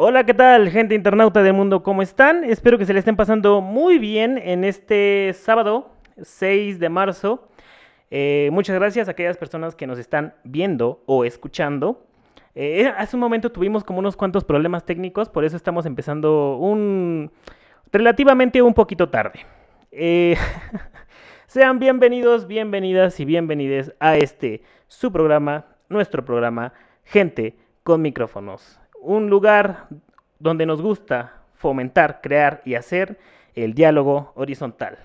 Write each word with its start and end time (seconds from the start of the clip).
Hola, 0.00 0.22
¿qué 0.22 0.32
tal, 0.32 0.70
gente 0.70 0.94
internauta 0.94 1.42
del 1.42 1.54
mundo? 1.54 1.82
¿Cómo 1.82 2.02
están? 2.02 2.44
Espero 2.44 2.78
que 2.78 2.86
se 2.86 2.92
le 2.92 3.00
estén 3.00 3.16
pasando 3.16 3.60
muy 3.60 3.98
bien 3.98 4.38
en 4.38 4.62
este 4.62 5.32
sábado 5.34 5.90
6 6.22 6.78
de 6.78 6.88
marzo. 6.88 7.48
Eh, 8.12 8.48
muchas 8.52 8.76
gracias 8.76 9.08
a 9.08 9.10
aquellas 9.10 9.36
personas 9.36 9.74
que 9.74 9.88
nos 9.88 9.98
están 9.98 10.34
viendo 10.44 11.02
o 11.06 11.24
escuchando. 11.24 12.06
Eh, 12.54 12.86
hace 12.96 13.16
un 13.16 13.20
momento 13.20 13.50
tuvimos 13.50 13.82
como 13.82 13.98
unos 13.98 14.14
cuantos 14.14 14.44
problemas 14.44 14.86
técnicos, 14.86 15.28
por 15.28 15.44
eso 15.44 15.56
estamos 15.56 15.84
empezando 15.84 16.58
un 16.58 17.32
relativamente 17.90 18.62
un 18.62 18.74
poquito 18.74 19.08
tarde. 19.08 19.40
Eh, 19.90 20.36
sean 21.48 21.80
bienvenidos, 21.80 22.46
bienvenidas 22.46 23.18
y 23.18 23.24
bienvenides 23.24 23.92
a 23.98 24.16
este 24.16 24.62
su 24.86 25.10
programa, 25.10 25.66
nuestro 25.88 26.24
programa, 26.24 26.72
Gente 27.02 27.56
con 27.82 28.00
micrófonos 28.00 28.78
un 29.00 29.30
lugar 29.30 29.86
donde 30.38 30.66
nos 30.66 30.82
gusta 30.82 31.34
fomentar, 31.54 32.20
crear 32.20 32.62
y 32.64 32.74
hacer 32.74 33.18
el 33.54 33.74
diálogo 33.74 34.32
horizontal. 34.36 34.98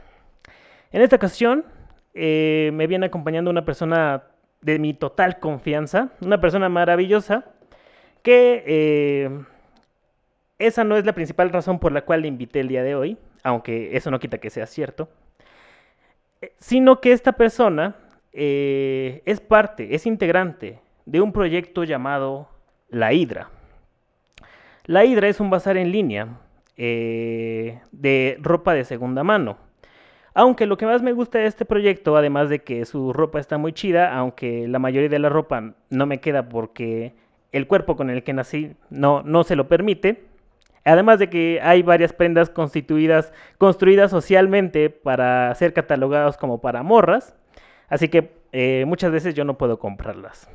En 0.92 1.02
esta 1.02 1.16
ocasión 1.16 1.66
eh, 2.14 2.72
me 2.74 2.88
viene 2.88 3.08
acompañando 3.08 3.50
una 3.50 3.66
persona 3.66 4.24
de 4.62 4.80
mi 4.80 4.94
total 4.94 5.40
confianza, 5.40 6.10
una 6.22 6.40
persona 6.40 6.70
maravillosa, 6.70 7.46
que 8.22 8.64
eh, 8.66 9.44
esa 10.60 10.84
no 10.84 10.96
es 10.96 11.06
la 11.06 11.14
principal 11.14 11.50
razón 11.50 11.80
por 11.80 11.92
la 11.92 12.04
cual 12.04 12.22
le 12.22 12.28
invité 12.28 12.60
el 12.60 12.68
día 12.68 12.84
de 12.84 12.96
hoy, 12.96 13.18
aunque 13.42 13.98
eso 13.98 14.12
no 14.12 14.20
quita 14.20 14.38
que 14.38 14.52
sea 14.52 14.68
cierto, 14.68 15.10
eh, 16.42 16.54
sino 16.60 17.02
que 17.02 17.12
esta 17.12 17.34
persona 17.34 17.96
es 18.36 19.42
parte, 19.42 19.94
es 19.94 20.08
integrante 20.08 20.80
de 21.06 21.22
un 21.22 21.32
proyecto 21.32 21.84
llamado 21.84 22.50
La 22.90 23.14
Hidra. 23.14 23.52
La 24.86 25.06
Hidra 25.06 25.30
es 25.30 25.40
un 25.40 25.50
bazar 25.50 25.78
en 25.78 25.94
línea 25.94 26.28
eh, 26.76 27.80
de 27.94 28.38
ropa 28.42 28.74
de 28.74 28.84
segunda 28.84 29.24
mano. 29.24 29.58
Aunque 30.34 30.66
lo 30.66 30.76
que 30.76 30.86
más 30.86 31.02
me 31.02 31.14
gusta 31.14 31.40
de 31.40 31.46
este 31.46 31.64
proyecto, 31.64 32.18
además 32.18 32.50
de 32.50 32.64
que 32.64 32.84
su 32.84 33.14
ropa 33.14 33.40
está 33.40 33.58
muy 33.58 33.72
chida, 33.72 34.14
aunque 34.14 34.68
la 34.68 34.80
mayoría 34.80 35.08
de 35.08 35.20
la 35.20 35.30
ropa 35.30 35.74
no 35.90 36.06
me 36.06 36.20
queda 36.20 36.50
porque 36.50 37.14
el 37.54 37.66
cuerpo 37.66 37.96
con 37.96 38.10
el 38.10 38.24
que 38.24 38.34
nací 38.34 38.76
no, 38.90 39.22
no 39.24 39.46
se 39.46 39.56
lo 39.56 39.70
permite, 39.70 40.26
además 40.84 41.18
de 41.20 41.30
que 41.30 41.62
hay 41.64 41.82
varias 41.82 42.12
prendas 42.12 42.50
constituidas, 42.50 43.32
construidas 43.58 44.12
socialmente 44.12 44.90
para 44.90 45.56
ser 45.56 45.72
catalogadas 45.72 46.36
como 46.36 46.60
para 46.60 46.84
morras, 46.84 47.38
así 47.88 48.10
que 48.10 48.34
eh, 48.52 48.84
muchas 48.86 49.14
veces 49.14 49.34
yo 49.34 49.46
no 49.46 49.58
puedo 49.58 49.80
comprarlas. 49.80 50.50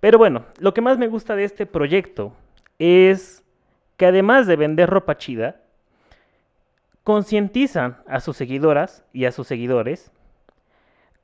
Pero 0.00 0.16
bueno, 0.16 0.46
lo 0.60 0.72
que 0.72 0.80
más 0.80 0.96
me 0.96 1.08
gusta 1.08 1.36
de 1.36 1.44
este 1.44 1.66
proyecto 1.66 2.32
es 2.78 3.44
que 3.96 4.06
además 4.06 4.46
de 4.46 4.56
vender 4.56 4.90
ropa 4.90 5.16
chida, 5.16 5.56
concientizan 7.04 7.98
a 8.06 8.20
sus 8.20 8.36
seguidoras 8.36 9.04
y 9.12 9.26
a 9.26 9.32
sus 9.32 9.46
seguidores 9.46 10.10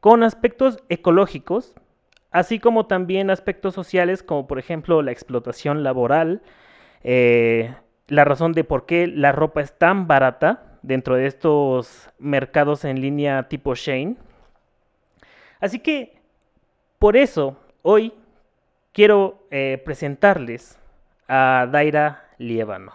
con 0.01 0.23
aspectos 0.23 0.83
ecológicos, 0.89 1.75
así 2.31 2.59
como 2.59 2.87
también 2.87 3.31
aspectos 3.31 3.75
sociales 3.75 4.23
como 4.23 4.47
por 4.47 4.59
ejemplo 4.59 5.03
la 5.03 5.13
explotación 5.13 5.83
laboral, 5.83 6.43
eh, 7.03 7.75
la 8.09 8.25
razón 8.25 8.53
de 8.53 8.65
por 8.65 8.87
qué 8.87 9.07
la 9.07 9.33
ropa 9.33 9.61
es 9.61 9.77
tan 9.77 10.07
barata 10.07 10.79
dentro 10.83 11.17
de 11.17 11.27
estos 11.27 12.09
mercados 12.19 12.85
en 12.85 13.01
línea 13.01 13.49
tipo 13.49 13.75
Shane. 13.75 14.17
Así 15.61 15.79
que 15.79 16.19
por 16.99 17.17
eso 17.17 17.57
hoy 17.83 18.13
quiero 18.93 19.47
eh, 19.51 19.81
presentarles 19.85 20.80
a 21.31 21.69
Daira 21.71 22.29
Lievano. 22.39 22.93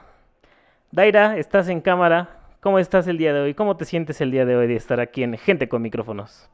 Daira, 0.91 1.38
estás 1.38 1.69
en 1.69 1.80
cámara. 1.80 2.38
¿Cómo 2.59 2.80
estás 2.80 3.08
el 3.08 3.17
día 3.17 3.33
de 3.33 3.39
hoy? 3.39 3.53
¿Cómo 3.53 3.78
te 3.78 3.86
sientes 3.86 4.19
el 4.19 4.30
día 4.30 4.45
de 4.45 4.58
hoy 4.58 4.67
de 4.67 4.75
estar 4.75 5.00
aquí 5.00 5.23
en 5.23 5.38
Gente 5.38 5.69
con 5.69 5.81
Micrófonos? 5.81 6.50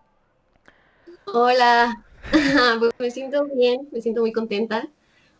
Hola, 1.25 2.03
pues 2.79 2.91
me 2.99 3.09
siento 3.09 3.45
bien, 3.55 3.89
me 3.91 3.99
siento 3.99 4.21
muy 4.21 4.31
contenta, 4.31 4.87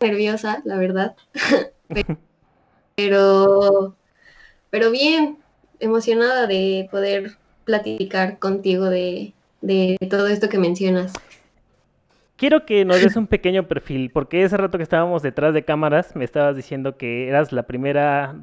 nerviosa, 0.00 0.62
la 0.64 0.78
verdad. 0.78 1.14
pero, 2.96 3.94
pero 4.70 4.90
bien, 4.90 5.38
emocionada 5.78 6.48
de 6.48 6.88
poder 6.90 7.36
platicar 7.64 8.40
contigo 8.40 8.86
de, 8.86 9.32
de 9.60 9.96
todo 10.10 10.26
esto 10.26 10.48
que 10.48 10.58
mencionas 10.58 11.12
quiero 12.42 12.66
que 12.66 12.84
nos 12.84 13.00
des 13.00 13.14
un 13.22 13.28
pequeño 13.28 13.68
perfil, 13.68 14.10
porque 14.10 14.42
ese 14.42 14.56
rato 14.56 14.76
que 14.76 14.82
estábamos 14.82 15.22
detrás 15.22 15.54
de 15.54 15.64
cámaras 15.64 16.16
me 16.16 16.24
estabas 16.24 16.56
diciendo 16.56 16.96
que 16.96 17.28
eras 17.28 17.52
la 17.52 17.62
primera 17.68 18.34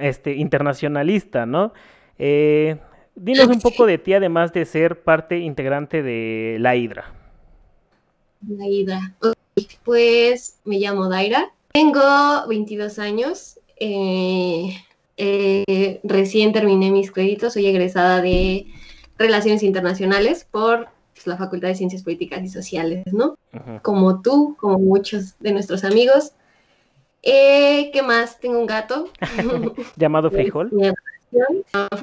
este, 0.00 0.36
internacionalista, 0.36 1.44
¿no? 1.44 1.74
Eh, 2.18 2.78
dinos 3.14 3.48
un 3.48 3.60
poco 3.60 3.84
de 3.92 3.98
ti, 3.98 4.14
además 4.14 4.54
de 4.54 4.64
ser 4.64 5.02
parte 5.02 5.38
integrante 5.40 6.02
de 6.02 6.56
la 6.60 6.76
Hidra. 6.76 7.12
La 8.48 8.66
Hidra. 8.66 9.14
Pues 9.84 10.58
me 10.64 10.78
llamo 10.78 11.10
Daira, 11.10 11.50
tengo 11.72 12.00
22 12.48 12.98
años, 12.98 13.60
eh, 13.78 14.74
eh, 15.18 16.00
recién 16.04 16.54
terminé 16.54 16.90
mis 16.90 17.12
créditos, 17.12 17.52
soy 17.52 17.66
egresada 17.66 18.22
de 18.22 18.64
Relaciones 19.18 19.62
Internacionales 19.62 20.46
por 20.50 20.88
pues, 21.14 21.26
la 21.26 21.36
Facultad 21.36 21.68
de 21.68 21.74
Ciencias 21.74 22.02
Políticas 22.02 22.42
y 22.42 22.48
Sociales, 22.48 23.04
¿no? 23.12 23.36
Como 23.82 24.22
tú, 24.22 24.56
como 24.58 24.78
muchos 24.78 25.38
de 25.40 25.52
nuestros 25.52 25.84
amigos. 25.84 26.32
Eh, 27.22 27.90
¿Qué 27.92 28.02
más? 28.02 28.40
Tengo 28.40 28.58
un 28.58 28.66
gato. 28.66 29.08
Llamado 29.96 30.30
Frijol. 30.32 30.70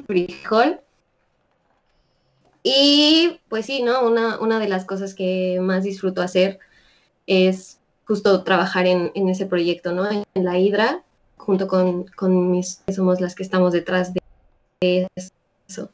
Frijol. 0.06 0.80
Y 2.62 3.40
pues 3.48 3.66
sí, 3.66 3.82
¿no? 3.82 4.06
Una, 4.06 4.38
una 4.38 4.58
de 4.58 4.68
las 4.68 4.84
cosas 4.84 5.14
que 5.14 5.58
más 5.60 5.84
disfruto 5.84 6.20
hacer 6.22 6.58
es 7.26 7.78
justo 8.06 8.42
trabajar 8.42 8.86
en, 8.86 9.12
en 9.14 9.28
ese 9.28 9.46
proyecto, 9.46 9.92
¿no? 9.92 10.08
En, 10.10 10.24
la 10.34 10.58
Hidra, 10.58 11.02
junto 11.36 11.68
con, 11.68 12.04
con 12.16 12.50
mis, 12.50 12.82
somos 12.94 13.20
las 13.20 13.34
que 13.34 13.42
estamos 13.42 13.72
detrás 13.72 14.12
de 14.12 15.06
eso. 15.14 15.90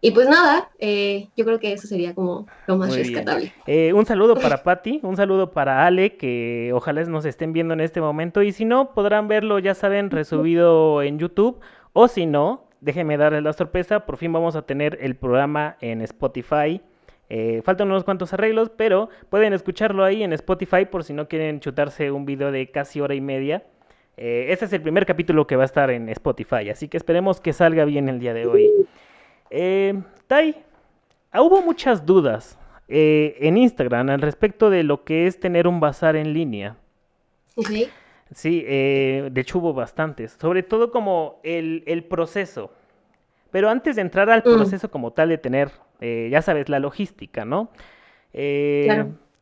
Y 0.00 0.12
pues 0.12 0.28
nada, 0.28 0.70
eh, 0.78 1.28
yo 1.36 1.44
creo 1.44 1.58
que 1.58 1.72
eso 1.72 1.88
sería 1.88 2.14
como 2.14 2.46
lo 2.68 2.76
más 2.76 2.94
rescatable. 2.94 3.52
Eh, 3.66 3.92
un 3.92 4.06
saludo 4.06 4.34
para 4.40 4.62
Patti, 4.62 5.00
un 5.02 5.16
saludo 5.16 5.50
para 5.50 5.86
Ale, 5.86 6.16
que 6.16 6.70
ojalá 6.72 7.02
nos 7.04 7.24
estén 7.24 7.52
viendo 7.52 7.74
en 7.74 7.80
este 7.80 8.00
momento. 8.00 8.42
Y 8.42 8.52
si 8.52 8.64
no, 8.64 8.94
podrán 8.94 9.26
verlo, 9.26 9.58
ya 9.58 9.74
saben, 9.74 10.10
resubido 10.10 11.02
en 11.02 11.18
YouTube. 11.18 11.58
O 11.94 12.06
si 12.06 12.26
no, 12.26 12.68
déjenme 12.80 13.16
darles 13.16 13.42
la 13.42 13.52
sorpresa, 13.52 14.06
por 14.06 14.18
fin 14.18 14.32
vamos 14.32 14.54
a 14.54 14.62
tener 14.62 14.98
el 15.00 15.16
programa 15.16 15.76
en 15.80 16.00
Spotify. 16.02 16.80
Eh, 17.28 17.60
faltan 17.64 17.88
unos 17.88 18.04
cuantos 18.04 18.32
arreglos, 18.32 18.70
pero 18.70 19.08
pueden 19.30 19.52
escucharlo 19.52 20.04
ahí 20.04 20.22
en 20.22 20.32
Spotify 20.32 20.86
por 20.86 21.02
si 21.02 21.12
no 21.12 21.26
quieren 21.26 21.58
chutarse 21.58 22.12
un 22.12 22.24
video 22.24 22.52
de 22.52 22.70
casi 22.70 23.00
hora 23.00 23.16
y 23.16 23.20
media. 23.20 23.64
este 24.16 24.64
es 24.64 24.72
el 24.72 24.80
primer 24.80 25.06
capítulo 25.06 25.46
que 25.46 25.56
va 25.56 25.62
a 25.62 25.66
estar 25.66 25.90
en 25.90 26.08
Spotify, 26.08 26.70
así 26.70 26.88
que 26.88 26.96
esperemos 26.96 27.40
que 27.40 27.52
salga 27.52 27.84
bien 27.84 28.08
el 28.08 28.20
día 28.20 28.32
de 28.32 28.46
hoy. 28.46 28.70
Eh, 29.50 30.00
Tai, 30.28 30.54
ah, 31.32 31.40
hubo 31.40 31.62
muchas 31.62 32.04
dudas 32.04 32.58
eh, 32.86 33.36
en 33.40 33.56
Instagram 33.56 34.10
al 34.10 34.20
respecto 34.20 34.68
de 34.68 34.82
lo 34.82 35.04
que 35.04 35.26
es 35.26 35.40
tener 35.40 35.66
un 35.66 35.80
bazar 35.80 36.16
en 36.16 36.34
línea. 36.34 36.76
Sí, 38.30 38.62
eh, 38.66 39.30
de 39.32 39.40
hecho 39.40 39.58
hubo 39.58 39.72
bastantes, 39.72 40.36
sobre 40.38 40.62
todo 40.62 40.90
como 40.90 41.40
el, 41.42 42.04
proceso. 42.10 42.70
Pero 43.50 43.70
antes 43.70 43.96
de 43.96 44.02
entrar 44.02 44.28
al 44.28 44.40
mm. 44.40 44.54
proceso 44.54 44.90
como 44.90 45.12
tal 45.12 45.30
de 45.30 45.38
tener, 45.38 45.70
eh, 46.00 46.28
ya 46.30 46.42
sabes, 46.42 46.68
la 46.68 46.78
logística, 46.78 47.46
¿no? 47.46 47.70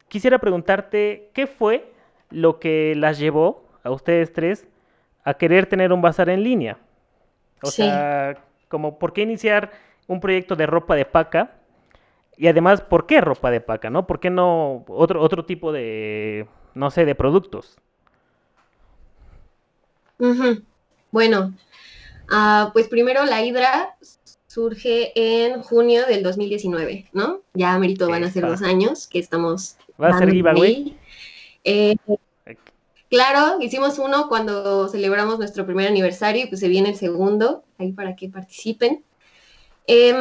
Quisiera 0.09 0.39
preguntarte, 0.39 1.31
¿qué 1.35 1.49
fue 1.49 1.93
lo 2.31 2.61
que 2.61 2.95
las 2.97 3.19
llevó 3.19 3.69
a 3.83 3.91
ustedes 3.91 4.33
tres 4.33 4.69
a 5.25 5.35
querer 5.35 5.67
tener 5.67 5.93
un 5.93 6.01
bazar 6.01 6.29
en 6.29 6.45
línea? 6.45 6.79
O 7.61 7.67
sea, 7.67 8.39
como, 8.69 9.01
¿por 9.01 9.13
qué 9.13 9.23
iniciar 9.23 9.73
un 10.07 10.21
proyecto 10.21 10.57
de 10.57 10.67
ropa 10.67 10.95
de 10.95 11.05
paca. 11.05 11.53
Y 12.37 12.49
además, 12.49 12.81
¿por 12.83 13.07
qué 13.07 13.21
ropa 13.21 13.51
de 13.51 13.61
paca? 13.61 13.91
¿No? 13.91 14.07
¿Por 14.07 14.21
qué 14.21 14.31
no 14.31 14.85
otro, 14.89 15.23
otro 15.23 15.45
tipo 15.45 15.73
de, 15.73 16.47
no 16.75 16.91
sé, 16.91 17.05
de 17.05 17.15
productos? 17.15 17.79
Bueno, 21.11 21.55
ah, 22.31 22.71
pues 22.73 22.89
primero 22.89 23.25
la 23.25 23.43
Hidra 23.43 23.97
surge 24.47 25.13
en 25.15 25.63
junio 25.63 26.07
del 26.07 26.23
2019, 26.23 27.11
¿no? 27.13 27.41
Ya 27.53 27.79
merito 27.79 28.09
van 28.09 28.25
a 28.25 28.31
ser 28.31 28.47
dos 28.47 28.63
años 28.63 29.07
que 29.07 29.19
estamos. 29.19 29.77
¿Va 30.03 30.09
a 30.09 30.19
ser 30.19 30.31
giveaway? 30.31 30.97
Eh, 31.65 31.97
claro, 33.11 33.59
hicimos 33.61 33.99
uno 33.99 34.29
cuando 34.29 34.89
celebramos 34.89 35.39
nuestro 35.39 35.67
primer 35.67 35.89
aniversario 35.89 36.45
y 36.45 36.47
pues 36.47 36.61
se 36.61 36.69
viene 36.69 36.91
el 36.91 36.97
segundo, 36.97 37.65
ahí 37.79 37.93
para 37.93 38.17
que 38.17 38.29
participen. 38.29 39.03
Em, 39.87 40.17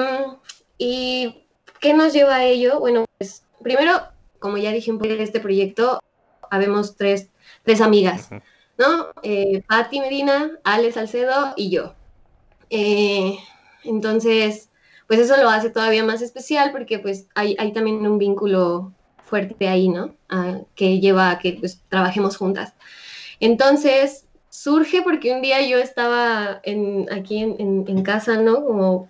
¿Y 0.77 1.45
qué 1.79 1.93
nos 1.93 2.13
lleva 2.13 2.35
a 2.35 2.45
ello? 2.45 2.79
Bueno, 2.79 3.05
pues 3.17 3.43
primero, 3.61 4.01
como 4.39 4.57
ya 4.57 4.71
dije 4.71 4.91
un 4.91 4.99
poco 4.99 5.13
este 5.13 5.39
proyecto, 5.39 5.99
habemos 6.49 6.95
tres, 6.95 7.29
tres 7.63 7.81
amigas, 7.81 8.29
¿no? 8.77 9.07
Eh, 9.23 9.63
Patti 9.67 9.99
Medina, 9.99 10.51
Ale 10.63 10.91
Salcedo 10.91 11.53
y 11.55 11.69
yo. 11.69 11.93
Eh, 12.69 13.37
entonces, 13.83 14.69
pues 15.07 15.19
eso 15.19 15.37
lo 15.37 15.49
hace 15.49 15.69
todavía 15.69 16.03
más 16.03 16.21
especial 16.21 16.71
porque 16.71 16.99
pues 16.99 17.27
hay, 17.35 17.55
hay 17.59 17.71
también 17.71 18.05
un 18.05 18.17
vínculo 18.17 18.91
fuerte 19.23 19.67
ahí, 19.67 19.89
¿no? 19.89 20.15
Ah, 20.29 20.59
que 20.75 20.99
lleva 20.99 21.31
a 21.31 21.39
que 21.39 21.53
pues 21.53 21.81
trabajemos 21.89 22.37
juntas. 22.37 22.73
Entonces, 23.39 24.25
surge 24.49 25.01
porque 25.01 25.33
un 25.33 25.41
día 25.41 25.61
yo 25.67 25.77
estaba 25.77 26.59
en, 26.63 27.07
aquí 27.11 27.39
en, 27.39 27.85
en, 27.87 28.03
casa, 28.03 28.37
¿no? 28.37 28.65
Como 28.65 29.09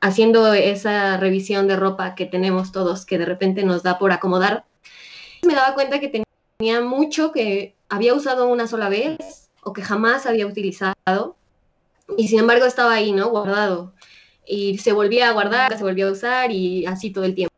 haciendo 0.00 0.52
esa 0.52 1.16
revisión 1.16 1.66
de 1.66 1.76
ropa 1.76 2.14
que 2.14 2.26
tenemos 2.26 2.72
todos, 2.72 3.06
que 3.06 3.18
de 3.18 3.24
repente 3.24 3.64
nos 3.64 3.82
da 3.82 3.98
por 3.98 4.12
acomodar. 4.12 4.64
Me 5.42 5.54
daba 5.54 5.74
cuenta 5.74 6.00
que 6.00 6.24
tenía 6.58 6.80
mucho 6.80 7.32
que 7.32 7.74
había 7.88 8.14
usado 8.14 8.48
una 8.48 8.66
sola 8.66 8.88
vez 8.88 9.48
o 9.62 9.72
que 9.72 9.82
jamás 9.82 10.26
había 10.26 10.46
utilizado 10.46 11.36
y 12.16 12.28
sin 12.28 12.40
embargo 12.40 12.66
estaba 12.66 12.92
ahí, 12.92 13.12
¿no? 13.12 13.30
Guardado. 13.30 13.92
Y 14.46 14.78
se 14.78 14.92
volvía 14.92 15.28
a 15.28 15.32
guardar, 15.32 15.76
se 15.76 15.84
volvía 15.84 16.06
a 16.08 16.12
usar 16.12 16.50
y 16.52 16.84
así 16.86 17.10
todo 17.10 17.24
el 17.24 17.34
tiempo. 17.34 17.54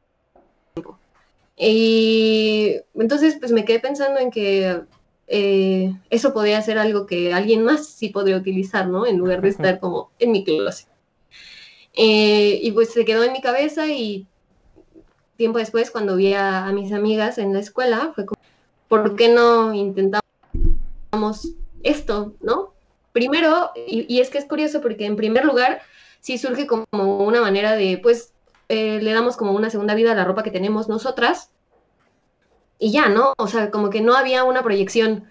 Y 1.57 2.77
entonces 2.95 3.37
pues 3.41 3.51
me 3.51 3.65
quedé 3.65 3.81
pensando 3.81 4.21
en 4.21 4.31
que 4.31 4.83
eh, 5.27 5.93
eso 6.11 6.33
podía 6.33 6.61
ser 6.63 6.79
algo 6.79 7.07
que 7.07 7.33
alguien 7.33 7.65
más 7.65 7.87
sí 7.87 8.11
podría 8.11 8.37
utilizar, 8.37 8.87
¿no? 8.87 9.07
En 9.07 9.17
lugar 9.17 9.41
de 9.41 9.49
estar 9.49 9.81
como 9.81 10.11
en 10.19 10.33
mi 10.33 10.45
closet. 10.45 10.87
Eh, 11.97 12.61
y 12.63 12.73
pues 12.73 12.93
se 12.93 13.07
quedó 13.07 13.25
en 13.25 13.33
mi 13.33 13.41
cabeza 13.41 13.87
y 13.87 14.27
tiempo 15.37 15.59
después 15.59 15.91
cuando 15.91 16.17
vi 16.17 16.35
a, 16.35 16.71
mis 16.73 16.93
amigas 16.93 17.39
en 17.39 17.55
la 17.55 17.61
escuela 17.61 18.13
fue 18.15 18.27
como, 18.27 18.41
¿por 18.89 19.17
qué 19.17 19.29
no 19.29 19.73
intentamos 19.73 20.23
esto, 21.83 22.35
¿no? 22.41 22.75
Primero, 23.13 23.71
y, 23.87 24.21
es 24.21 24.29
que 24.29 24.37
es 24.39 24.45
curioso 24.45 24.83
porque 24.83 25.07
en 25.07 25.17
primer 25.17 25.47
lugar 25.47 25.81
sí 26.21 26.37
surge 26.37 26.67
como 26.67 26.85
una 26.93 27.41
manera 27.41 27.75
de, 27.75 27.99
pues, 28.03 28.35
eh, 28.69 29.01
le 29.01 29.13
damos 29.15 29.37
como 29.39 29.53
una 29.53 29.71
segunda 29.71 29.95
vida 29.95 30.13
a 30.13 30.15
la 30.15 30.25
ropa 30.25 30.43
que 30.43 30.51
tenemos 30.51 30.89
nosotras 30.89 31.51
y 32.79 32.93
ya, 32.93 33.09
¿no? 33.09 33.33
O 33.39 33.49
sea, 33.49 33.71
como 33.71 33.89
que 33.89 34.03
no 34.03 34.15
había 34.15 34.45
una 34.45 34.63
proyección 34.63 35.25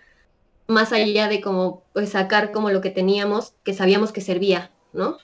más 0.68 0.92
allá 0.94 1.28
de 1.28 1.42
como 1.42 1.84
pues, 1.94 2.10
sacar 2.10 2.52
como 2.52 2.72
lo 2.72 2.82
que 2.82 2.90
teníamos, 2.90 3.54
que 3.64 3.76
sabíamos 3.76 4.12
que 4.12 4.22
servía, 4.22 4.72
¿no? 4.94 5.18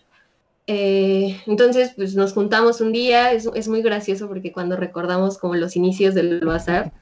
Eh, 0.68 1.42
entonces, 1.48 1.94
pues 1.96 2.16
nos 2.16 2.34
juntamos 2.34 2.82
un 2.82 2.92
día, 2.92 3.32
es, 3.32 3.50
es, 3.56 3.68
muy 3.68 3.82
gracioso 3.82 4.28
porque 4.28 4.52
cuando 4.52 4.76
recordamos 4.76 5.38
como 5.38 5.56
los 5.56 5.76
inicios 5.76 6.14
del 6.14 6.40
bazar, 6.42 6.94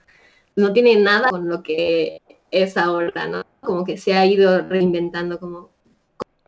no 0.55 0.73
tiene 0.73 0.95
nada 0.95 1.29
con 1.29 1.47
lo 1.49 1.61
que 1.61 2.21
es 2.51 2.77
ahora, 2.77 3.27
¿no? 3.27 3.43
Como 3.61 3.83
que 3.83 3.97
se 3.97 4.13
ha 4.13 4.25
ido 4.25 4.61
reinventando 4.61 5.39
como 5.39 5.69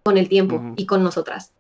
con 0.04 0.18
el 0.18 0.30
tiempo 0.30 0.74
y 0.78 0.86
con 0.86 1.04
nosotras. 1.04 1.54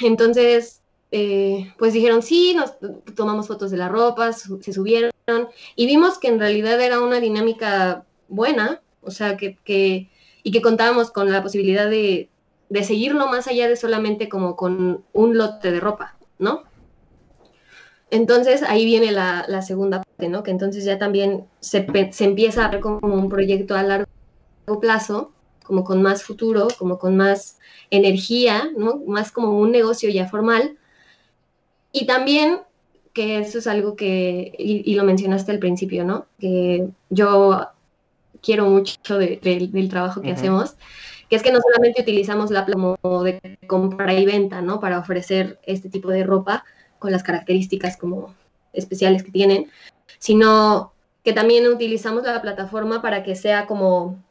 Entonces, 0.00 0.82
eh, 1.10 1.72
pues 1.78 1.92
dijeron, 1.92 2.22
sí, 2.22 2.54
nos 2.54 2.74
tomamos 3.14 3.48
fotos 3.48 3.70
de 3.70 3.76
la 3.76 3.88
ropa, 3.88 4.32
se 4.32 4.72
subieron 4.72 5.12
y 5.76 5.86
vimos 5.86 6.18
que 6.18 6.28
en 6.28 6.38
realidad 6.38 6.80
era 6.80 7.00
una 7.00 7.20
dinámica 7.20 8.06
buena, 8.28 8.80
o 9.02 9.10
sea, 9.10 9.36
que, 9.36 9.58
que 9.64 10.08
y 10.42 10.50
que 10.50 10.62
contábamos 10.62 11.10
con 11.10 11.30
la 11.30 11.42
posibilidad 11.42 11.88
de, 11.88 12.28
de 12.72 12.84
seguirlo 12.84 13.28
más 13.28 13.48
allá 13.48 13.68
de 13.68 13.76
solamente 13.76 14.30
como 14.30 14.56
con 14.56 15.04
un 15.12 15.36
lote 15.36 15.70
de 15.70 15.78
ropa, 15.78 16.16
¿no? 16.38 16.62
Entonces 18.10 18.62
ahí 18.62 18.86
viene 18.86 19.12
la, 19.12 19.44
la, 19.46 19.60
segunda 19.60 20.02
parte, 20.02 20.30
¿no? 20.30 20.42
Que 20.42 20.52
entonces 20.52 20.82
ya 20.86 20.98
también 20.98 21.44
se, 21.60 21.86
se, 22.12 22.24
empieza 22.24 22.64
a 22.64 22.70
ver 22.70 22.80
como 22.80 23.14
un 23.14 23.28
proyecto 23.28 23.74
a 23.74 23.82
largo 23.82 24.06
plazo, 24.80 25.32
como 25.62 25.84
con 25.84 26.00
más 26.02 26.22
futuro, 26.22 26.68
como 26.78 26.98
con 26.98 27.14
más 27.14 27.58
energía, 27.90 28.70
¿no? 28.74 29.02
Más 29.06 29.32
como 29.32 29.58
un 29.58 29.70
negocio 29.70 30.08
ya 30.08 30.26
formal. 30.26 30.78
Y 31.92 32.06
también, 32.06 32.60
que 33.12 33.38
eso 33.38 33.58
es 33.58 33.66
algo 33.66 33.96
que, 33.96 34.54
y, 34.58 34.94
lo 34.94 35.04
mencionaste 35.04 35.52
al 35.52 35.58
principio, 35.58 36.04
¿no? 36.04 36.24
Que 36.38 36.88
yo 37.10 37.68
quiero 38.40 38.64
mucho 38.70 39.18
de, 39.18 39.38
del 39.42 39.88
trabajo 39.90 40.22
que 40.22 40.32
hacemos, 40.32 40.76
que 41.32 41.36
es 41.36 41.42
que 41.42 41.50
no 41.50 41.60
solamente 41.62 42.02
utilizamos 42.02 42.50
la 42.50 42.66
como 42.66 42.98
de 43.24 43.40
compra 43.66 44.12
y 44.12 44.26
venta, 44.26 44.60
¿no? 44.60 44.80
Para 44.80 44.98
ofrecer 44.98 45.58
este 45.62 45.88
tipo 45.88 46.10
de 46.10 46.24
ropa, 46.24 46.62
con 46.98 47.10
las 47.10 47.22
características 47.22 47.96
como 47.96 48.34
especiales 48.74 49.22
que 49.22 49.30
tienen, 49.30 49.70
sino 50.18 50.92
que 51.24 51.32
también 51.32 51.66
utilizamos 51.68 52.24
la 52.24 52.42
plataforma 52.42 53.00
para 53.00 53.22
que 53.22 53.34
sea 53.34 53.64
como 53.64 54.22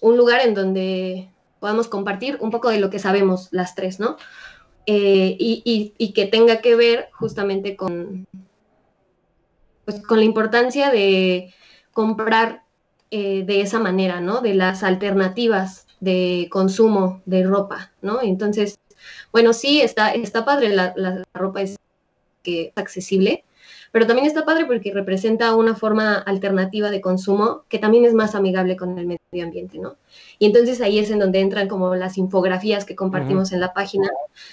un 0.00 0.16
lugar 0.16 0.40
en 0.42 0.54
donde 0.54 1.30
podamos 1.58 1.88
compartir 1.88 2.38
un 2.40 2.52
poco 2.52 2.70
de 2.70 2.78
lo 2.78 2.90
que 2.90 3.00
sabemos 3.00 3.48
las 3.50 3.74
tres, 3.74 3.98
¿no? 3.98 4.16
Eh, 4.86 5.34
y, 5.36 6.12
que 6.14 6.26
tenga 6.26 6.60
que 6.60 6.76
ver 6.76 7.08
justamente 7.18 7.74
con, 7.74 8.28
pues, 9.84 10.00
con 10.06 10.18
la 10.18 10.24
importancia 10.24 10.92
de 10.92 11.52
comprar 11.92 12.62
eh, 13.10 13.42
de 13.44 13.62
esa 13.62 13.80
manera, 13.80 14.20
¿no? 14.20 14.42
De 14.42 14.54
las 14.54 14.84
alternativas 14.84 15.83
de 16.00 16.48
consumo 16.50 17.22
de 17.26 17.44
ropa, 17.44 17.92
¿no? 18.02 18.22
Entonces, 18.22 18.78
bueno, 19.32 19.52
sí, 19.52 19.80
está, 19.80 20.12
está 20.12 20.44
padre, 20.44 20.70
la, 20.70 21.24
ropa 21.34 21.62
es, 21.62 21.76
que 22.42 22.72
accesible, 22.76 23.44
pero 23.90 24.06
también 24.06 24.26
está 24.26 24.44
padre 24.44 24.66
porque 24.66 24.92
representa 24.92 25.54
una 25.54 25.74
forma 25.74 26.16
alternativa 26.18 26.90
de 26.90 27.00
consumo 27.00 27.64
que 27.68 27.78
también 27.78 28.04
es 28.04 28.12
más 28.12 28.34
amigable 28.34 28.76
con 28.76 28.98
el 28.98 29.06
medio 29.06 29.44
ambiente, 29.44 29.78
¿no? 29.78 29.96
Y 30.38 30.46
entonces 30.46 30.80
ahí 30.82 30.98
es 30.98 31.10
en 31.10 31.20
donde 31.20 31.40
entran 31.40 31.68
como 31.68 31.94
las 31.94 32.18
infografías 32.18 32.84
que 32.84 32.96
compartimos 32.96 33.52
en 33.52 33.60
la 33.60 33.72
página, 33.72 34.10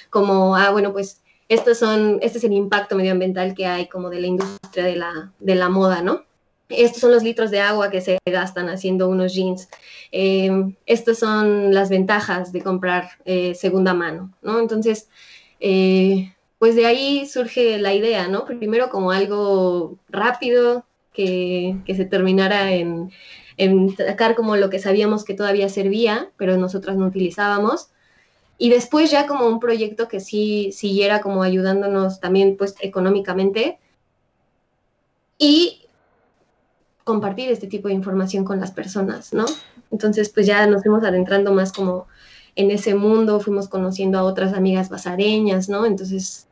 como, 0.10 0.56
ah, 0.56 0.72
bueno, 0.72 0.94
pues 0.94 1.22
estos 1.50 1.80
son, 1.80 2.20
este 2.22 2.38
es 2.38 2.44
el 2.46 2.54
impacto 2.54 2.96
medioambiental 2.96 3.54
que 3.54 3.66
hay 3.66 3.90
como 3.90 4.10
de 4.10 4.22
la 4.22 4.28
industria 4.28 4.86
de 4.86 4.96
la, 4.96 5.34
de 5.40 5.56
la 5.56 5.68
moda, 5.68 6.02
¿no? 6.02 6.24
Estos 6.71 7.01
son 7.01 7.12
los 7.12 7.23
litros 7.23 7.51
de 7.51 7.59
agua 7.59 7.89
que 7.89 8.01
se 8.01 8.18
gastan 8.25 8.69
haciendo 8.69 9.07
unos 9.09 9.33
jeans. 9.33 9.69
Eh, 10.12 10.51
estas 10.85 11.19
son 11.19 11.73
las 11.73 11.89
ventajas 11.89 12.51
de 12.51 12.62
comprar 12.62 13.09
eh, 13.25 13.56
segunda 13.56 13.94
mano, 13.94 14.33
¿no? 14.41 14.59
Entonces, 14.59 15.09
eh, 15.59 16.33
pues 16.59 16.75
de 16.75 16.85
ahí 16.85 17.25
surge 17.25 17.79
la 17.79 17.94
idea, 17.94 18.27
¿no? 18.27 18.45
Primero 18.45 18.89
como 18.89 19.12
algo 19.12 19.97
rápido 20.09 20.85
que, 21.13 21.77
se 21.88 22.06
terminara 22.06 22.71
en, 22.73 23.12
sacar 23.95 24.35
como 24.35 24.56
lo 24.56 24.69
que 24.69 24.79
sabíamos 24.79 25.23
que 25.23 25.33
todavía 25.33 25.69
servía, 25.69 26.31
pero 26.38 26.57
nosotras 26.57 26.97
no 26.97 27.07
utilizábamos. 27.07 27.90
Y 28.57 28.69
después 28.69 29.09
ya 29.11 29.28
como 29.28 29.47
un 29.47 29.59
proyecto 29.59 30.07
que 30.07 30.19
sí 30.19 30.71
siguiera 30.71 31.21
como 31.21 31.44
ayudándonos 31.44 32.19
también 32.19 32.57
pues 32.57 32.75
económicamente. 32.81 33.80
Y 35.37 35.81
compartir 37.11 37.51
este 37.51 37.68
tipo 37.68 37.89
de 37.89 37.94
información 37.94 38.45
con 38.45 38.61
las 38.61 38.71
personas, 38.71 39.33
¿no? 39.33 39.44
Entonces, 39.91 40.30
pues 40.30 40.45
ya 40.47 40.65
nos 40.65 40.81
fuimos 40.81 41.03
adentrando 41.03 41.51
más 41.51 41.73
como 41.73 42.07
en 42.56 42.71
ese 42.71 42.95
mundo, 42.95 43.41
fuimos 43.41 43.68
conociendo 43.68 44.18
a 44.18 44.23
otras 44.23 44.53
amigas 44.53 44.89
basareñas, 44.89 45.68
¿no? 45.68 45.85
Entonces, 45.85 46.47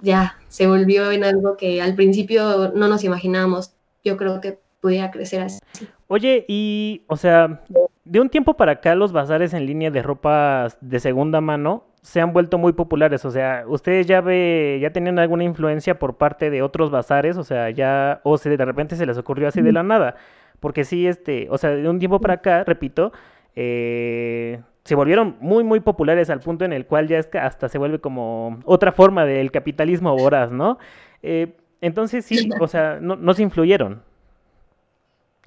ya 0.00 0.36
se 0.46 0.68
volvió 0.68 1.10
en 1.10 1.24
algo 1.24 1.56
que 1.56 1.82
al 1.82 1.96
principio 1.96 2.70
no 2.72 2.86
nos 2.86 3.02
imaginábamos. 3.02 3.72
Yo 4.04 4.16
creo 4.16 4.40
que 4.40 4.60
pudiera 4.80 5.10
crecer 5.10 5.42
así. 5.42 5.58
Oye, 6.06 6.44
y, 6.46 7.02
o 7.08 7.16
sea, 7.16 7.64
de 8.04 8.20
un 8.20 8.28
tiempo 8.28 8.54
para 8.54 8.72
acá 8.72 8.94
los 8.94 9.10
bazares 9.10 9.54
en 9.54 9.66
línea 9.66 9.90
de 9.90 10.02
ropa 10.02 10.68
de 10.80 11.00
segunda 11.00 11.40
mano 11.40 11.89
se 12.02 12.20
han 12.20 12.32
vuelto 12.32 12.58
muy 12.58 12.72
populares. 12.72 13.24
O 13.24 13.30
sea, 13.30 13.64
ustedes 13.66 14.06
ya 14.06 14.20
ve, 14.20 14.78
ya 14.80 14.90
tenían 14.92 15.18
alguna 15.18 15.44
influencia 15.44 15.98
por 15.98 16.16
parte 16.16 16.50
de 16.50 16.62
otros 16.62 16.90
bazares, 16.90 17.36
o 17.36 17.44
sea, 17.44 17.70
ya, 17.70 18.20
o 18.24 18.38
se 18.38 18.56
de 18.56 18.64
repente 18.64 18.96
se 18.96 19.06
les 19.06 19.18
ocurrió 19.18 19.48
así 19.48 19.62
de 19.62 19.72
la 19.72 19.82
nada. 19.82 20.16
Porque 20.60 20.84
sí, 20.84 21.06
este, 21.06 21.46
o 21.50 21.58
sea, 21.58 21.70
de 21.70 21.88
un 21.88 21.98
tiempo 21.98 22.20
para 22.20 22.34
acá, 22.34 22.64
repito, 22.64 23.12
eh, 23.56 24.60
se 24.84 24.94
volvieron 24.94 25.36
muy, 25.40 25.64
muy 25.64 25.80
populares 25.80 26.30
al 26.30 26.40
punto 26.40 26.64
en 26.64 26.72
el 26.72 26.86
cual 26.86 27.08
ya 27.08 27.18
es 27.18 27.26
que 27.26 27.38
hasta 27.38 27.68
se 27.68 27.78
vuelve 27.78 28.00
como 28.00 28.60
otra 28.64 28.92
forma 28.92 29.24
del 29.24 29.50
capitalismo 29.50 30.16
voraz, 30.16 30.50
¿no? 30.50 30.78
Eh, 31.22 31.56
entonces 31.80 32.24
sí, 32.24 32.50
o 32.60 32.66
sea, 32.66 32.98
no, 33.00 33.16
no 33.16 33.34
se 33.34 33.42
influyeron. 33.42 34.02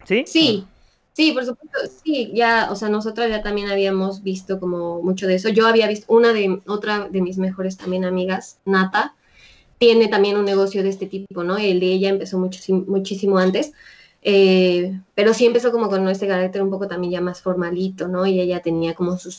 ¿Sí? 0.04 0.24
Sí, 0.28 0.68
Sí, 1.14 1.32
por 1.32 1.46
supuesto, 1.46 1.78
sí, 2.04 2.32
ya, 2.34 2.70
o 2.72 2.76
sea, 2.76 2.90
nosotras 2.90 3.30
ya 3.30 3.44
también 3.44 3.70
habíamos 3.70 4.24
visto 4.24 4.60
como 4.60 5.02
mucho 5.04 5.28
de 5.28 5.36
eso. 5.36 5.50
Yo 5.50 5.68
había 5.68 5.88
visto 5.88 6.12
una 6.12 6.34
de, 6.34 6.60
otra 6.66 7.08
de 7.08 7.22
mis 7.22 7.38
mejores 7.38 7.78
también 7.78 8.04
amigas, 8.04 8.60
Nata, 8.66 9.16
tiene 9.78 10.08
también 10.08 10.38
un 10.38 10.46
negocio 10.46 10.82
de 10.82 10.90
este 10.90 11.06
tipo, 11.06 11.44
¿no? 11.44 11.58
El 11.58 11.80
de 11.80 11.88
ella 11.88 12.10
empezó 12.10 12.40
muchísimo, 12.40 12.84
muchísimo 12.88 13.38
antes, 13.38 13.74
eh, 14.24 15.00
pero 15.14 15.34
sí 15.36 15.46
empezó 15.46 15.72
como 15.72 15.90
con 15.90 16.08
este 16.10 16.28
carácter 16.28 16.64
un 16.64 16.72
poco 16.72 16.88
también 16.88 17.14
ya 17.14 17.22
más 17.22 17.42
formalito, 17.42 18.08
¿no? 18.08 18.26
Y 18.26 18.40
ella 18.40 18.62
tenía 18.62 18.96
como 18.96 19.18
su, 19.18 19.32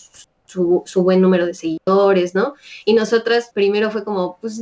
su, 0.85 1.03
buen 1.03 1.21
número 1.21 1.47
de 1.47 1.55
seguidores, 1.55 2.37
¿no? 2.37 2.55
Y 2.85 2.95
nosotras 2.95 3.51
primero 3.53 3.91
fue 3.91 4.05
como, 4.05 4.39
pues 4.41 4.61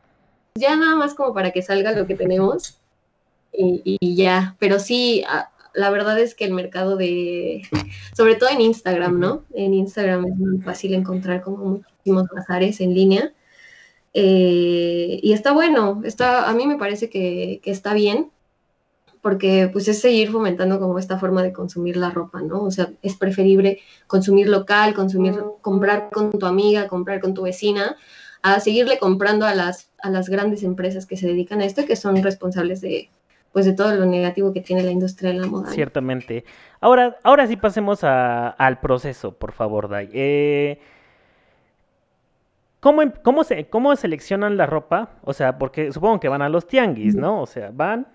ya 0.54 0.76
nada 0.76 0.96
más 0.96 1.12
como 1.14 1.34
para 1.34 1.50
que 1.50 1.62
salga 1.62 1.92
lo 1.92 2.06
que 2.06 2.14
tenemos 2.14 2.78
y, 3.52 3.82
y 4.00 4.14
ya, 4.16 4.56
pero 4.58 4.78
sí, 4.78 5.24
la 5.74 5.90
verdad 5.90 6.18
es 6.18 6.34
que 6.34 6.44
el 6.44 6.52
mercado 6.52 6.96
de, 6.96 7.62
sobre 8.16 8.34
todo 8.36 8.50
en 8.50 8.60
Instagram, 8.60 9.18
¿no? 9.18 9.44
En 9.54 9.74
Instagram 9.74 10.26
es 10.26 10.36
muy 10.36 10.58
fácil 10.58 10.94
encontrar 10.94 11.42
como 11.42 11.64
muchísimos 11.64 12.28
bazares 12.34 12.80
en 12.80 12.94
línea. 12.94 13.32
Eh, 14.14 15.20
y 15.22 15.32
está 15.32 15.52
bueno, 15.52 16.02
está, 16.04 16.48
a 16.48 16.52
mí 16.54 16.66
me 16.66 16.76
parece 16.76 17.08
que, 17.08 17.60
que, 17.62 17.70
está 17.70 17.94
bien, 17.94 18.30
porque 19.22 19.70
pues 19.72 19.88
es 19.88 20.00
seguir 20.00 20.30
fomentando 20.30 20.78
como 20.78 20.98
esta 20.98 21.18
forma 21.18 21.42
de 21.42 21.52
consumir 21.52 21.96
la 21.96 22.10
ropa, 22.10 22.42
¿no? 22.42 22.62
O 22.62 22.70
sea, 22.70 22.92
es 23.02 23.16
preferible 23.16 23.80
consumir 24.06 24.48
local, 24.48 24.94
consumir, 24.94 25.40
comprar 25.62 26.10
con 26.10 26.30
tu 26.30 26.44
amiga, 26.44 26.88
comprar 26.88 27.20
con 27.20 27.32
tu 27.32 27.42
vecina, 27.42 27.96
a 28.42 28.60
seguirle 28.60 28.98
comprando 28.98 29.46
a 29.46 29.54
las, 29.54 29.90
a 30.02 30.10
las 30.10 30.28
grandes 30.28 30.62
empresas 30.64 31.06
que 31.06 31.16
se 31.16 31.28
dedican 31.28 31.60
a 31.60 31.64
esto, 31.64 31.86
que 31.86 31.96
son 31.96 32.22
responsables 32.22 32.80
de, 32.80 33.10
pues, 33.52 33.66
de 33.66 33.72
todo 33.74 33.94
lo 33.94 34.06
negativo 34.06 34.52
que 34.52 34.60
tiene 34.60 34.82
la 34.82 34.90
industria 34.90 35.30
de 35.30 35.38
la 35.38 35.46
moda. 35.46 35.70
Ciertamente. 35.70 36.44
Ahora, 36.80 37.16
ahora 37.22 37.46
sí 37.46 37.56
pasemos 37.56 38.04
a, 38.04 38.48
al 38.48 38.80
proceso, 38.80 39.32
por 39.32 39.52
favor, 39.52 39.88
Dai. 39.88 40.08
Eh, 40.12 40.80
¿cómo, 42.80 43.02
em, 43.02 43.12
cómo, 43.22 43.44
se, 43.44 43.66
¿Cómo 43.66 43.94
seleccionan 43.96 44.56
la 44.56 44.66
ropa? 44.66 45.10
O 45.22 45.32
sea, 45.32 45.58
porque 45.58 45.92
supongo 45.92 46.20
que 46.20 46.28
van 46.28 46.42
a 46.42 46.48
los 46.48 46.66
tianguis, 46.66 47.14
¿no? 47.14 47.42
O 47.42 47.46
sea, 47.46 47.70
van, 47.72 48.06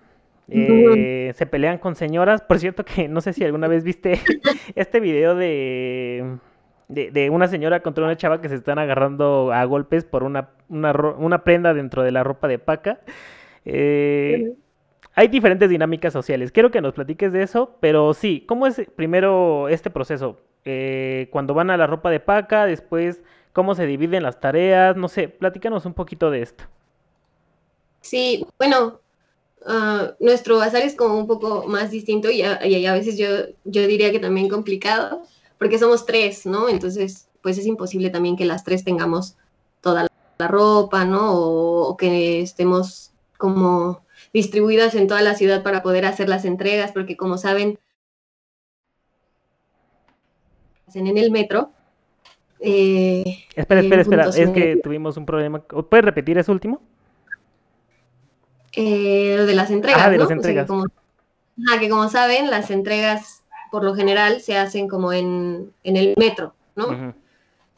eh, 0.48 1.32
se 1.34 1.46
pelean 1.46 1.78
con 1.78 1.94
señoras. 1.94 2.42
Por 2.42 2.58
cierto 2.58 2.84
que 2.84 3.08
no 3.08 3.20
sé 3.20 3.32
si 3.32 3.44
alguna 3.44 3.68
vez 3.68 3.84
viste 3.84 4.20
este 4.74 5.00
video 5.00 5.34
de 5.34 6.38
de, 6.88 7.30
una 7.30 7.48
señora 7.48 7.80
contra 7.80 8.04
una 8.04 8.16
chava 8.16 8.40
que 8.40 8.48
se 8.48 8.54
están 8.54 8.78
agarrando 8.78 9.52
a 9.52 9.64
golpes 9.64 10.04
por 10.04 10.24
una, 10.24 10.50
una, 10.68 11.44
prenda 11.44 11.74
dentro 11.74 12.02
de 12.02 12.10
la 12.10 12.24
ropa 12.24 12.48
de 12.48 12.58
paca. 12.58 13.00
Eh, 13.64 14.54
hay 15.18 15.26
diferentes 15.26 15.68
dinámicas 15.68 16.12
sociales. 16.12 16.52
Quiero 16.52 16.70
que 16.70 16.80
nos 16.80 16.94
platiques 16.94 17.32
de 17.32 17.42
eso, 17.42 17.74
pero 17.80 18.14
sí, 18.14 18.44
¿cómo 18.46 18.68
es 18.68 18.80
primero 18.94 19.68
este 19.68 19.90
proceso? 19.90 20.38
Eh, 20.64 21.28
cuando 21.32 21.54
van 21.54 21.70
a 21.70 21.76
la 21.76 21.88
ropa 21.88 22.08
de 22.08 22.20
paca, 22.20 22.66
después, 22.66 23.20
¿cómo 23.52 23.74
se 23.74 23.84
dividen 23.84 24.22
las 24.22 24.38
tareas? 24.38 24.96
No 24.96 25.08
sé, 25.08 25.26
platícanos 25.26 25.86
un 25.86 25.94
poquito 25.94 26.30
de 26.30 26.42
esto. 26.42 26.62
Sí, 28.00 28.46
bueno, 28.58 29.00
ah, 29.66 30.12
nuestro 30.20 30.58
bazar 30.58 30.82
es 30.82 30.94
como 30.94 31.18
un 31.18 31.26
poco 31.26 31.64
más 31.66 31.90
distinto 31.90 32.30
y 32.30 32.42
a, 32.42 32.92
veces 32.92 33.18
yo, 33.18 33.26
yo 33.64 33.88
diría 33.88 34.12
que 34.12 34.20
también 34.20 34.48
complicado 34.48 35.22
porque 35.58 35.80
somos 35.80 36.06
tres, 36.06 36.46
¿no? 36.46 36.68
Entonces, 36.68 37.26
pues 37.42 37.58
es 37.58 37.66
imposible 37.66 38.10
también 38.10 38.36
que 38.36 38.44
las 38.44 38.62
tres 38.62 38.84
tengamos 38.84 39.34
toda 39.80 40.06
la 40.38 40.46
ropa, 40.46 41.04
¿no? 41.04 41.32
O, 41.32 41.96
que 41.96 42.40
estemos 42.40 43.10
como 43.36 44.06
distribuidas 44.32 44.94
en 44.94 45.06
toda 45.06 45.22
la 45.22 45.34
ciudad 45.34 45.62
para 45.62 45.82
poder 45.82 46.04
hacer 46.06 46.28
las 46.28 46.44
entregas, 46.44 46.92
porque 46.92 47.16
como 47.16 47.38
saben, 47.38 47.78
en 50.94 51.18
el 51.18 51.30
metro. 51.30 51.70
Eh, 52.60 53.44
espera, 53.54 53.80
espera, 53.80 54.02
espera, 54.02 54.28
es 54.28 54.50
que 54.50 54.76
tuvimos 54.82 55.16
un 55.16 55.26
problema. 55.26 55.60
¿Puedes 55.60 56.04
repetir 56.04 56.38
ese 56.38 56.50
último? 56.50 56.80
Eh, 58.72 59.34
lo 59.36 59.46
de 59.46 59.54
las 59.54 59.70
entregas. 59.70 60.02
Ah, 60.04 60.10
de 60.10 60.18
las 60.18 60.30
entregas. 60.30 60.68
ah, 60.70 61.78
que 61.78 61.88
como 61.88 62.08
saben, 62.08 62.50
las 62.50 62.70
entregas 62.70 63.42
por 63.70 63.84
lo 63.84 63.94
general 63.94 64.40
se 64.40 64.56
hacen 64.56 64.88
como 64.88 65.12
en, 65.12 65.72
el 65.84 66.14
metro, 66.16 66.54
¿no? 66.74 67.14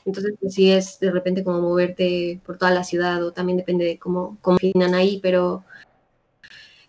Entonces, 0.05 0.35
pues 0.41 0.55
sí 0.55 0.73
es 0.73 0.99
de 0.99 1.11
repente 1.11 1.45
como 1.45 1.61
moverte 1.61 2.41
por 2.47 2.57
toda 2.57 2.71
la 2.71 2.85
ciudad 2.85 3.23
o 3.23 3.33
también 3.33 3.59
depende 3.59 3.85
de 3.85 3.99
cómo 3.99 4.39
confinan 4.41 4.95
ahí, 4.95 5.21
pero 5.23 5.63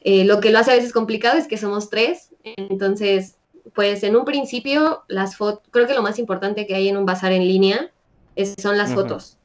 eh, 0.02 0.26
lo 0.26 0.40
que 0.40 0.52
lo 0.52 0.60
hace 0.60 0.72
a 0.72 0.76
veces 0.76 0.94
complicado 0.94 1.38
es 1.38 1.48
que 1.48 1.58
somos 1.58 1.90
tres, 1.90 2.32
entonces, 2.44 3.38
pues 3.76 4.04
en 4.04 4.16
un 4.16 4.26
principio 4.26 5.04
las 5.08 5.38
fotos, 5.38 5.64
creo 5.70 5.86
que 5.88 5.94
lo 5.94 6.02
más 6.02 6.18
importante 6.18 6.66
que 6.66 6.76
hay 6.76 6.90
en 6.90 6.98
un 6.98 7.06
bazar 7.06 7.32
en 7.32 7.48
línea 7.48 7.92
es, 8.36 8.56
son 8.60 8.78
las 8.78 8.94
fotos. 8.94 9.38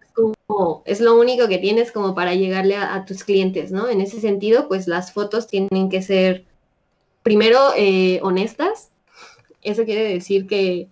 Es, 0.00 0.12
como, 0.12 0.82
es 0.86 1.00
lo 1.00 1.18
único 1.18 1.48
que 1.48 1.58
tienes 1.58 1.92
como 1.92 2.14
para 2.14 2.34
llegarle 2.34 2.76
a 2.76 3.04
tus 3.04 3.24
clientes, 3.24 3.72
¿no? 3.72 3.88
En 3.88 4.00
ese 4.00 4.20
sentido, 4.20 4.68
pues 4.68 4.88
las 4.88 5.12
fotos 5.12 5.46
tienen 5.46 5.90
que 5.90 6.00
ser 6.00 6.46
primero 7.22 7.58
eh, 7.76 8.20
honestas. 8.22 8.90
Eso 9.60 9.84
quiere 9.84 10.04
decir 10.04 10.46
que 10.46 10.88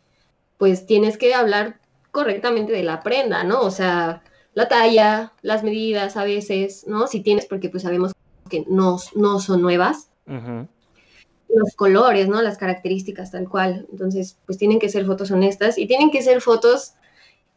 pues 0.58 0.84
tienes 0.84 1.16
que 1.16 1.32
hablar 1.32 1.80
correctamente 2.10 2.72
de 2.72 2.82
la 2.82 3.02
prenda, 3.02 3.42
¿no? 3.44 3.62
O 3.62 3.70
sea, 3.70 4.22
la 4.52 4.68
talla, 4.68 5.32
las 5.40 5.62
medidas 5.62 6.16
a 6.18 6.24
veces, 6.24 6.86
¿no? 6.86 7.06
Si 7.06 7.20
tienes, 7.20 7.46
porque 7.46 7.70
pues 7.70 7.84
sabemos 7.84 8.12
que 8.48 8.64
no, 8.68 8.98
no 9.14 9.40
son 9.40 9.62
nuevas. 9.62 10.10
Los 11.48 11.74
colores, 11.76 12.28
¿no? 12.28 12.42
Las 12.42 12.58
características 12.58 13.30
tal 13.30 13.48
cual. 13.48 13.86
Entonces, 13.90 14.36
pues 14.46 14.58
tienen 14.58 14.78
que 14.78 14.88
ser 14.88 15.06
fotos 15.06 15.30
honestas 15.30 15.78
y 15.78 15.86
tienen 15.86 16.10
que 16.10 16.22
ser 16.22 16.40
fotos, 16.40 16.94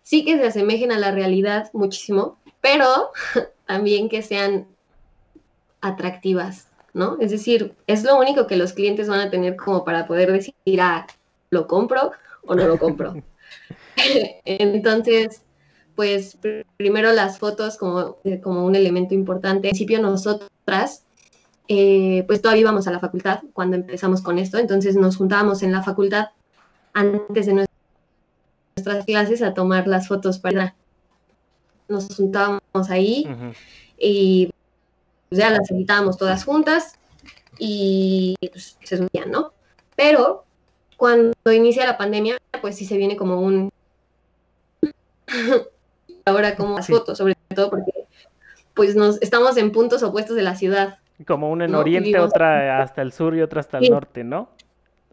sí 0.03 0.23
que 0.23 0.37
se 0.37 0.47
asemejen 0.47 0.91
a 0.91 0.99
la 0.99 1.11
realidad 1.11 1.69
muchísimo, 1.73 2.37
pero 2.61 3.11
también 3.65 4.09
que 4.09 4.21
sean 4.21 4.67
atractivas, 5.81 6.67
¿no? 6.93 7.17
Es 7.19 7.31
decir, 7.31 7.73
es 7.87 8.03
lo 8.03 8.17
único 8.17 8.47
que 8.47 8.55
los 8.55 8.73
clientes 8.73 9.09
van 9.09 9.19
a 9.19 9.29
tener 9.29 9.55
como 9.55 9.83
para 9.83 10.07
poder 10.07 10.31
decir, 10.31 10.53
ah, 10.79 11.07
lo 11.49 11.67
compro 11.67 12.11
o 12.43 12.55
no 12.55 12.67
lo 12.67 12.77
compro. 12.77 13.15
Entonces, 14.45 15.41
pues 15.95 16.37
primero 16.77 17.11
las 17.13 17.39
fotos 17.39 17.77
como, 17.77 18.17
eh, 18.23 18.39
como 18.39 18.65
un 18.65 18.75
elemento 18.75 19.13
importante. 19.13 19.67
En 19.67 19.73
principio 19.73 20.01
nosotras, 20.01 21.03
eh, 21.67 22.23
pues 22.27 22.41
todavía 22.41 22.61
íbamos 22.61 22.87
a 22.87 22.91
la 22.91 22.99
facultad 22.99 23.41
cuando 23.53 23.77
empezamos 23.77 24.21
con 24.21 24.39
esto, 24.39 24.57
entonces 24.57 24.95
nos 24.95 25.17
juntábamos 25.17 25.63
en 25.63 25.71
la 25.71 25.83
facultad 25.83 26.29
antes 26.93 27.45
de 27.45 27.67
nuestras 28.75 29.05
clases 29.05 29.41
a 29.41 29.53
tomar 29.53 29.87
las 29.87 30.07
fotos 30.07 30.39
para... 30.39 30.75
Nos 31.87 32.15
juntábamos 32.15 32.89
ahí 32.89 33.27
y 33.97 34.49
pues 35.27 35.39
ya 35.39 35.49
las 35.49 35.69
editábamos 35.71 36.17
todas 36.17 36.45
juntas 36.45 36.95
y 37.57 38.35
pues, 38.39 38.77
se 38.81 38.97
subían, 38.97 39.29
¿no? 39.29 39.53
Pero 39.95 40.45
cuando 40.97 41.33
inicia 41.51 41.85
la 41.85 41.97
pandemia, 41.97 42.37
pues 42.61 42.77
sí 42.77 42.85
se 42.85 42.97
viene 42.97 43.15
como 43.15 43.41
un... 43.41 43.71
Ahora 46.25 46.55
como 46.55 46.75
las 46.75 46.87
fotos, 46.87 47.17
sobre 47.17 47.35
todo 47.55 47.69
porque 47.69 47.91
pues 48.73 48.95
nos 48.95 49.21
estamos 49.21 49.57
en 49.57 49.71
puntos 49.71 50.03
opuestos 50.03 50.35
de 50.35 50.43
la 50.43 50.55
ciudad. 50.55 50.99
Como 51.27 51.51
una 51.51 51.65
en 51.65 51.75
oriente, 51.75 52.17
otra 52.19 52.81
hasta 52.81 53.01
el 53.01 53.11
sur 53.11 53.35
y 53.35 53.41
otra 53.41 53.61
hasta 53.61 53.77
el 53.79 53.89
norte, 53.89 54.23
¿no? 54.23 54.49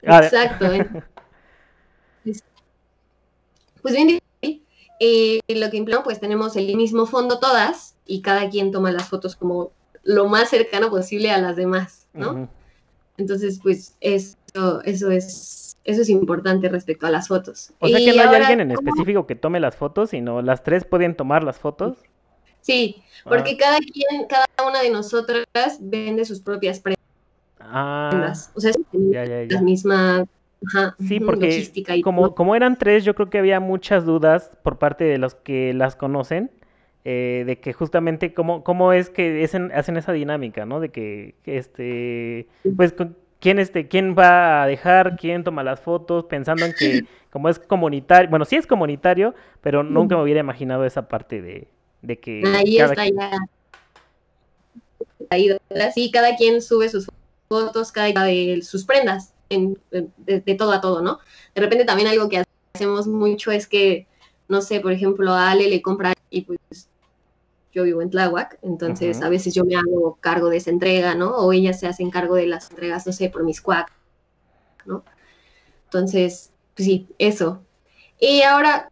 Ah, 0.06 0.20
Exacto. 0.22 0.66
pues 3.82 3.94
bien, 3.94 4.18
eh, 5.00 5.40
lo 5.48 5.70
que 5.70 5.76
implica, 5.76 6.02
pues 6.02 6.20
tenemos 6.20 6.56
el 6.56 6.76
mismo 6.76 7.06
fondo 7.06 7.38
todas 7.38 7.96
y 8.06 8.22
cada 8.22 8.48
quien 8.48 8.72
toma 8.72 8.90
las 8.90 9.08
fotos 9.08 9.36
como 9.36 9.72
lo 10.02 10.26
más 10.26 10.48
cercano 10.48 10.90
posible 10.90 11.30
a 11.30 11.38
las 11.38 11.56
demás, 11.56 12.06
¿no? 12.14 12.48
Entonces, 13.16 13.60
pues 13.62 13.96
eso, 14.00 14.36
eso 14.84 15.10
es, 15.10 15.67
eso 15.84 16.02
es 16.02 16.08
importante 16.08 16.68
respecto 16.68 17.06
a 17.06 17.10
las 17.10 17.28
fotos. 17.28 17.72
O 17.78 17.88
sea 17.88 17.98
que 17.98 18.14
no 18.14 18.22
hay 18.22 18.36
alguien 18.36 18.60
en 18.60 18.72
específico 18.72 19.26
que 19.26 19.34
tome 19.34 19.60
las 19.60 19.76
fotos, 19.76 20.10
sino 20.10 20.42
las 20.42 20.62
tres 20.62 20.84
pueden 20.84 21.14
tomar 21.14 21.44
las 21.44 21.58
fotos. 21.58 21.98
Sí, 22.60 23.02
porque 23.24 23.52
ah. 23.52 23.56
cada 23.58 23.78
quien, 23.78 24.26
cada 24.28 24.46
una 24.66 24.82
de 24.82 24.90
nosotras 24.90 25.46
vende 25.80 26.24
sus 26.24 26.40
propias 26.40 26.80
prendas. 26.80 26.98
Ah, 27.60 28.32
o 28.54 28.60
sea, 28.60 28.72
ya, 28.92 29.24
la 29.24 29.60
misma 29.62 30.24
sí, 31.06 31.20
porque 31.20 31.70
como, 32.02 32.34
como 32.34 32.56
eran 32.56 32.76
tres, 32.76 33.04
yo 33.04 33.14
creo 33.14 33.30
que 33.30 33.38
había 33.38 33.60
muchas 33.60 34.04
dudas 34.04 34.50
por 34.62 34.78
parte 34.78 35.04
de 35.04 35.18
los 35.18 35.34
que 35.34 35.72
las 35.74 35.96
conocen 35.96 36.50
eh, 37.04 37.44
de 37.46 37.58
que 37.58 37.72
justamente 37.72 38.34
cómo, 38.34 38.64
cómo 38.64 38.92
es 38.92 39.08
que 39.08 39.42
hacen 39.72 39.96
esa 39.96 40.12
dinámica, 40.12 40.66
¿no? 40.66 40.78
De 40.80 40.90
que, 40.90 41.36
este, 41.46 42.48
pues, 42.76 42.94
¿quién, 43.40 43.58
este, 43.58 43.88
quién 43.88 44.14
va 44.16 44.62
a 44.62 44.66
dejar, 44.66 45.16
quién 45.16 45.44
toma 45.44 45.62
las 45.62 45.80
fotos, 45.80 46.24
pensando 46.24 46.64
en 46.64 46.72
que 46.72 47.04
como 47.30 47.48
es 47.48 47.58
comunitario, 47.58 48.30
bueno, 48.30 48.44
sí 48.44 48.56
es 48.56 48.66
comunitario, 48.66 49.34
pero 49.60 49.82
nunca 49.82 50.16
me 50.16 50.22
hubiera 50.22 50.40
imaginado 50.40 50.84
esa 50.84 51.08
parte 51.08 51.42
de, 51.42 51.68
de 52.02 52.18
que... 52.18 52.42
Ahí 52.46 52.78
está 52.78 53.06
ya. 53.06 53.30
Ahí, 55.30 55.50
sí, 55.94 56.10
cada 56.10 56.36
quien 56.36 56.62
sube 56.62 56.88
sus 56.88 57.08
fotos, 57.48 57.92
cada 57.92 58.24
de 58.24 58.60
sus 58.62 58.84
prendas, 58.84 59.34
en, 59.50 59.78
de, 59.90 60.08
de, 60.40 60.54
todo 60.54 60.72
a 60.72 60.80
todo, 60.80 61.02
¿no? 61.02 61.18
De 61.54 61.60
repente 61.60 61.84
también 61.84 62.08
algo 62.08 62.28
que 62.28 62.44
hacemos 62.74 63.06
mucho 63.06 63.50
es 63.50 63.66
que, 63.66 64.06
no 64.48 64.62
sé, 64.62 64.80
por 64.80 64.92
ejemplo, 64.92 65.32
a 65.32 65.50
Ale 65.50 65.68
le 65.68 65.82
compra 65.82 66.14
y 66.30 66.42
pues 66.42 66.88
yo 67.78 67.84
vivo 67.84 68.02
en 68.02 68.10
Tláhuac, 68.10 68.58
entonces 68.62 69.22
a 69.22 69.28
veces 69.28 69.54
yo 69.54 69.64
me 69.64 69.76
hago 69.76 70.18
cargo 70.20 70.50
de 70.50 70.56
esa 70.56 70.70
entrega, 70.70 71.14
¿no? 71.14 71.36
O 71.36 71.52
ellas 71.52 71.78
se 71.78 71.86
hacen 71.86 72.10
cargo 72.10 72.34
de 72.34 72.46
las 72.46 72.70
entregas, 72.70 73.06
no 73.06 73.12
sé, 73.12 73.30
por 73.30 73.44
mis 73.44 73.60
cuac, 73.60 73.92
¿no? 74.84 75.04
Entonces, 75.84 76.50
pues 76.74 76.86
sí, 76.86 77.06
eso. 77.18 77.62
Y 78.20 78.42
ahora, 78.42 78.90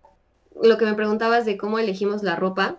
lo 0.63 0.79
que 0.79 0.85
me 0.85 0.95
preguntabas 0.95 1.45
de 1.45 1.57
cómo 1.57 1.81
elegimos 1.81 2.23
la 2.23 2.37
ropa, 2.37 2.79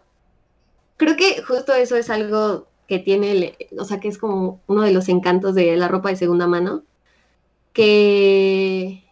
creo 0.96 1.18
que 1.18 1.44
justo 1.44 1.74
eso 1.74 1.98
es 1.98 2.10
algo 2.10 2.68
que 2.88 3.00
tiene, 3.00 3.58
o 3.78 3.84
sea, 3.84 4.00
que 4.00 4.08
es 4.08 4.18
como 4.18 4.62
uno 4.68 4.84
de 4.84 4.94
los 4.94 5.10
encantos 5.10 5.56
de 5.56 5.76
la 5.76 5.90
ropa 5.90 6.10
de 6.10 6.16
segunda 6.16 6.48
mano, 6.48 6.84
que 7.74 9.04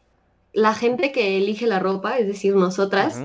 la 0.54 0.74
gente 0.74 1.12
que 1.12 1.38
elige 1.38 1.68
la 1.68 1.80
ropa, 1.80 2.18
es 2.18 2.28
decir, 2.28 2.56
nosotras, 2.56 3.22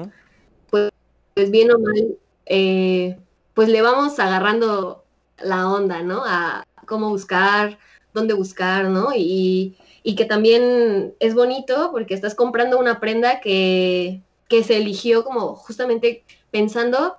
pues, 0.70 0.90
pues, 1.34 1.50
bien 1.50 1.70
o 1.70 1.78
mal, 1.78 2.18
eh, 2.46 3.16
pues 3.54 3.68
le 3.68 3.82
vamos 3.82 4.18
agarrando 4.18 5.04
la 5.38 5.68
onda, 5.68 6.02
¿no? 6.02 6.22
A 6.24 6.64
cómo 6.86 7.08
buscar, 7.10 7.78
dónde 8.12 8.34
buscar, 8.34 8.86
¿no? 8.86 9.10
Y, 9.14 9.76
y 10.02 10.14
que 10.16 10.24
también 10.24 11.14
es 11.20 11.34
bonito 11.34 11.90
porque 11.92 12.14
estás 12.14 12.34
comprando 12.34 12.78
una 12.78 13.00
prenda 13.00 13.40
que, 13.40 14.20
que 14.48 14.64
se 14.64 14.76
eligió 14.76 15.24
como 15.24 15.54
justamente 15.54 16.24
pensando 16.50 17.16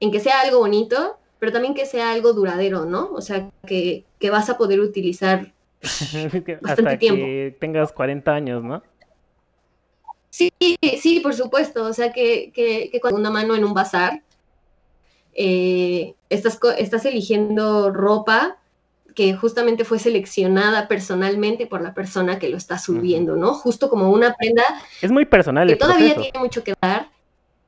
en 0.00 0.12
que 0.12 0.20
sea 0.20 0.40
algo 0.40 0.58
bonito, 0.58 1.18
pero 1.38 1.52
también 1.52 1.74
que 1.74 1.86
sea 1.86 2.12
algo 2.12 2.32
duradero, 2.32 2.84
¿no? 2.84 3.10
O 3.12 3.20
sea, 3.20 3.50
que, 3.66 4.04
que 4.18 4.30
vas 4.30 4.48
a 4.50 4.58
poder 4.58 4.80
utilizar 4.80 5.52
hasta 6.64 6.98
que 6.98 7.56
tengas 7.58 7.92
40 7.92 8.32
años, 8.32 8.62
¿no? 8.62 8.82
Sí, 10.30 10.50
sí, 11.00 11.20
por 11.20 11.34
supuesto. 11.34 11.84
O 11.84 11.92
sea, 11.92 12.12
que, 12.12 12.52
que, 12.52 12.90
que 12.90 13.00
con 13.00 13.14
una 13.14 13.30
mano 13.30 13.56
en 13.56 13.64
un 13.64 13.74
bazar, 13.74 14.22
eh, 15.34 16.14
estás, 16.30 16.58
estás 16.78 17.04
eligiendo 17.04 17.90
ropa 17.90 18.58
que 19.14 19.34
justamente 19.34 19.84
fue 19.84 19.98
seleccionada 19.98 20.86
personalmente 20.86 21.66
por 21.66 21.82
la 21.82 21.92
persona 21.92 22.38
que 22.38 22.48
lo 22.48 22.56
está 22.56 22.78
subiendo, 22.78 23.34
¿no? 23.34 23.52
Justo 23.52 23.90
como 23.90 24.10
una 24.12 24.34
prenda. 24.34 24.62
Es 25.02 25.10
muy 25.10 25.24
personal. 25.24 25.66
Que 25.66 25.74
todavía 25.74 26.14
tiene 26.14 26.38
mucho 26.38 26.62
que 26.62 26.74
dar. 26.80 27.10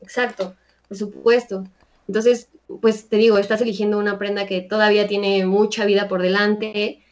Exacto, 0.01 0.55
por 0.87 0.97
supuesto. 0.97 1.65
Entonces, 2.07 2.49
pues 2.81 3.09
te 3.09 3.17
digo, 3.17 3.39
estás 3.39 3.61
eligiendo 3.61 3.99
una 3.99 4.17
prenda 4.17 4.47
que 4.47 4.61
todavía 4.61 5.09
tiene 5.09 5.45
mucha 5.45 5.85
vida 5.87 6.07
por 6.07 6.23
delante 6.23 7.05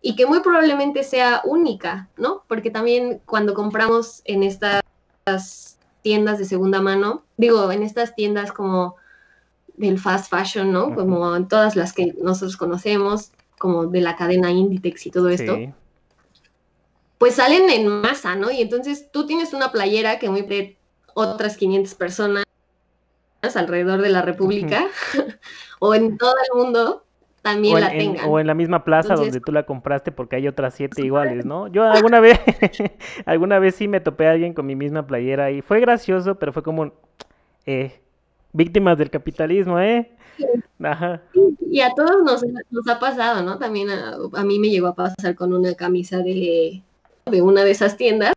y 0.00 0.16
que 0.16 0.26
muy 0.26 0.40
probablemente 0.40 1.02
sea 1.02 1.40
única, 1.44 2.08
¿no? 2.16 2.44
Porque 2.46 2.70
también 2.70 3.20
cuando 3.26 3.54
compramos 3.54 4.22
en 4.24 4.44
estas 4.44 4.82
tiendas 6.02 6.38
de 6.38 6.44
segunda 6.44 6.80
mano, 6.80 7.24
digo, 7.36 7.72
en 7.72 7.82
estas 7.82 8.14
tiendas 8.14 8.52
como 8.52 8.96
del 9.76 9.98
fast 9.98 10.30
fashion, 10.30 10.72
¿no? 10.72 10.94
Como 10.94 11.34
en 11.36 11.48
todas 11.48 11.76
las 11.76 11.92
que 11.92 12.14
nosotros 12.22 12.56
conocemos, 12.56 13.32
como 13.58 13.86
de 13.86 14.00
la 14.00 14.16
cadena 14.16 14.50
Inditex 14.50 15.06
y 15.06 15.10
todo 15.10 15.28
esto, 15.28 15.56
pues 17.18 17.36
salen 17.36 17.70
en 17.70 17.88
masa, 17.88 18.36
¿no? 18.36 18.50
Y 18.50 18.60
entonces 18.60 19.10
tú 19.10 19.26
tienes 19.26 19.52
una 19.52 19.72
playera 19.72 20.18
que 20.18 20.30
muy 20.30 20.76
otras 21.14 21.56
500 21.56 21.94
personas 21.94 22.44
alrededor 23.54 24.00
de 24.00 24.08
la 24.08 24.22
República 24.22 24.86
o 25.78 25.94
en 25.94 26.16
todo 26.16 26.32
el 26.32 26.58
mundo 26.58 27.04
también 27.42 27.78
la 27.78 27.90
tengan. 27.90 28.26
o 28.26 28.40
en 28.40 28.46
la 28.46 28.54
misma 28.54 28.84
plaza 28.84 29.14
donde 29.14 29.38
tú 29.38 29.52
la 29.52 29.64
compraste 29.64 30.12
porque 30.12 30.36
hay 30.36 30.48
otras 30.48 30.72
siete 30.74 31.04
iguales, 31.04 31.44
¿no? 31.44 31.68
Yo 31.68 31.84
alguna 31.84 32.20
vez, 32.20 32.40
alguna 33.26 33.58
vez 33.58 33.74
sí 33.74 33.86
me 33.86 34.00
topé 34.00 34.28
a 34.28 34.30
alguien 34.30 34.54
con 34.54 34.64
mi 34.64 34.74
misma 34.74 35.06
playera 35.06 35.50
y 35.50 35.60
fue 35.60 35.80
gracioso, 35.80 36.36
pero 36.36 36.54
fue 36.54 36.62
como, 36.62 36.92
eh, 37.66 38.00
víctimas 38.54 38.96
del 38.96 39.10
capitalismo, 39.10 39.78
¿eh? 39.78 40.10
Ajá. 40.82 41.20
Y 41.70 41.80
a 41.80 41.90
todos 41.90 42.22
nos, 42.70 42.88
ha 42.88 42.98
pasado, 42.98 43.42
¿no? 43.42 43.58
También 43.58 43.90
a, 43.90 44.44
mí 44.44 44.58
me 44.58 44.70
llegó 44.70 44.86
a 44.86 44.94
pasar 44.94 45.34
con 45.34 45.52
una 45.52 45.74
camisa 45.74 46.18
de, 46.18 46.82
de 47.26 47.42
una 47.42 47.64
de 47.64 47.72
esas 47.72 47.96
tiendas 47.96 48.32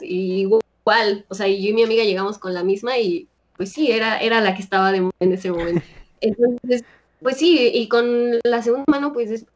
y 0.00 0.42
igual, 0.42 1.24
o 1.28 1.34
sea, 1.34 1.48
yo 1.48 1.54
y 1.54 1.72
mi 1.72 1.82
amiga 1.82 2.04
llegamos 2.04 2.38
con 2.38 2.54
la 2.54 2.62
misma 2.62 2.98
y 2.98 3.28
pues 3.56 3.72
sí, 3.72 3.90
era, 3.90 4.18
era 4.18 4.40
la 4.40 4.54
que 4.54 4.62
estaba 4.62 4.92
de, 4.92 5.10
en 5.18 5.32
ese 5.32 5.50
momento. 5.50 5.82
Entonces, 6.20 6.84
pues 7.22 7.38
sí, 7.38 7.70
y 7.72 7.88
con 7.88 8.38
la 8.44 8.62
segunda 8.62 8.84
mano, 8.88 9.12
pues 9.12 9.30
es 9.30 9.46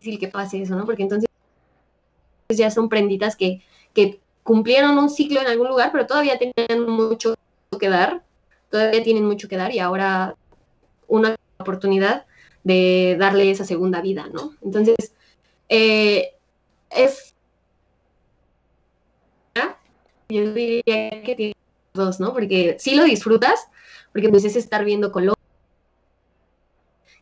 difícil 0.00 0.18
que 0.18 0.28
pase 0.28 0.62
eso, 0.62 0.74
¿no? 0.74 0.84
Porque 0.84 1.02
entonces 1.02 1.28
ya 2.48 2.70
son 2.70 2.88
prenditas 2.88 3.36
que, 3.36 3.62
que 3.94 4.20
cumplieron 4.42 4.98
un 4.98 5.10
ciclo 5.10 5.40
en 5.40 5.46
algún 5.46 5.68
lugar, 5.68 5.90
pero 5.92 6.06
todavía 6.06 6.38
tenían 6.38 6.88
mucho 6.88 7.34
que 7.78 7.88
dar, 7.88 8.22
todavía 8.70 9.02
tienen 9.02 9.24
mucho 9.24 9.48
que 9.48 9.56
dar 9.56 9.74
y 9.74 9.78
ahora 9.78 10.36
una 11.08 11.36
oportunidad 11.58 12.26
de 12.62 13.16
darle 13.18 13.50
esa 13.50 13.64
segunda 13.64 14.00
vida, 14.00 14.28
¿no? 14.32 14.54
Entonces, 14.62 15.14
eh, 15.68 16.34
es... 16.90 17.34
Yo 20.28 20.54
diría 20.54 21.22
que 21.24 21.34
tiene 21.36 21.54
dos, 21.92 22.20
¿no? 22.20 22.32
Porque 22.32 22.76
sí 22.78 22.94
lo 22.94 23.02
disfrutas, 23.02 23.68
porque 24.12 24.28
pues 24.28 24.44
es 24.44 24.54
estar 24.54 24.84
viendo 24.84 25.10
color, 25.10 25.34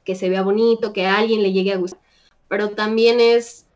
que 0.05 0.15
se 0.15 0.29
vea 0.29 0.43
bonito, 0.43 0.93
que 0.93 1.07
a 1.07 1.19
alguien 1.19 1.43
le 1.43 1.53
llegue 1.53 1.73
a 1.73 1.79
gustar, 1.79 2.01
pero 2.49 2.71
también 2.71 3.21
es 3.21 3.67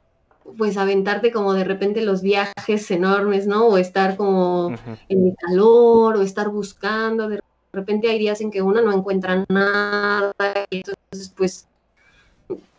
pues 0.57 0.77
aventarte 0.77 1.31
como 1.31 1.55
de 1.55 1.65
repente 1.65 2.03
los 2.03 2.21
viajes 2.23 2.91
enormes, 2.91 3.47
¿no? 3.47 3.67
O 3.69 3.79
estar 3.79 4.17
como 4.17 4.75
en 5.09 5.27
el 5.27 5.35
calor, 5.37 6.17
o 6.17 6.23
estar 6.23 6.49
buscando, 6.49 7.29
de 7.29 7.42
repente 7.73 8.09
hay 8.09 8.19
días 8.19 8.41
en 8.41 8.51
que 8.51 8.63
uno 8.63 8.81
no 8.83 8.93
encuentra 8.93 9.45
nada, 9.49 10.33
y 10.71 10.77
entonces 10.77 11.33
pues, 11.37 11.67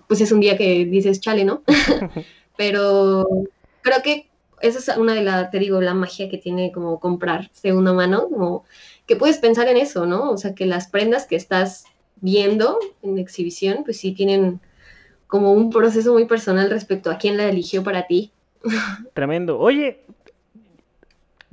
pues 0.07 0.21
es 0.21 0.31
un 0.31 0.39
día 0.39 0.57
que 0.57 0.85
dices, 0.85 1.19
chale, 1.19 1.45
¿no? 1.45 1.63
pero 2.57 3.27
creo 3.81 4.01
que 4.03 4.29
esa 4.61 4.79
es 4.79 4.97
una 4.97 5.13
de 5.13 5.23
las, 5.23 5.51
te 5.51 5.59
digo, 5.59 5.81
la 5.81 5.93
magia 5.93 6.29
que 6.29 6.37
tiene 6.37 6.71
como 6.71 6.99
comprar 6.99 7.49
segunda 7.53 7.91
mano, 7.91 8.29
como 8.29 8.63
que 9.05 9.15
puedes 9.15 9.37
pensar 9.37 9.67
en 9.67 9.77
eso, 9.77 10.05
¿no? 10.05 10.31
O 10.31 10.37
sea, 10.37 10.55
que 10.55 10.65
las 10.65 10.87
prendas 10.87 11.25
que 11.25 11.35
estás 11.35 11.85
viendo 12.21 12.79
en 13.01 13.17
exhibición, 13.17 13.83
pues 13.83 13.97
sí 13.99 14.13
tienen 14.13 14.61
como 15.27 15.51
un 15.51 15.69
proceso 15.69 16.13
muy 16.13 16.25
personal 16.25 16.69
respecto 16.69 17.11
a 17.11 17.17
quién 17.17 17.35
la 17.35 17.49
eligió 17.49 17.83
para 17.83 18.07
ti. 18.07 18.31
Tremendo. 19.13 19.59
Oye, 19.59 19.99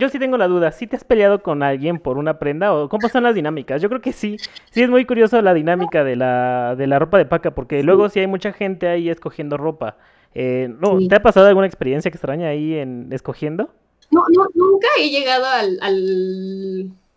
yo 0.01 0.09
sí 0.09 0.19
tengo 0.19 0.39
la 0.39 0.49
duda, 0.49 0.73
¿sí 0.73 0.87
te 0.87 0.97
has 0.97 1.05
peleado 1.05 1.43
con 1.43 1.63
alguien 1.63 1.99
por 1.99 2.17
una 2.17 2.39
prenda 2.39 2.75
o 2.75 2.89
cómo 2.89 3.09
son 3.09 3.23
las 3.23 3.35
dinámicas? 3.35 3.83
Yo 3.83 3.89
creo 3.89 4.01
que 4.01 4.13
sí, 4.13 4.39
sí 4.71 4.83
es 4.83 4.89
muy 4.89 5.05
curioso 5.05 5.41
la 5.43 5.53
dinámica 5.53 6.03
de 6.03 6.17
la, 6.17 6.75
de 6.75 6.87
la 6.87 6.99
ropa 6.99 7.19
de 7.19 7.27
paca, 7.27 7.55
porque 7.55 7.83
luego 7.83 8.09
sí 8.09 8.19
hay 8.19 8.27
mucha 8.27 8.53
gente 8.53 8.89
ahí 8.89 9.11
escogiendo 9.11 9.59
ropa. 9.59 9.99
Eh, 10.35 10.75
no, 10.81 10.99
¿Te 11.07 11.15
ha 11.17 11.23
pasado 11.23 11.47
alguna 11.47 11.67
experiencia 11.67 12.09
extraña 12.09 12.49
ahí 12.49 12.75
en 12.75 13.13
escogiendo? 13.13 13.69
No, 14.11 14.25
no 14.35 14.47
nunca 14.55 14.89
he 14.99 15.11
llegado 15.11 15.45
al, 15.45 15.79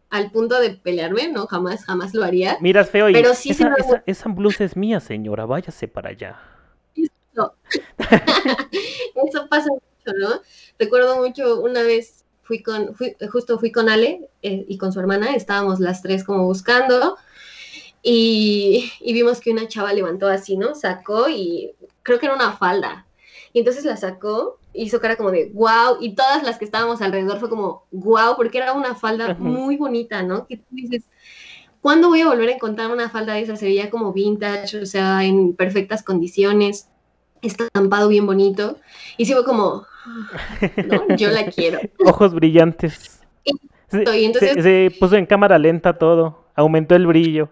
al, 0.10 0.32
punto 0.32 0.60
de 0.60 0.72
pelearme, 0.72 1.30
no, 1.30 1.48
jamás, 1.48 1.86
jamás 1.86 2.14
lo 2.14 2.26
haría. 2.26 2.58
Miras 2.60 2.90
feo 2.90 3.10
y 3.10 3.14
pero 3.14 3.34
sí 3.34 3.52
esa, 3.52 3.74
esa, 4.06 4.30
blusa 4.30 4.66
es 4.66 4.76
mía, 4.76 5.00
señora, 5.00 5.46
váyase 5.46 5.88
para 5.88 6.10
allá. 6.10 6.38
Eso, 6.96 7.56
Eso 9.26 9.48
pasa 9.50 9.70
mucho, 9.72 10.18
¿no? 10.20 10.42
Recuerdo 10.78 11.18
mucho 11.18 11.62
una 11.62 11.82
vez 11.82 12.23
fui 12.44 12.62
con, 12.62 12.94
fui, 12.96 13.16
justo 13.32 13.58
fui 13.58 13.72
con 13.72 13.90
Ale 13.90 14.30
eh, 14.42 14.66
y 14.68 14.78
con 14.78 14.92
su 14.94 15.00
hermana, 15.00 15.36
estábamos 15.36 15.80
las 15.80 16.02
tres 16.02 16.24
como 16.24 16.46
buscando 16.46 17.18
y, 18.02 18.92
y, 19.00 19.14
vimos 19.14 19.40
que 19.40 19.52
una 19.52 19.68
chava 19.68 19.94
levantó 19.94 20.28
así, 20.28 20.58
¿no? 20.58 20.76
Sacó 20.76 21.30
y 21.30 21.72
creo 22.04 22.20
que 22.20 22.26
era 22.26 22.36
una 22.36 22.52
falda. 22.52 23.08
Y 23.54 23.60
entonces 23.60 23.86
la 23.86 23.96
sacó, 23.96 24.60
hizo 24.74 25.00
cara 25.00 25.16
como 25.16 25.32
de 25.32 25.52
wow, 25.54 25.98
y 26.02 26.14
todas 26.16 26.44
las 26.44 26.58
que 26.58 26.66
estábamos 26.66 27.02
alrededor 27.02 27.40
fue 27.40 27.50
como 27.50 27.86
wow, 27.92 28.36
porque 28.36 28.58
era 28.58 28.74
una 28.74 28.96
falda 28.96 29.36
muy 29.36 29.78
bonita, 29.78 30.22
¿no? 30.24 30.48
Que 30.48 30.58
tú 30.58 30.66
dices, 30.72 31.04
¿cuándo 31.82 32.10
voy 32.10 32.22
a 32.22 32.28
volver 32.28 32.50
a 32.50 32.54
encontrar 32.54 32.92
una 32.92 33.10
falda 33.10 33.36
de 33.36 33.42
esa? 33.42 33.56
Se 33.56 33.66
veía 33.66 33.90
como 33.90 34.12
vintage, 34.12 34.82
o 34.82 34.86
sea, 34.86 35.24
en 35.24 35.54
perfectas 35.56 36.04
condiciones, 36.04 36.90
estampado 37.42 38.10
bien 38.10 38.26
bonito. 38.26 38.78
Y 39.18 39.26
sí 39.26 39.34
fue 39.34 39.46
como, 39.46 39.86
¿no? 40.86 41.16
Yo 41.16 41.30
la 41.30 41.46
quiero. 41.48 41.80
Ojos 42.06 42.34
brillantes. 42.34 43.20
se 43.90 44.92
puso 45.00 45.16
en 45.16 45.26
cámara 45.26 45.58
lenta 45.58 45.98
todo, 45.98 46.46
aumentó 46.56 46.96
el 46.96 47.08
brillo. 47.08 47.50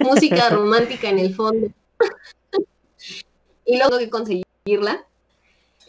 música 0.00 0.48
romántica 0.50 1.08
en 1.08 1.18
el 1.18 1.34
fondo. 1.34 1.68
y 3.66 3.78
luego 3.78 3.98
que 3.98 4.10
conseguirla. 4.10 5.04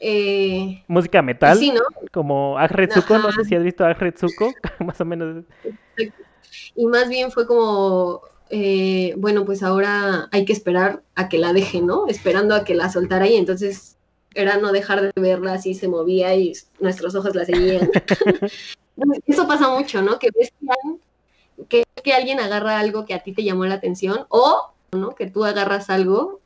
Eh, 0.05 0.83
música 0.87 1.21
metal, 1.21 1.57
como 2.11 2.57
Agretsuko, 2.57 3.19
no 3.19 3.31
sé 3.31 3.45
si 3.45 3.55
has 3.55 3.63
visto 3.63 3.85
Agretsuko, 3.85 4.51
más 4.79 4.99
o 4.99 5.05
menos. 5.05 5.45
Y 6.75 6.85
más 6.87 7.07
bien 7.07 7.31
fue 7.31 7.47
como, 7.47 8.21
eh, 8.49 9.13
bueno, 9.17 9.45
pues 9.45 9.63
ahora 9.63 10.29
hay 10.31 10.45
que 10.45 10.53
esperar 10.53 11.01
a 11.15 11.29
que 11.29 11.37
la 11.37 11.53
deje, 11.53 11.81
¿no? 11.81 12.07
Esperando 12.07 12.55
a 12.55 12.63
que 12.63 12.75
la 12.75 12.89
soltara 12.89 13.27
y 13.27 13.35
entonces 13.35 13.97
era 14.35 14.57
no 14.57 14.71
dejar 14.71 15.01
de 15.01 15.21
verla 15.21 15.53
así 15.53 15.73
se 15.73 15.87
movía 15.87 16.35
y 16.35 16.53
nuestros 16.79 17.15
ojos 17.15 17.35
la 17.35 17.45
seguían. 17.45 17.91
Eso 19.25 19.47
pasa 19.47 19.69
mucho, 19.69 20.01
¿no? 20.01 20.19
Que 20.19 20.29
ves 20.37 20.51
que, 21.67 21.83
que 22.03 22.13
alguien 22.13 22.39
agarra 22.39 22.79
algo 22.79 23.05
que 23.05 23.13
a 23.13 23.23
ti 23.23 23.33
te 23.33 23.43
llamó 23.43 23.65
la 23.65 23.75
atención 23.75 24.25
o 24.29 24.73
¿no? 24.91 25.15
que 25.15 25.29
tú 25.29 25.45
agarras 25.45 25.89
algo 25.89 26.39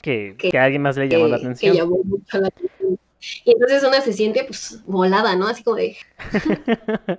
que, 0.00 0.34
que, 0.36 0.56
a 0.58 0.64
alguien 0.64 0.82
más 0.82 0.96
le 0.96 1.08
llamó 1.08 1.28
la 1.28 1.36
atención. 1.36 1.76
llamó 1.76 1.98
mucho 2.02 2.38
la 2.38 2.48
atención. 2.48 2.98
Y 3.44 3.52
entonces 3.52 3.84
una 3.84 4.00
se 4.00 4.12
siente 4.12 4.42
pues 4.42 4.82
volada, 4.84 5.36
¿no? 5.36 5.46
Así 5.46 5.62
como 5.62 5.76
de... 5.76 5.96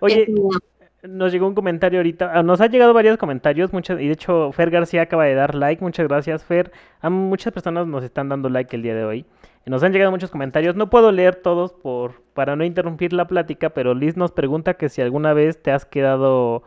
Oye, 0.00 0.26
nos 1.02 1.32
llegó 1.32 1.46
un 1.46 1.54
comentario 1.54 1.98
ahorita. 1.98 2.30
Ah, 2.34 2.42
nos 2.42 2.60
ha 2.60 2.66
llegado 2.66 2.92
varios 2.92 3.16
comentarios, 3.16 3.72
muchas, 3.72 4.00
y 4.00 4.06
de 4.06 4.12
hecho 4.12 4.52
Fer 4.52 4.70
García 4.70 5.02
acaba 5.02 5.24
de 5.24 5.34
dar 5.34 5.54
like. 5.54 5.82
Muchas 5.82 6.06
gracias, 6.06 6.44
Fer. 6.44 6.72
A 7.00 7.10
muchas 7.10 7.52
personas 7.52 7.86
nos 7.86 8.04
están 8.04 8.28
dando 8.28 8.48
like 8.48 8.74
el 8.76 8.82
día 8.82 8.94
de 8.94 9.04
hoy. 9.04 9.26
Nos 9.66 9.82
han 9.82 9.92
llegado 9.92 10.10
muchos 10.10 10.30
comentarios. 10.30 10.74
No 10.74 10.90
puedo 10.90 11.12
leer 11.12 11.36
todos 11.36 11.72
por 11.72 12.22
para 12.34 12.56
no 12.56 12.64
interrumpir 12.64 13.12
la 13.12 13.26
plática, 13.26 13.70
pero 13.70 13.94
Liz 13.94 14.16
nos 14.16 14.32
pregunta 14.32 14.74
que 14.74 14.88
si 14.88 15.00
alguna 15.00 15.32
vez 15.32 15.62
te 15.62 15.70
has 15.70 15.84
quedado 15.84 16.64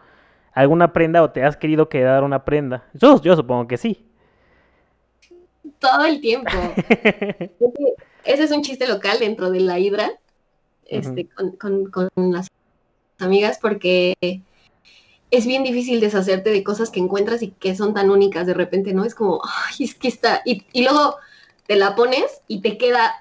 alguna 0.53 0.93
prenda 0.93 1.23
o 1.23 1.31
te 1.31 1.43
has 1.43 1.57
querido 1.57 1.89
quedar 1.89 2.23
una 2.23 2.45
prenda. 2.45 2.85
Yo, 2.93 3.21
yo 3.21 3.35
supongo 3.35 3.67
que 3.67 3.77
sí. 3.77 4.05
Todo 5.79 6.05
el 6.05 6.21
tiempo. 6.21 6.51
Ese 8.23 8.43
es 8.43 8.51
un 8.51 8.61
chiste 8.61 8.87
local 8.87 9.19
dentro 9.19 9.51
de 9.51 9.59
la 9.59 9.79
Hidra, 9.79 10.11
este, 10.85 11.27
con, 11.57 11.87
con 11.87 12.31
las 12.31 12.49
amigas, 13.23 13.57
porque 13.61 14.13
es 15.31 15.47
bien 15.47 15.63
difícil 15.63 15.99
deshacerte 15.99 16.51
de 16.51 16.63
cosas 16.63 16.91
que 16.91 16.99
encuentras 16.99 17.41
y 17.41 17.49
que 17.49 17.75
son 17.75 17.95
tan 17.95 18.11
únicas 18.11 18.45
de 18.45 18.53
repente, 18.53 18.93
¿no? 18.93 19.03
Es 19.03 19.15
como, 19.15 19.41
ay, 19.43 19.85
es 19.85 19.95
que 19.95 20.07
está. 20.07 20.41
Y, 20.45 20.63
y 20.73 20.83
luego 20.83 21.15
te 21.65 21.75
la 21.75 21.95
pones 21.95 22.41
y 22.47 22.61
te 22.61 22.77
queda 22.77 23.13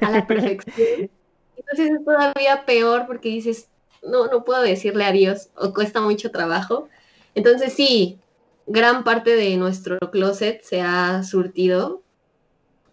a 0.00 0.10
la 0.10 0.26
perfección. 0.26 1.10
Entonces 1.56 1.92
es 1.92 2.04
todavía 2.04 2.64
peor 2.66 3.06
porque 3.06 3.28
dices, 3.28 3.68
no, 4.02 4.26
no 4.26 4.44
puedo 4.44 4.62
decirle 4.62 5.04
adiós 5.04 5.50
o 5.56 5.72
cuesta 5.72 6.00
mucho 6.00 6.30
trabajo. 6.30 6.88
Entonces 7.34 7.72
sí, 7.72 8.18
gran 8.66 9.04
parte 9.04 9.36
de 9.36 9.56
nuestro 9.56 9.98
closet 10.10 10.62
se 10.62 10.80
ha 10.80 11.22
surtido 11.22 12.02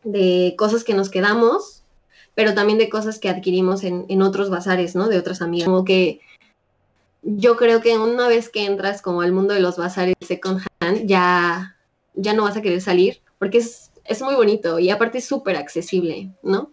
de 0.03 0.55
cosas 0.57 0.83
que 0.83 0.93
nos 0.93 1.09
quedamos, 1.09 1.83
pero 2.33 2.53
también 2.53 2.77
de 2.77 2.89
cosas 2.89 3.19
que 3.19 3.29
adquirimos 3.29 3.83
en, 3.83 4.05
en 4.09 4.21
otros 4.21 4.49
bazares, 4.49 4.95
¿no? 4.95 5.07
De 5.07 5.17
otras 5.17 5.41
amigas. 5.41 5.67
Como 5.67 5.83
que 5.83 6.21
yo 7.21 7.55
creo 7.55 7.81
que 7.81 7.97
una 7.97 8.27
vez 8.27 8.49
que 8.49 8.65
entras 8.65 9.01
como 9.01 9.21
al 9.21 9.31
mundo 9.31 9.53
de 9.53 9.59
los 9.59 9.77
bazares 9.77 10.15
second 10.21 10.61
hand, 10.79 11.05
ya, 11.05 11.77
ya 12.15 12.33
no 12.33 12.43
vas 12.43 12.57
a 12.57 12.61
querer 12.61 12.81
salir, 12.81 13.21
porque 13.37 13.59
es, 13.59 13.91
es 14.05 14.21
muy 14.21 14.35
bonito 14.35 14.79
y 14.79 14.89
aparte 14.89 15.19
es 15.19 15.25
súper 15.25 15.55
accesible, 15.55 16.31
¿no? 16.43 16.71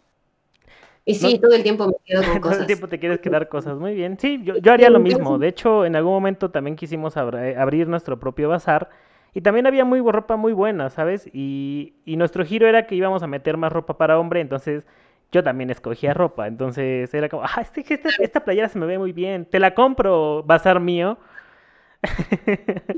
Y 1.04 1.14
sí, 1.14 1.38
todo 1.38 1.54
el 1.54 1.62
tiempo 1.62 1.86
me 1.86 1.94
quedo 2.04 2.22
con 2.22 2.38
cosas. 2.38 2.42
Todo 2.58 2.60
el 2.60 2.66
tiempo 2.66 2.86
te 2.86 2.98
quieres 2.98 3.20
quedar 3.20 3.48
cosas. 3.48 3.78
Muy 3.78 3.94
bien. 3.94 4.18
Sí, 4.18 4.42
yo, 4.44 4.58
yo 4.58 4.72
haría 4.72 4.90
lo 4.90 4.98
mismo. 4.98 5.38
De 5.38 5.48
hecho, 5.48 5.86
en 5.86 5.96
algún 5.96 6.12
momento 6.12 6.50
también 6.50 6.76
quisimos 6.76 7.16
abrir 7.16 7.88
nuestro 7.88 8.20
propio 8.20 8.50
bazar. 8.50 8.90
Y 9.32 9.40
también 9.40 9.66
había 9.66 9.86
muy 9.86 10.00
ropa 10.00 10.36
muy 10.36 10.52
buena, 10.52 10.90
¿sabes? 10.90 11.26
Y, 11.32 11.94
y 12.04 12.16
nuestro 12.16 12.44
giro 12.44 12.68
era 12.68 12.86
que 12.86 12.94
íbamos 12.94 13.22
a 13.22 13.26
meter 13.26 13.56
más 13.56 13.72
ropa 13.72 13.96
para 13.96 14.18
hombre. 14.18 14.42
Entonces, 14.42 14.84
yo 15.32 15.42
también 15.42 15.70
escogía 15.70 16.14
ropa. 16.14 16.46
Entonces 16.46 17.12
era 17.12 17.28
como, 17.28 17.42
ah, 17.44 17.60
este, 17.60 17.80
este, 17.80 18.08
esta 18.18 18.44
playera 18.44 18.68
se 18.68 18.78
me 18.78 18.86
ve 18.86 18.98
muy 18.98 19.12
bien. 19.12 19.44
Te 19.44 19.58
la 19.58 19.74
compro, 19.74 20.42
bazar 20.42 20.80
mío. 20.80 21.18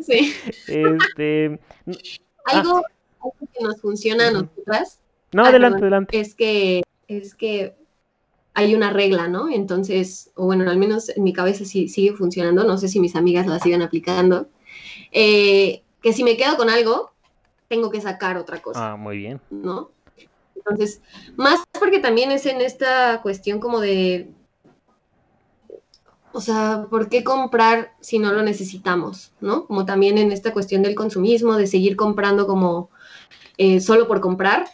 Sí. 0.03 0.35
este. 0.67 1.59
Algo, 2.47 2.79
ah, 2.79 2.83
algo 3.23 3.35
que 3.53 3.63
nos 3.63 3.81
funciona 3.81 4.29
a 4.29 4.31
nosotras. 4.31 5.01
No, 5.33 5.45
adelante, 5.45 5.83
adelante. 5.83 6.19
Es 6.19 6.35
que, 6.35 6.83
es 7.07 7.35
que 7.35 7.77
hay 8.55 8.75
una 8.75 8.91
regla, 8.91 9.29
¿no? 9.29 9.49
Entonces, 9.49 10.33
o 10.35 10.47
bueno, 10.47 10.69
al 10.69 10.79
menos 10.79 11.11
en 11.11 11.23
mi 11.23 11.33
cabeza 11.33 11.65
sí, 11.65 11.89
sigue 11.89 12.15
funcionando, 12.15 12.65
no 12.65 12.79
sé 12.79 12.89
si 12.89 12.99
mis 12.99 13.15
amigas 13.15 13.47
la 13.47 13.59
siguen 13.59 13.83
aplicando, 13.83 14.49
eh, 15.13 15.83
que 16.03 16.13
si 16.13 16.25
me 16.25 16.37
quedo 16.37 16.57
con 16.57 16.71
algo, 16.71 17.13
tengo 17.69 17.91
que 17.91 18.01
sacar 18.01 18.37
otra 18.37 18.61
cosa. 18.61 18.93
Ah, 18.93 18.97
muy 18.97 19.19
bien. 19.19 19.41
¿No? 19.51 19.91
Entonces, 20.65 21.01
más 21.37 21.61
porque 21.79 21.99
también 21.99 22.31
es 22.31 22.47
en 22.47 22.61
esta 22.61 23.21
cuestión 23.23 23.61
como 23.61 23.81
de, 23.81 24.31
o 26.33 26.41
sea, 26.41 26.87
¿por 26.89 27.09
qué 27.09 27.25
comprar 27.25 27.95
si 28.01 28.19
no 28.19 28.33
lo 28.33 28.43
necesitamos? 28.43 29.33
¿No? 29.41 29.67
Como 29.67 29.85
también 29.85 30.19
en 30.19 30.33
esta 30.33 30.53
cuestión 30.53 30.83
del 30.83 30.95
consumismo, 30.95 31.57
de 31.57 31.67
seguir 31.67 31.97
comprando 31.97 32.47
como 32.47 32.91
eh, 33.59 33.81
solo 33.81 34.07
por 34.07 34.21
comprar, 34.21 34.67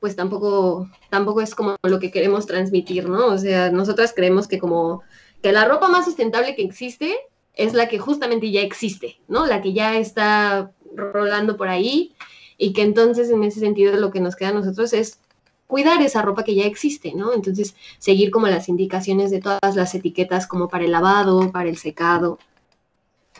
pues 0.00 0.16
tampoco, 0.16 0.90
tampoco 1.10 1.40
es 1.40 1.54
como 1.54 1.76
lo 1.82 1.98
que 1.98 2.10
queremos 2.10 2.46
transmitir, 2.46 3.08
¿no? 3.08 3.26
O 3.26 3.38
sea, 3.38 3.70
nosotras 3.70 4.12
creemos 4.14 4.46
que 4.46 4.58
como 4.58 5.02
que 5.42 5.52
la 5.52 5.64
ropa 5.64 5.88
más 5.88 6.04
sustentable 6.04 6.54
que 6.54 6.62
existe 6.62 7.16
es 7.54 7.72
la 7.72 7.88
que 7.88 7.98
justamente 7.98 8.50
ya 8.50 8.60
existe, 8.60 9.20
¿no? 9.28 9.46
La 9.46 9.62
que 9.62 9.72
ya 9.72 9.96
está 9.96 10.72
rolando 10.94 11.56
por 11.56 11.68
ahí 11.68 12.14
y 12.58 12.72
que 12.72 12.82
entonces 12.82 13.30
en 13.30 13.44
ese 13.44 13.60
sentido 13.60 13.96
lo 13.96 14.10
que 14.10 14.20
nos 14.20 14.36
queda 14.36 14.50
a 14.50 14.54
nosotros 14.54 14.92
es 14.92 15.18
cuidar 15.66 16.00
esa 16.02 16.22
ropa 16.22 16.44
que 16.44 16.54
ya 16.54 16.64
existe, 16.64 17.12
¿no? 17.14 17.32
Entonces 17.32 17.74
seguir 17.98 18.30
como 18.30 18.48
las 18.48 18.68
indicaciones 18.68 19.30
de 19.30 19.40
todas 19.40 19.74
las 19.74 19.94
etiquetas 19.94 20.46
como 20.46 20.68
para 20.68 20.84
el 20.84 20.92
lavado, 20.92 21.50
para 21.52 21.68
el 21.68 21.76
secado 21.76 22.38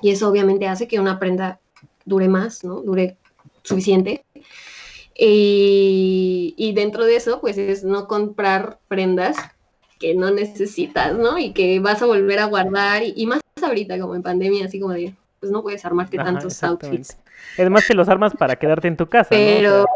y 0.02 0.10
eso 0.10 0.28
obviamente 0.28 0.66
hace 0.68 0.88
que 0.88 1.00
una 1.00 1.18
prenda 1.18 1.60
dure 2.04 2.28
más, 2.28 2.64
¿no? 2.64 2.82
Dure 2.82 3.16
suficiente 3.62 4.24
y, 5.18 6.72
dentro 6.74 7.04
de 7.04 7.16
eso, 7.16 7.40
pues 7.40 7.56
es 7.58 7.84
no 7.84 8.06
comprar 8.06 8.78
prendas 8.88 9.36
que 9.98 10.14
no 10.14 10.30
necesitas, 10.30 11.16
¿no? 11.16 11.38
Y 11.38 11.52
que 11.52 11.80
vas 11.80 12.02
a 12.02 12.06
volver 12.06 12.38
a 12.38 12.44
guardar, 12.44 13.02
y, 13.02 13.26
más 13.26 13.40
ahorita 13.62 13.98
como 13.98 14.14
en 14.14 14.22
pandemia, 14.22 14.66
así 14.66 14.78
como 14.78 14.92
de, 14.92 15.14
pues 15.40 15.50
no 15.50 15.62
puedes 15.62 15.84
armarte 15.84 16.18
tantos 16.18 16.62
outfits. 16.62 17.16
Además 17.58 17.84
que 17.86 17.94
los 17.94 18.08
armas 18.08 18.34
para 18.34 18.56
quedarte 18.56 18.88
en 18.88 18.96
tu 18.96 19.06
casa, 19.06 19.30
Pero... 19.30 19.86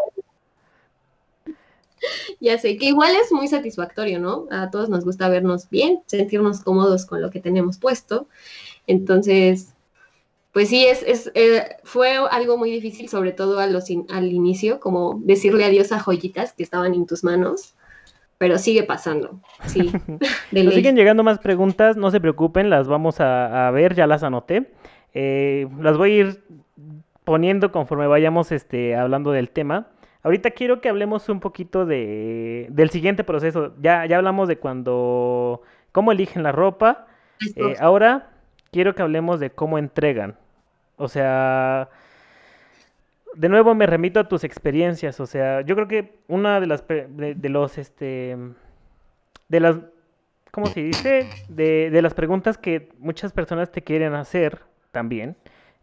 ya 2.41 2.59
sé, 2.59 2.77
que 2.77 2.87
igual 2.87 3.13
es 3.15 3.33
muy 3.33 3.49
satisfactorio, 3.49 4.19
¿no? 4.19 4.47
A 4.51 4.71
todos 4.71 4.89
nos 4.89 5.05
gusta 5.05 5.29
vernos 5.29 5.69
bien, 5.71 6.01
sentirnos 6.07 6.61
cómodos 6.61 7.07
con 7.07 7.21
lo 7.23 7.31
que 7.31 7.41
tenemos 7.41 7.79
puesto. 7.79 8.29
Entonces, 8.87 9.75
pues 10.53 10.69
sí, 10.69 10.85
es, 10.85 11.03
es 11.05 11.31
eh, 11.35 11.77
fue 11.85 12.17
algo 12.31 12.57
muy 12.57 12.71
difícil, 12.71 13.09
sobre 13.09 13.33
todo 13.33 13.61
a 13.61 13.67
los 13.67 13.85
al 14.11 14.33
inicio, 14.33 14.81
como 14.81 15.21
decirle 15.23 15.65
adiós 15.65 15.93
a 15.93 16.01
joyitas 16.01 16.53
que 16.53 16.63
estaban 16.63 16.95
en 16.95 17.07
tus 17.07 17.23
manos, 17.23 17.75
pero 18.39 18.59
sigue 18.59 18.83
pasando, 18.83 19.41
sí. 19.67 19.93
Nos 20.51 20.75
siguen 20.75 20.97
llegando 20.97 21.23
más 21.23 21.39
preguntas, 21.39 21.97
no 21.97 22.11
se 22.11 22.21
preocupen, 22.21 22.71
las 22.71 22.89
vamos 22.89 23.21
a, 23.21 23.71
ver, 23.71 23.95
ya 23.95 24.07
las 24.07 24.23
anoté. 24.23 24.73
Eh, 25.13 25.69
las 25.79 25.97
voy 25.99 26.13
a 26.13 26.15
ir 26.15 26.45
poniendo 27.25 27.71
conforme 27.71 28.07
vayamos 28.07 28.51
este, 28.51 28.97
hablando 28.97 29.31
del 29.31 29.51
tema. 29.51 29.89
Ahorita 30.23 30.51
quiero 30.51 30.81
que 30.81 30.89
hablemos 30.89 31.29
un 31.29 31.41
poquito 31.41 31.87
de, 31.87 32.67
del 32.71 32.91
siguiente 32.91 33.25
proceso. 33.25 33.75
Ya, 33.81 34.05
ya 34.07 34.17
hablamos 34.19 34.49
de 34.49 34.59
cuando, 34.59 35.63
cómo 35.93 36.13
eligen 36.13 36.43
la 36.43 36.53
ropa. 36.53 37.07
Eh, 37.57 37.77
ahora 37.81 38.31
quiero 38.71 38.95
que 38.95 39.03
hablemos 39.03 39.41
de 39.41 39.51
cómo 39.51 39.79
entregan. 39.79 40.37
O 40.97 41.09
sea, 41.09 41.89
de 43.35 43.49
nuevo 43.49 43.75
me 43.75 43.87
remito 43.87 44.21
a 44.21 44.29
tus 44.29 44.45
experiencias. 44.45 45.21
O 45.21 45.27
sea, 45.27 45.63
yo 45.63 45.75
creo 45.75 45.89
que 45.89 46.19
una 46.29 46.61
de 46.61 46.67
las 46.67 46.87
de, 46.87 47.37
los 47.49 47.79
este 47.79 48.37
de 49.49 49.61
las 49.61 49.79
¿cómo 50.51 50.67
se 50.67 50.83
dice? 50.83 51.27
De, 51.49 51.89
de 51.91 52.03
las 52.03 52.13
preguntas 52.13 52.59
que 52.59 52.91
muchas 52.99 53.33
personas 53.33 53.73
te 53.73 53.83
quieren 53.83 54.15
hacer 54.15 54.61
también 54.91 55.37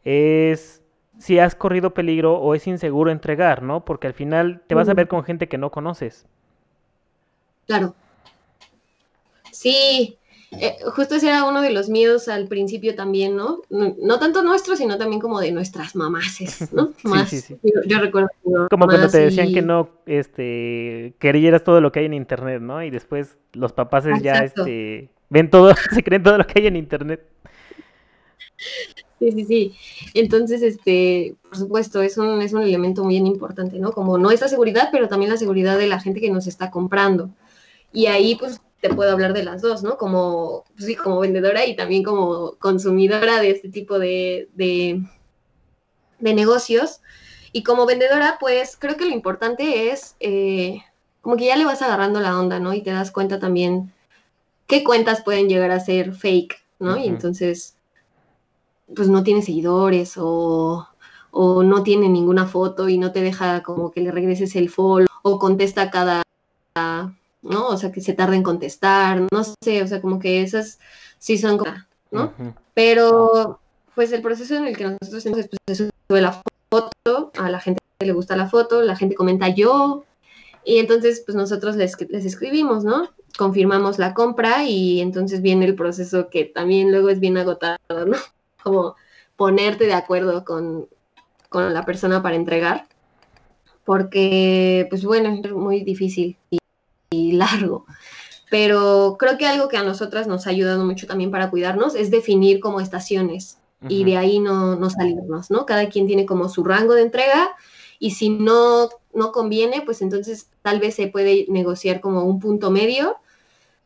es 0.04 0.82
si 1.20 1.40
has 1.40 1.56
corrido 1.56 1.94
peligro 1.94 2.40
o 2.40 2.56
es 2.56 2.68
inseguro 2.68 3.12
entregar, 3.12 3.64
¿no? 3.64 3.86
Porque 3.86 4.08
al 4.08 4.14
final 4.14 4.62
te 4.68 4.76
vas 4.76 4.90
a 4.90 4.94
ver 4.94 5.08
con 5.08 5.24
gente 5.24 5.48
que 5.48 5.58
no 5.58 5.72
conoces. 5.72 6.26
Claro. 7.66 7.96
Sí, 9.52 10.18
eh, 10.52 10.78
justo 10.94 11.16
ese 11.16 11.28
era 11.28 11.44
uno 11.44 11.62
de 11.62 11.72
los 11.72 11.90
miedos 11.90 12.30
al 12.30 12.48
principio 12.48 12.96
también, 12.96 13.36
¿no? 13.36 13.62
No, 13.70 14.20
tanto 14.20 14.44
nuestro, 14.44 14.76
sino 14.78 14.98
también 14.98 15.20
como 15.20 15.42
de 15.42 15.52
nuestras 15.52 15.96
mamases, 15.96 16.72
¿no? 16.74 16.94
Más, 17.04 17.30
sí, 17.30 17.42
sí, 17.42 17.58
Yo, 17.86 18.00
recuerdo. 18.00 18.30
Como 18.70 18.86
cuando 18.86 19.10
te 19.10 19.20
decían 19.20 19.54
que 19.54 19.62
no, 19.62 19.90
este, 20.06 21.16
querías 21.20 21.64
todo 21.64 21.82
lo 21.82 21.92
que 21.92 22.00
hay 22.00 22.06
en 22.06 22.14
internet, 22.14 22.62
¿no? 22.62 22.82
Y 22.82 22.90
después 22.90 23.38
los 23.54 23.74
papás 23.74 24.06
ya, 24.22 24.40
este, 24.40 25.10
ven 25.30 25.50
todo, 25.50 25.74
se 25.94 26.04
creen 26.04 26.24
todo 26.24 26.38
lo 26.38 26.48
que 26.48 26.62
hay 26.62 26.68
en 26.68 26.78
internet. 26.78 27.28
Sí, 29.20 29.32
sí, 29.32 29.46
sí. 29.46 29.76
Entonces, 30.14 30.62
este, 30.62 31.36
por 31.42 31.58
supuesto, 31.58 32.02
es 32.02 32.18
un, 32.18 32.42
es 32.42 32.54
un 32.54 32.62
elemento 32.62 33.04
muy 33.04 33.16
importante, 33.16 33.80
¿no? 33.80 33.92
Como 33.92 34.18
nuestra 34.18 34.48
seguridad, 34.48 34.90
pero 34.92 35.08
también 35.08 35.32
la 35.32 35.38
seguridad 35.38 35.78
de 35.78 35.88
la 35.88 36.00
gente 36.00 36.22
que 36.22 36.30
nos 36.30 36.46
está 36.46 36.70
comprando. 36.70 37.30
Y 37.92 38.06
ahí, 38.06 38.36
pues, 38.36 38.62
te 38.82 38.94
puedo 38.94 39.12
hablar 39.12 39.34
de 39.34 39.44
las 39.44 39.62
dos, 39.62 39.84
¿no? 39.84 39.98
Como, 39.98 40.66
pues 40.76 40.86
sí, 40.86 40.96
como 40.96 41.20
vendedora 41.20 41.66
y 41.66 41.76
también 41.76 42.04
como 42.04 42.54
consumidora 42.60 43.42
de 43.42 43.52
este 43.52 43.70
tipo 43.70 43.98
de, 43.98 44.50
de, 44.54 45.02
negocios. 46.20 47.02
Y 47.54 47.64
como 47.64 47.86
vendedora, 47.86 48.38
pues 48.40 48.78
creo 48.78 48.98
que 48.98 49.06
lo 49.06 49.12
importante 49.12 49.90
es 49.92 50.16
eh, 50.20 50.82
como 51.22 51.38
que 51.38 51.46
ya 51.46 51.56
le 51.56 51.66
vas 51.66 51.82
agarrando 51.82 52.20
la 52.20 52.40
onda, 52.40 52.60
¿no? 52.60 52.74
Y 52.74 52.84
te 52.84 52.92
das 52.92 53.12
cuenta 53.12 53.40
también 53.40 53.92
qué 54.68 54.84
cuentas 54.84 55.24
pueden 55.24 55.50
llegar 55.50 55.72
a 55.72 55.80
ser 55.80 56.14
fake, 56.14 56.56
¿no? 56.80 56.98
Y 56.98 57.08
entonces, 57.08 57.77
pues 58.96 59.10
no 59.10 59.24
tiene 59.24 59.42
seguidores 59.42 60.16
o, 60.18 60.88
o, 61.32 61.64
no 61.64 61.84
tiene 61.84 62.10
ninguna 62.10 62.46
foto 62.48 62.90
y 62.90 62.98
no 62.98 63.12
te 63.12 63.22
deja 63.22 63.64
como 63.64 63.92
que 63.92 64.02
le 64.02 64.12
regreses 64.12 64.56
el 64.56 64.70
follow 64.70 65.08
o 65.24 65.40
contesta 65.40 65.92
cada 65.92 66.24
¿no? 67.42 67.68
O 67.68 67.78
sea, 67.78 67.92
que 67.92 68.02
se 68.02 68.14
tarda 68.14 68.36
en 68.36 68.44
contestar, 68.44 69.22
no 69.32 69.44
sé, 69.64 69.82
o 69.82 69.88
sea, 69.88 70.02
como 70.02 70.20
que 70.20 70.42
esas 70.42 70.80
sí 71.18 71.38
son 71.38 71.60
¿no? 72.12 72.34
Pero, 72.74 73.60
pues 73.96 74.12
el 74.12 74.22
proceso 74.22 74.56
en 74.56 74.68
el 74.68 74.78
que 74.78 74.84
nosotros 74.84 75.16
hacemos 75.16 75.48
pues, 75.48 75.60
se 75.68 75.76
sube 75.76 76.22
la 76.22 76.42
foto, 76.70 77.32
a 77.38 77.50
la 77.50 77.60
gente 77.60 77.82
le 78.00 78.14
gusta 78.14 78.36
la 78.36 78.48
foto, 78.48 78.82
la 78.82 78.96
gente 78.96 79.16
comenta 79.16 79.50
yo, 79.50 80.04
y 80.64 80.80
entonces, 80.80 81.24
pues 81.26 81.36
nosotros 81.36 81.76
les, 81.78 81.96
les 82.10 82.26
escribimos, 82.26 82.84
¿no? 82.84 83.10
Confirmamos 83.38 84.00
la 84.00 84.14
compra 84.14 84.64
y 84.66 85.00
entonces 85.00 85.42
viene 85.42 85.66
el 85.66 85.76
proceso 85.76 86.30
que 86.30 86.46
también 86.46 86.92
luego 86.92 87.10
es 87.10 87.20
bien 87.20 87.38
agotado, 87.38 88.06
¿no? 88.06 88.18
Como 88.68 88.96
ponerte 89.38 89.86
de 89.86 89.94
acuerdo 89.94 90.44
con, 90.44 90.90
con 91.48 91.74
la 91.74 91.86
persona 91.86 92.22
para 92.22 92.36
entregar, 92.36 92.88
porque, 93.86 94.86
pues 94.90 95.06
bueno, 95.06 95.40
es 95.42 95.52
muy 95.54 95.86
difícil 95.86 96.38
y, 97.10 97.32
largo. 97.32 97.86
Pero 98.50 99.16
creo 99.18 99.38
que 99.38 99.48
algo 99.48 99.70
que 99.70 99.78
a 99.78 99.84
nosotras 99.84 100.28
nos 100.28 100.46
ha 100.46 100.50
ayudado 100.50 100.84
mucho 100.84 101.08
también 101.08 101.32
para 101.32 101.50
cuidarnos 101.50 101.96
es 101.96 102.12
definir 102.12 102.60
como 102.60 102.82
estaciones 102.82 103.60
y 103.88 104.04
de 104.04 104.18
ahí 104.18 104.40
no, 104.40 104.76
no 104.76 104.90
salirnos, 104.90 105.52
¿no? 105.52 105.66
Cada 105.66 105.88
quien 105.88 106.08
tiene 106.08 106.26
como 106.26 106.50
su 106.50 106.66
rango 106.66 106.96
de 106.96 107.04
entrega 107.04 107.56
y 107.98 108.12
si 108.12 108.30
no, 108.30 108.90
no 109.14 109.32
conviene, 109.32 109.84
pues 109.84 110.02
entonces 110.02 110.50
tal 110.62 110.82
vez 110.82 110.96
se 110.96 111.08
puede 111.08 111.46
negociar 111.48 112.02
como 112.02 112.24
un 112.24 112.40
punto 112.42 112.72
medio. 112.72 113.16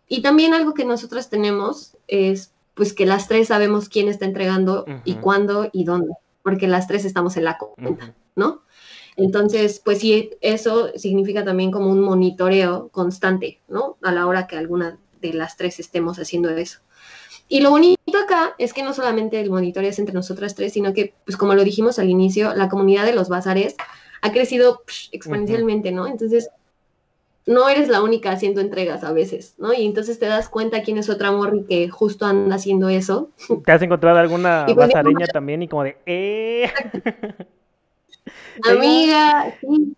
Y 0.08 0.24
también 0.24 0.56
algo 0.56 0.74
que 0.74 0.86
nosotras 0.86 1.30
tenemos 1.30 1.96
es 2.08 2.54
pues 2.82 2.94
que 2.94 3.06
las 3.06 3.28
tres 3.28 3.50
sabemos 3.50 3.90
quién 3.90 4.08
está 4.08 4.26
entregando 4.26 4.88
y 5.06 5.14
cuándo 5.14 5.70
y 5.72 5.84
dónde, 5.84 6.16
porque 6.42 6.68
las 6.68 6.88
tres 6.88 7.06
estamos 7.06 7.38
en 7.38 7.44
la 7.44 7.60
cuenta, 7.60 8.16
¿no? 8.36 8.64
Entonces, 9.18 9.80
pues 9.86 10.00
sí, 10.00 10.32
eso 10.42 10.90
significa 10.96 11.46
también 11.46 11.70
como 11.70 11.92
un 11.92 12.02
monitoreo 12.02 12.90
constante, 12.90 13.60
¿no? 13.68 13.98
A 14.02 14.12
la 14.12 14.26
hora 14.26 14.48
que 14.48 14.58
alguna 14.58 14.98
de 15.22 15.32
las 15.32 15.58
tres 15.58 15.80
estemos 15.80 16.18
haciendo 16.18 16.50
eso. 16.50 16.80
Y 17.48 17.60
lo 17.60 17.70
bonito 17.70 18.00
acá 18.18 18.56
es 18.58 18.74
que 18.74 18.82
no 18.82 18.96
solamente 18.96 19.40
el 19.40 19.52
monitoreo 19.52 19.92
es 19.92 20.00
entre 20.00 20.16
nosotras 20.16 20.56
tres, 20.56 20.74
sino 20.74 20.92
que, 20.92 21.14
pues 21.24 21.38
como 21.38 21.54
lo 21.54 21.64
dijimos 21.64 22.00
al 22.00 22.10
inicio, 22.10 22.56
la 22.56 22.68
comunidad 22.68 23.06
de 23.06 23.14
los 23.14 23.30
bazares 23.30 23.76
ha 24.24 24.32
crecido 24.32 24.82
exponencialmente, 25.12 25.92
¿no? 25.92 26.08
Entonces, 26.08 26.50
no 27.46 27.68
eres 27.70 27.90
la 27.90 28.02
única 28.02 28.32
haciendo 28.32 28.62
entregas 28.62 29.04
a 29.04 29.12
veces, 29.14 29.56
¿no? 29.58 29.74
Y 29.74 29.86
entonces 29.86 30.20
te 30.20 30.28
das 30.28 30.50
cuenta 30.50 30.84
quién 30.84 30.98
es 30.98 31.10
otra 31.10 31.32
morri 31.32 31.64
que 31.64 31.90
justo 31.90 32.26
anda 32.26 32.56
haciendo 32.56 32.90
eso. 32.90 33.30
¿Te 33.66 33.72
has 33.72 33.82
encontrado 33.82 34.20
alguna 34.20 34.66
bazareña 34.76 35.28
también 35.28 35.64
y 35.64 35.68
como 35.68 35.84
de, 35.84 35.98
eh? 36.06 36.72
Amiga, 38.70 39.56
sí. 39.60 39.96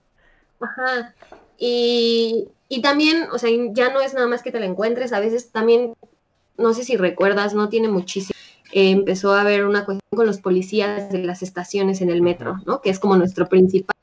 Ajá. 0.60 1.14
Y, 1.58 2.48
y 2.70 2.82
también, 2.82 3.28
o 3.32 3.38
sea, 3.38 3.50
ya 3.72 3.92
no 3.92 4.02
es 4.02 4.14
nada 4.14 4.28
más 4.28 4.42
que 4.42 4.52
te 4.52 4.60
la 4.60 4.66
encuentres, 4.66 5.12
a 5.12 5.20
veces 5.20 5.52
también, 5.52 5.94
no 6.58 6.74
sé 6.74 6.84
si 6.84 6.96
recuerdas, 6.96 7.54
no 7.54 7.68
tiene 7.70 7.90
muchísimo. 7.90 8.38
empezó 8.72 9.34
a 9.34 9.42
haber 9.42 9.66
una 9.66 9.84
cuestión 9.86 10.10
con 10.16 10.26
los 10.26 10.40
policías 10.40 11.12
de 11.12 11.20
las 11.20 11.44
estaciones 11.44 12.02
en 12.02 12.10
el 12.10 12.22
metro, 12.22 12.58
¿no? 12.66 12.82
Que 12.82 12.90
es 12.90 13.00
como 13.00 13.18
nuestro 13.18 13.50
principal 13.50 13.96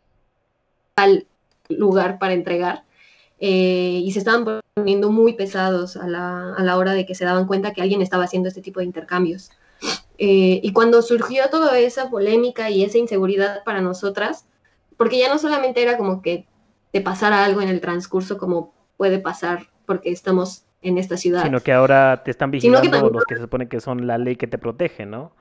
lugar 1.68 2.18
para 2.18 2.35
entregar. 2.35 2.85
Eh, 3.40 4.03
y 4.05 4.12
se 4.12 4.18
estaban 4.18 4.61
poniendo 4.74 5.11
muy 5.11 5.33
pesados 5.33 5.96
a 5.96 6.07
la, 6.07 6.55
a 6.55 6.62
la, 6.62 6.76
hora 6.76 6.92
de 6.92 7.07
que 7.07 7.14
se 7.14 7.24
daban 7.24 7.46
cuenta 7.46 7.72
que 7.72 7.81
alguien 7.81 8.03
estaba 8.03 8.24
haciendo 8.24 8.48
este 8.48 8.61
tipo 8.61 8.81
de 8.81 8.87
intercambios. 8.87 9.50
Eh, 10.18 10.61
y 10.62 10.72
cuando 10.72 11.00
surgió 11.00 11.48
toda 11.48 11.79
esa 11.79 12.11
polémica 12.11 12.68
y 12.68 12.85
esa 12.85 12.98
inseguridad 12.98 13.64
para 13.64 13.81
nosotras, 13.81 14.44
porque 14.98 15.18
ya 15.18 15.33
no 15.33 15.38
solamente 15.38 15.83
era 15.83 15.96
como 15.96 16.20
que 16.20 16.46
te 16.92 17.00
pasara 17.00 17.42
algo 17.42 17.62
en 17.62 17.70
el 17.70 17.81
transcurso 17.81 18.37
como 18.37 18.74
puede 18.98 19.18
pasar 19.18 19.68
porque 19.87 20.11
estamos 20.11 20.64
en 20.83 20.98
esta 20.98 21.16
ciudad. 21.16 21.42
Sino 21.44 21.61
que 21.61 21.72
ahora 21.72 22.22
te 22.22 22.31
están 22.31 22.50
vigilando 22.50 23.09
los 23.09 23.24
que 23.24 23.37
se 23.37 23.40
supone 23.40 23.68
que 23.68 23.81
son 23.81 24.07
la 24.07 24.18
ley 24.18 24.37
que 24.37 24.46
te 24.46 24.59
protege, 24.59 25.07
¿no? 25.07 25.33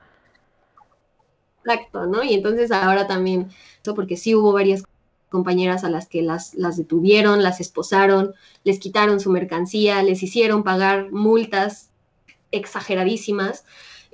Exacto, 1.62 2.06
¿no? 2.06 2.22
Y 2.22 2.32
entonces 2.32 2.72
ahora 2.72 3.06
también, 3.06 3.50
eso 3.82 3.94
porque 3.94 4.16
sí 4.16 4.34
hubo 4.34 4.52
varias 4.52 4.82
compañeras 5.30 5.84
a 5.84 5.90
las 5.90 6.06
que 6.06 6.20
las, 6.20 6.54
las 6.54 6.76
detuvieron, 6.76 7.42
las 7.42 7.60
esposaron, 7.60 8.34
les 8.64 8.78
quitaron 8.78 9.20
su 9.20 9.30
mercancía, 9.30 10.02
les 10.02 10.22
hicieron 10.22 10.62
pagar 10.62 11.10
multas 11.10 11.90
exageradísimas. 12.50 13.64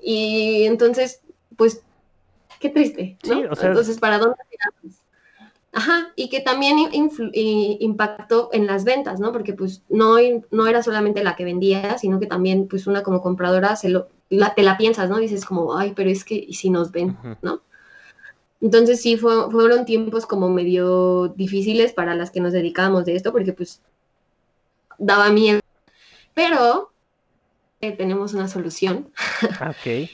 Y 0.00 0.64
entonces, 0.64 1.22
pues, 1.56 1.82
qué 2.60 2.68
triste, 2.68 3.16
¿no? 3.26 3.40
entonces, 3.42 3.98
¿para 3.98 4.18
dónde 4.18 4.36
tiramos? 4.48 5.00
Ajá, 5.72 6.12
y 6.16 6.30
que 6.30 6.40
también 6.40 6.76
impactó 7.34 8.48
en 8.52 8.66
las 8.66 8.84
ventas, 8.84 9.20
¿no? 9.20 9.30
Porque 9.30 9.52
pues 9.52 9.82
no, 9.90 10.16
no 10.50 10.66
era 10.66 10.82
solamente 10.82 11.22
la 11.22 11.36
que 11.36 11.44
vendía, 11.44 11.98
sino 11.98 12.18
que 12.18 12.26
también 12.26 12.66
pues 12.66 12.86
una 12.86 13.02
como 13.02 13.20
compradora 13.20 13.76
se 13.76 13.90
lo, 13.90 14.08
te 14.28 14.62
la 14.62 14.78
piensas, 14.78 15.10
¿no? 15.10 15.18
Dices 15.18 15.44
como, 15.44 15.76
ay, 15.76 15.92
pero 15.94 16.08
es 16.08 16.24
que, 16.24 16.34
¿y 16.34 16.54
si 16.54 16.70
nos 16.70 16.92
ven, 16.92 17.18
¿no? 17.42 17.60
Entonces 18.60 19.00
sí, 19.00 19.16
fueron 19.16 19.84
tiempos 19.84 20.26
como 20.26 20.48
medio 20.48 21.28
difíciles 21.28 21.92
para 21.92 22.14
las 22.14 22.30
que 22.30 22.40
nos 22.40 22.52
dedicábamos 22.52 23.04
de 23.04 23.16
esto, 23.16 23.32
porque 23.32 23.52
pues 23.52 23.82
daba 24.98 25.30
miedo. 25.30 25.60
Pero 26.34 26.90
eh, 27.80 27.92
tenemos 27.92 28.34
una 28.34 28.48
solución. 28.48 29.10
Ok. 29.70 30.10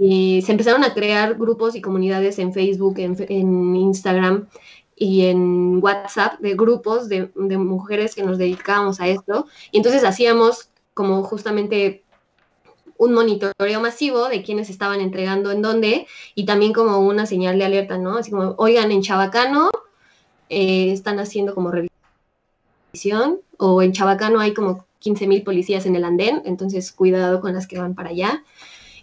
y, 0.00 0.42
se 0.42 0.52
empezaron 0.52 0.84
a 0.84 0.94
crear 0.94 1.34
grupos 1.34 1.74
y 1.74 1.82
comunidades 1.82 2.38
en 2.38 2.52
Facebook, 2.52 2.98
en, 2.98 3.76
Instagram 3.76 4.48
y 4.96 5.26
en 5.26 5.82
WhatsApp 5.82 6.40
de 6.40 6.54
grupos 6.54 7.08
de, 7.08 7.30
de 7.34 7.58
mujeres 7.58 8.14
que 8.14 8.22
nos 8.22 8.38
dedicábamos 8.38 9.00
a 9.00 9.08
esto. 9.08 9.46
Y 9.70 9.78
entonces 9.78 10.04
hacíamos 10.04 10.70
como 10.94 11.22
justamente 11.24 12.03
un 12.96 13.12
monitoreo 13.12 13.80
masivo 13.80 14.28
de 14.28 14.42
quienes 14.42 14.70
estaban 14.70 15.00
entregando 15.00 15.50
en 15.50 15.62
dónde 15.62 16.06
y 16.34 16.44
también 16.44 16.72
como 16.72 16.98
una 16.98 17.26
señal 17.26 17.58
de 17.58 17.64
alerta, 17.64 17.98
¿no? 17.98 18.18
Así 18.18 18.30
como, 18.30 18.54
oigan, 18.58 18.92
en 18.92 19.02
Chabacano 19.02 19.70
eh, 20.48 20.92
están 20.92 21.18
haciendo 21.18 21.54
como 21.54 21.70
revisión 21.70 23.40
o 23.58 23.82
en 23.82 23.92
Chabacano 23.92 24.40
hay 24.40 24.54
como 24.54 24.86
15 25.00 25.26
mil 25.26 25.42
policías 25.42 25.86
en 25.86 25.96
el 25.96 26.04
andén, 26.04 26.42
entonces 26.44 26.92
cuidado 26.92 27.40
con 27.40 27.52
las 27.52 27.66
que 27.66 27.78
van 27.78 27.94
para 27.94 28.10
allá. 28.10 28.42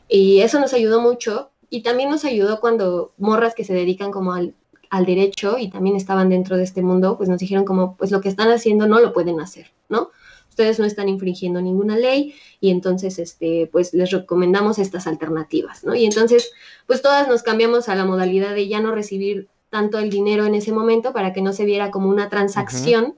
Y 0.07 0.41
eso 0.41 0.59
nos 0.59 0.73
ayudó 0.73 1.01
mucho 1.01 1.51
y 1.69 1.83
también 1.83 2.09
nos 2.09 2.25
ayudó 2.25 2.59
cuando 2.59 3.13
morras 3.17 3.55
que 3.55 3.63
se 3.63 3.73
dedican 3.73 4.11
como 4.11 4.33
al, 4.33 4.53
al 4.89 5.05
derecho 5.05 5.57
y 5.57 5.69
también 5.69 5.95
estaban 5.95 6.29
dentro 6.29 6.57
de 6.57 6.63
este 6.63 6.81
mundo, 6.81 7.17
pues 7.17 7.29
nos 7.29 7.39
dijeron 7.39 7.65
como, 7.65 7.95
pues 7.95 8.11
lo 8.11 8.19
que 8.19 8.29
están 8.29 8.49
haciendo 8.51 8.87
no 8.87 8.99
lo 8.99 9.13
pueden 9.13 9.39
hacer, 9.39 9.71
¿no? 9.87 10.09
Ustedes 10.51 10.79
no 10.79 10.85
están 10.85 11.07
infringiendo 11.07 11.61
ninguna 11.61 11.97
ley 11.97 12.35
y 12.59 12.71
entonces, 12.71 13.19
este, 13.19 13.69
pues 13.71 13.93
les 13.93 14.11
recomendamos 14.11 14.79
estas 14.79 15.07
alternativas, 15.07 15.85
¿no? 15.85 15.95
Y 15.95 16.05
entonces, 16.05 16.51
pues 16.87 17.01
todas 17.01 17.27
nos 17.29 17.41
cambiamos 17.41 17.87
a 17.87 17.95
la 17.95 18.03
modalidad 18.03 18.53
de 18.53 18.67
ya 18.67 18.81
no 18.81 18.93
recibir 18.93 19.47
tanto 19.69 19.97
el 19.97 20.09
dinero 20.09 20.45
en 20.45 20.53
ese 20.53 20.73
momento 20.73 21.13
para 21.13 21.31
que 21.31 21.41
no 21.41 21.53
se 21.53 21.63
viera 21.63 21.89
como 21.89 22.09
una 22.09 22.27
transacción, 22.29 23.15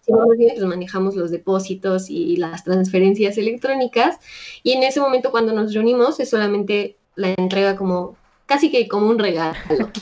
sino 0.00 0.24
pues 0.26 0.60
manejamos 0.64 1.14
los 1.14 1.30
depósitos 1.30 2.10
y 2.10 2.36
las 2.36 2.64
transferencias 2.64 3.38
electrónicas 3.38 4.18
y 4.64 4.72
en 4.72 4.82
ese 4.82 5.00
momento 5.00 5.30
cuando 5.30 5.52
nos 5.52 5.72
reunimos 5.72 6.18
es 6.18 6.30
solamente 6.30 6.96
la 7.14 7.32
entrega 7.36 7.76
como 7.76 8.16
casi 8.46 8.72
que 8.72 8.88
como 8.88 9.08
un 9.08 9.20
regalo, 9.20 9.56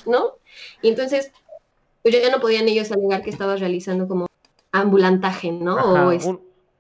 ¿no? 0.07 0.33
Y 0.81 0.89
entonces, 0.89 1.31
pues 2.03 2.15
ya 2.15 2.31
no 2.31 2.41
podían 2.41 2.69
ellos 2.69 2.91
alegar 2.91 3.23
que 3.23 3.31
estabas 3.31 3.61
realizando 3.61 4.09
como 4.09 4.27
ambulantaje, 4.81 5.53
¿no? 5.53 5.77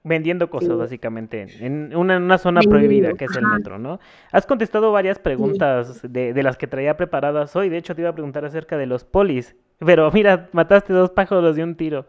vendiendo 0.07 0.49
cosas, 0.49 0.77
básicamente, 0.77 1.49
en 1.59 1.95
una, 1.97 2.39
zona 2.39 2.61
prohibida, 2.61 3.15
que 3.15 3.25
es 3.25 3.37
el 3.37 3.45
metro, 3.45 3.77
¿no? 3.77 3.99
Has 4.31 4.47
contestado 4.47 4.93
varias 4.93 5.19
preguntas 5.19 6.01
de, 6.03 6.33
de, 6.33 6.43
las 6.45 6.57
que 6.57 6.69
traía 6.69 6.97
preparadas 6.97 7.57
hoy. 7.57 7.69
De 7.69 7.77
hecho, 7.77 7.97
te 7.97 8.03
iba 8.03 8.11
a 8.11 8.15
preguntar 8.15 8.45
acerca 8.45 8.77
de 8.77 8.87
los 8.87 9.05
polis. 9.05 9.57
Pero 9.79 10.11
mira, 10.13 10.49
mataste 10.53 10.93
dos 10.93 11.11
pájaros 11.11 11.57
de 11.57 11.65
un 11.65 11.75
tiro. 11.75 12.07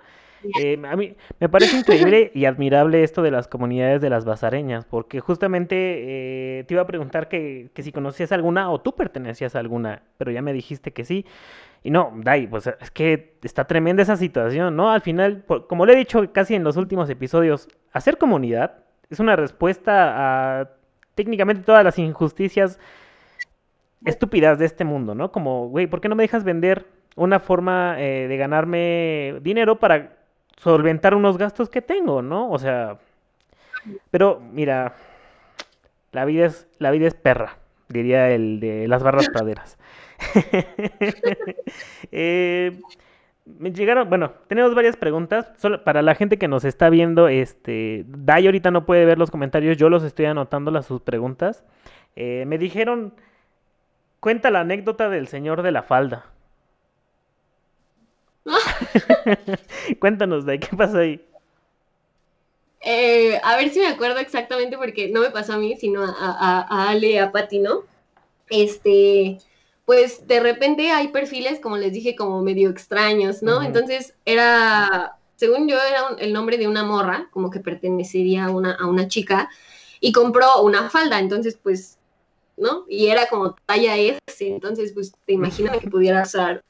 Eh, 0.61 0.79
a 0.87 0.95
mí 0.95 1.15
me 1.39 1.49
parece 1.49 1.77
increíble 1.77 2.31
y 2.33 2.45
admirable 2.45 3.03
esto 3.03 3.21
de 3.21 3.31
las 3.31 3.47
comunidades 3.47 4.01
de 4.01 4.09
las 4.09 4.25
basareñas, 4.25 4.85
porque 4.85 5.19
justamente 5.19 5.75
eh, 6.59 6.63
te 6.65 6.73
iba 6.75 6.83
a 6.83 6.87
preguntar 6.87 7.27
que, 7.27 7.69
que, 7.73 7.83
si 7.83 7.91
conocías 7.91 8.31
alguna 8.31 8.69
o 8.69 8.79
tú 8.79 8.95
pertenecías 8.95 9.55
a 9.55 9.59
alguna, 9.59 10.03
pero 10.17 10.31
ya 10.31 10.41
me 10.41 10.53
dijiste 10.53 10.93
que 10.93 11.05
sí. 11.05 11.25
Y 11.83 11.91
no, 11.91 12.11
Dai, 12.15 12.47
pues 12.47 12.67
es 12.67 12.91
que 12.91 13.37
está 13.43 13.65
tremenda 13.65 14.03
esa 14.03 14.17
situación, 14.17 14.75
¿no? 14.75 14.91
Al 14.91 15.01
final, 15.01 15.45
como 15.67 15.85
le 15.85 15.93
he 15.93 15.95
dicho 15.95 16.31
casi 16.33 16.55
en 16.55 16.63
los 16.63 16.75
últimos 16.77 17.09
episodios, 17.09 17.67
hacer 17.93 18.17
comunidad 18.17 18.83
es 19.09 19.19
una 19.19 19.35
respuesta 19.35 20.59
a 20.59 20.69
técnicamente 21.15 21.63
todas 21.63 21.83
las 21.83 21.97
injusticias 21.97 22.79
estúpidas 24.05 24.59
de 24.59 24.65
este 24.65 24.83
mundo, 24.83 25.15
¿no? 25.15 25.31
Como, 25.31 25.69
güey, 25.69 25.87
¿por 25.87 26.01
qué 26.01 26.09
no 26.09 26.15
me 26.15 26.23
dejas 26.23 26.43
vender 26.43 26.85
una 27.15 27.39
forma 27.39 27.95
eh, 27.99 28.27
de 28.27 28.37
ganarme 28.37 29.39
dinero 29.41 29.79
para 29.79 30.17
solventar 30.57 31.15
unos 31.15 31.37
gastos 31.37 31.69
que 31.69 31.81
tengo, 31.81 32.21
¿no? 32.21 32.49
O 32.51 32.59
sea, 32.59 32.99
pero 34.11 34.39
mira, 34.39 34.93
la 36.11 36.25
vida 36.25 36.45
es, 36.45 36.67
la 36.77 36.91
vida 36.91 37.07
es 37.07 37.15
perra, 37.15 37.57
diría 37.89 38.29
el 38.29 38.59
de 38.59 38.87
las 38.87 39.03
barras 39.03 39.29
praderas. 39.29 39.77
Eh, 42.11 42.79
me 43.45 43.71
llegaron, 43.71 44.09
bueno, 44.09 44.31
tenemos 44.47 44.75
varias 44.75 44.97
preguntas. 44.97 45.51
Para 45.83 46.01
la 46.01 46.15
gente 46.15 46.37
que 46.37 46.47
nos 46.47 46.65
está 46.65 46.89
viendo, 46.89 47.27
este, 47.27 48.03
Dai 48.07 48.45
ahorita 48.45 48.71
no 48.71 48.85
puede 48.85 49.05
ver 49.05 49.17
los 49.17 49.31
comentarios, 49.31 49.77
yo 49.77 49.89
los 49.89 50.03
estoy 50.03 50.25
anotando 50.25 50.71
las 50.71 50.85
sus 50.85 51.01
preguntas. 51.01 51.63
Eh, 52.15 52.45
me 52.47 52.57
dijeron, 52.57 53.13
cuenta 54.19 54.51
la 54.51 54.61
anécdota 54.61 55.09
del 55.09 55.27
señor 55.27 55.61
de 55.61 55.71
la 55.71 55.83
falda. 55.83 56.25
Cuéntanos, 59.99 60.45
Dai, 60.45 60.59
¿qué 60.59 60.75
pasó 60.75 60.99
ahí? 60.99 61.21
Eh, 62.81 63.39
a 63.43 63.57
ver 63.57 63.69
si 63.69 63.79
me 63.79 63.87
acuerdo 63.87 64.19
exactamente 64.19 64.77
porque 64.77 65.09
no 65.09 65.21
me 65.21 65.31
pasó 65.31 65.53
a 65.53 65.57
mí, 65.57 65.75
sino 65.77 66.03
a, 66.03 66.11
a, 66.69 66.89
Ale 66.89 67.19
a 67.19 67.31
Pati, 67.31 67.59
¿no? 67.59 67.83
Este, 68.49 69.39
pues 69.87 70.27
de 70.27 70.41
repente 70.41 70.91
hay 70.91 71.07
perfiles, 71.07 71.61
como 71.61 71.77
les 71.77 71.93
dije, 71.93 72.13
como 72.13 72.41
medio 72.41 72.69
extraños, 72.69 73.41
¿no? 73.41 73.63
Entonces 73.63 74.13
era, 74.25 75.17
según 75.37 75.69
yo, 75.69 75.77
era 75.77 76.09
el 76.19 76.33
nombre 76.33 76.57
de 76.57 76.67
una 76.67 76.83
morra, 76.83 77.29
como 77.31 77.49
que 77.49 77.61
pertenecería 77.61 78.47
a 78.47 78.49
una, 78.49 78.73
a 78.73 78.85
una 78.85 79.07
chica, 79.07 79.49
y 80.01 80.11
compró 80.11 80.61
una 80.61 80.89
falda, 80.89 81.19
entonces 81.19 81.57
pues, 81.63 81.97
¿no? 82.57 82.83
Y 82.89 83.07
era 83.07 83.27
como 83.27 83.55
talla 83.65 83.95
S, 83.95 84.19
entonces 84.39 84.91
pues 84.91 85.13
te 85.25 85.31
imaginas 85.31 85.77
que 85.77 85.89
pudiera 85.89 86.23
usar 86.23 86.65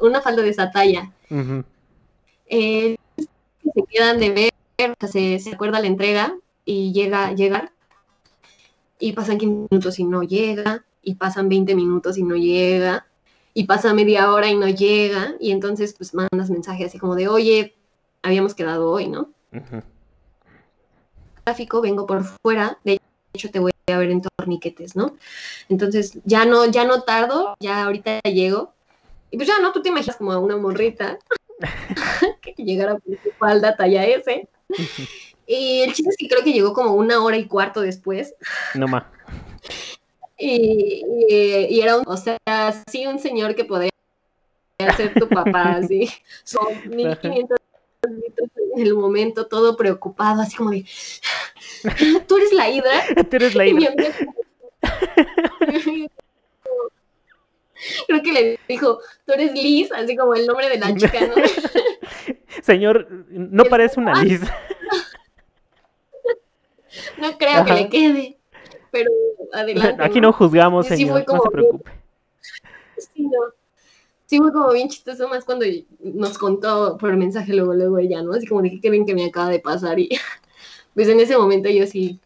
una 0.00 0.20
falda 0.20 0.42
de 0.42 0.50
esa 0.50 0.70
talla. 0.70 1.10
eh, 2.48 2.96
se 3.16 3.82
quedan 3.88 4.20
de 4.20 4.30
ver, 4.76 4.94
se, 5.10 5.38
se 5.38 5.54
acuerda 5.54 5.80
la 5.80 5.86
entrega 5.86 6.36
y 6.66 6.92
llega 6.92 7.28
a 7.28 7.32
llegar 7.32 7.72
y 8.98 9.14
pasan 9.14 9.38
15 9.38 9.68
minutos 9.70 9.98
y 9.98 10.04
no 10.04 10.22
llega, 10.22 10.84
y 11.06 11.14
pasan 11.14 11.48
20 11.48 11.76
minutos 11.76 12.18
y 12.18 12.24
no 12.24 12.34
llega, 12.34 13.06
y 13.54 13.64
pasa 13.64 13.94
media 13.94 14.32
hora 14.32 14.48
y 14.48 14.56
no 14.56 14.68
llega, 14.68 15.34
y 15.38 15.52
entonces 15.52 15.94
pues 15.96 16.12
mandas 16.12 16.50
mensaje 16.50 16.84
así 16.84 16.98
como 16.98 17.14
de, 17.14 17.28
oye, 17.28 17.76
habíamos 18.22 18.54
quedado 18.54 18.90
hoy, 18.90 19.08
¿no? 19.08 19.30
Uh 19.52 19.80
Tráfico, 21.44 21.80
vengo 21.80 22.06
por 22.08 22.24
fuera, 22.24 22.76
de 22.82 23.00
hecho 23.32 23.52
te 23.52 23.60
voy 23.60 23.70
a 23.86 23.96
ver 23.98 24.10
en 24.10 24.20
torniquetes, 24.20 24.96
¿no? 24.96 25.14
Entonces 25.68 26.18
ya 26.24 26.44
no, 26.44 26.66
ya 26.66 26.84
no 26.84 27.02
tardo, 27.02 27.54
ya 27.60 27.84
ahorita 27.84 28.20
llego, 28.22 28.74
y 29.30 29.36
pues 29.36 29.48
ya 29.48 29.60
no, 29.60 29.70
tú 29.70 29.80
te 29.80 29.90
imaginas 29.90 30.16
como 30.16 30.32
a 30.32 30.40
una 30.40 30.56
morrita 30.56 31.20
que 32.42 32.64
llegara 32.64 32.98
por 32.98 33.14
su 33.22 33.30
falda 33.38 33.76
talla 33.76 34.04
S. 34.06 34.48
Y 35.46 35.82
el 35.82 35.92
chiste 35.94 36.10
es 36.10 36.16
que 36.18 36.28
creo 36.28 36.42
que 36.42 36.52
llegó 36.52 36.72
como 36.72 36.94
una 36.94 37.22
hora 37.22 37.36
y 37.36 37.46
cuarto 37.46 37.80
después. 37.80 38.34
No 38.74 38.88
más. 38.88 39.04
Y, 40.38 41.02
y, 41.28 41.66
y, 41.70 41.80
era 41.80 41.96
un, 41.96 42.04
o 42.06 42.16
sea, 42.16 42.38
sí, 42.90 43.06
un 43.06 43.18
señor 43.18 43.54
que 43.54 43.64
podría 43.64 43.90
ser 44.96 45.14
tu 45.14 45.28
papá, 45.28 45.76
así. 45.76 46.10
Son 46.44 46.66
1500 46.88 47.58
litros 48.10 48.50
en 48.76 48.86
el 48.86 48.94
momento, 48.94 49.46
todo 49.46 49.76
preocupado, 49.76 50.42
así 50.42 50.56
como 50.56 50.70
de, 50.70 50.84
tú 52.26 52.36
eres 52.36 52.52
la 52.52 52.68
hidra. 52.68 53.02
Tú 53.30 53.36
eres 53.36 53.54
la 53.54 53.66
hidra. 53.66 53.94
Creo 58.06 58.22
que 58.22 58.32
le 58.32 58.58
dijo, 58.68 59.00
tú 59.26 59.32
eres 59.34 59.52
Liz, 59.52 59.92
así 59.92 60.16
como 60.16 60.34
el 60.34 60.46
nombre 60.46 60.68
de 60.68 60.78
la 60.78 60.94
chica, 60.94 61.20
¿no? 61.26 61.34
Señor, 62.62 63.06
no 63.28 63.64
parece 63.64 64.00
una 64.00 64.24
Liz. 64.24 64.40
No 67.18 67.36
creo 67.38 67.60
Ajá. 67.60 67.64
que 67.64 67.74
le 67.74 67.88
quede, 67.88 68.38
pero 68.96 69.10
adelante. 69.52 70.02
Aquí 70.02 70.20
no, 70.20 70.32
juzgamos, 70.32 70.86
sí, 70.86 70.96
señor, 70.96 71.20
sí 71.20 71.24
no 71.28 71.42
se 71.42 71.50
preocupe. 71.50 71.90
Sí, 73.14 73.24
no. 73.24 73.38
Sí, 74.24 74.38
fue 74.38 74.52
como 74.52 74.72
bien 74.72 74.88
chistoso, 74.88 75.28
más 75.28 75.44
cuando 75.44 75.66
nos 76.00 76.38
contó 76.38 76.96
por 76.98 77.14
mensaje 77.16 77.52
luego, 77.54 77.74
luego 77.74 77.98
ella, 77.98 78.22
¿no? 78.22 78.32
Así 78.32 78.46
como 78.46 78.62
de 78.62 78.80
qué 78.80 78.90
ven 78.90 79.04
que 79.04 79.14
me 79.14 79.26
acaba 79.26 79.50
de 79.50 79.60
pasar 79.60 79.98
y 79.98 80.08
pues 80.94 81.08
en 81.08 81.20
ese 81.20 81.36
momento 81.36 81.68
yo 81.68 81.86
sí 81.86 82.18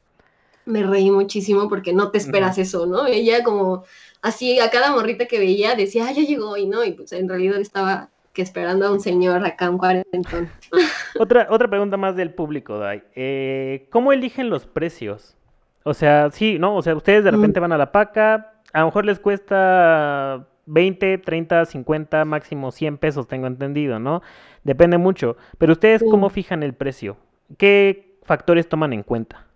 me 0.65 0.85
reí 0.85 1.11
muchísimo 1.11 1.69
porque 1.69 1.93
no 1.93 2.11
te 2.11 2.19
esperas 2.19 2.57
uh 2.57 2.61
-huh. 2.61 2.63
eso, 2.63 2.87
¿no? 2.87 3.07
Ella 3.07 3.43
como 3.43 3.85
así 4.23 4.61
a 4.61 4.71
cada 4.71 4.93
morrita 4.93 5.27
que 5.27 5.41
veía 5.41 5.75
decía, 5.75 6.07
ah, 6.07 6.13
ya 6.13 6.23
llegó 6.23 6.57
y 6.57 6.67
no, 6.67 6.85
y 6.85 6.93
pues 6.93 7.13
en 7.13 7.29
realidad 7.29 7.59
estaba 7.61 8.11
que 8.33 8.43
esperando 8.43 8.87
a 8.87 8.93
un 8.93 9.01
señor 9.01 9.45
acá 9.45 9.67
en 9.67 9.79
cuarentón. 9.79 10.51
otra, 11.19 11.49
otra 11.51 11.69
pregunta 11.69 11.97
más 11.97 12.17
del 12.17 12.33
público, 12.33 12.79
Dai. 12.79 13.03
Eh, 13.15 13.89
¿Cómo 13.91 14.13
eligen 14.13 14.51
los 14.51 14.67
precios? 14.67 15.37
O 15.83 15.95
sea, 15.95 16.31
sí, 16.31 16.59
¿no? 16.59 16.77
O 16.77 16.83
sea, 16.83 16.95
ustedes 16.95 17.25
de 17.25 17.31
repente 17.31 17.61
mm. 17.61 17.63
van 17.63 17.73
a 17.73 17.79
la 17.79 17.93
paca, 17.93 18.55
a 18.73 18.81
lo 18.81 18.87
mejor 18.87 19.05
les 19.07 19.19
cuesta 19.19 20.47
20, 20.67 21.19
30, 21.19 21.65
50, 21.65 22.25
máximo 22.25 22.71
100 22.71 22.99
pesos, 22.99 23.27
tengo 23.27 23.47
entendido, 23.47 23.99
¿no? 23.99 24.23
Depende 24.63 24.99
mucho. 24.99 25.37
Pero 25.59 25.73
ustedes, 25.73 26.03
¿cómo 26.03 26.29
fijan 26.31 26.63
el 26.63 26.75
precio? 26.75 27.17
¿Qué 27.57 28.19
factores 28.25 28.69
toman 28.69 28.93
en 28.93 29.03
cuenta? 29.03 29.47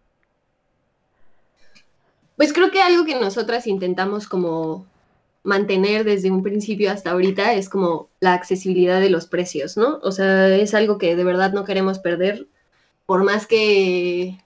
Pues 2.37 2.53
creo 2.53 2.71
que 2.71 2.83
algo 2.83 3.05
que 3.05 3.19
nosotras 3.19 3.67
intentamos 3.67 4.27
como 4.27 4.87
mantener 5.45 6.05
desde 6.05 6.31
un 6.31 6.43
principio 6.43 6.91
hasta 6.91 7.11
ahorita 7.11 7.53
es 7.53 7.69
como 7.69 8.09
la 8.19 8.33
accesibilidad 8.33 9.01
de 9.01 9.11
los 9.11 9.27
precios, 9.27 9.77
¿no? 9.77 10.01
O 10.03 10.11
sea, 10.11 10.49
es 10.57 10.75
algo 10.75 10.99
que 10.99 11.15
de 11.15 11.25
verdad 11.25 11.53
no 11.53 11.65
queremos 11.65 11.99
perder, 11.99 12.47
por 13.07 13.23
más 13.23 13.47
que, 13.47 14.39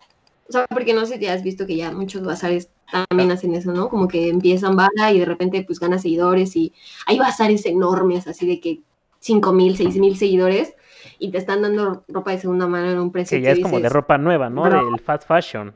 o 0.49 0.53
sea, 0.53 0.67
porque 0.67 0.95
no 0.95 1.05
sé 1.05 1.19
si 1.19 1.27
has 1.27 1.43
visto 1.43 1.67
que 1.67 1.77
ya 1.77 1.93
muchos 1.93 2.23
bazares 2.23 2.71
también 2.91 3.31
hacen 3.31 3.55
eso, 3.55 3.73
¿no? 3.73 3.91
Como 3.91 4.09
que 4.09 4.29
empiezan 4.29 4.77
baja 4.77 5.13
y 5.13 5.19
de 5.19 5.27
repente 5.27 5.63
pues 5.63 5.79
ganan 5.79 6.01
seguidores 6.01 6.57
y 6.57 6.73
hay 7.07 7.19
bazares 7.19 7.67
enormes, 7.67 8.27
así 8.27 8.47
de 8.47 8.61
que 8.61 8.81
5 9.21 9.53
mil, 9.53 9.77
6 9.77 9.97
mil 9.97 10.17
seguidores 10.17 10.75
y 11.19 11.31
te 11.31 11.39
están 11.39 11.63
dando 11.63 12.05
ropa 12.09 12.31
de 12.31 12.39
segunda 12.39 12.67
mano 12.67 12.91
en 12.91 12.99
un 12.99 13.13
precio 13.13 13.37
que 13.37 13.43
ya 13.43 13.51
es 13.51 13.57
dices, 13.57 13.71
como 13.71 13.83
de 13.83 13.91
ropa 13.91 14.17
nueva, 14.17 14.49
¿no? 14.49 14.63
Bro. 14.63 14.87
Del 14.87 15.01
fast 15.01 15.29
fashion. 15.29 15.75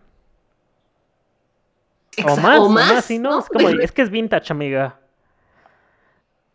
Exacto, 2.16 2.32
o 2.32 2.36
más, 2.36 2.58
o 2.58 2.68
más, 2.68 2.90
o 2.90 2.94
más 2.94 3.04
¿sí, 3.04 3.18
no? 3.18 3.30
¿no? 3.30 3.38
Es, 3.40 3.48
como, 3.48 3.68
es 3.80 3.92
que 3.92 4.02
es 4.02 4.10
vintage, 4.10 4.52
amiga. 4.52 4.98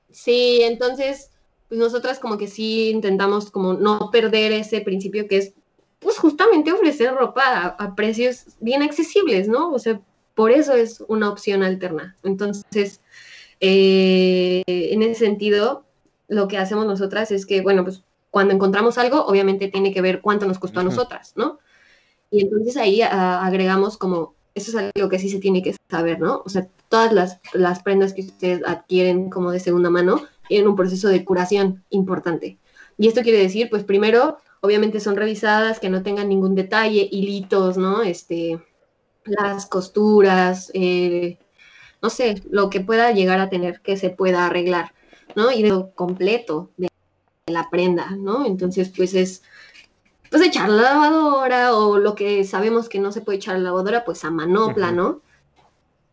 Sí, 0.10 0.62
entonces, 0.64 1.32
pues 1.68 1.80
nosotras 1.80 2.18
como 2.18 2.38
que 2.40 2.48
sí 2.48 2.90
intentamos 2.90 3.52
como 3.52 3.74
no 3.74 4.10
perder 4.12 4.54
ese 4.54 4.82
principio 4.82 5.28
que 5.28 5.38
es, 5.38 5.54
pues 6.00 6.18
justamente 6.18 6.72
ofrecer 6.72 7.14
ropa 7.14 7.44
a, 7.46 7.68
a 7.68 7.96
precios 7.96 8.46
bien 8.60 8.84
accesibles, 8.84 9.48
¿no? 9.48 9.72
O 9.72 9.80
sea, 9.80 10.00
por 10.38 10.52
eso 10.52 10.74
es 10.74 11.04
una 11.08 11.30
opción 11.30 11.64
alterna. 11.64 12.16
Entonces, 12.24 13.02
eh, 13.60 14.62
en 14.68 15.02
ese 15.02 15.26
sentido, 15.26 15.84
lo 16.28 16.48
que 16.48 16.60
hacemos 16.60 16.86
nosotras 16.86 17.32
es 17.32 17.46
que, 17.48 17.62
bueno, 17.62 17.84
pues 17.84 18.04
cuando 18.30 18.54
encontramos 18.54 19.00
algo, 19.00 19.26
obviamente 19.26 19.68
tiene 19.70 19.92
que 19.92 20.02
ver 20.02 20.22
cuánto 20.22 20.46
nos 20.46 20.60
costó 20.60 20.82
a 20.82 20.84
nosotras, 20.84 21.34
¿no? 21.36 21.58
Y 22.30 22.42
entonces 22.42 22.78
ahí 22.78 23.02
a, 23.02 23.44
agregamos 23.44 23.98
como, 23.98 24.36
eso 24.54 24.70
es 24.70 24.92
algo 24.96 25.10
que 25.10 25.18
sí 25.18 25.30
se 25.30 25.40
tiene 25.40 25.64
que 25.64 25.76
saber, 25.90 26.20
¿no? 26.20 26.44
O 26.46 26.50
sea, 26.50 26.68
todas 26.90 27.12
las, 27.12 27.40
las 27.54 27.82
prendas 27.82 28.14
que 28.14 28.22
ustedes 28.22 28.62
adquieren 28.66 29.30
como 29.30 29.52
de 29.52 29.60
segunda 29.60 29.90
mano 29.90 30.22
tienen 30.48 30.68
un 30.68 30.76
proceso 30.76 31.08
de 31.08 31.26
curación 31.26 31.84
importante. 31.90 32.60
Y 32.98 33.08
esto 33.08 33.22
quiere 33.22 33.40
decir, 33.40 33.70
pues 33.70 33.84
primero, 33.84 34.38
obviamente 34.62 35.00
son 35.00 35.16
revisadas, 35.16 35.80
que 35.80 35.90
no 35.90 36.04
tengan 36.04 36.30
ningún 36.30 36.56
detalle, 36.56 37.08
hilitos, 37.12 37.78
¿no? 37.78 38.02
Este, 38.04 38.62
las 39.26 39.66
costuras, 39.66 40.72
eh, 40.74 41.38
no 42.02 42.10
sé, 42.10 42.42
lo 42.50 42.70
que 42.70 42.82
pueda 42.82 43.12
llegar 43.12 43.40
a 43.40 43.50
tener 43.50 43.82
que 43.82 43.98
se 43.98 44.10
pueda 44.10 44.46
arreglar, 44.46 44.94
¿no? 45.36 45.52
Y 45.52 45.64
de 45.64 45.70
lo 45.70 45.92
completo 45.92 46.72
de 46.78 46.90
la 47.48 47.70
prenda, 47.70 48.12
¿no? 48.12 48.46
Entonces, 48.46 48.92
pues 48.96 49.14
es, 49.14 49.44
pues 50.30 50.42
echar 50.44 50.70
la 50.70 50.84
lavadora 50.84 51.76
o 51.76 51.98
lo 51.98 52.16
que 52.16 52.44
sabemos 52.44 52.90
que 52.90 53.00
no 53.00 53.12
se 53.12 53.22
puede 53.22 53.38
echar 53.38 53.56
a 53.56 53.60
la 53.60 53.66
lavadora, 53.66 54.06
pues 54.06 54.24
a 54.26 54.32
manopla. 54.32 54.92
¿no? 54.92 55.22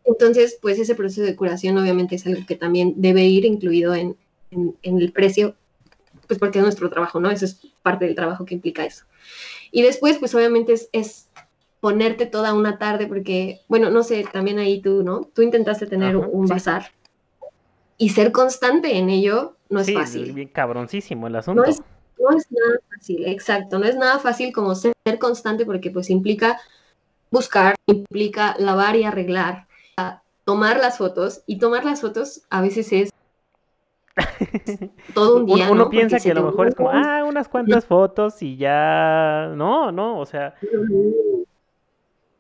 Entonces, 0.05 0.59
pues 0.61 0.79
ese 0.79 0.95
proceso 0.95 1.23
de 1.23 1.37
curación 1.37 1.79
obviamente 1.79 2.17
es 2.17 2.27
algo 2.27 2.47
que 2.47 2.57
también 2.57 2.95
debe 2.97 3.25
ir 3.25 3.45
incluido 3.45 3.95
en, 3.95 4.17
en, 4.51 4.77
en, 4.83 5.01
el 5.01 5.13
precio, 5.13 5.57
pues 6.27 6.39
porque 6.39 6.59
es 6.59 6.65
nuestro 6.65 6.91
trabajo, 6.91 7.21
¿no? 7.21 7.31
Eso 7.31 7.47
es 7.47 7.61
parte 7.85 8.07
del 8.07 8.17
trabajo 8.17 8.45
que 8.45 8.55
implica 8.55 8.85
eso. 8.85 9.05
Y 9.71 9.83
después, 9.83 10.19
pues 10.19 10.35
obviamente 10.35 10.73
es, 10.73 10.89
es 10.93 11.29
ponerte 11.81 12.27
toda 12.27 12.55
una 12.55 12.79
tarde, 12.79 13.07
porque, 13.07 13.61
bueno, 13.69 13.91
no 13.91 14.03
sé, 14.03 14.25
también 14.33 14.59
ahí 14.59 14.81
tú, 14.81 15.03
¿no? 15.05 15.29
Tú 15.35 15.43
intentaste 15.43 15.87
tener 15.87 16.17
Ajá, 16.17 16.27
un 16.27 16.47
bazar 16.47 16.87
y 17.99 18.09
ser 18.09 18.33
constante 18.33 18.97
en 18.97 19.11
ello 19.11 19.57
no 19.69 19.81
es 19.81 19.87
sí, 19.87 19.95
fácil. 19.95 20.31
Es 20.31 20.35
bien 20.35 20.49
cabroncísimo 20.49 21.27
el 21.27 21.37
asunto. 21.37 21.63
No 21.63 21.69
es, 21.69 21.83
no 22.19 22.37
es 22.37 22.47
nada 22.51 22.81
fácil, 22.91 23.27
exacto, 23.27 23.79
no 23.79 23.85
es 23.85 23.97
nada 23.97 24.19
fácil 24.19 24.53
como 24.53 24.75
ser 24.75 24.95
constante 25.21 25.65
porque 25.67 25.91
pues 25.91 26.11
implica 26.11 26.59
buscar, 27.31 27.75
implica 27.87 28.57
lavar 28.59 28.97
y 28.97 29.05
arreglar, 29.05 29.67
tomar 30.45 30.79
las 30.79 30.99
fotos 30.99 31.43
y 31.47 31.59
tomar 31.59 31.85
las 31.85 32.01
fotos 32.01 32.43
a 32.51 32.61
veces 32.61 32.93
es 32.93 33.11
todo 35.15 35.37
un 35.39 35.47
día. 35.47 35.65
Uno, 35.65 35.73
uno 35.73 35.85
¿no? 35.85 35.91
piensa 35.91 36.19
que 36.19 36.31
a 36.31 36.35
lo 36.35 36.45
mejor 36.45 36.69
es 36.69 36.75
como, 36.75 36.91
ah, 36.91 37.25
unas 37.25 37.49
cuantas 37.49 37.85
fotos 37.87 38.43
y 38.43 38.57
ya. 38.57 39.53
No, 39.55 39.93
no, 39.93 40.19
o 40.19 40.27
sea. 40.27 40.55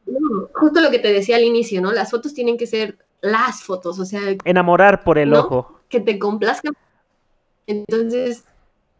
No, 0.06 0.48
justo 0.52 0.80
lo 0.80 0.90
que 0.90 0.98
te 0.98 1.12
decía 1.12 1.36
al 1.36 1.44
inicio, 1.44 1.80
¿no? 1.80 1.92
Las 1.92 2.10
fotos 2.10 2.34
tienen 2.34 2.56
que 2.56 2.66
ser 2.66 2.98
las 3.20 3.62
fotos, 3.62 3.98
o 3.98 4.04
sea. 4.04 4.20
Enamorar 4.44 5.02
por 5.02 5.18
el 5.18 5.30
¿no? 5.30 5.40
ojo. 5.40 5.80
Que 5.88 6.00
te 6.00 6.18
complazcan. 6.18 6.74
Entonces, 7.66 8.44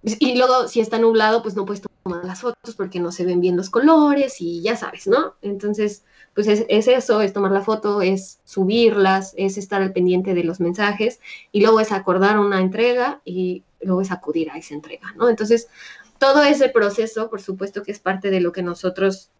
y 0.04 0.36
luego 0.36 0.68
si 0.68 0.80
está 0.80 0.98
nublado, 0.98 1.42
pues 1.42 1.56
no 1.56 1.64
puedes 1.64 1.82
tomar 2.02 2.24
las 2.24 2.40
fotos 2.40 2.74
porque 2.76 3.00
no 3.00 3.10
se 3.10 3.24
ven 3.24 3.40
bien 3.40 3.56
los 3.56 3.70
colores 3.70 4.40
y 4.40 4.60
ya 4.60 4.76
sabes, 4.76 5.06
¿no? 5.06 5.34
Entonces, 5.40 6.04
pues 6.34 6.46
es, 6.48 6.66
eso, 6.68 7.20
es 7.22 7.32
tomar 7.32 7.52
la 7.52 7.62
foto, 7.62 8.02
es 8.02 8.40
subirlas, 8.44 9.32
es 9.36 9.56
estar 9.56 9.80
al 9.80 9.92
pendiente 9.92 10.34
de 10.34 10.44
los 10.44 10.60
mensajes 10.60 11.20
y 11.52 11.60
luego 11.60 11.80
es 11.80 11.92
acordar 11.92 12.38
una 12.38 12.60
entrega 12.60 13.22
y 13.24 13.62
luego 13.80 14.02
es 14.02 14.10
acudir 14.10 14.50
a 14.50 14.58
esa 14.58 14.74
entrega, 14.74 15.12
¿no? 15.16 15.28
Entonces, 15.28 15.68
todo 16.18 16.42
ese 16.42 16.68
proceso, 16.68 17.30
por 17.30 17.40
supuesto 17.40 17.82
que 17.82 17.92
es 17.92 17.98
parte 17.98 18.30
de 18.30 18.40
lo 18.40 18.52
que 18.52 18.62
nosotros, 18.62 19.30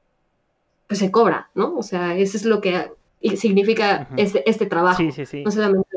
pues 0.86 1.00
se 1.00 1.10
cobra, 1.10 1.50
¿no? 1.54 1.76
O 1.76 1.82
sea, 1.82 2.16
eso 2.16 2.36
es 2.36 2.44
lo 2.44 2.60
que 2.60 2.90
significa 3.36 4.08
este, 4.16 4.48
este, 4.48 4.66
trabajo. 4.66 4.98
Sí, 4.98 5.12
sí, 5.12 5.26
sí. 5.26 5.44
No 5.44 5.50
solamente, 5.50 5.96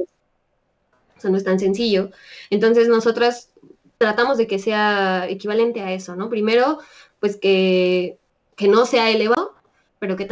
o 1.17 1.19
sea, 1.19 1.29
no 1.29 1.37
es 1.37 1.43
tan 1.43 1.59
sencillo. 1.59 2.11
Entonces, 2.49 2.87
nosotras 2.87 3.51
tratamos 3.97 4.37
de 4.37 4.47
que 4.47 4.59
sea 4.59 5.27
equivalente 5.27 5.81
a 5.81 5.93
eso, 5.93 6.15
¿no? 6.15 6.29
Primero, 6.29 6.79
pues 7.19 7.37
que, 7.37 8.17
que 8.55 8.67
no 8.67 8.85
sea 8.85 9.09
elevado, 9.09 9.55
pero 9.99 10.15
que 10.15 10.29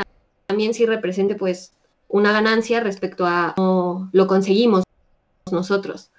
también 0.48 0.74
sí 0.74 0.86
represente, 0.86 1.36
pues, 1.36 1.74
una 2.08 2.32
ganancia 2.32 2.80
respecto 2.80 3.26
a 3.26 3.54
cómo 3.56 4.10
lo 4.14 4.28
conseguimos 4.28 4.84
nosotros. 5.52 6.12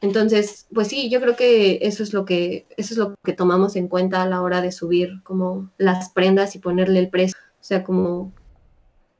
Entonces, 0.00 0.66
pues 0.72 0.88
sí, 0.88 1.08
yo 1.08 1.20
creo 1.20 1.34
que 1.34 1.78
eso 1.82 2.02
es 2.02 2.12
lo 2.12 2.24
que 2.24 2.66
eso 2.76 2.92
es 2.92 2.98
lo 2.98 3.14
que 3.24 3.32
tomamos 3.32 3.74
en 3.74 3.88
cuenta 3.88 4.22
a 4.22 4.26
la 4.28 4.42
hora 4.42 4.60
de 4.60 4.70
subir 4.70 5.22
como 5.22 5.70
las 5.78 6.10
prendas 6.10 6.54
y 6.54 6.58
ponerle 6.58 6.98
el 6.98 7.08
precio, 7.08 7.38
o 7.60 7.64
sea, 7.64 7.84
como 7.84 8.32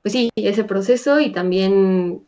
pues 0.03 0.13
sí, 0.13 0.31
ese 0.37 0.65
proceso 0.65 1.21
y 1.21 1.33
también 1.33 2.27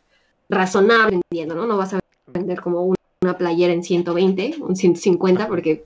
razonable 0.49 1.20
vendiendo, 1.30 1.55
¿no? 1.55 1.66
No 1.66 1.76
vas 1.76 1.92
a 1.92 2.01
vender 2.32 2.62
como 2.62 2.95
una 3.27 3.39
playera 3.39 3.72
en 3.72 3.83
120, 3.83 4.57
un 4.61 4.77
150 4.77 5.47
porque 5.49 5.85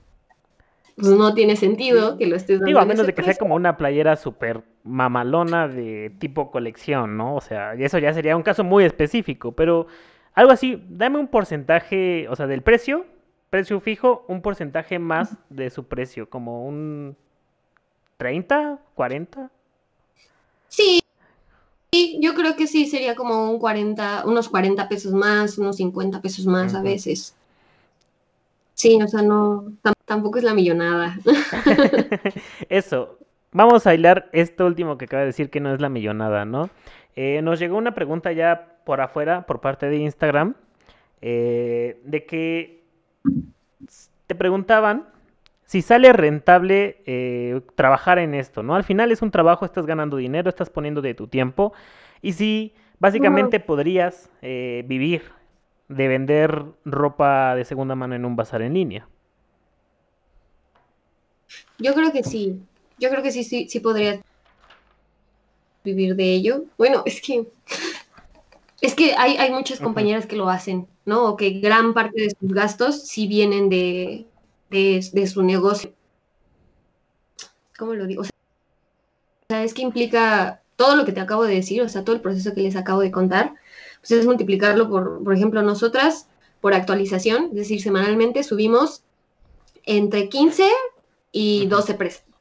pues 0.95 1.07
no 1.07 1.33
tiene 1.33 1.55
sentido 1.55 2.17
que 2.17 2.27
lo 2.27 2.35
estés 2.35 2.59
dando. 2.59 2.67
Digo, 2.67 2.79
a 2.79 2.85
menos 2.85 3.05
de 3.05 3.13
que 3.13 3.23
sea 3.23 3.35
como 3.35 3.55
una 3.55 3.77
playera 3.77 4.15
súper 4.15 4.61
mamalona 4.83 5.67
de 5.67 6.11
tipo 6.19 6.51
colección, 6.51 7.17
¿no? 7.17 7.35
O 7.35 7.41
sea, 7.41 7.73
eso 7.73 7.97
ya 7.97 8.13
sería 8.13 8.37
un 8.37 8.43
caso 8.43 8.63
muy 8.63 8.83
específico, 8.83 9.53
pero 9.53 9.87
algo 10.33 10.51
así, 10.51 10.83
dame 10.89 11.17
un 11.17 11.27
porcentaje, 11.27 12.27
o 12.29 12.35
sea, 12.35 12.47
del 12.47 12.61
precio, 12.61 13.05
precio 13.49 13.79
fijo, 13.79 14.25
un 14.27 14.41
porcentaje 14.41 14.99
más 14.99 15.35
de 15.49 15.69
su 15.69 15.85
precio, 15.85 16.29
como 16.29 16.65
un 16.65 17.15
30, 18.17 18.79
40. 18.95 19.49
Sí, 20.67 21.01
sí, 21.93 22.19
yo 22.21 22.33
creo 22.33 22.55
que 22.55 22.67
sí, 22.67 22.85
sería 22.85 23.15
como 23.15 23.51
un 23.51 23.59
40, 23.59 24.23
unos 24.25 24.49
40 24.49 24.87
pesos 24.87 25.13
más, 25.13 25.57
unos 25.57 25.77
50 25.77 26.21
pesos 26.21 26.45
más 26.45 26.73
a 26.73 26.81
veces. 26.81 27.35
Sí, 28.73 28.99
o 29.01 29.07
sea, 29.07 29.21
no, 29.21 29.73
tampoco 30.05 30.37
es 30.39 30.43
la 30.43 30.53
millonada. 30.53 31.17
Eso, 32.69 33.17
vamos 33.51 33.85
a 33.85 33.93
hilar 33.93 34.29
esto 34.31 34.65
último 34.65 34.97
que 34.97 35.05
acaba 35.05 35.21
de 35.21 35.27
decir 35.27 35.49
que 35.49 35.59
no 35.59 35.73
es 35.73 35.81
la 35.81 35.89
millonada, 35.89 36.45
¿no? 36.45 36.69
Eh, 37.15 37.41
nos 37.41 37.59
llegó 37.59 37.77
una 37.77 37.93
pregunta 37.93 38.31
ya 38.31 38.77
por 38.85 39.01
afuera, 39.01 39.45
por 39.45 39.59
parte 39.61 39.87
de 39.87 39.97
Instagram, 39.97 40.55
eh, 41.21 42.01
de 42.05 42.25
que 42.25 42.83
te 44.27 44.35
preguntaban 44.35 45.07
si 45.71 45.81
sale 45.81 46.11
rentable 46.11 47.01
eh, 47.05 47.61
trabajar 47.75 48.19
en 48.19 48.33
esto, 48.33 48.61
¿no? 48.61 48.75
Al 48.75 48.83
final 48.83 49.09
es 49.09 49.21
un 49.21 49.31
trabajo, 49.31 49.63
estás 49.63 49.85
ganando 49.85 50.17
dinero, 50.17 50.49
estás 50.49 50.69
poniendo 50.69 51.01
de 51.01 51.13
tu 51.13 51.27
tiempo, 51.27 51.71
y 52.21 52.33
si 52.33 52.73
básicamente 52.99 53.61
podrías 53.61 54.29
vivir 54.41 55.21
de 55.87 56.07
vender 56.09 56.65
ropa 56.83 57.55
de 57.55 57.63
segunda 57.63 57.95
mano 57.95 58.15
en 58.15 58.25
un 58.25 58.35
bazar 58.35 58.61
en 58.61 58.73
línea. 58.73 59.07
Yo 61.79 61.93
creo 61.93 62.11
que 62.11 62.23
sí, 62.23 62.59
yo 62.99 63.09
creo 63.09 63.23
que 63.23 63.31
sí, 63.31 63.45
sí, 63.45 63.69
sí 63.69 63.79
podría 63.79 64.19
vivir 65.85 66.17
de 66.17 66.33
ello. 66.33 66.65
Bueno, 66.77 67.03
es 67.05 67.21
que 67.21 67.47
es 68.81 68.93
que 68.93 69.13
hay, 69.17 69.37
hay 69.37 69.51
muchas 69.53 69.79
compañeras 69.79 70.25
que 70.25 70.35
lo 70.35 70.49
hacen, 70.49 70.85
¿no? 71.05 71.29
O 71.29 71.37
que 71.37 71.61
gran 71.61 71.93
parte 71.93 72.23
de 72.23 72.29
sus 72.37 72.51
gastos 72.51 73.07
sí 73.07 73.25
vienen 73.25 73.69
de, 73.69 74.25
de, 74.71 75.27
su 75.27 75.43
negocio. 75.43 75.93
¿Cómo 77.77 77.93
lo 77.93 78.07
digo? 78.07 78.23
O 78.23 78.25
sea, 79.49 79.63
es 79.63 79.73
que 79.73 79.81
implica 79.81 80.61
todo 80.75 80.95
lo 80.95 81.05
que 81.05 81.11
te 81.11 81.19
acabo 81.19 81.43
de 81.43 81.55
decir, 81.55 81.81
o 81.81 81.89
sea, 81.89 82.03
todo 82.03 82.15
el 82.15 82.21
proceso 82.21 82.53
que 82.53 82.61
les 82.61 82.75
acabo 82.75 83.01
de 83.01 83.11
contar, 83.11 83.53
pues 83.99 84.11
es 84.11 84.25
multiplicarlo 84.25 84.89
por, 84.89 85.23
por 85.23 85.33
ejemplo, 85.33 85.61
nosotras, 85.61 86.27
por 86.59 86.73
actualización, 86.73 87.49
es 87.51 87.55
decir, 87.55 87.81
semanalmente 87.81 88.43
subimos 88.43 89.03
entre 89.83 90.29
15 90.29 90.63
y 91.31 91.67
12, 91.67 91.97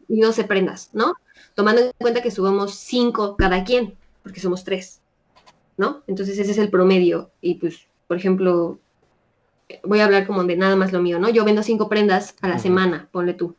y 0.08 0.20
12 0.20 0.44
prendas, 0.44 0.90
¿no? 0.92 1.14
tomando 1.54 1.82
en 1.82 1.92
cuenta 1.98 2.22
que 2.22 2.30
subamos 2.30 2.74
cinco 2.74 3.36
cada 3.36 3.64
quien, 3.64 3.94
porque 4.22 4.40
somos 4.40 4.64
tres, 4.64 5.00
¿no? 5.76 6.02
Entonces 6.06 6.38
ese 6.38 6.52
es 6.52 6.58
el 6.58 6.70
promedio. 6.70 7.30
Y 7.40 7.56
pues, 7.56 7.86
por 8.06 8.16
ejemplo, 8.16 8.78
voy 9.84 10.00
a 10.00 10.04
hablar 10.04 10.26
como 10.26 10.44
de 10.44 10.56
nada 10.56 10.76
más 10.76 10.92
lo 10.92 11.00
mío, 11.00 11.18
¿no? 11.18 11.28
Yo 11.28 11.44
vendo 11.44 11.62
cinco 11.62 11.88
prendas 11.88 12.34
a 12.40 12.48
la 12.48 12.58
semana, 12.58 13.08
ponle 13.12 13.34
tú. 13.34 13.56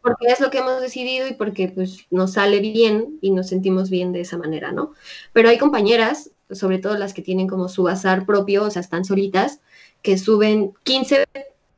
Porque 0.00 0.26
es 0.28 0.40
lo 0.40 0.50
que 0.50 0.58
hemos 0.58 0.80
decidido 0.80 1.26
y 1.26 1.34
porque 1.34 1.68
pues 1.68 2.06
nos 2.10 2.34
sale 2.34 2.60
bien 2.60 3.18
y 3.20 3.30
nos 3.32 3.48
sentimos 3.48 3.90
bien 3.90 4.12
de 4.12 4.20
esa 4.20 4.38
manera, 4.38 4.72
¿no? 4.72 4.92
Pero 5.32 5.48
hay 5.48 5.58
compañeras, 5.58 6.30
sobre 6.50 6.78
todo 6.78 6.96
las 6.96 7.14
que 7.14 7.22
tienen 7.22 7.48
como 7.48 7.68
su 7.68 7.82
bazar 7.82 8.24
propio, 8.24 8.64
o 8.64 8.70
sea, 8.70 8.80
están 8.80 9.04
solitas, 9.04 9.60
que 10.02 10.16
suben 10.16 10.72
15, 10.84 11.26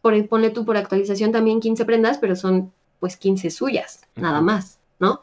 por, 0.03 0.29
ponle 0.29 0.51
tú 0.51 0.65
por 0.65 0.77
actualización 0.77 1.33
también 1.33 1.61
15 1.61 1.85
prendas, 1.85 2.19
pero 2.19 2.37
son 2.37 2.73
pues 3.01 3.17
15 3.17 3.51
suyas, 3.51 4.03
nada 4.15 4.43
más. 4.43 4.81
¿no? 5.01 5.23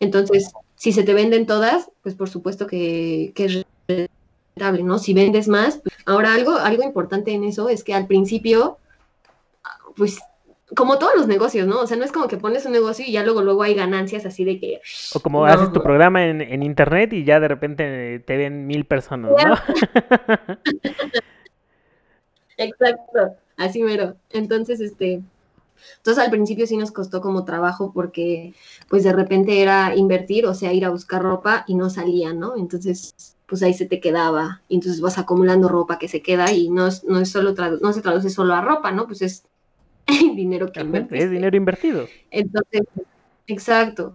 Entonces, 0.00 0.50
si 0.76 0.92
se 0.92 1.02
te 1.02 1.12
venden 1.12 1.44
todas, 1.44 1.90
pues 2.02 2.14
por 2.14 2.30
supuesto 2.30 2.66
que, 2.66 3.34
es 3.36 4.10
rentable, 4.58 4.82
¿no? 4.82 4.98
Si 4.98 5.14
vendes 5.14 5.48
más, 5.48 5.78
pues, 5.78 5.94
ahora 6.04 6.34
algo, 6.34 6.56
algo 6.56 6.82
importante 6.82 7.32
en 7.32 7.44
eso 7.44 7.68
es 7.68 7.84
que 7.84 7.94
al 7.94 8.06
principio, 8.06 8.78
pues 9.96 10.18
como 10.74 10.98
todos 10.98 11.14
los 11.16 11.26
negocios, 11.26 11.66
¿no? 11.66 11.80
O 11.80 11.86
sea, 11.86 11.96
no 11.96 12.04
es 12.04 12.12
como 12.12 12.28
que 12.28 12.36
pones 12.36 12.66
un 12.66 12.72
negocio 12.72 13.04
y 13.06 13.12
ya 13.12 13.22
luego, 13.22 13.40
luego 13.42 13.62
hay 13.62 13.74
ganancias 13.74 14.26
así 14.26 14.44
de 14.44 14.60
que... 14.60 14.80
O 15.14 15.20
como 15.20 15.46
haces 15.46 15.72
tu 15.72 15.82
programa 15.82 16.26
en, 16.26 16.62
internet 16.62 17.12
y 17.14 17.24
ya 17.24 17.40
de 17.40 17.48
repente 17.48 18.18
te 18.20 18.36
ven 18.36 18.66
mil 18.66 18.84
personas, 18.84 19.30
¿no? 19.30 19.54
Exacto, 22.58 23.36
así 23.56 23.82
mero. 23.82 24.16
Entonces, 24.30 24.80
este, 24.80 25.22
entonces 25.98 26.22
al 26.22 26.30
principio 26.30 26.66
sí 26.66 26.76
nos 26.76 26.90
costó 26.90 27.22
como 27.22 27.46
trabajo 27.46 27.92
porque 27.94 28.52
pues 28.90 29.04
de 29.04 29.12
repente 29.14 29.62
era 29.62 29.94
invertir, 29.96 30.44
o 30.44 30.52
sea, 30.52 30.74
ir 30.74 30.84
a 30.84 30.90
buscar 30.90 31.22
ropa 31.22 31.64
y 31.66 31.76
no 31.76 31.88
salía, 31.88 32.34
¿no? 32.34 32.56
Entonces 32.56 33.37
pues 33.48 33.62
ahí 33.62 33.72
se 33.72 33.86
te 33.86 33.98
quedaba 33.98 34.60
y 34.68 34.74
entonces 34.74 35.00
vas 35.00 35.16
acumulando 35.16 35.68
ropa 35.68 35.98
que 35.98 36.06
se 36.06 36.20
queda 36.20 36.52
y 36.52 36.68
no, 36.68 36.88
no 37.06 37.20
es 37.20 37.30
solo 37.30 37.54
no 37.80 37.92
se 37.94 38.02
traduce 38.02 38.28
solo 38.28 38.54
a 38.54 38.60
ropa, 38.60 38.92
¿no? 38.92 39.06
Pues 39.06 39.22
es 39.22 39.44
dinero 40.06 40.70
que 40.70 40.80
Es 41.12 41.30
dinero 41.30 41.56
invertido. 41.56 42.06
Entonces, 42.30 42.82
exacto. 43.46 44.14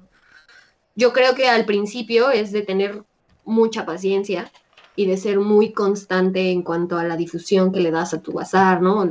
Yo 0.95 1.13
creo 1.13 1.33
que 1.33 1.47
al 1.47 1.65
principio 1.65 2.29
es 2.29 2.51
de 2.51 2.61
tener 2.61 3.03
mucha 3.43 3.85
paciencia 3.85 4.51
y 4.95 5.07
de 5.07 5.17
ser 5.17 5.39
muy 5.39 5.73
constante 5.73 6.51
en 6.51 6.61
cuanto 6.61 6.99
a 6.99 7.03
la 7.03 7.17
difusión 7.17 7.71
que 7.71 7.79
le 7.79 7.89
das 7.89 8.13
a 8.13 8.21
tu 8.21 8.33
bazar, 8.33 8.83
¿no? 8.83 9.09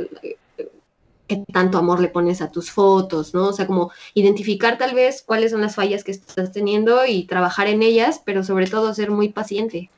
qué 1.27 1.45
tanto 1.53 1.79
amor 1.79 2.01
le 2.01 2.09
pones 2.09 2.43
a 2.43 2.51
tus 2.51 2.71
fotos, 2.71 3.35
¿no? 3.35 3.49
O 3.49 3.53
sea, 3.53 3.67
como 3.67 3.91
identificar 4.15 4.79
tal 4.79 4.95
vez 4.95 5.23
cuáles 5.23 5.51
son 5.51 5.63
las 5.63 5.75
fallas 5.75 6.05
que 6.05 6.13
estás 6.13 6.53
teniendo 6.53 7.07
y 7.07 7.25
trabajar 7.25 7.67
en 7.67 7.83
ellas, 7.83 8.21
pero 8.25 8.45
sobre 8.45 8.67
todo 8.67 8.95
ser 8.95 9.11
muy 9.11 9.31
paciente. 9.31 9.91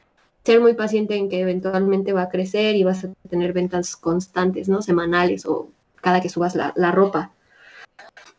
Ser 0.44 0.60
muy 0.60 0.74
paciente 0.74 1.16
en 1.16 1.28
que 1.28 1.40
eventualmente 1.40 2.12
va 2.12 2.22
a 2.22 2.28
crecer 2.28 2.76
y 2.76 2.84
vas 2.84 3.04
a 3.04 3.08
tener 3.28 3.52
ventas 3.52 3.96
constantes, 3.96 4.68
¿no? 4.68 4.82
Semanales 4.82 5.46
o 5.46 5.70
cada 6.00 6.20
que 6.20 6.28
subas 6.28 6.54
la, 6.54 6.92
ropa. 6.92 7.32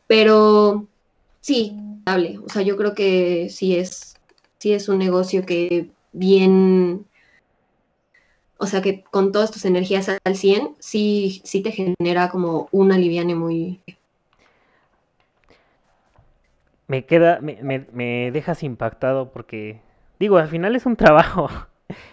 Pero 0.08 0.86
sí, 1.42 1.76
o 2.06 2.50
sea, 2.50 2.62
yo 2.62 2.78
creo 2.78 2.94
que 2.94 3.50
sí 3.50 3.76
es, 3.76 4.18
sí 4.60 4.74
es 4.74 4.88
un 4.88 5.00
negocio 5.00 5.46
que 5.46 5.90
bien 6.14 7.06
o 8.58 8.68
sea 8.68 8.82
que 8.82 9.04
con 9.04 9.32
todas 9.32 9.52
tus 9.52 9.66
energías 9.66 10.10
al 10.10 10.36
100, 10.36 10.76
sí, 10.80 11.42
sí 11.44 11.62
te 11.62 11.72
genera 11.72 12.30
como 12.30 12.70
un 12.72 12.92
aliviane 12.92 13.36
muy... 13.36 13.82
Me 16.88 17.06
queda, 17.06 17.40
me, 17.42 17.58
me, 17.92 18.32
dejas 18.32 18.62
impactado 18.62 19.32
porque, 19.32 19.82
digo, 20.20 20.38
al 20.38 20.48
final 20.48 20.76
es 20.76 20.86
un 20.86 20.96
trabajo. 20.96 21.50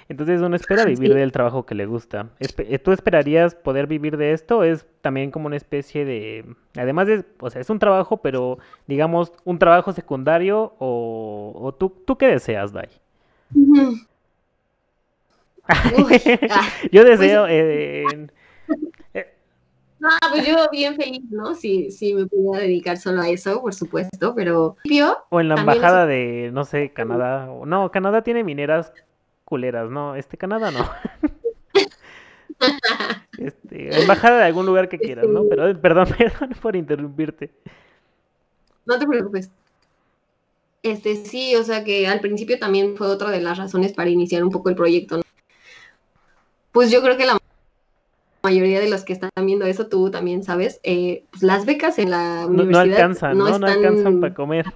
Entonces 0.08 0.40
uno 0.40 0.56
espera 0.56 0.84
vivir 0.84 1.14
del 1.14 1.32
trabajo 1.32 1.64
que 1.64 1.74
le 1.74 1.86
gusta. 1.86 2.28
¿Tú 2.82 2.92
esperarías 2.92 3.54
poder 3.54 3.86
vivir 3.86 4.16
de 4.16 4.32
esto? 4.32 4.64
Es 4.64 4.86
también 5.00 5.30
como 5.30 5.46
una 5.46 5.56
especie 5.56 6.04
de... 6.04 6.44
Además 6.76 7.06
de... 7.06 7.24
O 7.40 7.50
sea, 7.50 7.60
es 7.60 7.70
un 7.70 7.78
trabajo, 7.78 8.18
pero 8.18 8.58
digamos 8.86 9.32
un 9.44 9.58
trabajo 9.58 9.92
secundario 9.92 10.74
o, 10.78 11.52
o 11.56 11.72
tú, 11.72 11.90
tú 12.06 12.16
qué 12.16 12.26
deseas, 12.26 12.72
Dai. 12.72 12.88
Ah. 15.68 16.68
Yo 16.90 17.04
deseo... 17.04 17.44
Pues, 17.44 17.52
eh, 17.54 18.32
Ah, 20.04 20.18
pues 20.32 20.44
yo 20.46 20.56
bien 20.72 20.96
feliz, 20.96 21.22
¿no? 21.30 21.54
Si, 21.54 21.92
si 21.92 22.12
me 22.12 22.26
pudiera 22.26 22.58
dedicar 22.58 22.96
solo 22.96 23.22
a 23.22 23.28
eso, 23.28 23.60
por 23.60 23.72
supuesto, 23.72 24.34
pero... 24.34 24.76
O 25.30 25.40
en 25.40 25.48
la 25.48 25.54
embajada 25.54 26.06
de, 26.06 26.50
no 26.52 26.64
sé, 26.64 26.92
Canadá. 26.92 27.48
No, 27.64 27.90
Canadá 27.92 28.22
tiene 28.22 28.42
mineras 28.42 28.92
culeras, 29.52 29.90
¿no? 29.90 30.16
Este 30.16 30.38
Canadá 30.38 30.70
no. 30.70 30.78
Este, 33.36 34.00
embajada 34.00 34.38
de 34.38 34.44
algún 34.44 34.64
lugar 34.64 34.88
que 34.88 34.98
quieras, 34.98 35.26
¿no? 35.28 35.44
Pero, 35.50 35.78
perdón, 35.78 36.08
perdón 36.18 36.50
por 36.62 36.74
interrumpirte. 36.74 37.50
No 38.86 38.98
te 38.98 39.06
preocupes. 39.06 39.50
Este, 40.82 41.16
sí, 41.16 41.54
o 41.56 41.64
sea 41.64 41.84
que 41.84 42.06
al 42.06 42.20
principio 42.20 42.58
también 42.58 42.96
fue 42.96 43.08
otra 43.08 43.30
de 43.30 43.42
las 43.42 43.58
razones 43.58 43.92
para 43.92 44.08
iniciar 44.08 44.42
un 44.42 44.50
poco 44.50 44.70
el 44.70 44.74
proyecto. 44.74 45.18
¿no? 45.18 45.22
Pues 46.70 46.90
yo 46.90 47.02
creo 47.02 47.18
que 47.18 47.26
la 47.26 47.36
mayoría 48.42 48.80
de 48.80 48.88
los 48.88 49.04
que 49.04 49.12
están 49.12 49.30
viendo 49.44 49.66
eso, 49.66 49.88
tú 49.88 50.10
también 50.10 50.44
sabes, 50.44 50.80
eh, 50.82 51.24
pues 51.30 51.42
las 51.42 51.66
becas 51.66 51.98
en 51.98 52.10
la 52.10 52.46
universidad 52.46 52.86
no, 52.86 52.92
alcanzan, 52.94 53.38
no, 53.38 53.58
no 53.58 53.66
alcanzan 53.66 54.20
para 54.20 54.34
comer. 54.34 54.66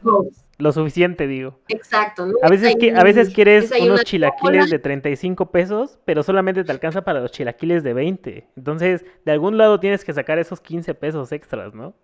Lo 0.59 0.73
suficiente, 0.73 1.27
digo. 1.27 1.59
Exacto. 1.69 2.29
A 2.43 2.49
veces, 2.49 2.77
que, 2.81 2.95
a 2.95 3.05
veces 3.05 3.29
quieres 3.35 3.71
unos 3.79 4.05
chilaquiles 4.05 4.71
de 4.71 4.79
35 4.79 5.51
pesos, 5.51 5.99
pero 6.07 6.23
solamente 6.23 6.65
te 6.65 6.73
alcanza 6.73 7.03
para 7.03 7.21
los 7.21 7.31
chilaquiles 7.31 7.83
de 7.83 7.93
20. 7.93 8.49
Entonces, 8.57 9.05
de 9.27 9.33
algún 9.33 9.59
lado 9.59 9.79
tienes 9.81 10.03
que 10.03 10.15
sacar 10.15 10.39
esos 10.39 10.61
15 10.61 10.95
pesos 10.95 11.31
extras, 11.33 11.75
¿no? 11.75 11.95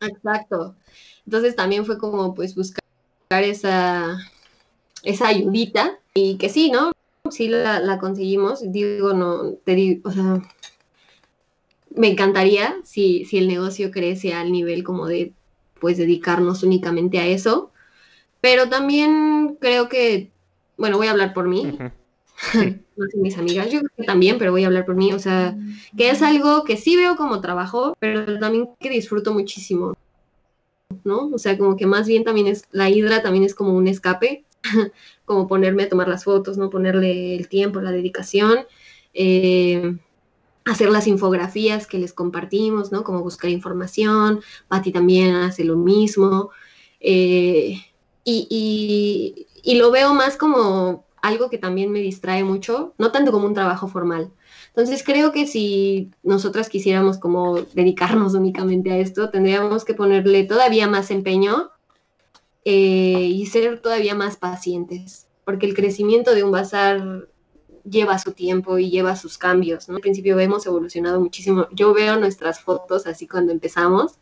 Exacto. 0.00 0.76
Entonces 1.26 1.56
también 1.56 1.84
fue 1.84 1.98
como 1.98 2.34
pues 2.34 2.54
buscar 2.54 2.80
esa, 3.30 4.16
esa 5.02 5.26
ayudita 5.26 5.98
y 6.14 6.36
que 6.38 6.48
sí, 6.48 6.70
¿no? 6.70 6.92
Sí 7.30 7.48
la, 7.48 7.80
la 7.80 7.98
conseguimos. 7.98 8.60
Digo, 8.70 9.12
no, 9.12 9.54
te 9.64 9.74
digo, 9.74 10.08
o 10.08 10.12
sea, 10.12 10.40
me 11.90 12.08
encantaría 12.08 12.76
si, 12.84 13.24
si 13.24 13.38
el 13.38 13.48
negocio 13.48 13.90
crece 13.90 14.34
al 14.34 14.52
nivel 14.52 14.84
como 14.84 15.06
de 15.06 15.32
pues 15.80 15.98
dedicarnos 15.98 16.62
únicamente 16.62 17.18
a 17.18 17.26
eso. 17.26 17.72
Pero 18.40 18.68
también 18.68 19.56
creo 19.60 19.88
que, 19.88 20.30
bueno, 20.76 20.96
voy 20.96 21.08
a 21.08 21.10
hablar 21.10 21.34
por 21.34 21.48
mí. 21.48 21.78
no 22.96 23.06
sé, 23.06 23.18
mis 23.18 23.36
amigas, 23.36 23.70
yo 23.70 23.80
creo 23.80 23.90
que 23.96 24.04
también, 24.04 24.38
pero 24.38 24.52
voy 24.52 24.64
a 24.64 24.66
hablar 24.66 24.86
por 24.86 24.94
mí. 24.94 25.12
O 25.12 25.18
sea, 25.18 25.56
que 25.96 26.10
es 26.10 26.22
algo 26.22 26.64
que 26.64 26.76
sí 26.76 26.96
veo 26.96 27.16
como 27.16 27.40
trabajo, 27.40 27.94
pero 27.98 28.38
también 28.38 28.68
que 28.78 28.90
disfruto 28.90 29.32
muchísimo. 29.32 29.94
¿No? 31.04 31.28
O 31.28 31.38
sea, 31.38 31.56
como 31.56 31.76
que 31.76 31.86
más 31.86 32.06
bien 32.06 32.24
también 32.24 32.46
es, 32.46 32.64
la 32.72 32.90
hidra 32.90 33.22
también 33.22 33.44
es 33.44 33.54
como 33.54 33.74
un 33.74 33.86
escape, 33.86 34.44
como 35.24 35.46
ponerme 35.46 35.84
a 35.84 35.88
tomar 35.88 36.08
las 36.08 36.24
fotos, 36.24 36.58
¿no? 36.58 36.68
Ponerle 36.68 37.36
el 37.36 37.48
tiempo, 37.48 37.80
la 37.80 37.92
dedicación. 37.92 38.66
Eh, 39.14 39.96
hacer 40.64 40.90
las 40.90 41.06
infografías 41.06 41.86
que 41.86 41.98
les 41.98 42.12
compartimos, 42.12 42.92
¿no? 42.92 43.04
Como 43.04 43.22
buscar 43.22 43.50
información, 43.50 44.40
Patti 44.68 44.92
también 44.92 45.34
hace 45.34 45.64
lo 45.64 45.76
mismo. 45.76 46.50
Eh, 47.00 47.80
y, 48.24 49.46
lo 49.78 49.90
veo 49.90 50.14
más 50.14 50.36
como 50.36 51.04
algo 51.22 51.50
que 51.50 51.58
también 51.58 51.90
me 51.90 52.00
distrae 52.00 52.44
mucho, 52.44 52.94
no 52.98 53.12
tanto 53.12 53.32
como 53.32 53.46
un 53.46 53.54
trabajo 53.54 53.88
formal. 53.88 54.30
Entonces 54.68 55.02
creo 55.04 55.32
que 55.32 55.46
si 55.46 56.10
nosotras 56.22 56.68
quisiéramos 56.68 57.18
como 57.18 57.60
dedicarnos 57.74 58.34
únicamente 58.34 58.92
a 58.92 58.98
esto, 58.98 59.30
tendríamos 59.30 59.84
que 59.84 59.94
ponerle 59.94 60.44
todavía 60.44 60.88
más 60.88 61.10
empeño 61.10 61.70
eh, 62.64 63.30
y 63.32 63.46
ser 63.46 63.80
todavía 63.80 64.14
más 64.14 64.36
pacientes, 64.36 65.26
porque 65.44 65.66
el 65.66 65.74
crecimiento 65.74 66.34
de 66.34 66.44
un 66.44 66.52
bazar 66.52 67.28
lleva 67.84 68.18
su 68.18 68.32
tiempo 68.32 68.78
y 68.78 68.90
lleva 68.90 69.16
sus 69.16 69.38
cambios, 69.38 69.88
¿no? 69.88 69.96
Al 69.96 70.00
principio 70.00 70.38
hemos 70.38 70.66
evolucionado 70.66 71.20
muchísimo. 71.20 71.66
Yo 71.72 71.92
veo 71.94 72.18
nuestras 72.18 72.60
fotos 72.60 73.06
así 73.06 73.26
cuando 73.26 73.52
empezamos 73.52 74.18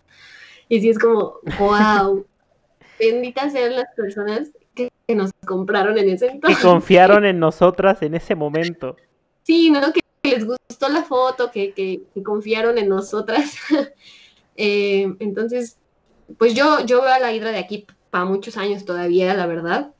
y 0.68 0.80
sí 0.80 0.90
es 0.90 0.98
como, 0.98 1.36
wow, 1.58 2.26
benditas 2.98 3.52
sean 3.52 3.76
las 3.76 3.86
personas 3.96 4.50
que, 4.74 4.90
nos 5.14 5.30
compraron 5.46 5.96
en 5.98 6.10
ese 6.10 6.26
entonces. 6.26 6.58
Que 6.58 6.68
confiaron 6.68 7.24
en 7.24 7.38
nosotras 7.38 8.02
en 8.02 8.14
ese 8.14 8.34
momento. 8.34 8.96
Sí, 9.42 9.70
¿no? 9.70 9.80
Que 9.94 10.00
les 10.28 10.44
gustó 10.44 10.90
la 10.90 11.04
foto, 11.04 11.50
que, 11.50 11.72
que, 11.72 12.02
confiaron 12.22 12.76
en 12.78 12.88
nosotras. 12.88 13.56
Eh, 14.60 15.14
entonces, 15.20 15.78
pues 16.36 16.52
yo, 16.52 16.84
yo 16.84 17.00
veo 17.00 17.12
a 17.12 17.20
la 17.20 17.32
Hidra 17.32 17.52
de 17.52 17.58
aquí 17.58 17.86
para 18.10 18.24
muchos 18.24 18.56
años 18.56 18.84
todavía, 18.84 19.32
la 19.34 19.46
verdad. 19.46 19.92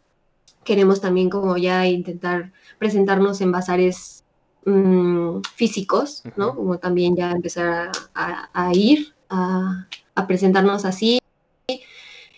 Queremos 0.65 1.01
también 1.01 1.31
como 1.31 1.57
ya 1.57 1.87
intentar 1.87 2.53
presentarnos 2.79 3.41
en 3.41 3.53
bazares 3.53 4.25
mm, 4.65 5.41
físicos, 5.55 6.23
¿no? 6.37 6.55
Como 6.55 6.79
también 6.79 7.17
ya 7.17 7.31
empezar 7.31 7.91
a, 8.15 8.71
ir 8.73 9.15
a, 9.31 9.87
presentarnos 10.27 10.85
así. 10.85 11.21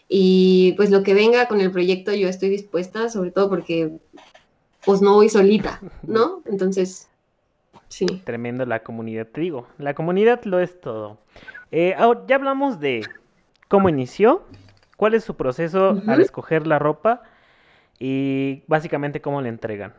Y 0.09 0.73
pues 0.77 0.91
lo 0.91 1.03
que 1.03 1.15
venga 1.15 1.47
con 1.47 1.61
el 1.61 1.71
proyecto 1.71 2.13
yo 2.13 2.29
estoy 2.29 2.49
dispuesta, 2.49 3.09
sobre 3.09 3.31
todo 3.31 3.49
porque 3.49 3.99
pues 4.85 5.03
no 5.03 5.15
voy 5.15 5.29
solita, 5.29 5.81
¿no? 6.03 6.43
Entonces, 6.47 7.09
sí. 7.89 8.07
Tremendo 8.25 8.67
la 8.67 8.83
comunidad, 8.83 9.27
te 9.27 9.41
digo, 9.41 9.67
la 9.79 9.95
comunidad 9.95 10.43
lo 10.45 10.61
es 10.61 10.81
todo. 10.81 11.19
Eh, 11.71 11.95
ahora, 11.97 12.25
ya 12.27 12.37
hablamos 12.37 12.81
de 12.81 13.07
cómo 13.69 13.89
inició, 13.89 14.43
cuál 14.97 15.15
es 15.15 15.25
su 15.25 15.37
proceso 15.37 16.03
al 16.07 16.21
escoger 16.21 16.67
la 16.67 16.79
ropa 16.79 17.23
y 18.01 18.65
básicamente 18.67 19.21
cómo 19.21 19.41
le 19.41 19.51
entregan 19.51 19.95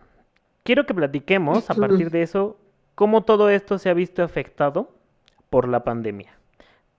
quiero 0.64 0.86
que 0.86 0.93
platiquemos 0.93 1.70
a 1.70 1.76
partir 1.76 2.10
de 2.12 2.24
eso 2.24 2.58
cómo 2.95 3.24
todo 3.24 3.49
esto 3.49 3.78
se 3.78 3.89
ha 3.89 3.93
visto 3.93 4.24
afectado 4.24 4.91
por 5.49 5.68
la 5.68 5.84
pandemia. 5.84 6.38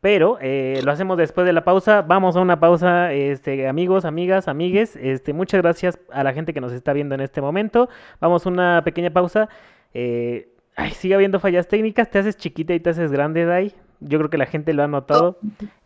Pero 0.00 0.38
eh, 0.40 0.80
lo 0.84 0.90
hacemos 0.90 1.16
después 1.16 1.46
de 1.46 1.53
la 1.53 1.62
pausa. 1.62 2.03
Vamos 2.03 2.34
a 2.34 2.40
una 2.40 2.59
pausa, 2.59 3.12
este, 3.12 3.68
amigos, 3.68 4.05
amigas, 4.05 4.48
amigues. 4.48 4.96
Este, 4.96 5.32
muchas 5.32 5.62
gracias 5.62 6.00
a 6.11 6.24
la 6.24 6.32
gente 6.32 6.53
que 6.53 6.61
nos 6.61 6.72
está 6.72 6.92
viendo 6.92 7.14
en 7.14 7.20
este 7.20 7.40
momento. 7.40 7.88
Vamos 8.20 8.44
a 8.44 8.48
una 8.48 8.82
pequeña 8.84 9.11
pausa. 9.11 9.48
Eh, 9.94 10.48
ay, 10.74 10.90
sigue 10.90 11.14
habiendo 11.14 11.38
fallas 11.38 11.68
técnicas. 11.68 12.11
Te 12.11 12.18
haces 12.18 12.36
chiquita 12.36 12.74
y 12.74 12.80
te 12.80 12.90
haces 12.90 13.12
grande, 13.12 13.44
Dai. 13.44 13.72
Yo 14.05 14.18
creo 14.18 14.30
que 14.30 14.38
la 14.38 14.46
gente 14.46 14.72
lo 14.72 14.82
ha 14.82 14.88
notado. 14.88 15.38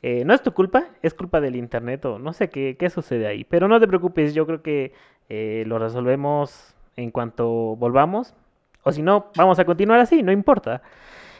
Eh, 0.02 0.24
no 0.24 0.34
es 0.34 0.42
tu 0.42 0.52
culpa, 0.52 0.86
es 1.02 1.14
culpa 1.14 1.40
del 1.40 1.56
internet 1.56 2.04
o 2.04 2.18
no 2.18 2.32
sé 2.32 2.48
qué, 2.48 2.76
qué 2.78 2.90
sucede 2.90 3.26
ahí. 3.26 3.44
Pero 3.44 3.68
no 3.68 3.80
te 3.80 3.86
preocupes, 3.86 4.34
yo 4.34 4.46
creo 4.46 4.62
que 4.62 4.92
lo 5.66 5.78
resolvemos 5.78 6.74
en 6.96 7.10
cuanto 7.10 7.76
volvamos. 7.76 8.34
O 8.82 8.92
si 8.92 9.02
no, 9.02 9.32
vamos 9.36 9.58
a 9.58 9.64
continuar 9.64 10.00
así, 10.00 10.22
no 10.22 10.32
importa. 10.32 10.82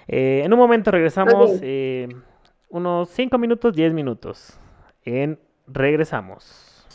Eh, 0.09 0.43
en 0.45 0.53
un 0.53 0.59
momento 0.59 0.91
regresamos, 0.91 1.59
eh, 1.63 2.09
unos 2.69 3.09
5 3.11 3.39
minutos, 3.39 3.75
10 3.75 3.93
minutos. 3.93 4.59
En 5.05 5.39
regresamos. 5.67 6.87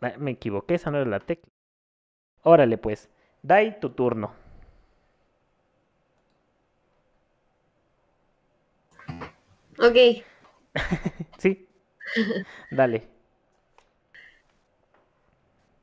Ah, 0.00 0.14
me 0.18 0.32
equivoqué, 0.32 0.74
esa 0.74 0.90
no 0.90 0.98
era 0.98 1.08
la 1.08 1.20
tecla. 1.20 1.48
Órale 2.42 2.76
pues, 2.78 3.08
Dai 3.42 3.78
tu 3.80 3.90
turno. 3.90 4.32
Ok. 9.78 10.24
sí. 11.38 11.66
Dale. 12.70 13.08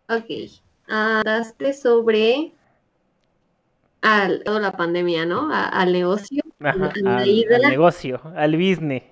Ok. 0.09 0.25
Hablaste 0.87 1.73
sobre 1.73 2.53
al, 4.01 4.43
toda 4.43 4.59
la 4.59 4.71
pandemia, 4.71 5.25
¿no? 5.25 5.49
al 5.51 5.91
negocio. 5.91 6.41
al, 6.59 7.69
negocio, 7.69 8.21
al 8.35 8.55
business. 8.55 9.03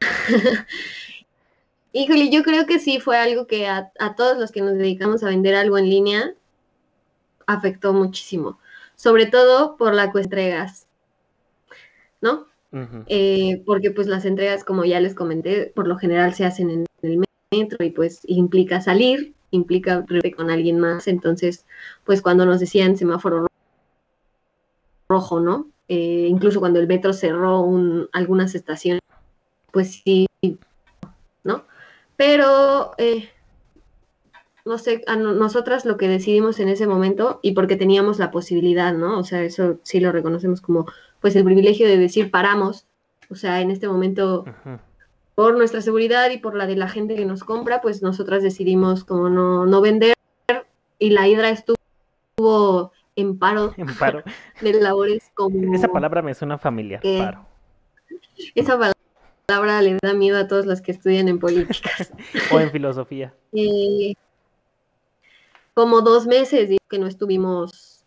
Híjole, 1.92 2.28
yo 2.28 2.42
creo 2.42 2.66
que 2.66 2.80
sí 2.80 2.98
fue 2.98 3.16
algo 3.18 3.46
que 3.46 3.68
a, 3.68 3.92
todos 4.16 4.36
los 4.36 4.50
que 4.50 4.62
nos 4.62 4.74
dedicamos 4.74 5.22
a 5.22 5.28
vender 5.28 5.54
algo 5.54 5.78
en 5.78 5.88
línea 5.88 6.34
afectó 7.46 7.92
muchísimo. 7.92 8.58
Sobre 8.96 9.26
todo 9.26 9.76
por 9.76 9.94
la 9.94 10.10
entregas, 10.12 10.88
¿no? 12.20 12.48
Eh, 13.06 13.62
porque 13.64 13.92
pues 13.92 14.08
las 14.08 14.24
entregas, 14.24 14.64
como 14.64 14.84
ya 14.84 14.98
les 15.00 15.14
comenté, 15.14 15.72
por 15.74 15.86
lo 15.86 15.96
general 15.96 16.34
se 16.34 16.44
hacen 16.44 16.70
en 16.70 16.86
el 17.02 17.24
metro 17.52 17.84
y 17.84 17.90
pues 17.90 18.20
implica 18.24 18.80
salir 18.80 19.34
implica 19.54 20.04
con 20.36 20.50
alguien 20.50 20.78
más. 20.78 21.08
Entonces, 21.08 21.66
pues 22.04 22.22
cuando 22.22 22.46
nos 22.46 22.60
decían 22.60 22.96
semáforo 22.96 23.46
rojo, 25.08 25.40
¿no? 25.40 25.68
Eh, 25.88 26.26
incluso 26.28 26.60
cuando 26.60 26.80
el 26.80 26.88
metro 26.88 27.12
cerró 27.12 27.60
un, 27.60 28.08
algunas 28.12 28.54
estaciones, 28.54 29.02
pues 29.72 30.02
sí, 30.04 30.26
¿no? 31.44 31.64
Pero, 32.16 32.92
eh, 32.98 33.28
no 34.64 34.78
sé, 34.78 35.04
a 35.06 35.16
nosotras 35.16 35.84
lo 35.84 35.96
que 35.98 36.08
decidimos 36.08 36.58
en 36.58 36.68
ese 36.68 36.86
momento 36.86 37.38
y 37.42 37.52
porque 37.52 37.76
teníamos 37.76 38.18
la 38.18 38.30
posibilidad, 38.30 38.94
¿no? 38.94 39.18
O 39.18 39.24
sea, 39.24 39.42
eso 39.42 39.78
sí 39.82 40.00
lo 40.00 40.10
reconocemos 40.10 40.60
como, 40.62 40.86
pues 41.24 41.34
el 41.36 41.44
privilegio 41.44 41.88
de 41.88 41.96
decir 41.96 42.30
paramos, 42.30 42.84
o 43.30 43.34
sea, 43.34 43.62
en 43.62 43.70
este 43.70 43.88
momento 43.88 44.44
por 45.34 45.56
nuestra 45.56 45.80
seguridad 45.80 46.28
y 46.28 46.36
por 46.36 46.54
la 46.54 46.66
de 46.66 46.76
la 46.76 46.86
gente 46.86 47.16
que 47.16 47.24
nos 47.24 47.44
compra, 47.44 47.80
pues 47.80 48.02
nosotras 48.02 48.42
decidimos 48.42 49.04
como 49.04 49.30
no, 49.30 49.64
no 49.64 49.80
vender 49.80 50.12
y 50.98 51.08
la 51.08 51.26
hidra 51.26 51.48
estuvo 51.48 52.92
en 53.16 53.38
paro, 53.38 53.72
En 53.78 53.86
paro. 53.96 54.22
de 54.60 54.74
labores 54.74 55.32
como... 55.32 55.74
Esa 55.74 55.88
palabra 55.88 56.20
me 56.20 56.34
suena 56.34 56.58
familiar, 56.58 57.00
¿Qué? 57.00 57.16
paro. 57.16 57.46
Esa 58.54 58.78
palabra 59.48 59.80
le 59.80 59.96
da 60.02 60.12
miedo 60.12 60.36
a 60.36 60.46
todos 60.46 60.66
los 60.66 60.82
que 60.82 60.92
estudian 60.92 61.28
en 61.28 61.38
políticas. 61.38 62.12
O 62.52 62.60
en 62.60 62.70
filosofía. 62.70 63.32
Eh, 63.54 64.12
como 65.72 66.02
dos 66.02 66.26
meses 66.26 66.68
que 66.90 66.98
no 66.98 67.06
estuvimos 67.06 68.04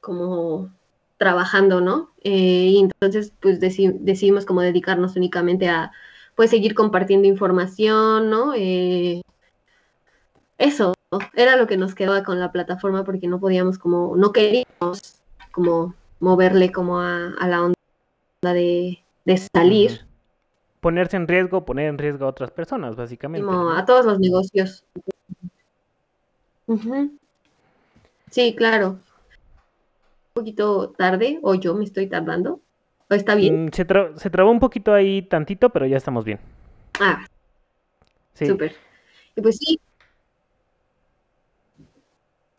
como 0.00 0.70
trabajando, 1.22 1.80
¿no? 1.80 2.10
Eh, 2.24 2.66
y 2.74 2.80
entonces 2.80 3.32
pues 3.40 3.60
deci- 3.60 3.96
decidimos 4.00 4.44
como 4.44 4.60
dedicarnos 4.60 5.14
únicamente 5.14 5.68
a 5.68 5.92
pues 6.34 6.50
seguir 6.50 6.74
compartiendo 6.74 7.28
información, 7.28 8.28
¿no? 8.28 8.54
Eh, 8.56 9.20
eso 10.58 10.94
era 11.34 11.56
lo 11.56 11.68
que 11.68 11.76
nos 11.76 11.94
quedaba 11.94 12.24
con 12.24 12.40
la 12.40 12.50
plataforma 12.50 13.04
porque 13.04 13.28
no 13.28 13.38
podíamos 13.38 13.78
como, 13.78 14.16
no 14.16 14.32
queríamos 14.32 15.22
como 15.52 15.94
moverle 16.18 16.72
como 16.72 16.98
a, 16.98 17.28
a 17.38 17.46
la 17.46 17.62
onda 17.62 17.76
de, 18.42 18.98
de 19.24 19.36
salir. 19.54 20.04
Ponerse 20.80 21.16
en 21.16 21.28
riesgo, 21.28 21.64
poner 21.64 21.86
en 21.88 21.98
riesgo 21.98 22.24
a 22.24 22.30
otras 22.30 22.50
personas, 22.50 22.96
básicamente. 22.96 23.46
como 23.46 23.70
a 23.70 23.84
todos 23.84 24.04
los 24.04 24.18
negocios. 24.18 24.82
Ujú. 26.66 27.16
Sí, 28.32 28.56
claro. 28.56 28.98
Un 30.34 30.40
poquito 30.40 30.92
tarde, 30.92 31.38
o 31.42 31.54
yo 31.54 31.74
me 31.74 31.84
estoy 31.84 32.06
tardando. 32.08 32.62
¿O 33.10 33.14
está 33.14 33.34
bien? 33.34 33.66
Mm, 33.66 33.68
se, 33.70 33.86
tra- 33.86 34.16
se 34.16 34.30
trabó 34.30 34.50
un 34.50 34.60
poquito 34.60 34.94
ahí 34.94 35.20
tantito, 35.20 35.68
pero 35.68 35.84
ya 35.86 35.98
estamos 35.98 36.24
bien. 36.24 36.40
Ah, 36.98 37.26
Sí. 38.32 38.46
súper. 38.46 38.74
Y 39.36 39.42
pues 39.42 39.58
sí. 39.58 39.78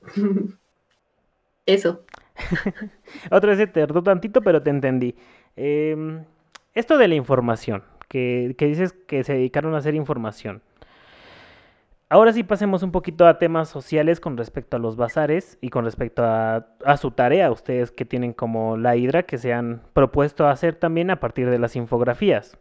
Eso. 1.66 2.04
Otra 3.32 3.50
vez 3.50 3.58
se 3.58 3.68
tardó 3.68 4.04
tantito, 4.04 4.42
pero 4.44 4.62
te 4.62 4.70
entendí. 4.70 5.16
Em, 5.56 6.24
esto 6.76 7.00
de 7.00 7.08
la 7.08 7.16
información, 7.16 7.84
que, 8.08 8.54
que 8.56 8.68
dices 8.68 8.94
que 9.08 9.24
se 9.24 9.34
dedicaron 9.34 9.74
a 9.74 9.78
hacer 9.78 9.96
información. 9.96 10.62
Ahora 12.14 12.32
sí 12.32 12.44
pasemos 12.44 12.84
un 12.84 12.92
poquito 12.92 13.26
a 13.26 13.40
temas 13.40 13.70
sociales 13.70 14.20
con 14.20 14.38
respecto 14.38 14.78
a 14.78 14.80
los 14.80 14.98
bazares 14.98 15.58
y 15.62 15.72
con 15.72 15.84
respecto 15.84 16.24
a, 16.24 16.68
a 16.86 16.98
su 16.98 17.10
tarea, 17.10 17.50
ustedes 17.50 17.90
que 17.92 18.06
tienen 18.06 18.34
como 18.34 18.78
la 18.78 18.96
Hidra, 18.96 19.24
que 19.24 19.40
se 19.40 19.52
han 19.52 19.82
propuesto 19.94 20.48
hacer 20.48 20.76
también 20.76 21.10
a 21.10 21.20
partir 21.20 21.50
de 21.50 21.58
las 21.58 21.76
infografías. 21.76 22.56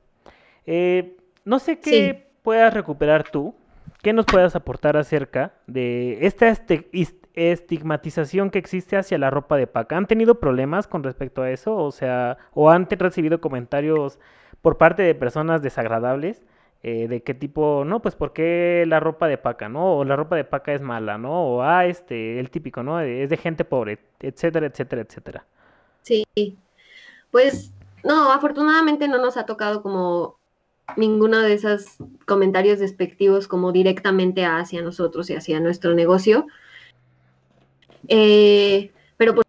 Eh, 0.64 1.18
no 1.44 1.58
sé 1.58 1.80
qué 1.80 1.90
Sí. 2.14 2.24
puedas 2.40 2.72
recuperar 2.72 3.24
tú, 3.24 3.54
qué 4.00 4.14
nos 4.14 4.24
puedas 4.24 4.56
aportar 4.56 4.96
acerca 4.96 5.52
de 5.66 6.24
esta 6.24 6.48
este- 6.48 6.88
estigmatización 7.34 8.48
que 8.48 8.58
existe 8.58 8.96
hacia 8.96 9.18
la 9.18 9.28
ropa 9.28 9.58
de 9.58 9.66
paca. 9.66 9.98
¿Han 9.98 10.06
tenido 10.06 10.40
problemas 10.40 10.86
con 10.86 11.02
respecto 11.02 11.42
a 11.42 11.50
eso? 11.50 11.76
O 11.76 11.92
sea, 11.92 12.38
¿o 12.54 12.70
han 12.70 12.88
recibido 12.88 13.42
comentarios 13.42 14.18
por 14.62 14.78
parte 14.78 15.02
de 15.02 15.14
personas 15.14 15.60
desagradables? 15.60 16.42
Eh, 16.84 17.06
de 17.06 17.22
qué 17.22 17.32
tipo, 17.34 17.84
no, 17.84 18.02
pues 18.02 18.16
¿por 18.16 18.32
qué 18.32 18.84
la 18.88 18.98
ropa 18.98 19.28
de 19.28 19.38
paca, 19.38 19.68
no? 19.68 19.98
O 19.98 20.04
la 20.04 20.16
ropa 20.16 20.34
de 20.34 20.44
paca 20.44 20.74
es 20.74 20.82
mala, 20.82 21.16
¿no? 21.16 21.32
O 21.32 21.62
ah, 21.62 21.86
este, 21.86 22.40
el 22.40 22.50
típico, 22.50 22.82
¿no? 22.82 23.00
Es 23.00 23.30
de 23.30 23.36
gente 23.36 23.64
pobre, 23.64 24.00
etcétera, 24.18 24.66
etcétera, 24.66 25.02
etcétera. 25.02 25.46
Sí. 26.02 26.24
Pues 27.30 27.72
no, 28.02 28.32
afortunadamente 28.32 29.06
no 29.06 29.18
nos 29.18 29.36
ha 29.36 29.46
tocado 29.46 29.80
como 29.80 30.38
ninguno 30.96 31.38
de 31.38 31.52
esos 31.52 31.86
comentarios 32.26 32.80
despectivos 32.80 33.46
como 33.46 33.70
directamente 33.70 34.44
hacia 34.44 34.82
nosotros 34.82 35.30
y 35.30 35.36
hacia 35.36 35.60
nuestro 35.60 35.94
negocio. 35.94 36.46
Eh, 38.08 38.90
pero 39.16 39.36
por, 39.36 39.44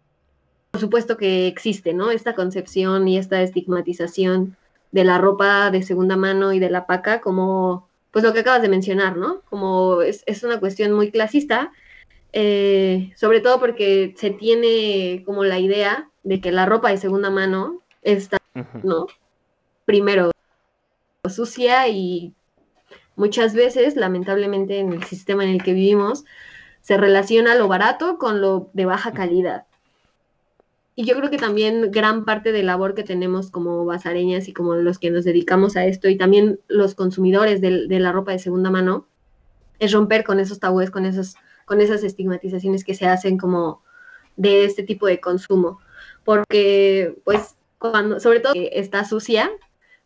por 0.70 0.80
supuesto 0.80 1.16
que 1.16 1.48
existe, 1.48 1.94
¿no? 1.94 2.12
Esta 2.12 2.36
concepción 2.36 3.08
y 3.08 3.18
esta 3.18 3.42
estigmatización 3.42 4.56
de 4.94 5.02
la 5.02 5.18
ropa 5.18 5.72
de 5.72 5.82
segunda 5.82 6.16
mano 6.16 6.52
y 6.52 6.60
de 6.60 6.70
la 6.70 6.86
paca 6.86 7.20
como, 7.20 7.88
pues 8.12 8.24
lo 8.24 8.32
que 8.32 8.38
acabas 8.38 8.62
de 8.62 8.68
mencionar, 8.68 9.16
¿no? 9.16 9.40
Como 9.50 10.02
es, 10.02 10.22
es 10.26 10.44
una 10.44 10.60
cuestión 10.60 10.92
muy 10.92 11.10
clasista, 11.10 11.72
eh, 12.32 13.12
sobre 13.16 13.40
todo 13.40 13.58
porque 13.58 14.14
se 14.16 14.30
tiene 14.30 15.24
como 15.26 15.42
la 15.42 15.58
idea 15.58 16.08
de 16.22 16.40
que 16.40 16.52
la 16.52 16.64
ropa 16.64 16.90
de 16.90 16.98
segunda 16.98 17.28
mano 17.28 17.80
está. 18.02 18.38
¿no? 18.84 19.08
Primero 19.84 20.30
sucia 21.28 21.88
y 21.88 22.32
muchas 23.16 23.52
veces, 23.52 23.96
lamentablemente, 23.96 24.78
en 24.78 24.92
el 24.92 25.02
sistema 25.02 25.42
en 25.42 25.50
el 25.50 25.64
que 25.64 25.72
vivimos, 25.72 26.24
se 26.82 26.96
relaciona 26.96 27.56
lo 27.56 27.66
barato 27.66 28.16
con 28.16 28.40
lo 28.40 28.70
de 28.74 28.84
baja 28.84 29.12
calidad. 29.12 29.64
Y 30.96 31.04
yo 31.04 31.16
creo 31.16 31.30
que 31.30 31.38
también 31.38 31.90
gran 31.90 32.24
parte 32.24 32.52
de 32.52 32.62
labor 32.62 32.94
que 32.94 33.02
tenemos 33.02 33.50
como 33.50 33.84
basareñas 33.84 34.48
y 34.48 34.52
como 34.52 34.76
los 34.76 34.98
que 34.98 35.10
nos 35.10 35.24
dedicamos 35.24 35.76
a 35.76 35.86
esto 35.86 36.08
y 36.08 36.16
también 36.16 36.60
los 36.68 36.94
consumidores 36.94 37.60
de, 37.60 37.88
de 37.88 37.98
la 37.98 38.12
ropa 38.12 38.32
de 38.32 38.38
segunda 38.38 38.70
mano 38.70 39.06
es 39.78 39.92
romper 39.92 40.24
con 40.24 40.40
esos 40.40 40.60
tabúes, 40.60 40.90
con, 40.90 41.04
esos, 41.04 41.34
con 41.64 41.80
esas 41.80 42.04
estigmatizaciones 42.04 42.84
que 42.84 42.94
se 42.94 43.06
hacen 43.06 43.38
como 43.38 43.82
de 44.36 44.64
este 44.64 44.82
tipo 44.82 45.06
de 45.06 45.20
consumo. 45.20 45.80
Porque, 46.24 47.16
pues, 47.24 47.56
cuando, 47.78 48.20
sobre 48.20 48.40
todo 48.40 48.54
está 48.54 49.04
sucia, 49.04 49.50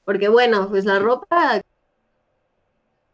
porque 0.05 0.29
bueno, 0.29 0.69
pues 0.69 0.85
la 0.85 0.99
ropa 0.99 1.61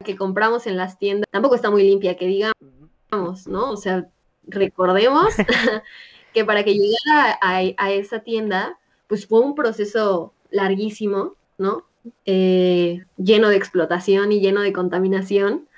que 0.05 0.17
compramos 0.17 0.67
en 0.67 0.77
las 0.77 0.99
tiendas 0.99 1.29
tampoco 1.31 1.55
está 1.55 1.71
muy 1.71 1.83
limpia, 1.83 2.17
que 2.17 2.27
digamos, 2.27 3.47
¿no? 3.47 3.71
O 3.71 3.77
sea, 3.77 4.09
recordemos 4.47 5.35
que 6.35 6.45
para 6.45 6.65
que 6.65 6.75
llegara 6.75 7.39
a, 7.41 7.61
a, 7.79 7.93
esa 7.93 8.21
tienda, 8.21 8.79
pues 9.07 9.27
fue 9.27 9.41
un 9.41 9.55
proceso 9.55 10.35
larguísimo, 10.51 11.35
¿no? 11.57 11.85
Eh, 12.27 13.05
lleno 13.17 13.49
de 13.49 13.57
explotación 13.57 14.33
y 14.33 14.41
lleno 14.41 14.61
de 14.61 14.73
contaminación. 14.73 15.69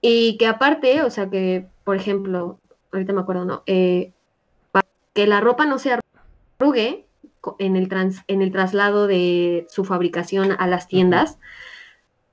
Y 0.00 0.38
que 0.38 0.46
aparte, 0.46 1.02
o 1.02 1.10
sea, 1.10 1.28
que, 1.28 1.66
por 1.84 1.96
ejemplo, 1.96 2.58
ahorita 2.90 3.12
me 3.12 3.20
acuerdo, 3.20 3.44
¿no? 3.44 3.62
Eh, 3.66 4.12
para 4.72 4.88
que 5.12 5.26
la 5.26 5.40
ropa 5.40 5.66
no 5.66 5.78
se 5.78 5.98
arrugue 6.58 7.06
en 7.58 7.76
el, 7.76 7.88
trans, 7.88 8.22
en 8.28 8.40
el 8.40 8.52
traslado 8.52 9.06
de 9.06 9.66
su 9.68 9.84
fabricación 9.84 10.56
a 10.58 10.66
las 10.66 10.88
tiendas, 10.88 11.32
uh 11.32 11.34
-huh. 11.34 11.69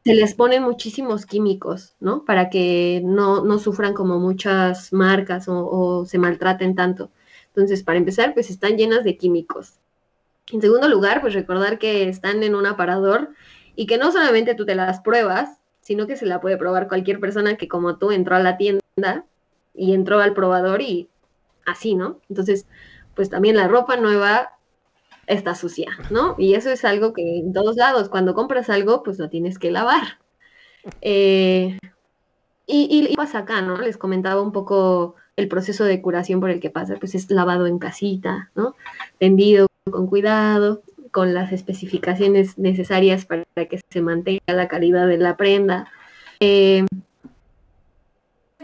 Se 0.08 0.16
les 0.16 0.34
ponen 0.34 0.64
muchísimos 0.64 1.26
químicos, 1.26 1.96
¿no? 2.00 2.24
Para 2.24 2.50
que 2.50 3.02
no, 3.04 3.44
no 3.44 3.60
sufran 3.60 3.94
como 3.94 4.20
muchas 4.20 4.94
marcas 4.94 5.50
o, 5.50 5.68
o 5.70 6.06
se 6.06 6.18
maltraten 6.18 6.76
tanto. 6.76 7.12
Entonces, 7.48 7.84
para 7.84 7.98
empezar, 7.98 8.34
pues 8.34 8.50
están 8.50 8.78
llenas 8.78 9.04
de 9.04 9.18
químicos. 9.18 9.80
En 10.54 10.62
segundo 10.62 10.88
lugar, 10.88 11.20
pues 11.20 11.34
recordar 11.34 11.78
que 11.78 12.08
están 12.08 12.42
en 12.44 12.56
un 12.56 12.66
aparador 12.66 13.32
y 13.76 13.86
que 13.86 13.98
no 13.98 14.12
solamente 14.14 14.56
tú 14.56 14.66
te 14.66 14.76
las 14.76 15.02
pruebas, 15.02 15.60
sino 15.82 16.08
que 16.08 16.16
se 16.16 16.26
la 16.26 16.40
puede 16.40 16.56
probar 16.56 16.88
cualquier 16.88 17.20
persona 17.20 17.58
que 17.58 17.68
como 17.68 17.98
tú 17.98 18.12
entró 18.12 18.38
a 18.38 18.40
la 18.40 18.58
tienda 18.58 19.26
y 19.74 19.94
entró 19.94 20.20
al 20.22 20.34
probador 20.34 20.82
y 20.82 21.10
así, 21.66 21.96
¿no? 21.96 22.20
Entonces, 22.30 22.66
pues 23.14 23.30
también 23.30 23.58
la 23.58 23.68
ropa 23.68 23.98
nueva 23.98 24.57
está 25.28 25.56
sucia, 25.56 25.92
¿no? 26.10 26.36
Y 26.38 26.56
eso 26.56 26.72
es 26.72 26.86
algo 26.86 27.14
que 27.14 27.40
en 27.40 27.54
todos 27.54 27.76
lados, 27.76 28.10
cuando 28.10 28.34
compras 28.34 28.70
algo, 28.70 29.04
pues 29.04 29.20
lo 29.20 29.30
tienes 29.30 29.60
que 29.60 29.72
lavar. 29.72 30.20
Eh, 31.02 31.78
y, 32.66 33.08
y, 33.10 33.16
pasa 33.16 33.40
acá, 33.40 33.62
¿no? 33.62 33.78
Les 33.78 33.98
comentaba 33.98 34.42
un 34.42 34.52
poco 34.52 35.16
el 35.36 35.48
proceso 35.48 35.84
de 35.84 36.02
curación 36.02 36.40
por 36.40 36.50
el 36.50 36.60
que 36.60 36.70
pasa, 36.70 36.96
pues 37.00 37.14
es 37.14 37.30
lavado 37.30 37.68
en 37.68 37.78
casita, 37.78 38.52
¿no? 38.56 38.76
Tendido 39.20 39.68
con 39.90 40.08
cuidado, 40.08 40.82
con 41.12 41.34
las 41.34 41.52
especificaciones 41.52 42.58
necesarias 42.58 43.26
para 43.26 43.46
que 43.70 43.80
se 43.90 44.02
mantenga 44.02 44.42
la 44.48 44.68
calidad 44.68 45.08
de 45.08 45.18
la 45.18 45.38
prenda. 45.38 45.92
Eh, 46.40 46.86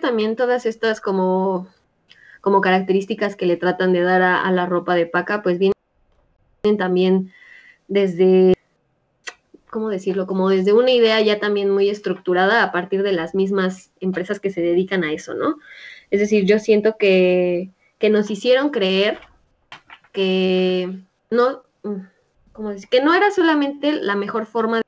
también 0.02 0.36
todas 0.36 0.66
estas 0.66 1.00
como, 1.00 1.68
como 2.42 2.62
características 2.62 3.36
que 3.36 3.46
le 3.46 3.58
tratan 3.58 3.94
de 3.94 4.02
dar 4.02 4.22
a, 4.22 4.42
a 4.42 4.52
la 4.52 4.66
ropa 4.66 4.96
de 4.96 5.06
paca, 5.06 5.42
pues 5.42 5.60
vienen 5.60 5.73
también 6.78 7.34
desde, 7.90 8.54
¿cómo 9.70 9.90
decirlo? 9.90 10.28
Como 10.28 10.50
desde 10.50 10.72
una 10.72 10.92
idea 10.92 11.20
ya 11.20 11.40
también 11.40 11.70
muy 11.70 11.90
estructurada 11.90 12.64
a 12.64 12.72
partir 12.72 13.04
de 13.04 13.12
las 13.12 13.36
mismas 13.36 13.92
empresas 14.00 14.40
que 14.40 14.50
se 14.50 14.62
dedican 14.62 15.04
a 15.04 15.12
eso, 15.12 15.34
¿no? 15.34 15.58
Es 16.10 16.22
decir, 16.22 16.46
yo 16.46 16.60
siento 16.60 16.96
que, 16.98 17.70
que 18.00 18.10
nos 18.10 18.32
hicieron 18.32 18.70
creer 18.70 19.20
que 20.14 21.02
no, 21.30 21.64
¿cómo 22.54 22.70
decir? 22.70 22.88
Que 22.88 23.02
no 23.02 23.14
era 23.14 23.30
solamente 23.32 23.92
la 23.92 24.16
mejor 24.16 24.46
forma 24.46 24.82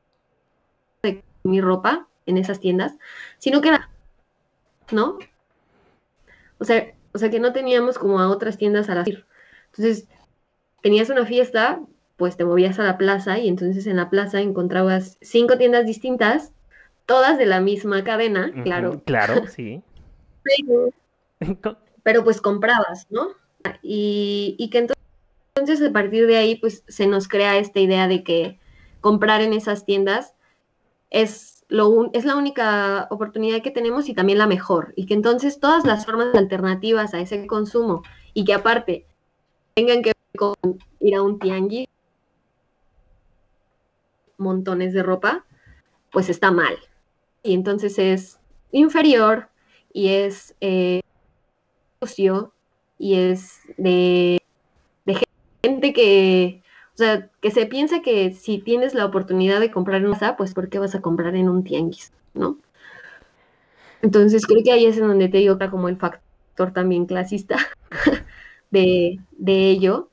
de 1.03 1.23
mi 1.43 1.59
ropa 1.59 2.07
en 2.25 2.37
esas 2.37 2.61
tiendas, 2.61 2.93
sino 3.37 3.59
que 3.59 3.69
era, 3.69 3.89
¿no? 4.91 5.19
O 6.57 6.63
sea, 6.63 6.93
o 7.13 7.17
sea, 7.17 7.29
que 7.29 7.39
no 7.41 7.51
teníamos 7.51 7.97
como 7.97 8.19
a 8.19 8.29
otras 8.29 8.57
tiendas 8.57 8.89
a 8.89 8.95
la 8.95 9.03
Entonces, 9.03 10.07
tenías 10.85 11.09
una 11.09 11.25
fiesta, 11.25 11.81
pues 12.15 12.37
te 12.37 12.45
movías 12.45 12.77
a 12.77 12.83
la 12.83 12.99
plaza 12.99 13.39
y 13.39 13.47
entonces 13.47 13.87
en 13.87 13.95
la 13.95 14.11
plaza 14.11 14.39
encontrabas 14.39 15.17
cinco 15.19 15.57
tiendas 15.57 15.87
distintas, 15.87 16.53
todas 17.07 17.39
de 17.39 17.47
la 17.47 17.59
misma 17.59 18.03
cadena, 18.03 18.53
claro. 18.63 18.91
Uh 18.91 18.93
-huh, 18.93 19.03
claro, 19.03 19.33
sí. 19.47 19.81
Pero, 20.43 20.89
pero, 22.03 22.23
pues 22.23 22.39
comprabas, 22.39 23.07
¿no? 23.09 23.29
y, 23.81 24.55
y 24.59 24.69
que 24.69 24.77
entonces 24.77 25.03
entonces, 25.55 25.89
a 25.89 25.91
partir 25.91 26.27
de 26.27 26.37
ahí, 26.37 26.55
pues 26.57 26.83
se 26.87 27.07
nos 27.07 27.27
crea 27.27 27.57
esta 27.57 27.79
idea 27.79 28.07
de 28.07 28.23
que 28.23 28.59
comprar 29.01 29.41
en 29.41 29.53
esas 29.53 29.85
tiendas 29.85 30.35
es, 31.09 31.65
lo 31.67 32.11
es 32.13 32.25
la 32.25 32.35
única 32.35 33.07
oportunidad 33.09 33.63
que 33.63 33.71
tenemos 33.71 34.07
y 34.07 34.13
también 34.13 34.37
la 34.37 34.45
mejor. 34.45 34.93
Y 34.95 35.07
que 35.07 35.15
entonces 35.15 35.59
todas 35.59 35.83
las 35.83 36.05
formas 36.05 36.35
alternativas 36.35 37.15
a 37.15 37.21
ese 37.21 37.47
consumo 37.47 38.03
y 38.35 38.45
que 38.45 38.53
aparte 38.53 39.07
tengan 39.73 40.03
que 40.03 40.14
con 40.35 40.55
ir 40.99 41.15
a 41.15 41.21
un 41.21 41.39
tianguis, 41.39 41.87
montones 44.37 44.93
de 44.93 45.03
ropa, 45.03 45.45
pues 46.11 46.29
está 46.29 46.51
mal. 46.51 46.77
Y 47.43 47.53
entonces 47.53 47.99
es 47.99 48.39
inferior 48.71 49.49
y 49.93 50.09
es 50.09 50.55
eh, 50.61 51.01
y 52.97 53.15
es 53.15 53.61
de 53.77 54.39
gente 55.63 55.93
que, 55.93 56.61
o 56.93 56.97
sea, 56.97 57.29
que 57.41 57.51
se 57.51 57.65
piensa 57.65 58.01
que 58.01 58.31
si 58.31 58.59
tienes 58.59 58.93
la 58.93 59.05
oportunidad 59.05 59.59
de 59.59 59.71
comprar 59.71 60.03
en 60.03 60.11
casa, 60.11 60.37
pues 60.37 60.53
¿por 60.53 60.69
qué 60.69 60.79
vas 60.79 60.95
a 60.95 61.01
comprar 61.01 61.35
en 61.35 61.49
un 61.49 61.63
tianguis, 61.63 62.13
no? 62.33 62.57
Entonces 64.01 64.45
creo 64.45 64.63
que 64.63 64.71
ahí 64.71 64.85
es 64.85 64.97
en 64.97 65.07
donde 65.07 65.29
te 65.29 65.39
digo 65.39 65.57
como 65.71 65.89
el 65.89 65.97
factor 65.97 66.71
también 66.73 67.05
clasista 67.05 67.57
de, 68.71 69.19
ello 69.47 70.09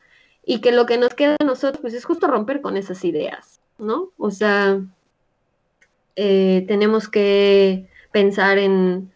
y 0.52 0.60
que 0.60 0.70
lo 0.70 0.84
que 0.84 0.98
nos 0.98 1.14
queda 1.14 1.36
a 1.40 1.44
nosotros 1.44 1.80
pues 1.80 1.94
es 1.94 2.04
justo 2.04 2.26
romper 2.26 2.60
con 2.60 2.76
esas 2.76 3.06
ideas, 3.06 3.62
¿no? 3.78 4.10
O 4.18 4.30
sea, 4.30 4.82
eh, 6.14 6.66
tenemos 6.68 7.08
que 7.08 7.88
pensar 8.12 8.58
en, 8.58 9.10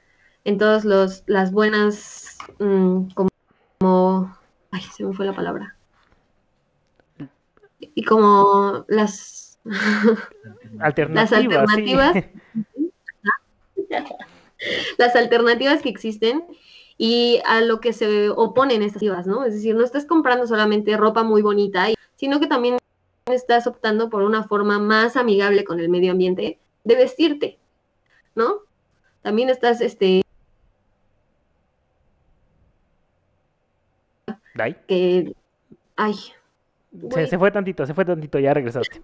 en 0.44 0.56
todas 0.56 0.86
las 1.26 1.52
buenas, 1.52 2.38
mm, 2.58 3.08
como, 3.10 4.34
ay, 4.70 4.80
se 4.80 5.04
me 5.04 5.12
fue 5.12 5.26
la 5.26 5.34
palabra, 5.34 5.76
y 7.78 8.02
como 8.04 8.86
las 8.88 9.58
alternativas, 10.78 11.30
las 11.30 11.38
alternativas, 11.38 12.16
las 14.96 15.16
alternativas 15.16 15.82
que 15.82 15.90
existen 15.90 16.46
y 16.98 17.40
a 17.46 17.60
lo 17.60 17.80
que 17.80 17.92
se 17.92 18.30
oponen 18.30 18.82
estas 18.82 19.02
alternativas, 19.02 19.26
¿no? 19.26 19.44
Es 19.44 19.54
decir, 19.54 19.74
no 19.74 19.84
estás 19.84 20.06
comprando 20.06 20.46
solamente 20.46 20.96
ropa 20.96 21.22
muy 21.22 21.42
bonita, 21.42 21.86
sino 22.16 22.40
que 22.40 22.46
también 22.46 22.78
estás 23.26 23.66
optando 23.66 24.08
por 24.08 24.22
una 24.22 24.44
forma 24.44 24.78
más 24.78 25.16
amigable 25.16 25.64
con 25.64 25.80
el 25.80 25.88
medio 25.88 26.12
ambiente 26.12 26.58
de 26.84 26.94
vestirte, 26.94 27.58
¿no? 28.34 28.60
También 29.22 29.50
estás, 29.50 29.80
este, 29.80 30.22
que, 34.86 35.34
ay, 35.96 36.14
se, 37.10 37.38
fue 37.38 37.50
tantito, 37.50 37.84
se 37.86 37.94
fue 37.94 38.04
tantito, 38.04 38.38
ya 38.38 38.54
regresaste. 38.54 39.02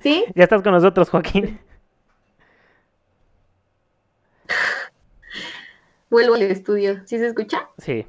¿Sí? 0.00 0.24
ya 0.34 0.44
estás 0.44 0.62
con 0.62 0.72
nosotros, 0.72 1.10
Joaquín. 1.10 1.60
Vuelvo 6.10 6.34
al 6.34 6.42
estudio. 6.42 7.00
¿Sí 7.04 7.18
se 7.18 7.26
escucha? 7.26 7.68
Sí. 7.78 8.06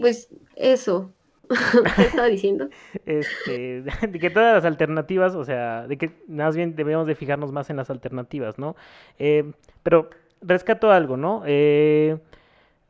Pues 0.00 0.28
eso. 0.56 1.12
¿Qué 1.96 2.02
estaba 2.02 2.28
diciendo? 2.28 2.68
Este, 3.06 3.82
de 4.08 4.18
que 4.18 4.30
todas 4.30 4.54
las 4.54 4.64
alternativas, 4.64 5.34
o 5.34 5.44
sea, 5.44 5.86
de 5.86 5.96
que 5.96 6.10
más 6.26 6.56
bien 6.56 6.74
debemos 6.74 7.06
de 7.06 7.14
fijarnos 7.14 7.52
más 7.52 7.70
en 7.70 7.76
las 7.76 7.90
alternativas, 7.90 8.58
¿no? 8.58 8.76
Eh, 9.18 9.52
pero 9.82 10.10
rescato 10.40 10.90
algo, 10.90 11.16
¿no? 11.16 11.42
Eh, 11.46 12.18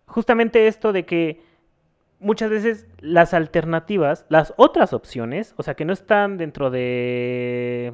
justamente 0.07 0.67
esto 0.67 0.93
de 0.93 1.05
que 1.05 1.41
muchas 2.21 2.51
veces 2.51 2.87
las 3.01 3.35
alternativas, 3.35 4.25
las 4.29 4.55
otras 4.57 4.93
opciones, 4.93 5.55
o 5.57 5.63
sea, 5.63 5.75
que 5.75 5.85
no 5.85 5.93
están 5.93 6.39
dentro 6.39 6.71
de, 6.71 7.93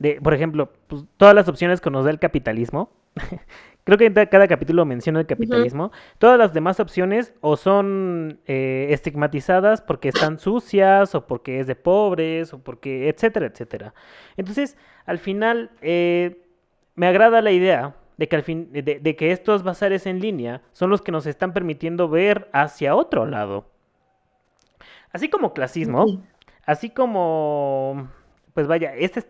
de 0.00 0.20
por 0.20 0.34
ejemplo, 0.34 0.72
pues, 0.88 1.04
todas 1.16 1.34
las 1.34 1.48
opciones 1.48 1.80
que 1.80 1.90
nos 1.90 2.04
da 2.04 2.10
el 2.10 2.18
capitalismo, 2.18 2.90
creo 3.84 3.98
que 3.98 4.06
en 4.06 4.14
cada 4.14 4.48
capítulo 4.48 4.84
menciona 4.84 5.20
el 5.20 5.26
capitalismo, 5.26 5.92
todas 6.18 6.38
las 6.38 6.52
demás 6.52 6.80
opciones 6.80 7.34
o 7.40 7.56
son 7.56 8.40
eh, 8.46 8.88
estigmatizadas 8.90 9.82
porque 9.82 10.08
están 10.08 10.38
sucias 10.38 11.14
o 11.14 11.26
porque 11.26 11.60
es 11.60 11.66
de 11.66 11.76
pobres 11.76 12.52
o 12.52 12.58
porque, 12.58 13.08
etcétera, 13.08 13.46
etcétera. 13.46 13.94
Entonces, 14.36 14.76
al 15.04 15.18
final, 15.18 15.70
eh, 15.82 16.44
me 16.94 17.06
agrada 17.06 17.42
la 17.42 17.52
idea 17.52 17.94
de 18.16 18.28
que, 18.28 18.36
al 18.36 18.42
fin, 18.42 18.70
de, 18.72 19.16
que 19.16 19.32
estos 19.32 19.62
bazares 19.62 20.06
en 20.06 20.20
línea 20.20 20.62
son 20.72 20.90
los 20.90 21.02
que 21.02 21.12
nos 21.12 21.26
están 21.26 21.52
permitiendo 21.52 22.08
ver 22.08 22.48
hacia 22.52 22.94
otro 22.94 23.26
lado. 23.26 23.66
Así 25.12 25.28
como 25.28 25.52
clasismo, 25.52 26.22
así 26.64 26.90
como, 26.90 28.08
pues 28.54 28.66
vaya, 28.66 28.94
esta 28.94 29.20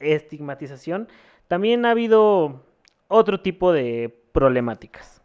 estigmatización, 0.00 1.08
también 1.48 1.86
ha 1.86 1.92
habido 1.92 2.64
otro 3.08 3.40
tipo 3.40 3.72
de 3.72 4.14
problemáticas. 4.32 5.22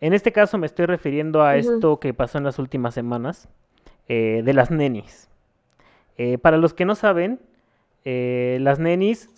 En 0.00 0.12
este 0.12 0.32
caso 0.32 0.58
me 0.58 0.66
estoy 0.66 0.86
refiriendo 0.86 1.42
a 1.42 1.56
esto 1.56 1.98
que 1.98 2.12
pasó 2.12 2.38
en 2.38 2.44
las 2.44 2.58
últimas 2.58 2.94
semanas, 2.94 3.48
eh, 4.08 4.42
de 4.44 4.52
las 4.52 4.70
nenis. 4.70 5.30
Eh, 6.18 6.36
para 6.36 6.58
los 6.58 6.74
que 6.74 6.84
no 6.84 6.94
saben, 6.94 7.40
eh, 8.04 8.58
las 8.60 8.78
nenis 8.78 9.30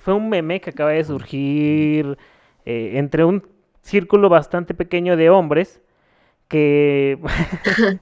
fue 0.00 0.14
un 0.14 0.30
meme 0.30 0.60
que 0.62 0.70
acaba 0.70 0.90
de 0.90 1.04
surgir 1.04 2.16
entre 2.64 3.24
un 3.24 3.46
círculo 3.82 4.28
bastante 4.28 4.74
pequeño 4.74 5.16
de 5.16 5.28
hombres 5.28 5.82
que, 6.48 7.18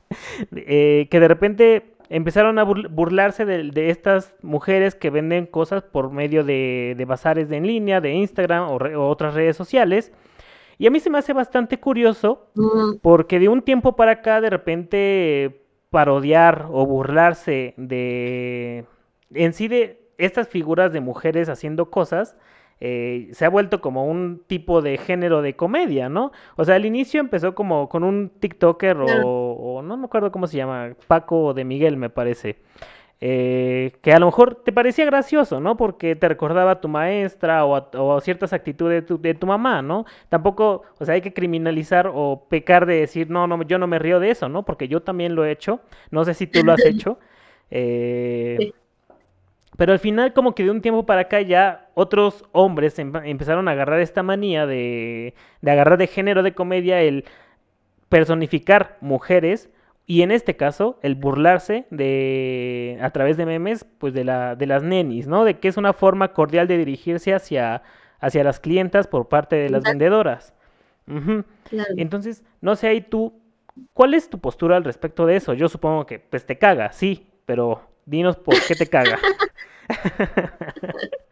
que 1.11 1.20
de 1.20 1.29
repente 1.29 1.97
empezaron 2.11 2.59
a 2.59 2.64
burlarse 2.64 3.44
de, 3.44 3.90
estas 3.90 4.34
mujeres 4.42 4.94
que 4.94 5.11
venden 5.11 5.46
cosas 5.46 5.82
por 5.82 6.11
medio 6.11 6.44
de, 6.44 6.94
de 6.96 7.04
bazares 7.04 7.48
de 7.48 7.56
en 7.56 7.66
línea, 7.66 8.00
de 8.00 8.12
Instagram 8.12 8.70
o, 8.70 9.09
otras 9.09 9.34
redes 9.34 9.56
sociales. 9.56 10.12
Y 10.78 10.86
a 10.86 10.90
mí 10.90 11.00
se 11.00 11.11
me 11.11 11.18
hace 11.18 11.32
bastante 11.32 11.78
curioso 11.80 12.50
porque 13.02 13.38
de 13.38 13.48
un 13.48 13.62
tiempo 13.62 13.96
para 13.96 14.12
acá 14.12 14.40
de 14.40 14.50
repente 14.50 15.64
parodiar 15.90 16.66
o 16.70 16.86
burlarse 16.86 17.74
de 17.76 18.84
en 19.34 19.52
sí 19.54 19.66
de 19.68 20.09
estas 20.18 20.48
figuras 20.48 20.92
de 20.92 21.00
mujeres 21.00 21.48
haciendo 21.48 21.90
cosas 21.90 22.36
eh, 22.81 23.29
se 23.33 23.45
ha 23.45 23.49
vuelto 23.49 23.81
como 23.81 24.07
un 24.07 24.43
tipo 24.47 24.83
de 24.83 24.99
género 24.99 25.43
de 25.43 25.57
comedia, 25.57 26.09
¿no? 26.09 26.33
O 26.57 26.64
sea, 26.64 26.76
al 26.76 26.87
inicio 26.87 27.20
empezó 27.20 27.55
como 27.55 27.89
con 27.89 28.05
un 28.05 28.31
TikToker 28.39 28.97
o, 29.24 29.83
no 29.83 29.97
me 29.97 30.05
acuerdo 30.07 30.31
cómo 30.31 30.47
se 30.47 30.57
llama, 30.59 30.95
Paco 31.07 31.55
de 31.55 31.64
Miguel 31.64 31.97
me 31.97 32.11
parece. 32.11 32.57
Eh, 33.20 33.95
que 34.01 34.12
a 34.12 34.20
lo 34.20 34.26
mejor 34.26 34.62
te 34.64 34.70
parecía 34.72 35.05
gracioso, 35.05 35.59
¿no? 35.59 35.76
Porque 35.76 36.14
te 36.14 36.29
recordaba 36.29 36.72
a 36.72 36.81
tu 36.81 36.87
maestra 36.87 37.64
o, 37.64 37.74
a, 38.16 38.20
ciertas 38.20 38.53
actitudes 38.53 39.03
de 39.03 39.07
tu, 39.07 39.20
de 39.20 39.35
tu, 39.35 39.47
mamá, 39.47 39.83
¿no? 39.83 40.05
Tampoco, 40.29 40.85
o 41.01 41.05
sea, 41.05 41.14
hay 41.14 41.20
que 41.20 41.33
criminalizar 41.33 42.09
o 42.14 42.47
pecar 42.49 42.87
de 42.87 43.01
decir, 43.01 43.29
no, 43.29 43.49
no, 43.49 43.61
yo 43.64 43.79
no 43.79 43.89
me 43.89 43.99
río 43.99 44.20
de 44.20 44.31
eso, 44.31 44.49
¿no? 44.49 44.64
Porque 44.64 44.87
yo 44.87 45.03
también 45.03 45.35
lo 45.35 45.45
he 45.45 45.51
hecho, 45.51 45.81
no 46.12 46.24
sé 46.24 46.35
si 46.35 46.47
tú 46.47 46.62
lo 46.62 46.72
has 46.72 46.85
hecho. 46.85 47.18
Eh, 47.70 48.72
pero 49.76 49.92
al 49.92 49.98
final, 49.98 50.32
como 50.32 50.54
que 50.54 50.64
de 50.64 50.70
un 50.70 50.80
tiempo 50.80 51.06
para 51.06 51.22
acá 51.22 51.40
ya 51.40 51.88
otros 51.94 52.44
hombres 52.52 52.98
em, 52.98 53.14
empezaron 53.24 53.68
a 53.68 53.72
agarrar 53.72 54.00
esta 54.00 54.22
manía 54.22 54.66
de, 54.66 55.34
de 55.60 55.70
agarrar 55.70 55.98
de 55.98 56.06
género 56.06 56.42
de 56.42 56.54
comedia 56.54 57.00
el 57.00 57.24
personificar 58.08 58.96
mujeres 59.00 59.70
y 60.06 60.22
en 60.22 60.30
este 60.30 60.56
caso 60.56 60.98
el 61.02 61.14
burlarse 61.14 61.86
de 61.90 62.98
a 63.02 63.10
través 63.10 63.36
de 63.36 63.44
memes 63.44 63.84
pues 63.98 64.14
de 64.14 64.24
la 64.24 64.56
de 64.56 64.66
las 64.66 64.82
nenis, 64.82 65.26
¿no? 65.26 65.44
De 65.44 65.58
que 65.58 65.68
es 65.68 65.76
una 65.76 65.92
forma 65.92 66.32
cordial 66.32 66.66
de 66.66 66.78
dirigirse 66.78 67.34
hacia 67.34 67.82
hacia 68.20 68.42
las 68.42 68.60
clientas 68.60 69.06
por 69.06 69.28
parte 69.28 69.56
de 69.56 69.68
las 69.68 69.82
vendedoras. 69.84 70.54
Entonces, 71.96 72.42
no 72.60 72.74
sé 72.76 72.88
ahí 72.88 73.00
tú 73.02 73.34
¿cuál 73.92 74.14
es 74.14 74.30
tu 74.30 74.38
postura 74.38 74.76
al 74.76 74.84
respecto 74.84 75.26
de 75.26 75.36
eso? 75.36 75.54
Yo 75.54 75.68
supongo 75.68 76.06
que 76.06 76.18
pues 76.18 76.46
te 76.46 76.58
caga, 76.58 76.92
sí, 76.92 77.26
pero 77.44 77.82
dinos 78.09 78.36
por 78.36 78.54
qué 78.66 78.74
te 78.74 78.86
caga. 78.86 79.18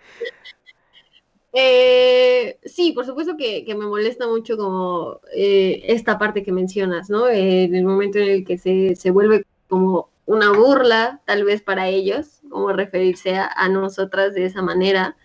Eh, 1.58 2.58
sí, 2.66 2.92
por 2.92 3.06
supuesto 3.06 3.34
que, 3.38 3.64
me 3.68 3.86
molesta 3.86 4.26
mucho 4.26 4.58
como 4.58 5.22
eh, 5.34 5.84
esta 5.86 6.18
parte 6.18 6.42
que 6.42 6.52
mencionas, 6.52 7.08
¿no? 7.08 7.30
en 7.30 7.74
el 7.74 7.82
momento 7.82 8.18
en 8.18 8.28
el 8.28 8.44
que 8.44 8.58
se, 8.58 9.10
vuelve 9.10 9.46
como 9.66 10.10
una 10.26 10.52
burla, 10.52 11.22
tal 11.24 11.44
vez 11.44 11.62
para 11.62 11.88
ellos, 11.88 12.42
como 12.50 12.72
referirse 12.74 13.36
a, 13.38 13.68
nosotras 13.70 14.34
de 14.34 14.44
esa 14.44 14.60
manera. 14.60 15.16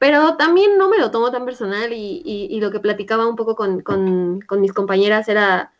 Pero 0.00 0.36
también 0.36 0.76
no 0.76 0.88
me 0.88 0.98
lo 0.98 1.12
tomo 1.12 1.30
tan 1.30 1.44
personal 1.44 1.92
y, 1.92 2.58
lo 2.60 2.72
que 2.72 2.80
platicaba 2.80 3.28
un 3.28 3.36
poco 3.36 3.54
con, 3.54 4.40
mis 4.58 4.72
compañeras 4.72 5.28
era, 5.28 5.72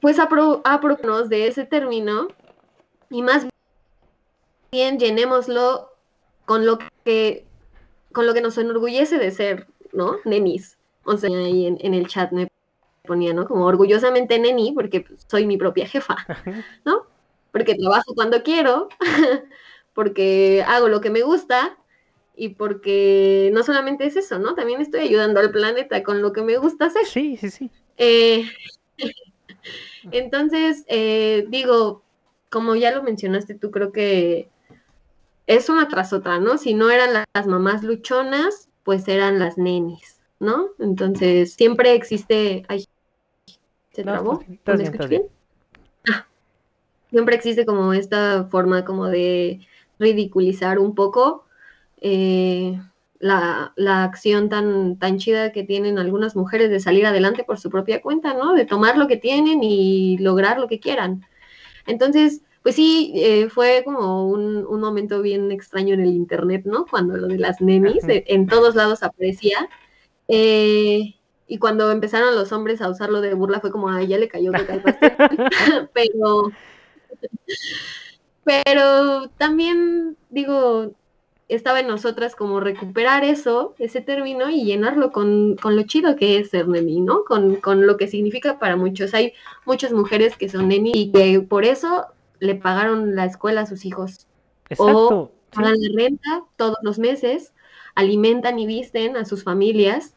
pues, 0.00 0.18
apropiarnos 0.18 1.28
de 1.28 1.48
ese 1.48 1.66
término 1.66 2.28
y 3.12 3.22
más 3.22 3.46
bien 4.72 4.98
llenémoslo 4.98 5.90
con 6.46 6.66
lo 6.66 6.78
que 7.04 7.44
con 8.10 8.26
lo 8.26 8.34
que 8.34 8.40
nos 8.40 8.58
enorgullece 8.58 9.18
de 9.18 9.30
ser, 9.30 9.66
¿no? 9.92 10.16
Nenis. 10.24 10.76
O 11.04 11.16
sea, 11.16 11.30
ahí 11.30 11.66
en, 11.66 11.94
el 11.94 12.06
chat 12.08 12.30
me 12.32 12.48
ponía, 13.04 13.32
¿no? 13.32 13.46
Como 13.46 13.66
orgullosamente 13.66 14.38
neni, 14.38 14.72
porque 14.72 15.06
soy 15.28 15.46
mi 15.46 15.56
propia 15.56 15.86
jefa, 15.86 16.16
¿no? 16.84 17.06
Porque 17.52 17.74
trabajo 17.74 18.14
cuando 18.14 18.42
quiero, 18.42 18.88
porque 19.94 20.64
hago 20.66 20.88
lo 20.88 21.00
que 21.00 21.10
me 21.10 21.22
gusta 21.22 21.76
y 22.36 22.50
porque 22.50 23.50
no 23.52 23.62
solamente 23.62 24.06
es 24.06 24.16
eso, 24.16 24.38
¿no? 24.38 24.54
También 24.54 24.80
estoy 24.80 25.00
ayudando 25.00 25.40
al 25.40 25.50
planeta 25.50 26.02
con 26.02 26.22
lo 26.22 26.32
que 26.32 26.42
me 26.42 26.56
gusta 26.56 26.86
hacer. 26.86 27.06
Sí, 27.06 27.36
sí, 27.36 27.50
sí. 27.50 27.70
Eh, 27.96 28.46
entonces, 30.12 30.84
eh, 30.88 31.46
digo, 31.48 32.02
como 32.52 32.76
ya 32.76 32.92
lo 32.92 33.02
mencionaste 33.02 33.54
tú, 33.54 33.70
creo 33.70 33.92
que 33.92 34.50
es 35.46 35.70
una 35.70 35.88
tras 35.88 36.12
otra, 36.12 36.38
¿no? 36.38 36.58
Si 36.58 36.74
no 36.74 36.90
eran 36.90 37.24
las 37.32 37.46
mamás 37.46 37.82
luchonas, 37.82 38.68
pues 38.84 39.08
eran 39.08 39.38
las 39.38 39.56
nenis, 39.56 40.20
¿no? 40.38 40.68
Entonces, 40.78 41.54
siempre 41.54 41.94
existe... 41.94 42.64
Ay, 42.68 42.84
¿Se 43.92 44.02
trabó? 44.02 44.44
bien, 45.08 45.22
ah, 46.12 46.26
siempre 47.10 47.36
existe 47.36 47.64
como 47.64 47.94
esta 47.94 48.44
forma 48.44 48.84
como 48.84 49.06
de 49.06 49.60
ridiculizar 49.98 50.78
un 50.78 50.94
poco 50.94 51.44
eh, 52.02 52.78
la, 53.18 53.72
la, 53.76 54.04
acción 54.04 54.50
tan, 54.50 54.98
tan 54.98 55.18
chida 55.18 55.52
que 55.52 55.64
tienen 55.64 55.98
algunas 55.98 56.36
mujeres 56.36 56.68
de 56.68 56.80
salir 56.80 57.06
adelante 57.06 57.44
por 57.44 57.58
su 57.58 57.70
propia 57.70 58.02
cuenta, 58.02 58.34
¿no? 58.34 58.52
De 58.52 58.66
tomar 58.66 58.98
lo 58.98 59.08
que 59.08 59.16
tienen 59.16 59.62
y 59.62 60.18
lograr 60.18 60.58
lo 60.58 60.68
que 60.68 60.80
quieran. 60.80 61.24
Entonces, 61.86 62.42
pues 62.62 62.76
sí, 62.76 63.12
eh, 63.16 63.48
fue 63.48 63.82
como 63.84 64.28
un, 64.28 64.64
momento 64.80 65.20
bien 65.22 65.50
extraño 65.50 65.94
en 65.94 66.00
el 66.00 66.12
internet, 66.12 66.62
¿no? 66.64 66.86
Cuando 66.86 67.16
lo 67.16 67.26
de 67.26 67.38
las 67.38 67.60
nenis 67.60 68.04
eh, 68.08 68.24
en 68.28 68.46
todos 68.46 68.74
lados 68.74 69.02
aparecía. 69.02 69.68
Eh, 70.28 71.16
y 71.48 71.58
cuando 71.58 71.90
empezaron 71.90 72.34
los 72.34 72.52
hombres 72.52 72.80
a 72.80 72.88
usarlo 72.88 73.20
de 73.20 73.34
burla 73.34 73.60
fue 73.60 73.72
como, 73.72 73.88
ay, 73.88 74.06
ya 74.06 74.18
le 74.18 74.28
cayó 74.28 74.52
pero, 75.92 76.50
pero 78.44 79.28
también, 79.36 80.16
digo, 80.30 80.94
estaba 81.54 81.80
en 81.80 81.86
nosotras 81.86 82.34
como 82.34 82.60
recuperar 82.60 83.24
eso, 83.24 83.74
ese 83.78 84.00
término, 84.00 84.50
y 84.50 84.64
llenarlo 84.64 85.12
con, 85.12 85.56
lo 85.62 85.82
chido 85.82 86.16
que 86.16 86.38
es 86.38 86.50
ser 86.50 86.68
neni, 86.68 87.00
¿no? 87.00 87.24
Con, 87.24 87.56
con, 87.56 87.86
lo 87.86 87.96
que 87.96 88.08
significa 88.08 88.58
para 88.58 88.76
muchos. 88.76 89.14
Hay 89.14 89.34
muchas 89.64 89.92
mujeres 89.92 90.36
que 90.36 90.48
son 90.48 90.68
neni 90.68 90.92
y 90.94 91.12
que 91.12 91.40
por 91.40 91.64
eso 91.64 92.06
le 92.38 92.54
pagaron 92.54 93.14
la 93.14 93.24
escuela 93.24 93.62
a 93.62 93.66
sus 93.66 93.84
hijos. 93.84 94.26
O 94.78 95.30
pagan 95.54 95.74
la 95.78 96.02
renta 96.02 96.44
todos 96.56 96.78
los 96.82 96.98
meses, 96.98 97.52
alimentan 97.94 98.58
y 98.58 98.66
visten 98.66 99.16
a 99.16 99.24
sus 99.24 99.44
familias, 99.44 100.14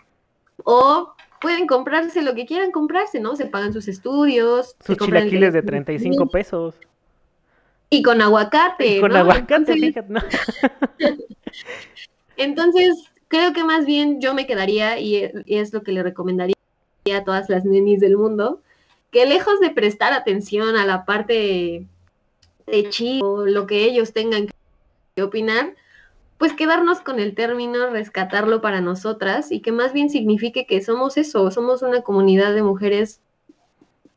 o 0.64 1.14
pueden 1.42 1.68
comprarse 1.68 2.22
lo 2.22 2.34
que 2.34 2.46
quieran 2.46 2.72
comprarse, 2.72 3.20
¿no? 3.20 3.36
Se 3.36 3.46
pagan 3.46 3.74
sus 3.74 3.88
estudios. 3.88 4.76
Sus 4.84 4.98
chilaquiles 4.98 5.54
de 5.54 5.62
35 5.62 6.28
pesos. 6.28 6.76
Y 7.96 8.04
con 8.04 8.22
aguacate. 8.22 9.00
con 9.00 9.16
aguacate, 9.16 9.74
fíjate, 9.74 10.14
Entonces, 12.38 13.06
creo 13.30 13.54
que 13.54 13.64
más 13.64 13.86
bien 13.86 14.20
yo 14.20 14.34
me 14.34 14.46
quedaría, 14.46 15.00
y 15.00 15.32
es 15.46 15.74
lo 15.74 15.82
que 15.82 15.94
le 15.94 16.04
recomendaría 16.04 16.56
a 17.16 17.24
todas 17.24 17.50
las 17.50 17.64
nenis 17.64 18.02
del 18.02 18.18
mundo, 18.18 18.62
que 19.12 19.26
lejos 19.26 19.62
de 19.62 19.70
prestar 19.70 20.12
atención 20.12 20.76
a 20.76 20.86
la 20.86 21.06
parte 21.06 21.86
de 22.68 22.90
chido, 22.90 23.46
lo 23.46 23.66
que 23.66 23.86
ellos 23.86 24.12
tengan 24.12 24.48
que 25.16 25.24
opinar, 25.24 25.74
pues 26.38 26.52
quedarnos 26.52 27.00
con 27.00 27.20
el 27.20 27.34
término, 27.34 27.92
rescatarlo 27.92 28.60
para 28.60 28.82
nosotras 28.82 29.54
y 29.54 29.62
que 29.62 29.72
más 29.72 29.94
bien 29.94 30.10
signifique 30.10 30.66
que 30.66 30.84
somos 30.84 31.16
eso, 31.16 31.50
somos 31.50 31.82
una 31.82 32.02
comunidad 32.02 32.54
de 32.54 32.62
mujeres 32.62 33.22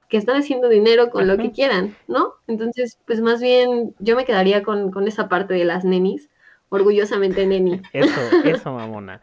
que 0.09 0.16
están 0.16 0.36
haciendo 0.36 0.68
dinero 0.68 1.11
con 1.11 1.26
lo 1.26 1.36
que 1.36 1.52
quieran, 1.52 1.94
¿no? 2.06 2.34
Entonces, 2.46 2.98
pues 3.06 3.20
más 3.20 3.40
bien 3.40 3.94
yo 3.98 4.16
me 4.16 4.24
quedaría 4.24 4.62
con, 4.62 5.06
esa 5.06 5.28
parte 5.28 5.54
de 5.54 5.64
las 5.64 5.84
nenis, 5.84 6.30
orgullosamente 6.70 7.46
neni. 7.46 7.82
Eso, 7.92 8.20
eso, 8.44 8.72
mamona. 8.72 9.20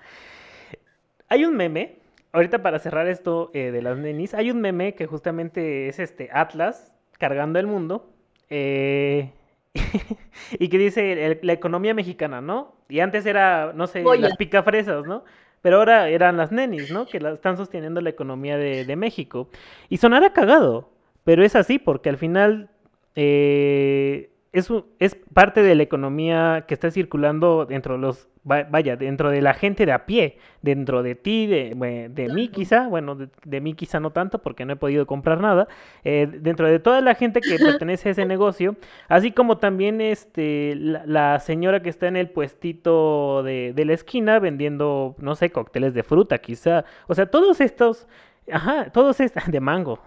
Hay 1.27 1.43
un 1.45 1.55
meme, 1.57 1.97
ahorita 2.31 2.61
para 2.61 2.79
cerrar 2.79 3.07
esto 3.07 3.49
eh, 3.53 3.71
de 3.71 3.81
las 3.81 3.97
nenis, 3.97 4.33
hay 4.35 4.51
un 4.51 4.61
meme 4.61 4.93
que 4.93 5.07
justamente 5.07 5.87
es 5.87 5.99
este 5.99 6.29
Atlas 6.31 6.93
cargando 7.17 7.57
el 7.57 7.65
mundo 7.65 8.13
eh, 8.49 9.31
y 10.59 10.69
que 10.69 10.77
dice 10.77 11.39
la 11.41 11.53
economía 11.53 11.95
mexicana, 11.95 12.41
¿no? 12.41 12.75
Y 12.89 12.99
antes 12.99 13.25
era, 13.25 13.73
no 13.73 13.87
sé, 13.87 14.03
las 14.03 14.37
picafresas, 14.37 15.05
¿no? 15.05 15.23
Pero 15.65 15.77
ahora 15.77 16.09
eran 16.09 16.37
las 16.37 16.51
nenis, 16.51 16.91
¿no? 16.91 17.07
Que 17.07 17.19
la, 17.19 17.31
están 17.31 17.57
sosteniendo 17.57 17.99
la 17.99 18.11
economía 18.11 18.55
de, 18.55 18.85
de, 18.85 18.95
México. 18.95 19.49
Y 19.89 19.97
sonará 19.97 20.31
cagado, 20.31 20.91
pero 21.23 21.43
es 21.43 21.55
así, 21.55 21.79
porque 21.79 22.09
al 22.09 22.19
final 22.19 22.69
eh, 23.15 24.29
es, 24.55 24.71
es 24.99 25.15
parte 25.33 25.61
de 25.61 25.75
la 25.75 25.83
economía 25.83 26.65
que 26.67 26.73
está 26.73 26.89
circulando 26.89 27.65
dentro 27.65 27.95
de 27.95 27.99
los 27.99 28.29
vaya, 28.45 28.95
dentro 28.95 29.31
de 29.31 29.41
la 29.41 29.55
gente 29.55 29.87
de 29.87 29.91
a 29.91 30.05
pie, 30.05 30.37
dentro 30.61 31.01
de 31.01 31.15
ti, 31.15 31.47
de, 31.47 32.09
de 32.11 32.29
mí 32.29 32.47
quizá, 32.49 32.87
bueno, 32.87 33.15
de, 33.15 33.61
mí 33.61 33.73
quizá 33.73 33.99
no 33.99 34.11
tanto 34.11 34.39
porque 34.39 34.65
no 34.65 34.73
he 34.73 34.75
podido 34.75 35.07
comprar 35.07 35.41
nada, 35.41 35.67
eh, 36.03 36.27
dentro 36.31 36.67
de 36.67 36.77
toda 36.79 37.01
la 37.01 37.15
gente 37.15 37.41
que 37.41 37.57
pertenece 37.81 38.09
a 38.09 38.11
ese 38.11 38.25
negocio, 38.25 38.75
así 39.07 39.31
como 39.31 39.57
también 39.57 39.99
este, 39.99 40.75
la, 40.75 41.39
señora 41.39 41.81
que 41.81 41.89
está 41.89 42.07
en 42.07 42.17
el 42.17 42.29
puestito 42.29 43.41
de, 43.41 43.73
de 43.75 43.85
la 43.85 43.93
esquina 43.93 44.37
vendiendo, 44.37 45.15
no 45.17 45.33
sé, 45.35 45.49
cócteles 45.49 45.95
de 45.95 46.03
fruta 46.03 46.37
quizá, 46.37 46.85
o 47.07 47.15
sea, 47.15 47.25
todos 47.25 47.59
estos, 47.61 48.07
ajá, 48.51 48.91
todos 48.91 49.19
estos, 49.21 49.43
de 49.51 49.59
mango, 49.59 49.99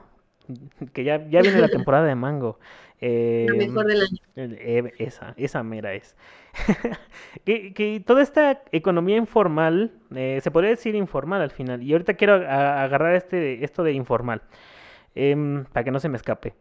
que 0.92 1.04
ya, 1.04 1.28
ya 1.28 1.42
viene 1.42 1.60
la 1.60 1.68
temporada 1.68 2.06
de 2.06 2.14
mango. 2.14 2.58
Eh, 3.00 3.46
mejor 3.56 3.86
del 3.86 4.02
año. 4.02 4.18
Eh, 4.36 4.92
esa, 4.98 5.34
esa 5.36 5.62
mera 5.62 5.94
es. 5.94 6.16
que, 7.44 8.02
toda 8.04 8.22
esta 8.22 8.62
economía 8.72 9.16
informal, 9.16 9.92
eh, 10.14 10.40
se 10.42 10.50
podría 10.50 10.70
decir 10.70 10.94
informal 10.94 11.40
al 11.40 11.50
final, 11.50 11.82
y 11.82 11.92
ahorita 11.92 12.14
quiero 12.14 12.34
agarrar 12.34 13.14
este, 13.14 13.64
esto 13.64 13.84
de 13.84 13.92
informal, 13.92 14.42
em, 15.14 15.64
para 15.66 15.84
que 15.84 15.90
no 15.90 16.00
se 16.00 16.08
me 16.08 16.16
escape. 16.16 16.54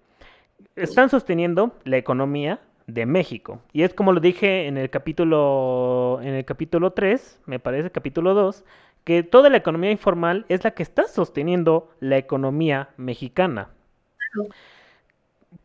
Están 0.75 1.09
sosteniendo 1.09 1.75
la 1.85 1.97
economía 1.97 2.59
de 2.85 3.05
México, 3.05 3.61
y 3.73 3.81
es 3.81 3.93
como 3.93 4.13
lo 4.13 4.19
dije 4.19 4.67
en 4.67 4.77
el 4.77 4.89
capítulo, 4.89 6.19
en 6.21 6.35
el 6.35 6.45
capítulo 6.45 6.91
3, 6.91 7.41
me 7.45 7.59
parece, 7.59 7.91
capítulo 7.91 8.33
2, 8.33 8.63
que 9.03 9.23
toda 9.23 9.49
la 9.49 9.57
economía 9.57 9.89
informal 9.91 10.45
es 10.49 10.63
la 10.63 10.71
que 10.71 10.83
está 10.83 11.07
sosteniendo 11.07 11.89
la 11.99 12.17
economía 12.17 12.89
mexicana. 12.97 13.69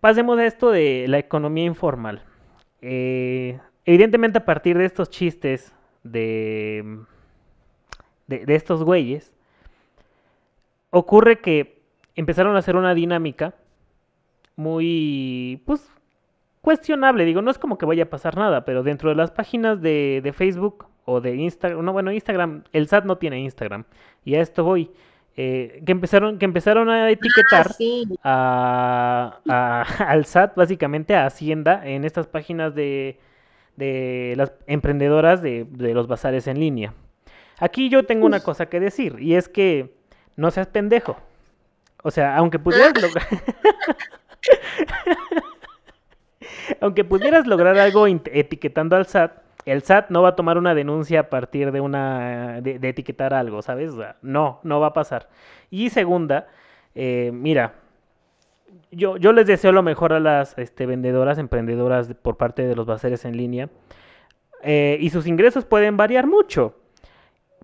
Pasemos 0.00 0.38
a 0.38 0.46
esto 0.46 0.70
de 0.70 1.06
la 1.08 1.18
economía 1.18 1.64
informal. 1.64 2.22
Eh, 2.80 3.58
evidentemente 3.84 4.38
a 4.38 4.44
partir 4.44 4.76
de 4.76 4.84
estos 4.84 5.10
chistes 5.10 5.74
de, 6.02 6.98
de, 8.26 8.54
estos 8.54 8.82
güeyes, 8.82 9.32
ocurre 10.90 11.40
que 11.40 11.80
empezaron 12.16 12.56
a 12.56 12.58
hacer 12.58 12.76
una 12.76 12.94
dinámica 12.94 13.54
muy, 14.56 15.62
pues, 15.64 15.88
cuestionable. 16.60 17.24
Digo, 17.24 17.42
no 17.42 17.50
es 17.50 17.58
como 17.58 17.78
que 17.78 17.86
vaya 17.86 18.04
a 18.04 18.10
pasar 18.10 18.36
nada, 18.36 18.64
pero 18.64 18.82
dentro 18.82 19.10
de 19.10 19.16
las 19.16 19.30
páginas 19.30 19.80
de, 19.80 20.20
de 20.22 20.32
Facebook 20.32 20.86
o 21.04 21.20
de 21.20 21.36
Instagram, 21.36 21.84
no, 21.84 21.92
bueno, 21.92 22.12
Instagram, 22.12 22.64
el 22.72 22.88
SAT 22.88 23.04
no 23.04 23.18
tiene 23.18 23.40
Instagram, 23.40 23.84
y 24.24 24.34
a 24.34 24.40
esto 24.40 24.64
voy. 24.64 24.90
Eh, 25.34 25.82
que 25.86 25.92
empezaron 25.92 26.38
que 26.38 26.44
empezaron 26.44 26.90
a 26.90 27.10
etiquetar 27.10 27.70
ah, 28.22 29.40
a, 29.48 29.82
al 30.06 30.26
SAT 30.26 30.56
básicamente 30.56 31.16
a 31.16 31.24
Hacienda 31.24 31.80
en 31.86 32.04
estas 32.04 32.26
páginas 32.26 32.74
de, 32.74 33.18
de 33.76 34.34
las 34.36 34.52
emprendedoras 34.66 35.42
de, 35.42 35.66
los 35.78 36.06
bazares 36.06 36.46
en 36.46 36.60
línea. 36.60 36.94
Aquí 37.58 37.88
yo 37.88 38.04
tengo 38.04 38.26
una 38.26 38.40
cosa 38.40 38.66
que 38.66 38.80
decir, 38.80 39.16
y 39.20 39.34
es 39.34 39.48
que 39.48 39.94
no 40.36 40.50
seas 40.50 40.66
pendejo. 40.66 41.16
O 42.02 42.10
sea, 42.10 42.36
aunque 42.36 42.58
pudieras 42.58 42.92
lograr... 43.02 43.26
aunque 46.80 47.04
pudieras 47.04 47.46
lograr 47.46 47.78
algo 47.78 48.06
etiquetando 48.06 48.96
al 48.96 49.06
SAT, 49.06 49.41
el 49.64 49.82
SAT 49.82 50.10
no 50.10 50.22
va 50.22 50.30
a 50.30 50.36
tomar 50.36 50.58
una 50.58 50.74
denuncia 50.74 51.20
a 51.20 51.30
partir 51.30 51.72
de 51.72 51.80
una 51.80 52.60
de, 52.60 52.88
etiquetar 52.88 53.34
algo, 53.34 53.62
¿sabes? 53.62 53.92
no, 54.22 54.60
no 54.62 54.80
va 54.80 54.88
a 54.88 54.92
pasar. 54.92 55.28
Y 55.70 55.90
segunda, 55.90 56.48
eh, 56.94 57.30
mira, 57.32 57.74
yo, 58.90 59.16
yo 59.16 59.32
les 59.32 59.46
deseo 59.46 59.72
lo 59.72 59.82
mejor 59.82 60.12
a 60.12 60.20
las 60.20 60.56
este, 60.58 60.86
vendedoras, 60.86 61.38
emprendedoras 61.38 62.12
por 62.20 62.36
parte 62.36 62.66
de 62.66 62.76
los 62.76 62.86
baseres 62.86 63.24
en 63.24 63.36
línea. 63.36 63.68
Eh, 64.62 64.98
y 65.00 65.10
sus 65.10 65.26
ingresos 65.26 65.64
pueden 65.64 65.96
variar 65.96 66.26
mucho. 66.26 66.76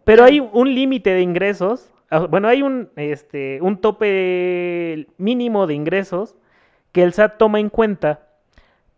Pero 0.04 0.24
hay 0.24 0.40
un 0.40 0.74
límite 0.74 1.10
de 1.10 1.20
ingresos. 1.20 1.92
Ah, 2.10 2.20
bueno, 2.20 2.48
hay 2.48 2.62
un, 2.62 2.90
este, 2.96 3.60
un 3.60 3.78
tope 3.80 5.06
mínimo 5.18 5.66
de 5.66 5.74
ingresos 5.74 6.34
que 6.92 7.02
el 7.02 7.12
SAT 7.12 7.36
toma 7.36 7.60
en 7.60 7.68
cuenta 7.68 8.26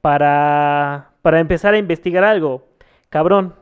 para, 0.00 1.10
para 1.22 1.40
empezar 1.40 1.74
a 1.74 1.78
investigar 1.78 2.24
algo. 2.24 2.69
Cabrón, 3.10 3.54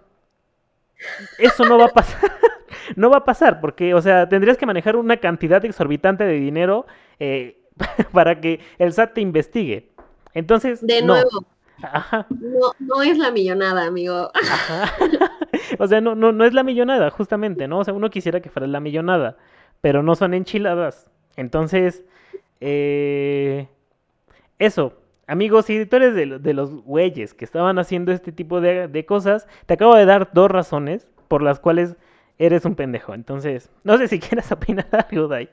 eso 1.38 1.64
no 1.64 1.78
va 1.78 1.86
a 1.86 1.88
pasar. 1.88 2.20
no 2.96 3.10
va 3.10 3.18
a 3.18 3.24
pasar, 3.24 3.60
porque, 3.60 3.94
o 3.94 4.00
sea, 4.00 4.28
tendrías 4.28 4.56
que 4.56 4.66
manejar 4.66 4.96
una 4.96 5.16
cantidad 5.16 5.64
exorbitante 5.64 6.24
de 6.24 6.34
dinero 6.34 6.86
eh, 7.18 7.60
para 8.12 8.40
que 8.40 8.60
el 8.78 8.92
SAT 8.92 9.14
te 9.14 9.20
investigue. 9.20 9.90
Entonces, 10.34 10.86
de 10.86 11.02
nuevo, 11.02 11.46
No, 12.30 12.72
no 12.78 13.02
es 13.02 13.18
la 13.18 13.30
millonada, 13.30 13.86
amigo. 13.86 14.30
o 15.78 15.86
sea, 15.86 16.00
no, 16.00 16.14
no, 16.14 16.32
no 16.32 16.44
es 16.44 16.52
la 16.52 16.62
millonada, 16.62 17.10
justamente, 17.10 17.68
¿no? 17.68 17.78
O 17.78 17.84
sea, 17.84 17.94
uno 17.94 18.10
quisiera 18.10 18.40
que 18.40 18.50
fuera 18.50 18.66
la 18.66 18.80
millonada, 18.80 19.36
pero 19.80 20.02
no 20.02 20.14
son 20.14 20.34
enchiladas. 20.34 21.10
Entonces, 21.36 22.04
eh, 22.60 23.68
eso, 24.58 24.94
amigos 25.28 25.70
y 25.70 25.76
editores 25.76 26.14
de, 26.14 26.38
de, 26.40 26.54
los 26.54 26.72
güeyes 26.82 27.34
que 27.34 27.44
estaban 27.44 27.78
haciendo 27.78 28.10
este 28.10 28.32
tipo 28.32 28.60
de, 28.60 28.88
de 28.88 29.06
cosas, 29.06 29.46
te 29.66 29.74
acabo 29.74 29.94
de 29.94 30.06
dar 30.06 30.30
dos 30.32 30.50
razones 30.50 31.06
por 31.28 31.42
las 31.42 31.60
cuales 31.60 31.96
eres 32.38 32.64
un 32.64 32.74
pendejo. 32.74 33.14
Entonces, 33.14 33.70
no 33.84 33.96
sé 33.98 34.08
si 34.08 34.18
quieras 34.20 34.50
opinar 34.50 34.88
algo, 34.90 35.28
Dai. 35.28 35.48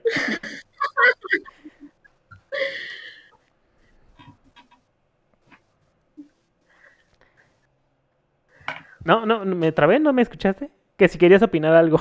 No, 9.04 9.26
no, 9.26 9.46
me 9.46 9.72
trabé, 9.72 10.00
¿no 10.00 10.14
me 10.14 10.24
escuchaste? 10.24 10.72
Que 10.98 11.08
si 11.08 11.20
querías 11.20 11.44
opinar 11.44 11.76
algo. 11.76 12.00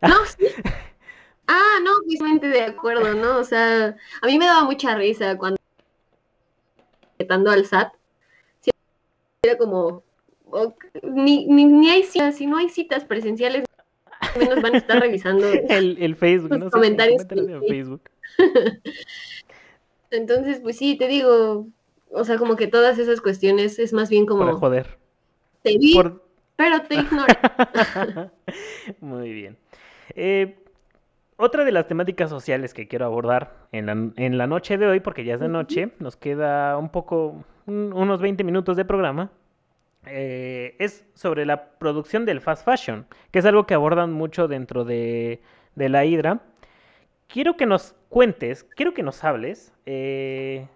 No, 0.00 0.14
sí. 0.38 0.46
Ah, 1.48 1.78
no, 1.82 1.90
justamente 2.04 2.46
de 2.46 2.62
acuerdo, 2.62 3.14
¿no? 3.14 3.38
O 3.38 3.44
sea, 3.44 3.96
a 4.22 4.26
mí 4.26 4.38
me 4.38 4.46
daba 4.46 4.64
mucha 4.64 4.94
risa 4.94 5.36
cuando 5.36 5.56
al 7.48 7.66
SAT. 7.66 7.92
Era 9.42 9.58
como, 9.58 10.02
ni, 11.02 11.46
ni, 11.46 11.64
ni, 11.64 11.90
hay 11.90 12.02
citas, 12.02 12.36
si 12.36 12.46
no 12.46 12.56
hay 12.56 12.68
citas 12.68 13.04
presenciales, 13.04 13.64
menos 14.38 14.62
van 14.62 14.74
a 14.74 14.78
estar 14.78 15.00
revisando 15.00 15.46
el, 15.68 15.96
el 16.00 16.16
Facebook, 16.16 16.58
¿no? 16.58 16.70
comentarios. 16.70 17.22
en 17.30 17.62
Facebook. 17.62 18.02
Entonces, 20.10 20.60
pues 20.60 20.76
sí, 20.76 20.96
te 20.96 21.08
digo, 21.08 21.66
o 22.10 22.24
sea, 22.24 22.38
como 22.38 22.56
que 22.56 22.66
todas 22.66 22.98
esas 22.98 23.20
cuestiones 23.20 23.78
es 23.78 23.92
más 23.92 24.08
bien 24.08 24.26
como... 24.26 24.44
Para 24.44 24.54
joder. 24.54 24.98
Te 25.62 25.76
vi, 25.78 25.94
pero 26.56 26.82
te 26.82 26.94
ignoro. 26.94 27.26
Muy 29.00 29.32
bien. 29.32 29.58
Eh, 30.14 30.56
otra 31.36 31.64
de 31.64 31.72
las 31.72 31.86
temáticas 31.86 32.30
sociales 32.30 32.72
que 32.72 32.88
quiero 32.88 33.06
abordar 33.06 33.52
en 33.72 33.86
la, 33.86 33.92
en 33.92 34.38
la 34.38 34.46
noche 34.46 34.78
de 34.78 34.86
hoy, 34.86 35.00
porque 35.00 35.24
ya 35.24 35.34
es 35.34 35.40
de 35.40 35.48
noche, 35.48 35.90
nos 35.98 36.16
queda 36.16 36.76
un 36.78 36.88
poco, 36.88 37.44
unos 37.66 38.20
20 38.20 38.42
minutos 38.44 38.76
de 38.76 38.84
programa, 38.84 39.30
eh, 40.06 40.76
es 40.78 41.04
sobre 41.14 41.44
la 41.44 41.70
producción 41.78 42.24
del 42.24 42.40
fast 42.40 42.64
fashion, 42.64 43.06
que 43.32 43.40
es 43.40 43.44
algo 43.44 43.66
que 43.66 43.74
abordan 43.74 44.12
mucho 44.12 44.48
dentro 44.48 44.84
de, 44.84 45.42
de 45.74 45.88
la 45.88 46.04
Hidra. 46.04 46.40
Quiero 47.26 47.56
que 47.56 47.66
nos 47.66 47.94
cuentes, 48.08 48.64
quiero 48.64 48.94
que 48.94 49.02
nos 49.02 49.24
hables, 49.24 49.72
eh, 49.84 50.68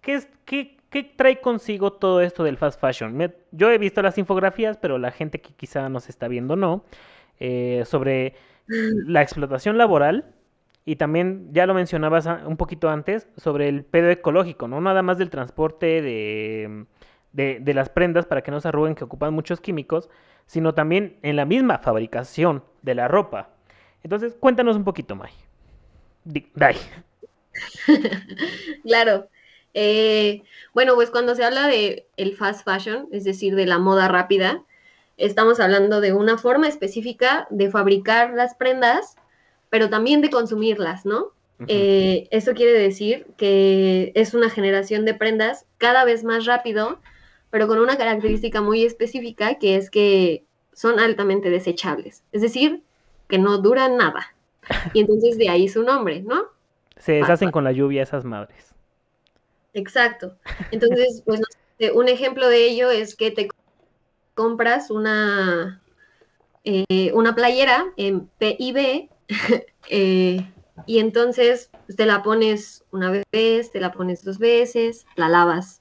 ¿qué, 0.00 0.14
es, 0.14 0.28
qué, 0.44 0.76
¿qué, 0.90 1.04
trae 1.04 1.40
consigo 1.40 1.92
todo 1.92 2.20
esto 2.20 2.42
del 2.42 2.56
fast 2.56 2.80
fashion? 2.80 3.32
yo 3.52 3.70
he 3.70 3.78
visto 3.78 4.02
las 4.02 4.18
infografías, 4.18 4.76
pero 4.76 4.98
la 4.98 5.12
gente 5.12 5.40
que 5.40 5.54
quizá 5.54 5.88
nos 5.88 6.08
está 6.08 6.26
viendo 6.26 6.56
no, 6.56 6.84
eh, 7.42 7.84
sobre 7.84 8.34
la 8.66 9.22
explotación 9.22 9.76
laboral 9.76 10.34
y 10.84 10.96
también, 10.96 11.48
ya 11.52 11.66
lo 11.66 11.74
mencionabas 11.74 12.26
un 12.26 12.56
poquito 12.56 12.88
antes, 12.88 13.28
sobre 13.36 13.68
el 13.68 13.84
pedo 13.84 14.10
ecológico, 14.10 14.66
no 14.68 14.80
nada 14.80 15.02
más 15.02 15.18
del 15.18 15.30
transporte 15.30 16.02
de 16.02 16.86
de, 17.32 17.74
las 17.74 17.88
prendas 17.88 18.26
para 18.26 18.42
que 18.42 18.50
no 18.50 18.60
se 18.60 18.68
arruguen, 18.68 18.94
que 18.94 19.04
ocupan 19.04 19.34
muchos 19.34 19.60
químicos, 19.60 20.08
sino 20.46 20.74
también 20.74 21.18
en 21.22 21.36
la 21.36 21.44
misma 21.44 21.78
fabricación 21.78 22.64
de 22.82 22.94
la 22.94 23.08
ropa. 23.08 23.50
Entonces, 24.02 24.34
cuéntanos 24.38 24.76
un 24.76 24.84
poquito, 24.84 25.16
May. 25.16 25.32
Dai. 26.54 26.76
claro. 28.82 29.28
Eh, 29.74 30.42
bueno, 30.74 30.94
pues 30.94 31.10
cuando 31.10 31.34
se 31.34 31.44
habla 31.44 31.66
de 31.66 32.06
el 32.16 32.36
fast 32.36 32.64
fashion, 32.64 33.08
es 33.12 33.24
decir, 33.24 33.54
de 33.54 33.66
la 33.66 33.78
moda 33.78 34.08
rápida, 34.08 34.62
estamos 35.24 35.60
hablando 35.60 36.00
de 36.00 36.12
una 36.12 36.38
forma 36.38 36.68
específica 36.68 37.46
de 37.50 37.70
fabricar 37.70 38.34
las 38.34 38.54
prendas, 38.54 39.16
pero 39.70 39.88
también 39.88 40.20
de 40.20 40.30
consumirlas, 40.30 41.06
¿no? 41.06 41.32
Eh, 41.68 42.26
eso 42.32 42.54
quiere 42.54 42.72
decir 42.72 43.24
que 43.36 44.10
es 44.16 44.34
una 44.34 44.50
generación 44.50 45.04
de 45.04 45.14
prendas 45.14 45.64
cada 45.78 46.04
vez 46.04 46.24
más 46.24 46.44
rápido 46.44 46.98
pero 47.52 47.68
con 47.68 47.78
una 47.78 47.98
característica 47.98 48.62
muy 48.62 48.82
específica 48.82 49.58
que 49.58 49.76
es 49.76 49.90
que 49.90 50.42
son 50.72 50.98
altamente 50.98 51.50
desechables, 51.50 52.22
es 52.32 52.40
decir, 52.40 52.82
que 53.28 53.36
no 53.36 53.58
duran 53.58 53.98
nada. 53.98 54.34
Y 54.94 55.00
entonces 55.00 55.36
de 55.36 55.50
ahí 55.50 55.68
su 55.68 55.82
nombre, 55.82 56.22
¿no? 56.22 56.44
Se 56.96 57.12
deshacen 57.12 57.50
con 57.50 57.64
la 57.64 57.72
lluvia 57.72 58.04
esas 58.04 58.24
madres. 58.24 58.72
Exacto. 59.74 60.34
Entonces, 60.70 61.22
pues 61.26 61.42
un 61.92 62.08
ejemplo 62.08 62.48
de 62.48 62.64
ello 62.64 62.90
es 62.90 63.14
que 63.16 63.30
te 63.30 63.48
compras 64.34 64.90
una, 64.90 65.82
eh, 66.64 67.12
una 67.14 67.34
playera 67.34 67.86
en 67.96 68.28
PIB 68.38 69.08
eh, 69.88 70.52
y 70.86 70.98
entonces 70.98 71.70
te 71.96 72.06
la 72.06 72.22
pones 72.22 72.84
una 72.90 73.24
vez, 73.32 73.70
te 73.70 73.80
la 73.80 73.92
pones 73.92 74.24
dos 74.24 74.38
veces, 74.38 75.06
la 75.16 75.28
lavas. 75.28 75.80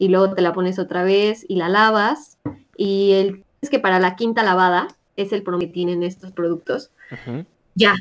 Y 0.00 0.08
luego 0.08 0.34
te 0.34 0.42
la 0.42 0.52
pones 0.52 0.78
otra 0.78 1.02
vez 1.02 1.44
y 1.48 1.56
la 1.56 1.68
lavas. 1.68 2.38
Y 2.76 3.12
el 3.12 3.44
es 3.60 3.70
que 3.70 3.78
para 3.78 3.98
la 3.98 4.16
quinta 4.16 4.42
lavada, 4.42 4.88
es 5.16 5.32
el 5.32 5.42
promedio 5.42 5.68
que 5.68 5.74
tienen 5.74 6.02
estos 6.02 6.32
productos, 6.32 6.92
ya, 7.74 7.94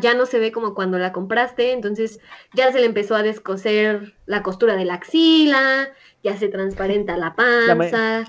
ya 0.00 0.14
no 0.14 0.26
se 0.26 0.38
ve 0.38 0.52
como 0.52 0.74
cuando 0.74 0.98
la 0.98 1.12
compraste, 1.12 1.72
entonces 1.72 2.20
ya 2.54 2.72
se 2.72 2.80
le 2.80 2.86
empezó 2.86 3.14
a 3.14 3.22
descoser 3.22 4.14
la 4.26 4.42
costura 4.42 4.76
de 4.76 4.84
la 4.84 4.94
axila, 4.94 5.88
ya 6.22 6.36
se 6.36 6.48
transparenta 6.48 7.16
la 7.16 7.34
panza, 7.34 8.24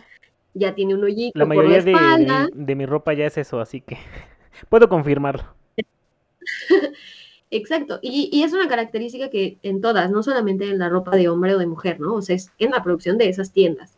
ya 0.54 0.76
tiene 0.76 0.96
un 0.96 1.04
hoyito. 1.04 1.38
La 1.38 1.46
mayoría 1.46 1.82
por 1.82 2.02
la 2.02 2.18
de, 2.18 2.50
de 2.54 2.76
mi 2.76 2.86
ropa 2.86 3.14
ya 3.14 3.26
es 3.26 3.38
eso, 3.38 3.60
así 3.60 3.82
que 3.82 3.98
puedo 4.70 4.90
confirmarlo. 4.90 5.44
Exacto, 7.50 8.00
y, 8.02 8.44
es 8.44 8.52
una 8.52 8.68
característica 8.68 9.30
que 9.30 9.58
en 9.64 9.80
todas, 9.80 10.12
no 10.12 10.22
solamente 10.22 10.70
en 10.70 10.80
la 10.80 10.90
ropa 10.90 11.16
de 11.16 11.30
hombre 11.30 11.56
o 11.56 11.58
de 11.58 11.68
mujer, 11.68 12.00
¿no? 12.00 12.16
O 12.16 12.22
sea, 12.22 12.36
es 12.36 12.52
en 12.60 12.72
la 12.72 12.84
producción 12.84 13.18
de 13.18 13.30
esas 13.30 13.54
tiendas. 13.54 13.96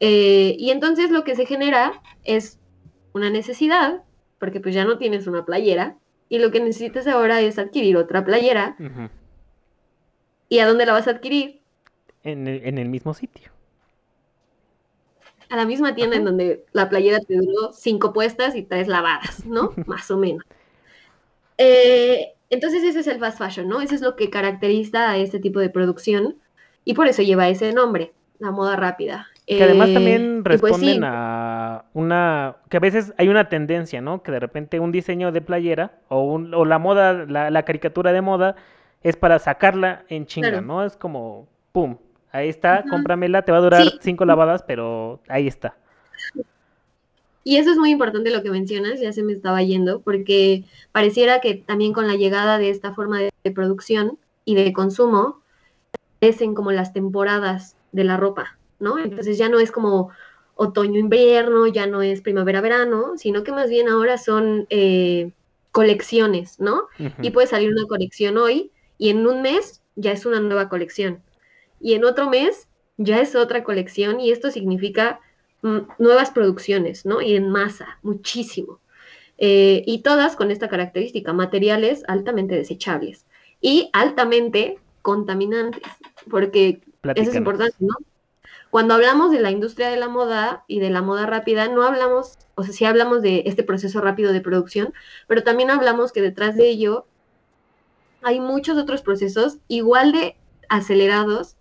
Eh, 0.00 0.56
y 0.58 0.70
entonces 0.70 1.10
lo 1.10 1.22
que 1.22 1.36
se 1.36 1.44
genera 1.44 1.92
es 2.24 2.58
una 3.12 3.28
necesidad, 3.28 4.02
porque 4.38 4.58
pues 4.60 4.74
ya 4.74 4.84
no 4.84 4.96
tienes 4.96 5.26
una 5.26 5.44
playera, 5.44 5.96
y 6.32 6.38
lo 6.38 6.50
que 6.50 6.60
necesitas 6.60 7.06
ahora 7.06 7.42
es 7.42 7.58
adquirir 7.58 7.98
otra 7.98 8.24
playera. 8.24 8.74
¿Y 10.48 10.60
a 10.60 10.66
dónde 10.66 10.86
la 10.86 10.94
vas 10.94 11.06
a 11.06 11.10
adquirir? 11.10 11.60
En 12.24 12.48
el, 12.48 12.88
mismo 12.88 13.12
sitio. 13.12 13.50
A 15.50 15.56
la 15.56 15.66
misma 15.66 15.94
tienda 15.94 16.16
en 16.16 16.24
donde 16.24 16.64
la 16.72 16.88
playera 16.88 17.18
te 17.20 17.34
duró 17.34 17.74
cinco 17.74 18.14
puestas 18.14 18.56
y 18.56 18.62
tres 18.62 18.88
lavadas, 18.88 19.44
¿no? 19.44 19.74
Más 19.86 20.10
o 20.10 20.16
menos. 20.16 20.46
Eh, 21.58 22.32
entonces 22.48 22.82
ese 22.82 23.00
es 23.00 23.08
el 23.08 23.18
fast 23.20 23.36
fashion, 23.36 23.68
¿no? 23.68 23.82
Eso 23.82 23.94
es 23.94 24.00
lo 24.00 24.16
que 24.16 24.30
caracteriza 24.30 25.10
a 25.10 25.18
este 25.18 25.38
tipo 25.38 25.60
de 25.60 25.68
producción 25.68 26.38
y 26.86 26.94
por 26.94 27.08
eso 27.08 27.20
lleva 27.20 27.50
ese 27.50 27.74
nombre, 27.74 28.14
la 28.38 28.52
moda 28.52 28.76
rápida. 28.76 29.28
Que 29.56 29.64
además 29.64 29.90
eh, 29.90 29.94
también 29.94 30.42
pues 30.42 30.60
responden 30.60 31.02
a 31.04 31.84
una, 31.94 32.56
que 32.68 32.76
a 32.76 32.80
veces 32.80 33.12
hay 33.18 33.28
una 33.28 33.48
tendencia, 33.48 34.00
¿no? 34.00 34.22
Que 34.22 34.32
de 34.32 34.40
repente 34.40 34.80
un 34.80 34.92
diseño 34.92 35.32
de 35.32 35.40
playera 35.40 35.98
o, 36.08 36.22
un, 36.22 36.54
o 36.54 36.64
la 36.64 36.78
moda, 36.78 37.12
la, 37.26 37.62
caricatura 37.64 38.12
de 38.12 38.20
moda 38.20 38.56
es 39.02 39.16
para 39.16 39.38
sacarla 39.38 40.04
en 40.08 40.26
chinga, 40.26 40.60
¿no? 40.60 40.84
Es 40.84 40.96
como, 40.96 41.48
¡pum! 41.72 41.96
Ahí 42.30 42.48
está, 42.48 42.84
cómpramela, 42.88 43.42
te 43.42 43.52
va 43.52 43.58
a 43.58 43.62
durar 43.62 43.82
cinco 44.00 44.24
lavadas, 44.24 44.62
pero 44.62 45.20
ahí 45.28 45.46
está. 45.46 45.76
Y 47.44 47.56
eso 47.56 47.72
es 47.72 47.76
muy 47.76 47.90
importante 47.90 48.30
lo 48.30 48.42
que 48.42 48.50
mencionas, 48.50 49.00
ya 49.00 49.12
se 49.12 49.22
me 49.22 49.32
estaba 49.32 49.62
yendo, 49.62 50.00
porque 50.00 50.64
pareciera 50.92 51.40
que 51.40 51.54
también 51.54 51.92
con 51.92 52.06
la 52.06 52.14
llegada 52.14 52.58
de 52.58 52.70
esta 52.70 52.94
forma 52.94 53.20
de, 53.20 53.32
producción 53.50 54.18
y 54.44 54.54
de 54.54 54.72
consumo, 54.72 55.42
aparecen 56.16 56.54
como 56.54 56.70
las 56.70 56.92
temporadas 56.92 57.76
de 57.90 58.04
la 58.04 58.16
ropa, 58.16 58.56
¿no? 58.82 58.98
Entonces 58.98 59.38
ya 59.38 59.48
no 59.48 59.60
es 59.60 59.72
como 59.72 60.10
otoño-invierno, 60.56 61.66
ya 61.66 61.86
no 61.86 62.02
es 62.02 62.20
primavera-verano, 62.20 63.16
sino 63.16 63.42
que 63.44 63.52
más 63.52 63.70
bien 63.70 63.88
ahora 63.88 64.18
son 64.18 64.66
eh, 64.68 65.32
colecciones, 65.70 66.60
¿no? 66.60 66.88
Y 67.22 67.30
puede 67.30 67.46
salir 67.46 67.70
una 67.70 67.86
colección 67.86 68.36
hoy 68.36 68.70
y 68.98 69.08
en 69.08 69.26
un 69.26 69.40
mes 69.40 69.82
ya 69.96 70.12
es 70.12 70.26
una 70.26 70.40
nueva 70.40 70.68
colección. 70.68 71.22
Y 71.80 71.94
en 71.94 72.04
otro 72.04 72.28
mes 72.28 72.68
ya 72.98 73.20
es 73.20 73.34
otra 73.34 73.64
colección 73.64 74.20
y 74.20 74.30
esto 74.30 74.50
significa 74.50 75.20
nuevas 75.98 76.30
producciones, 76.30 77.06
¿no? 77.06 77.22
Y 77.22 77.36
en 77.36 77.48
masa, 77.48 77.98
muchísimo. 78.02 78.80
Eh, 79.38 79.82
y 79.86 80.02
todas 80.02 80.36
con 80.36 80.50
esta 80.50 80.68
característica, 80.68 81.32
materiales 81.32 82.02
altamente 82.06 82.54
desechables 82.54 83.26
y 83.60 83.88
altamente 83.92 84.78
contaminantes, 85.02 85.82
porque 86.30 86.80
eso 87.14 87.30
es 87.30 87.36
importante, 87.36 87.76
¿no? 87.80 87.94
Cuando 88.72 88.94
hablamos 88.94 89.30
de 89.30 89.40
la 89.40 89.50
industria 89.50 89.90
de 89.90 89.98
la 89.98 90.08
moda 90.08 90.64
y 90.66 90.80
de 90.80 90.88
la 90.88 91.02
moda 91.02 91.26
rápida, 91.26 91.68
no 91.68 91.82
hablamos, 91.82 92.38
o 92.54 92.62
sea, 92.62 92.72
sí 92.72 92.86
hablamos 92.86 93.20
de 93.20 93.42
este 93.44 93.62
proceso 93.62 94.00
rápido 94.00 94.32
de 94.32 94.40
producción, 94.40 94.94
pero 95.26 95.42
también 95.42 95.70
hablamos 95.70 96.10
que 96.10 96.22
detrás 96.22 96.56
de 96.56 96.70
ello 96.70 97.04
hay 98.22 98.40
muchos 98.40 98.78
otros 98.78 99.02
procesos 99.02 99.58
igual 99.68 100.12
de 100.12 100.36
acelerados 100.70 101.56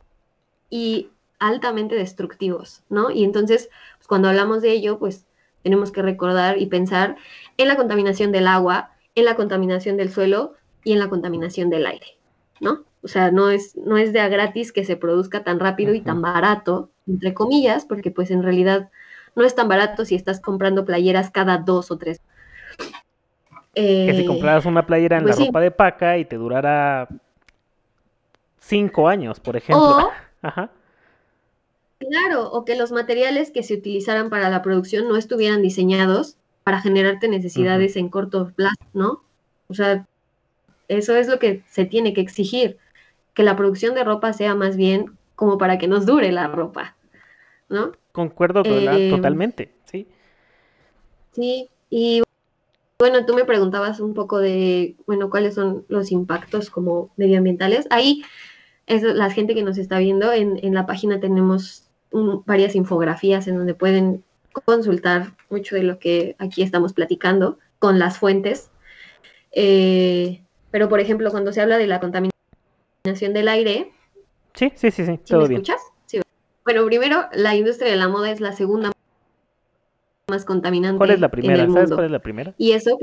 y 0.70 1.10
altamente 1.38 1.96
destructivos, 1.96 2.82
¿no? 2.88 3.12
Y 3.12 3.26
entonces, 3.26 3.70
pues, 3.98 4.08
cuando 4.08 4.30
hablamos 4.30 4.62
de 4.62 4.72
ello, 4.72 4.98
pues 4.98 5.26
tenemos 5.64 5.92
que 5.92 6.02
recordar 6.02 6.62
y 6.62 6.68
pensar 6.68 7.18
en 7.58 7.68
la 7.68 7.76
contaminación 7.76 8.32
del 8.32 8.48
agua, 8.48 8.92
en 9.16 9.26
la 9.26 9.36
contaminación 9.36 9.98
del 9.98 10.14
suelo 10.14 10.54
y 10.86 10.94
en 10.94 11.00
la 11.00 11.10
contaminación 11.10 11.70
del 11.70 11.88
aire, 11.88 12.18
¿no? 12.62 12.86
O 13.04 13.10
sea, 13.10 13.32
no 13.32 13.50
es, 13.50 13.76
no 13.76 13.98
es 13.98 14.14
de 14.14 14.22
a 14.22 14.30
gratis 14.30 14.72
que 14.72 14.86
se 14.86 14.96
produzca 14.96 15.44
tan 15.44 15.60
rápido 15.60 15.94
y 15.94 16.00
tan 16.00 16.22
barato, 16.22 16.91
entre 17.08 17.34
comillas, 17.34 17.86
porque 17.86 18.12
pues 18.12 18.32
en 18.32 18.44
realidad 18.44 18.90
no 19.36 19.44
es 19.44 19.56
tan 19.56 19.68
barato 19.68 20.06
si 20.06 20.16
estás 20.16 20.40
comprando 20.40 20.86
playeras 20.86 21.32
cada 21.32 21.58
dos 21.58 21.92
o 21.92 21.98
tres. 21.98 22.22
que 23.74 24.14
si 24.14 24.22
eh, 24.22 24.26
compraras 24.26 24.66
una 24.66 24.86
playera 24.86 25.18
en 25.18 25.24
pues 25.24 25.40
la 25.40 25.46
ropa 25.46 25.62
de 25.62 25.72
paca 25.72 26.18
y 26.18 26.26
te 26.26 26.36
durara 26.36 27.08
cinco 28.60 29.08
años, 29.08 29.40
por 29.40 29.56
ejemplo. 29.56 30.12
Ajá. 30.42 30.72
Claro, 32.00 32.52
o 32.52 32.66
que 32.66 32.76
los 32.76 32.92
materiales 32.92 33.52
que 33.52 33.62
se 33.62 33.76
utilizaran 33.76 34.30
para 34.30 34.50
la 34.50 34.64
producción 34.64 35.08
no 35.08 35.18
estuvieran 35.18 35.62
diseñados 35.62 36.36
para 36.64 36.82
generarte 36.82 37.28
necesidades 37.28 37.96
en 37.96 38.10
corto 38.10 38.52
plazo, 38.56 38.76
¿no? 38.94 39.22
O 39.68 39.74
sea, 39.74 40.08
eso 40.88 41.16
es 41.16 41.28
lo 41.28 41.38
que 41.38 41.64
se 41.68 41.86
tiene 41.86 42.14
que 42.14 42.22
exigir, 42.22 42.78
que 43.34 43.44
la 43.44 43.56
producción 43.56 43.94
de 43.94 44.04
ropa 44.04 44.34
sea 44.34 44.56
más 44.56 44.78
bien 44.78 45.18
como 45.42 45.58
para 45.58 45.80
que 45.80 45.88
nos 45.88 46.06
dure 46.06 46.32
la 46.32 46.46
ropa, 46.46 46.96
¿no? 47.68 47.94
Concuerdo 48.12 48.62
eh, 48.64 49.10
totalmente, 49.10 49.74
sí. 49.86 50.08
Sí, 51.32 51.68
y 51.90 52.22
bueno, 53.00 53.26
tú 53.26 53.34
me 53.34 53.44
preguntabas 53.44 54.00
un 54.02 54.14
poco 54.14 54.38
de, 54.38 54.98
bueno, 55.08 55.32
cuáles 55.32 55.56
son 55.56 55.84
los 55.88 56.12
impactos 56.12 56.70
como 56.70 57.10
medioambientales. 57.18 57.88
Ahí, 57.90 58.22
es 58.86 59.02
la 59.02 59.32
gente 59.32 59.56
que 59.56 59.64
nos 59.64 59.80
está 59.80 59.98
viendo, 59.98 60.32
en, 60.32 60.60
en 60.62 60.76
la 60.76 60.86
página 60.86 61.20
tenemos 61.20 61.90
varias 62.46 62.76
infografías 62.76 63.48
en 63.48 63.56
donde 63.56 63.74
pueden 63.74 64.24
consultar 64.64 65.34
mucho 65.50 65.76
de 65.76 65.82
lo 65.82 65.98
que 65.98 66.36
aquí 66.38 66.62
estamos 66.62 66.94
platicando 66.94 67.58
con 67.80 67.98
las 67.98 68.20
fuentes. 68.20 68.70
Eh, 69.54 70.44
pero, 70.70 70.88
por 70.88 71.00
ejemplo, 71.00 71.32
cuando 71.32 71.52
se 71.52 71.62
habla 71.62 71.80
de 71.80 71.88
la 71.88 72.00
contaminación 72.00 73.34
del 73.34 73.48
aire. 73.48 73.92
Sí, 74.54 74.72
sí, 74.76 74.92
sí, 74.92 75.06
sí. 75.06 75.18
todo 75.18 75.48
me 75.48 75.56
escuchas? 75.56 75.82
Sí. 76.06 76.22
Bueno, 76.66 76.86
primero, 76.86 77.28
la 77.34 77.56
industria 77.56 77.90
de 77.90 77.98
la 77.98 78.08
moda 78.08 78.32
es 78.32 78.42
la 78.42 78.54
segunda 78.54 78.92
más 80.28 80.46
contaminante. 80.46 80.98
¿Cuál 80.98 81.12
es 81.12 81.20
la 81.20 81.30
primera? 81.30 81.70
¿Sabes 81.70 81.92
cuál 81.92 82.06
es 82.06 82.12
la 82.12 82.20
primera? 82.20 82.54
Y 82.58 82.72
eso. 82.72 82.98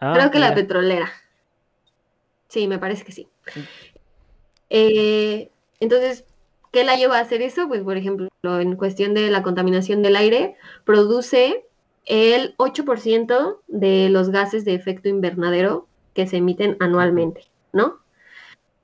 Ah, 0.00 0.12
creo 0.14 0.30
que 0.30 0.38
la 0.38 0.54
petrolera. 0.54 1.10
Sí, 2.48 2.66
me 2.68 2.78
parece 2.78 3.04
que 3.04 3.12
sí. 3.12 3.28
Mm. 3.54 3.60
Eh, 4.70 5.50
entonces, 5.80 6.24
¿Qué 6.76 6.84
la 6.84 6.96
lleva 6.96 7.16
a 7.16 7.22
hacer 7.22 7.40
eso? 7.40 7.68
Pues, 7.68 7.82
por 7.82 7.96
ejemplo, 7.96 8.28
en 8.42 8.76
cuestión 8.76 9.14
de 9.14 9.30
la 9.30 9.42
contaminación 9.42 10.02
del 10.02 10.14
aire, 10.14 10.56
produce 10.84 11.64
el 12.04 12.54
8% 12.58 13.62
de 13.66 14.10
los 14.10 14.28
gases 14.28 14.66
de 14.66 14.74
efecto 14.74 15.08
invernadero 15.08 15.86
que 16.12 16.26
se 16.26 16.36
emiten 16.36 16.76
anualmente, 16.78 17.46
¿no? 17.72 17.96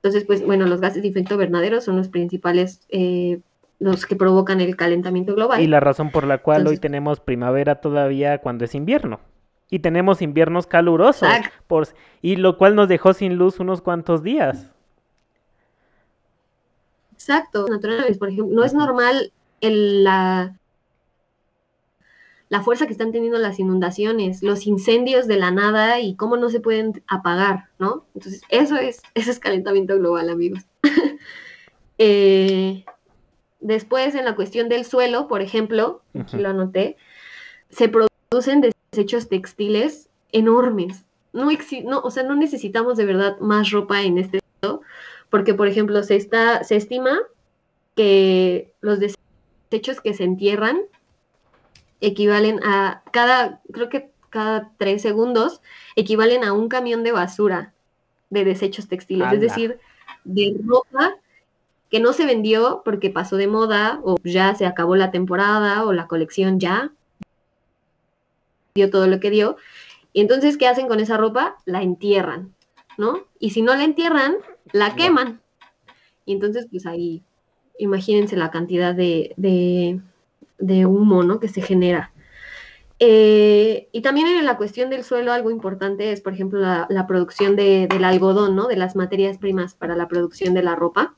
Entonces, 0.03 0.25
pues, 0.25 0.45
bueno, 0.45 0.65
los 0.65 0.81
gases 0.81 1.01
de 1.01 1.07
efecto 1.07 1.35
invernadero 1.35 1.79
son 1.79 1.95
los 1.95 2.09
principales, 2.09 2.81
eh, 2.89 3.39
los 3.79 4.05
que 4.05 4.17
provocan 4.17 4.59
el 4.59 4.75
calentamiento 4.75 5.33
global. 5.33 5.61
Y 5.61 5.67
la 5.67 5.79
razón 5.79 6.11
por 6.11 6.27
la 6.27 6.39
cual 6.39 6.67
hoy 6.67 6.77
tenemos 6.77 7.21
primavera 7.21 7.75
todavía 7.79 8.39
cuando 8.39 8.65
es 8.65 8.75
invierno. 8.75 9.21
Y 9.69 9.79
tenemos 9.79 10.21
inviernos 10.21 10.67
calurosos. 10.67 11.29
Por, 11.67 11.87
y 12.21 12.35
lo 12.35 12.57
cual 12.57 12.75
nos 12.75 12.89
dejó 12.89 13.13
sin 13.13 13.37
luz 13.37 13.61
unos 13.61 13.81
cuantos 13.81 14.23
días. 14.23 14.69
Exacto, 17.13 17.65
naturales, 17.69 18.17
por 18.17 18.27
ejemplo, 18.27 18.53
no 18.53 18.65
es 18.65 18.73
normal 18.73 19.31
la, 19.61 20.53
la 22.53 22.61
fuerza 22.61 22.85
que 22.85 22.91
están 22.91 23.11
teniendo 23.11 23.39
las 23.39 23.57
inundaciones, 23.57 24.43
los 24.43 24.67
incendios 24.67 25.25
de 25.25 25.37
la 25.37 25.49
nada 25.49 25.99
y 25.99 26.15
cómo 26.15 26.37
no 26.37 26.51
se 26.51 26.59
pueden 26.59 27.01
apagar, 27.07 27.69
¿no? 27.79 28.05
Entonces, 28.13 28.43
eso 28.49 28.75
es, 28.75 29.01
eso 29.15 29.31
es 29.31 29.39
calentamiento 29.39 29.97
global, 29.97 30.29
amigos. 30.29 30.61
Eh, 31.99 32.85
después, 33.59 34.15
en 34.15 34.25
la 34.25 34.35
cuestión 34.35 34.67
del 34.67 34.83
suelo, 34.83 35.27
por 35.27 35.41
ejemplo, 35.41 36.01
aquí 36.19 36.37
lo 36.37 36.49
anoté, 36.49 36.97
se 37.69 37.87
producen 37.87 38.61
desechos 38.91 39.29
textiles 39.29 40.09
enormes. 40.31 41.05
No, 41.33 41.47
no, 41.85 41.99
o 41.99 42.11
sea, 42.11 42.23
no 42.23 42.35
necesitamos 42.35 42.97
de 42.97 43.05
verdad 43.05 43.37
más 43.39 43.69
ropa 43.69 44.01
en 44.01 44.17
este 44.17 44.39
mundo 44.61 44.81
porque 45.29 45.53
por 45.53 45.67
ejemplo 45.67 46.01
se, 46.01 46.15
está, 46.15 46.63
se 46.63 46.75
estima 46.75 47.19
que 47.95 48.73
los 48.81 48.99
desechos 48.99 50.01
que 50.01 50.15
se 50.15 50.23
entierran 50.23 50.81
equivalen 52.07 52.59
a 52.63 53.01
cada, 53.11 53.61
creo 53.71 53.89
que 53.89 54.11
cada 54.29 54.71
tres 54.77 55.01
segundos, 55.01 55.61
equivalen 55.95 56.43
a 56.43 56.53
un 56.53 56.67
camión 56.67 57.03
de 57.03 57.11
basura 57.11 57.73
de 58.29 58.43
desechos 58.43 58.87
textiles, 58.87 59.31
es 59.31 59.39
decir, 59.39 59.79
de 60.23 60.55
ropa 60.65 61.15
que 61.89 61.99
no 61.99 62.13
se 62.13 62.25
vendió 62.25 62.81
porque 62.83 63.11
pasó 63.11 63.37
de 63.37 63.47
moda 63.47 63.99
o 64.03 64.15
ya 64.23 64.55
se 64.55 64.65
acabó 64.65 64.95
la 64.95 65.11
temporada 65.11 65.85
o 65.85 65.93
la 65.93 66.07
colección 66.07 66.59
ya 66.59 66.91
dio 68.73 68.89
todo 68.89 69.07
lo 69.07 69.19
que 69.19 69.29
dio. 69.29 69.57
Y 70.11 70.21
entonces, 70.21 70.57
¿qué 70.57 70.67
hacen 70.67 70.87
con 70.87 70.99
esa 70.99 71.17
ropa? 71.17 71.57
La 71.65 71.83
entierran, 71.83 72.53
¿no? 72.97 73.27
Y 73.39 73.51
si 73.51 73.61
no 73.61 73.75
la 73.75 73.83
entierran, 73.83 74.37
la 74.71 74.95
queman. 74.95 75.41
Y 76.25 76.33
entonces, 76.33 76.67
pues 76.71 76.85
ahí, 76.85 77.21
imagínense 77.77 78.35
la 78.35 78.49
cantidad 78.51 78.95
de, 78.95 79.33
de, 79.37 79.99
humo, 80.59 81.23
¿no? 81.23 81.39
Que 81.39 81.47
se 81.47 81.61
genera. 81.61 82.11
Eh, 82.99 83.89
y 83.91 84.01
también 84.01 84.27
en 84.27 84.45
la 84.45 84.57
cuestión 84.57 84.89
del 84.89 85.03
suelo, 85.03 85.33
algo 85.33 85.51
importante 85.51 86.11
es, 86.11 86.21
por 86.21 86.33
ejemplo, 86.33 86.59
la, 86.59 87.07
producción 87.07 87.55
del 87.55 88.03
algodón, 88.03 88.55
¿no? 88.55 88.67
De 88.67 88.77
las 88.77 88.95
materias 88.95 89.37
primas 89.37 89.73
para 89.73 89.95
la 89.95 90.07
producción 90.07 90.53
de 90.53 90.63
la 90.63 90.75
ropa. 90.75 91.15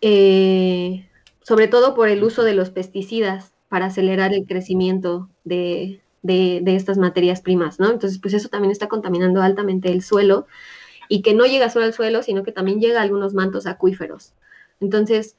Eh, 0.00 1.06
sobre 1.42 1.68
todo 1.68 1.94
por 1.94 2.08
el 2.08 2.24
uso 2.24 2.42
de 2.42 2.54
los 2.54 2.70
pesticidas 2.70 3.52
para 3.68 3.86
acelerar 3.86 4.32
el 4.32 4.46
crecimiento 4.46 5.28
de, 5.44 6.00
de, 6.22 6.62
estas 6.76 6.98
materias 6.98 7.40
primas, 7.40 7.78
¿no? 7.80 7.90
Entonces, 7.90 8.18
pues 8.18 8.34
eso 8.34 8.48
también 8.48 8.72
está 8.72 8.88
contaminando 8.88 9.42
altamente 9.42 9.90
el 9.90 10.02
suelo 10.02 10.46
y 11.08 11.22
que 11.22 11.34
no 11.34 11.44
llega 11.44 11.70
solo 11.70 11.86
al 11.86 11.92
suelo, 11.92 12.22
sino 12.22 12.42
que 12.44 12.52
también 12.52 12.80
llega 12.80 13.00
a 13.00 13.02
algunos 13.02 13.34
mantos 13.34 13.66
acuíferos. 13.66 14.32
Entonces, 14.80 15.36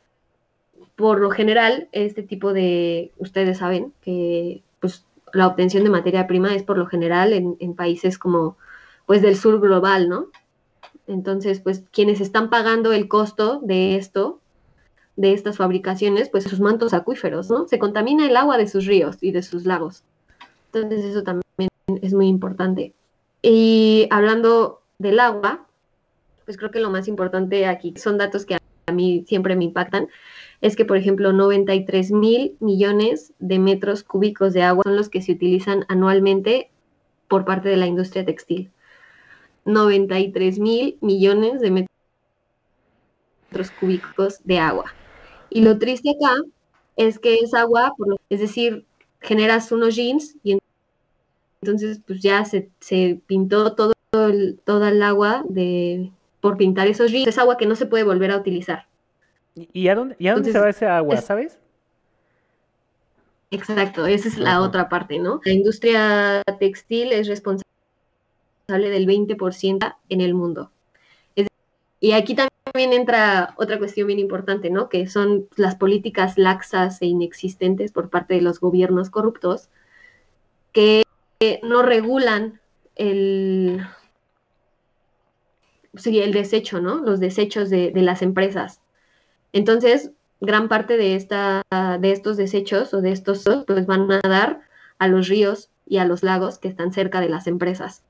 por 1.02 1.20
lo 1.20 1.32
general, 1.32 1.90
este 1.92 2.24
tipo 2.24 2.54
de, 2.54 3.12
ustedes 3.18 3.58
saben 3.58 3.94
que 4.02 4.64
pues 4.80 5.06
la 5.34 5.48
obtención 5.48 5.84
de 5.84 5.90
materia 5.90 6.28
prima 6.28 6.56
es 6.56 6.64
por 6.64 6.78
lo 6.78 6.86
general 6.86 7.34
en, 7.34 7.76
países 7.76 8.18
como 8.18 8.58
pues 9.06 9.22
del 9.22 9.36
sur 9.36 9.60
global, 9.60 10.08
¿no? 10.08 10.28
Entonces, 11.08 11.60
pues 11.60 11.84
quienes 11.92 12.22
están 12.22 12.50
pagando 12.50 12.94
el 12.94 13.08
costo 13.08 13.60
de 13.64 13.98
esto, 13.98 14.40
de 15.16 15.34
estas 15.34 15.58
fabricaciones, 15.58 16.30
pues 16.30 16.46
sus 16.46 16.60
mantos 16.60 16.94
acuíferos, 16.94 17.50
¿no? 17.50 17.68
Se 17.68 17.80
contamina 17.80 18.28
el 18.28 18.38
agua 18.38 18.58
de 18.58 18.68
sus 18.68 18.86
ríos 18.86 19.18
y 19.20 19.32
de 19.32 19.42
sus 19.42 19.66
lagos. 19.66 20.04
Entonces, 20.72 21.04
eso 21.04 21.24
también 21.24 21.70
es 22.02 22.14
muy 22.14 22.28
importante. 22.28 22.94
Y 23.42 24.08
hablando 24.12 24.82
del 25.00 25.20
agua, 25.20 25.66
pues 26.46 26.58
creo 26.58 26.72
que 26.72 26.80
lo 26.80 26.92
más 26.92 27.08
importante 27.08 27.66
aquí 27.66 27.94
son 27.98 28.18
datos 28.18 28.46
que 28.46 28.56
a 28.86 28.92
mí 28.92 29.26
siempre 29.28 29.56
me 29.56 29.66
impactan, 29.66 30.08
es 30.62 30.76
que, 30.76 30.86
por 30.86 30.98
ejemplo, 30.98 31.34
93 31.34 32.12
mil 32.12 32.56
millones 32.60 33.34
de 33.40 33.58
metros 33.58 34.04
cúbicos 34.04 34.54
de 34.54 34.62
agua 34.62 34.84
son 34.84 34.96
los 34.96 35.10
que 35.10 35.22
se 35.22 35.32
utilizan 35.32 35.86
anualmente 35.88 36.70
por 37.28 37.46
parte 37.46 37.70
de 37.70 37.78
la 37.78 37.88
industria 37.88 38.26
textil. 38.26 38.72
93 39.66 40.60
mil 40.60 40.98
millones 41.02 41.62
de 41.62 41.72
metros 41.72 41.90
cúbicos 43.80 44.40
de 44.44 44.60
agua. 44.60 44.94
Y 45.50 45.62
lo 45.62 45.80
triste 45.80 46.12
acá 46.12 46.36
es 46.96 47.18
que 47.20 47.40
es 47.40 47.54
agua, 47.54 47.94
es 48.30 48.40
decir, 48.40 48.86
generas 49.20 49.72
unos 49.72 49.96
jeans 49.96 50.36
y 50.44 50.60
entonces 51.62 52.02
pues 52.06 52.22
ya 52.22 52.46
se, 52.46 52.70
se 52.80 53.20
pintó 53.28 53.76
todo 53.76 53.94
toda 54.66 54.90
el 54.90 55.02
agua 55.04 55.44
de, 55.48 56.12
por 56.42 56.58
pintar 56.58 56.88
esos 56.88 57.12
jeans. 57.12 57.28
Es 57.28 57.38
agua 57.38 57.58
que 57.58 57.66
no 57.66 57.76
se 57.76 57.86
puede 57.86 58.04
volver 58.04 58.32
a 58.32 58.38
utilizar. 58.38 58.91
¿Y 59.56 59.88
a 59.88 59.96
dónde, 59.96 60.16
se 60.52 60.60
va 60.60 60.70
ese 60.70 60.86
agua, 60.86 61.18
sabes? 61.18 61.60
Exacto, 63.52 64.06
esa 64.06 64.30
es 64.30 64.38
la 64.38 64.62
otra 64.62 64.88
parte, 64.88 65.20
¿no? 65.20 65.42
La 65.44 65.52
industria 65.52 66.42
textil 66.60 67.12
es 67.12 67.28
responsable 67.28 67.66
del 68.68 69.06
20% 69.06 69.96
en 70.10 70.22
el 70.22 70.34
mundo. 70.34 70.72
y 72.00 72.14
aquí 72.14 72.34
también 72.34 72.52
también 72.72 72.94
entra 72.94 73.54
otra 73.58 73.78
cuestión 73.80 74.08
bien 74.08 74.20
importante, 74.20 74.70
¿no? 74.70 74.88
Que 74.88 75.08
son 75.08 75.48
las 75.56 75.76
políticas 75.76 76.38
laxas 76.38 77.02
e 77.02 77.06
inexistentes 77.06 77.92
por 77.92 78.10
parte 78.10 78.36
de 78.36 78.42
los 78.42 78.60
gobiernos 78.60 79.10
corruptos 79.10 79.70
que 80.72 81.04
no 81.64 81.82
regulan 81.82 82.62
el, 82.96 83.86
el 86.06 86.34
desecho, 86.34 86.80
¿no? 86.80 86.98
Los 87.02 87.20
desechos 87.20 87.70
de, 87.70 87.92
de, 87.92 88.02
las 88.04 88.22
empresas. 88.22 88.80
Entonces, 89.54 90.12
gran 90.40 90.68
parte 90.68 90.98
de, 90.98 91.16
esta, 91.16 91.64
de 92.00 92.12
estos 92.12 92.38
desechos 92.38 92.94
o 92.94 93.02
de 93.02 93.12
estos 93.12 93.44
pues 93.68 93.86
van 93.86 94.12
a 94.12 94.20
dar 94.22 94.62
a 94.98 95.08
los 95.08 95.28
ríos 95.28 95.70
y 95.86 95.98
a 95.98 96.06
los 96.06 96.24
lagos 96.24 96.58
que 96.58 96.68
están 96.68 96.94
cerca 96.94 97.22
de 97.22 97.30
las 97.30 97.48
empresas. 97.48 98.04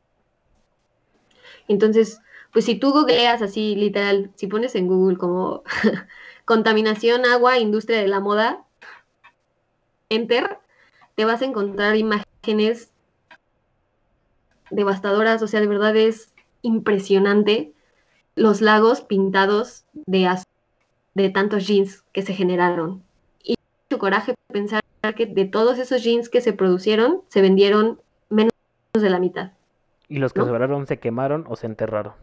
Entonces, 1.67 2.19
pues 2.53 2.65
si 2.65 2.75
tú 2.75 2.91
googleas 2.91 3.41
así, 3.41 3.75
literal, 3.75 4.31
si 4.35 4.47
pones 4.47 4.75
en 4.75 4.87
Google 4.87 5.17
como 5.17 5.63
contaminación, 6.45 7.25
agua, 7.25 7.59
industria 7.59 7.99
de 7.99 8.07
la 8.07 8.19
moda, 8.19 8.65
enter, 10.09 10.59
te 11.15 11.25
vas 11.25 11.41
a 11.41 11.45
encontrar 11.45 11.95
imágenes 11.95 12.91
devastadoras, 14.69 15.41
o 15.41 15.47
sea, 15.47 15.59
de 15.59 15.67
verdad 15.67 15.95
es 15.95 16.33
impresionante 16.61 17.73
los 18.35 18.61
lagos 18.61 19.01
pintados 19.01 19.85
de 19.93 20.27
de 21.13 21.29
tantos 21.29 21.67
jeans 21.67 22.03
que 22.13 22.21
se 22.21 22.33
generaron. 22.33 23.03
Y 23.43 23.55
mucho 23.89 23.99
coraje 23.99 24.35
pensar 24.47 24.81
que 25.15 25.25
de 25.25 25.45
todos 25.45 25.79
esos 25.79 26.03
jeans 26.03 26.29
que 26.29 26.41
se 26.41 26.53
producieron, 26.53 27.21
se 27.27 27.41
vendieron 27.41 27.99
menos 28.29 28.51
de 28.93 29.09
la 29.09 29.19
mitad. 29.19 29.51
Y 30.07 30.17
los 30.17 30.33
que 30.33 30.39
¿no? 30.39 30.45
sobraron 30.45 30.87
se 30.87 30.99
quemaron 30.99 31.45
o 31.47 31.55
se 31.55 31.65
enterraron. 31.67 32.13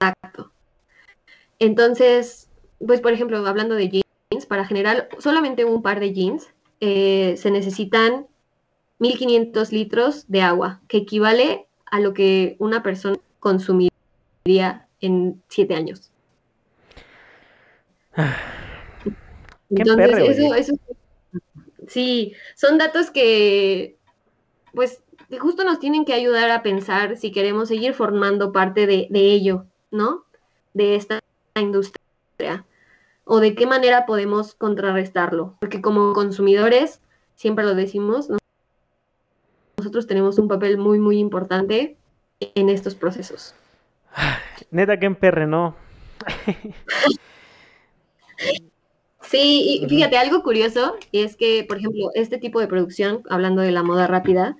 Exacto. 0.00 0.50
Entonces, 1.58 2.48
pues 2.84 3.00
por 3.00 3.12
ejemplo, 3.12 3.44
hablando 3.46 3.74
de 3.74 3.88
jeans, 3.88 4.46
para 4.46 4.64
generar 4.64 5.08
solamente 5.18 5.64
un 5.64 5.82
par 5.82 6.00
de 6.00 6.12
jeans, 6.12 6.48
eh, 6.80 7.34
se 7.36 7.50
necesitan 7.50 8.26
1500 8.98 9.72
litros 9.72 10.24
de 10.28 10.42
agua, 10.42 10.80
que 10.88 10.98
equivale 10.98 11.66
a 11.86 12.00
lo 12.00 12.14
que 12.14 12.56
una 12.58 12.82
persona 12.82 13.16
consumiría 13.40 14.86
en 15.00 15.42
7 15.48 15.74
años. 15.74 16.10
Entonces, 19.70 20.38
eso, 20.38 20.54
eso, 20.54 20.72
sí, 21.86 22.34
son 22.54 22.78
datos 22.78 23.10
que, 23.10 23.96
pues, 24.72 25.02
justo 25.38 25.64
nos 25.64 25.78
tienen 25.78 26.04
que 26.04 26.14
ayudar 26.14 26.50
a 26.50 26.62
pensar 26.62 27.16
si 27.16 27.32
queremos 27.32 27.68
seguir 27.68 27.94
formando 27.94 28.52
parte 28.52 28.86
de, 28.86 29.08
de 29.10 29.20
ello, 29.20 29.66
¿no? 29.90 30.24
De 30.72 30.94
esta 30.94 31.20
industria. 31.60 32.64
O 33.24 33.40
de 33.40 33.54
qué 33.54 33.66
manera 33.66 34.06
podemos 34.06 34.54
contrarrestarlo. 34.54 35.56
Porque 35.60 35.82
como 35.82 36.14
consumidores, 36.14 37.00
siempre 37.34 37.64
lo 37.64 37.74
decimos, 37.74 38.30
¿no? 38.30 38.38
nosotros 39.78 40.06
tenemos 40.06 40.38
un 40.38 40.48
papel 40.48 40.76
muy, 40.76 40.98
muy 40.98 41.18
importante 41.18 41.96
en 42.40 42.68
estos 42.68 42.94
procesos. 42.94 43.54
Neta 44.70 44.98
que 44.98 45.06
emperre, 45.06 45.46
¿no? 45.46 45.74
Sí, 49.22 49.80
y 49.82 49.88
fíjate, 49.88 50.16
algo 50.16 50.42
curioso 50.42 50.96
es 51.12 51.36
que, 51.36 51.64
por 51.68 51.78
ejemplo, 51.78 52.10
este 52.14 52.38
tipo 52.38 52.60
de 52.60 52.66
producción, 52.66 53.22
hablando 53.28 53.60
de 53.60 53.72
la 53.72 53.82
moda 53.82 54.06
rápida, 54.06 54.56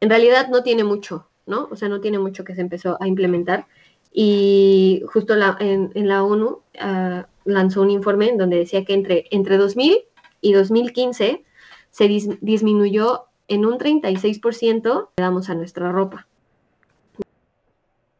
en 0.00 0.10
realidad 0.10 0.48
no 0.48 0.62
tiene 0.62 0.84
mucho, 0.84 1.28
¿no? 1.46 1.68
O 1.70 1.76
sea, 1.76 1.88
no 1.88 2.00
tiene 2.00 2.18
mucho 2.18 2.44
que 2.44 2.54
se 2.54 2.60
empezó 2.60 2.98
a 3.00 3.06
implementar. 3.06 3.66
Y 4.12 5.02
justo 5.12 5.34
la, 5.36 5.56
en, 5.60 5.92
en, 5.94 6.08
la 6.08 6.24
ONU 6.24 6.46
uh, 6.48 7.22
lanzó 7.44 7.80
un 7.80 7.90
informe 7.90 8.28
en 8.28 8.36
donde 8.36 8.58
decía 8.58 8.84
que 8.84 8.92
entre, 8.92 9.26
entre 9.30 9.56
2000 9.56 10.02
y 10.42 10.52
2015 10.52 11.44
se 11.90 12.08
dis, 12.08 12.28
disminuyó 12.40 13.26
en 13.48 13.64
un 13.64 13.78
36% 13.78 15.08
que 15.16 15.22
damos 15.22 15.48
a 15.48 15.54
nuestra 15.54 15.90
ropa. 15.90 16.26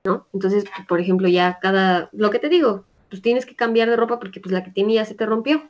¿No? 0.04 0.26
Entonces, 0.32 0.64
por 0.88 1.00
ejemplo, 1.00 1.28
ya 1.28 1.58
cada, 1.60 2.08
lo 2.12 2.30
que 2.30 2.38
te 2.38 2.48
digo, 2.48 2.84
pues 3.12 3.20
tienes 3.20 3.44
que 3.44 3.54
cambiar 3.54 3.90
de 3.90 3.96
ropa 3.96 4.18
porque 4.18 4.40
pues 4.40 4.54
la 4.54 4.64
que 4.64 4.70
tenía 4.70 5.04
se 5.04 5.14
te 5.14 5.26
rompió. 5.26 5.68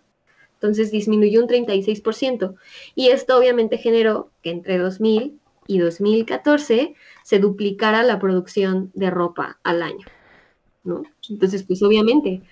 Entonces 0.55 0.93
disminuyó 0.93 1.43
un 1.43 1.49
36%. 1.49 2.55
Y 2.95 3.09
esto 3.09 3.37
obviamente 3.37 3.79
generó 3.79 4.31
que 4.45 4.51
entre 4.51 4.79
2000 4.79 5.41
y 5.67 5.79
2014 5.81 6.95
se 7.25 7.39
duplicara 7.41 8.05
la 8.05 8.21
producción 8.21 8.93
de 8.95 9.11
ropa 9.11 9.59
al 9.65 9.83
año. 9.83 10.07
¿no? 10.85 11.03
Entonces, 11.29 11.65
pues 11.65 11.83
obviamente 11.83 12.43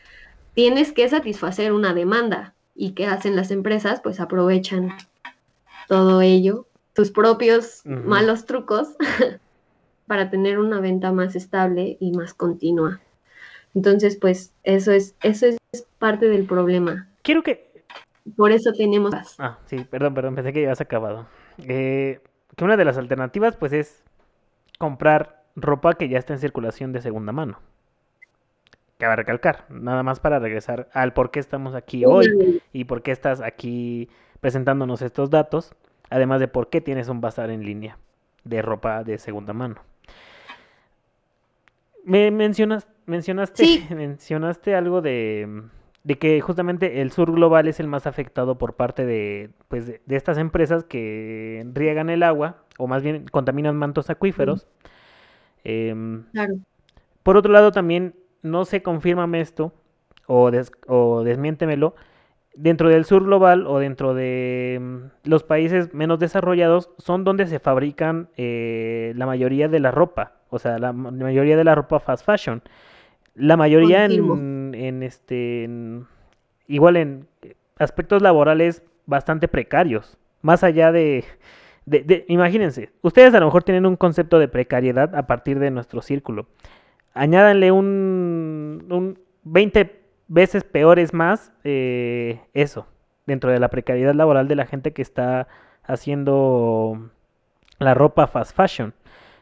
tienes 0.55 0.91
que 0.91 1.09
satisfacer 1.09 1.73
una 1.73 1.95
demanda. 1.95 2.57
¿Y 2.75 2.95
qué 2.95 3.07
hacen 3.07 3.37
las 3.37 3.53
empresas? 3.53 4.01
Pues 4.03 4.19
aprovechan 4.19 4.91
todo 5.87 6.21
ello, 6.21 6.67
tus 6.95 7.13
propios 7.13 7.83
uh 7.85 7.91
-huh. 7.91 8.05
malos 8.07 8.45
trucos, 8.45 8.97
para 10.09 10.31
tener 10.31 10.59
una 10.59 10.81
venta 10.81 11.13
más 11.13 11.37
estable 11.37 11.97
y 12.01 12.11
más 12.11 12.35
continua. 12.35 12.99
Entonces, 13.75 14.17
pues 14.17 14.53
eso 14.65 14.93
es, 14.93 15.15
eso 15.23 15.47
es 15.47 15.59
parte 15.99 16.29
del 16.29 16.47
problema. 16.47 17.09
Quiero 17.23 17.43
que... 17.43 17.71
Por 18.37 18.53
eso 18.53 18.73
tenemos... 18.73 19.15
Ah, 19.39 19.59
sí, 19.67 19.85
perdón, 19.89 20.15
perdón, 20.15 20.35
pensé 20.35 20.53
que 20.53 20.63
ya 20.63 20.73
has 20.73 20.81
acabado. 20.81 21.27
Eh, 21.59 22.21
que 22.57 22.65
una 22.65 22.77
de 22.77 22.85
las 22.85 22.99
alternativas, 22.99 23.57
pues, 23.57 23.73
es 23.73 24.03
comprar 24.79 25.43
ropa 25.57 25.95
que 25.95 26.09
ya 26.09 26.19
está 26.19 26.35
en 26.35 26.39
circulación 26.39 26.93
de 26.93 27.01
segunda 27.01 27.33
mano. 27.33 27.61
Cabe 28.99 29.17
recalcar, 29.17 29.65
nada 29.71 30.03
más 30.03 30.21
para 30.21 30.39
regresar 30.39 30.89
al 30.93 31.15
por 31.15 31.31
qué 31.31 31.41
estamos 31.41 31.75
aquí 31.75 32.05
hoy 32.05 32.63
y 32.73 32.85
por 32.85 33.03
qué 33.03 33.13
estás 33.13 33.41
aquí 33.41 34.11
presentándonos 34.41 35.01
estos 35.01 35.31
datos, 35.31 35.75
además 36.11 36.41
de 36.41 36.49
por 36.49 36.69
qué 36.69 36.83
tienes 36.83 37.09
un 37.09 37.23
bazar 37.23 37.51
en 37.51 37.65
línea 37.65 37.97
de 38.45 38.61
ropa 38.61 39.03
de 39.03 39.17
segunda 39.19 39.55
mano. 39.55 39.77
Me 42.05 42.31
mencionas, 42.31 42.89
mencionaste, 43.11 43.65
Sí. 43.65 43.87
mencionaste 43.95 44.75
algo 44.75 45.03
de, 45.03 45.63
de 46.05 46.19
que 46.19 46.41
justamente 46.41 47.03
el 47.03 47.13
sur 47.13 47.33
global 47.33 47.69
es 47.69 47.81
el 47.81 47.89
más 47.89 48.07
afectado 48.07 48.57
por 48.59 48.75
parte 48.77 49.05
de, 49.07 49.51
pues, 49.69 49.87
de, 49.87 50.01
de 50.07 50.17
estas 50.17 50.39
empresas 50.39 50.85
que 50.85 51.67
riegan 51.75 52.11
el 52.11 52.23
agua, 52.23 52.65
o 52.79 52.87
más 52.87 53.03
bien 53.03 53.27
contaminan 53.31 53.77
mantos 53.77 54.11
acuíferos. 54.11 54.67
Em, 55.65 56.25
Claro. 56.33 56.55
por 57.23 57.37
otro 57.37 57.53
lado, 57.53 57.73
también, 57.73 58.15
no 58.43 58.65
sé, 58.65 58.83
confírmame 58.83 59.41
esto, 59.41 59.73
o, 60.27 60.51
des- 60.51 60.73
o 60.89 61.23
desmiéntemelo, 61.25 61.95
dentro 62.55 62.89
del 62.91 63.05
sur 63.05 63.25
global 63.25 63.67
o 63.67 63.79
dentro 63.79 64.15
de 64.15 64.79
mm, 64.81 65.29
los 65.29 65.45
países 65.45 65.95
menos 65.95 66.19
desarrollados 66.19 66.91
son 66.99 67.25
donde 67.25 67.47
se 67.47 67.59
fabrican 67.61 68.29
eh, 68.37 69.13
la 69.17 69.27
mayoría 69.27 69.69
de 69.69 69.81
la 69.81 69.91
ropa, 69.93 70.35
o 70.51 70.59
sea, 70.59 70.79
la 70.79 70.93
ma- 70.93 71.11
mayoría 71.11 71.57
de 71.57 71.65
la 71.65 71.75
ropa 71.75 72.01
fast 72.01 72.25
fashion. 72.27 72.63
La 73.41 73.57
mayoría 73.57 74.07
en, 74.35 74.75
en 74.75 75.03
este, 75.03 75.65
en- 75.65 76.07
igual 76.69 76.97
en 76.97 77.27
aspectos 77.79 78.23
laborales 78.23 78.83
bastante 79.07 79.49
precarios, 79.49 80.19
más 80.43 80.63
allá 80.63 80.93
de, 80.93 81.25
de, 81.87 82.01
de- 82.03 82.25
imagínense, 82.29 82.91
ustedes 83.03 83.35
a 83.35 83.41
lo 83.41 83.47
mejor 83.47 83.63
tienen 83.65 83.87
un 83.87 83.97
concepto 83.97 84.39
de 84.39 84.49
precariedad 84.49 85.15
a 85.17 85.27
partir 85.27 85.59
de 85.59 85.71
nuestro 85.71 86.03
círculo. 86.03 86.47
Añádanle 87.15 87.73
un, 87.73 88.87
un 88.91 89.19
20 89.45 90.01
veces 90.29 90.63
peores 90.63 91.13
más 91.13 91.53
eh, 91.65 92.41
eso, 92.55 92.87
dentro 93.27 93.51
de 93.51 93.59
la 93.59 93.69
precariedad 93.69 94.15
laboral 94.15 94.47
de 94.47 94.55
la 94.57 94.67
gente 94.67 94.93
que 94.93 95.03
está 95.03 95.49
haciendo 95.83 97.11
la 97.79 97.95
ropa 97.95 98.27
fast 98.27 98.55
fashion. 98.55 98.95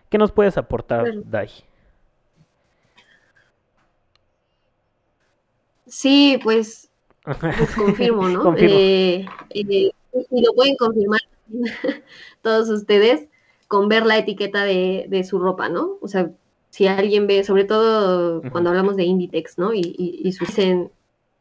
¿Qué 0.09 0.17
nos 0.19 0.33
puedes 0.33 0.57
aportar. 0.57 1.05
Dai? 1.31 1.49
Sí, 5.89 6.39
pues, 6.43 6.91
pues 7.25 7.75
confirmo, 7.77 8.29
¿no? 8.29 8.43
Confirmo. 8.43 8.77
Eh, 8.79 9.27
eh, 9.51 9.91
y 10.31 10.45
lo 10.45 10.53
pueden 10.55 10.77
confirmar 10.77 11.21
todos 12.43 12.69
ustedes 12.69 13.27
con 13.69 13.89
ver 13.89 14.07
la 14.07 14.19
etiqueta 14.19 14.65
de, 14.65 15.07
de 15.09 15.25
su 15.25 15.39
ropa, 15.39 15.69
¿no? 15.69 15.99
O 16.01 16.09
sea, 16.09 16.31
si 16.71 16.87
alguien 16.87 17.27
ve, 17.27 17.45
sobre 17.45 17.65
todo 17.65 18.43
cuando 18.51 18.71
hablamos 18.71 18.97
de 18.97 19.05
Inditex, 19.05 19.59
¿no? 19.59 19.75
Y, 19.75 19.81
y, 19.81 20.21
y 20.25 20.33
su- 20.33 20.45
dicen 20.45 20.91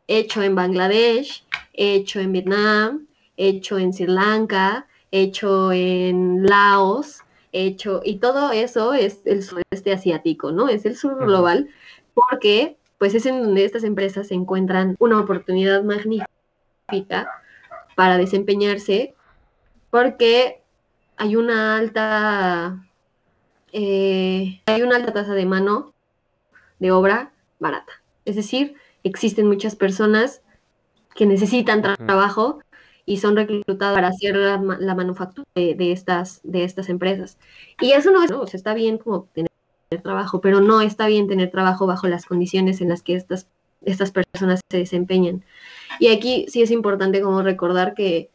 hecho 0.08 0.42
en 0.42 0.56
Bangladesh, 0.56 1.46
hecho 1.74 2.20
en 2.20 2.32
Vietnam, 2.32 3.08
hecho 3.36 3.78
en 3.78 3.94
Sri 3.94 4.08
Lanka, 4.08 4.88
hecho 5.12 5.72
en 5.72 6.46
Laos, 6.46 7.20
hecho, 7.52 8.02
y 8.04 8.18
todo 8.18 8.52
eso 8.52 8.94
es 8.94 9.22
el 9.26 9.44
sureste 9.44 9.92
asiático, 9.94 10.52
¿no? 10.52 10.70
Es 10.70 10.86
el 10.86 10.96
sur 10.96 11.18
global, 11.26 11.70
porque 12.14 12.77
pues 12.98 13.14
es 13.16 13.26
en 13.26 13.44
donde 13.44 13.66
estas 13.66 13.84
empresas 13.84 14.32
encuentran 14.32 14.96
una 15.00 15.20
oportunidad 15.20 15.84
magnífica 15.84 16.28
para 17.96 18.18
desempeñarse, 18.18 19.16
porque 19.90 20.62
hay 21.18 21.36
una 21.36 21.78
alta, 21.78 22.86
eh, 23.72 24.62
hay 24.66 24.82
una 24.82 24.96
alta 24.96 25.14
tasa 25.14 25.34
de 25.34 25.46
mano 25.46 25.94
de 26.80 26.92
obra 26.92 27.32
barata. 27.60 27.94
Es 28.26 28.36
decir, 28.36 28.76
existen 29.04 29.48
muchas 29.48 29.76
personas 29.76 30.42
que 31.16 31.26
necesitan 31.26 31.82
trabajo 31.82 32.60
y 33.06 33.18
son 33.18 33.36
reclutadas 33.36 33.96
para 33.96 34.10
hacer 34.10 34.36
la, 34.36 34.58
manufactura 34.96 35.48
de, 35.56 35.92
estas, 35.92 36.42
de 36.44 36.64
estas 36.64 36.90
empresas. 36.90 37.38
Y 37.82 37.92
eso 37.92 38.12
no 38.12 38.24
es, 38.24 38.30
no, 38.30 38.42
o 38.42 38.48
sea, 38.48 38.58
está 38.58 38.74
bien 38.74 38.98
como 38.98 39.24
tener 39.34 39.50
trabajo, 39.96 40.42
pero 40.42 40.60
no 40.60 40.82
está 40.82 41.08
bien 41.08 41.28
tener 41.28 41.50
trabajo 41.50 41.88
bajo 41.88 42.08
las 42.08 42.26
condiciones 42.26 42.82
en 42.82 42.90
las 42.90 43.02
que 43.02 43.16
estas, 43.16 43.48
estas 43.82 44.12
personas 44.12 44.60
se 44.70 44.78
desempeñan. 44.78 45.46
Y 46.00 46.08
aquí 46.08 46.46
sí 46.50 46.62
es 46.62 46.72
importante 46.72 47.22
como 47.22 47.42
recordar 47.42 47.94
que 47.94 48.30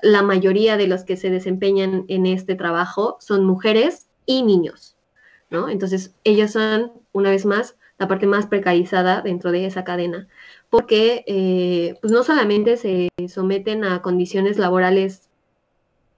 la 0.00 0.22
mayoría 0.22 0.76
de 0.76 0.86
los 0.86 1.04
que 1.04 1.16
se 1.16 1.28
desempeñan 1.28 2.04
en 2.08 2.24
este 2.24 2.54
trabajo 2.54 3.18
son 3.20 3.44
mujeres 3.44 4.08
y 4.24 4.42
niños, 4.42 4.96
¿no? 5.50 5.68
Entonces, 5.68 6.14
ellos 6.24 6.52
son, 6.52 6.92
una 7.12 7.30
vez 7.30 7.44
más, 7.44 7.76
la 7.98 8.08
parte 8.08 8.26
más 8.26 8.46
precarizada 8.46 9.22
dentro 9.22 9.50
de 9.50 9.66
esa 9.66 9.84
cadena, 9.84 10.28
porque 10.70 11.24
eh, 11.26 11.96
pues 12.00 12.12
no 12.12 12.22
solamente 12.22 12.76
se 12.76 13.08
someten 13.28 13.84
a 13.84 14.02
condiciones 14.02 14.56
laborales, 14.56 15.28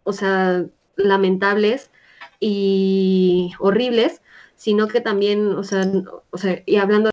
o 0.05 0.13
sea, 0.13 0.67
lamentables 0.97 1.91
y 2.39 3.53
horribles, 3.59 4.21
sino 4.61 4.89
que 4.89 5.01
también, 5.01 5.53
o 5.55 5.65
sea, 5.65 5.91
o 6.29 6.37
sea, 6.37 6.63
y 6.67 6.77
hablando 6.77 7.09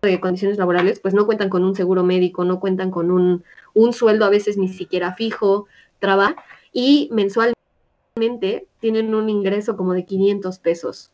de 0.00 0.20
condiciones 0.20 0.56
laborales, 0.56 1.00
pues 1.00 1.12
no 1.12 1.26
cuentan 1.26 1.48
con 1.48 1.64
un 1.64 1.74
seguro 1.74 2.04
médico, 2.04 2.44
no 2.44 2.60
cuentan 2.60 2.92
con 2.92 3.10
un, 3.10 3.42
un 3.74 3.92
sueldo 3.92 4.24
a 4.24 4.30
veces 4.30 4.56
ni 4.56 4.68
siquiera 4.68 5.14
fijo, 5.14 5.66
trabajo, 5.98 6.36
y 6.72 7.08
mensualmente 7.10 8.68
tienen 8.78 9.12
un 9.12 9.28
ingreso 9.28 9.76
como 9.76 9.92
de 9.92 10.04
500 10.04 10.60
pesos, 10.60 11.10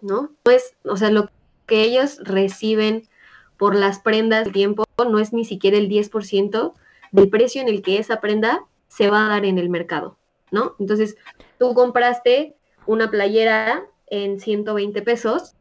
¿no? 0.00 0.30
Pues, 0.42 0.74
o 0.84 0.96
sea, 0.96 1.10
lo 1.10 1.28
que 1.66 1.82
ellos 1.82 2.16
reciben 2.24 3.06
por 3.58 3.74
las 3.74 3.98
prendas 3.98 4.46
de 4.46 4.52
tiempo 4.52 4.84
no 4.96 5.18
es 5.18 5.34
ni 5.34 5.44
siquiera 5.44 5.76
el 5.76 5.90
10% 5.90 6.72
del 7.12 7.28
precio 7.28 7.60
en 7.60 7.68
el 7.68 7.82
que 7.82 7.98
esa 7.98 8.22
prenda 8.22 8.64
se 8.88 9.10
va 9.10 9.26
a 9.26 9.28
dar 9.28 9.44
en 9.44 9.58
el 9.58 9.68
mercado, 9.68 10.16
¿no? 10.50 10.76
Entonces, 10.78 11.18
tú 11.58 11.74
compraste 11.74 12.54
una 12.86 13.10
playera 13.10 13.84
en 14.10 14.40
120 14.40 15.02
pesos 15.02 15.54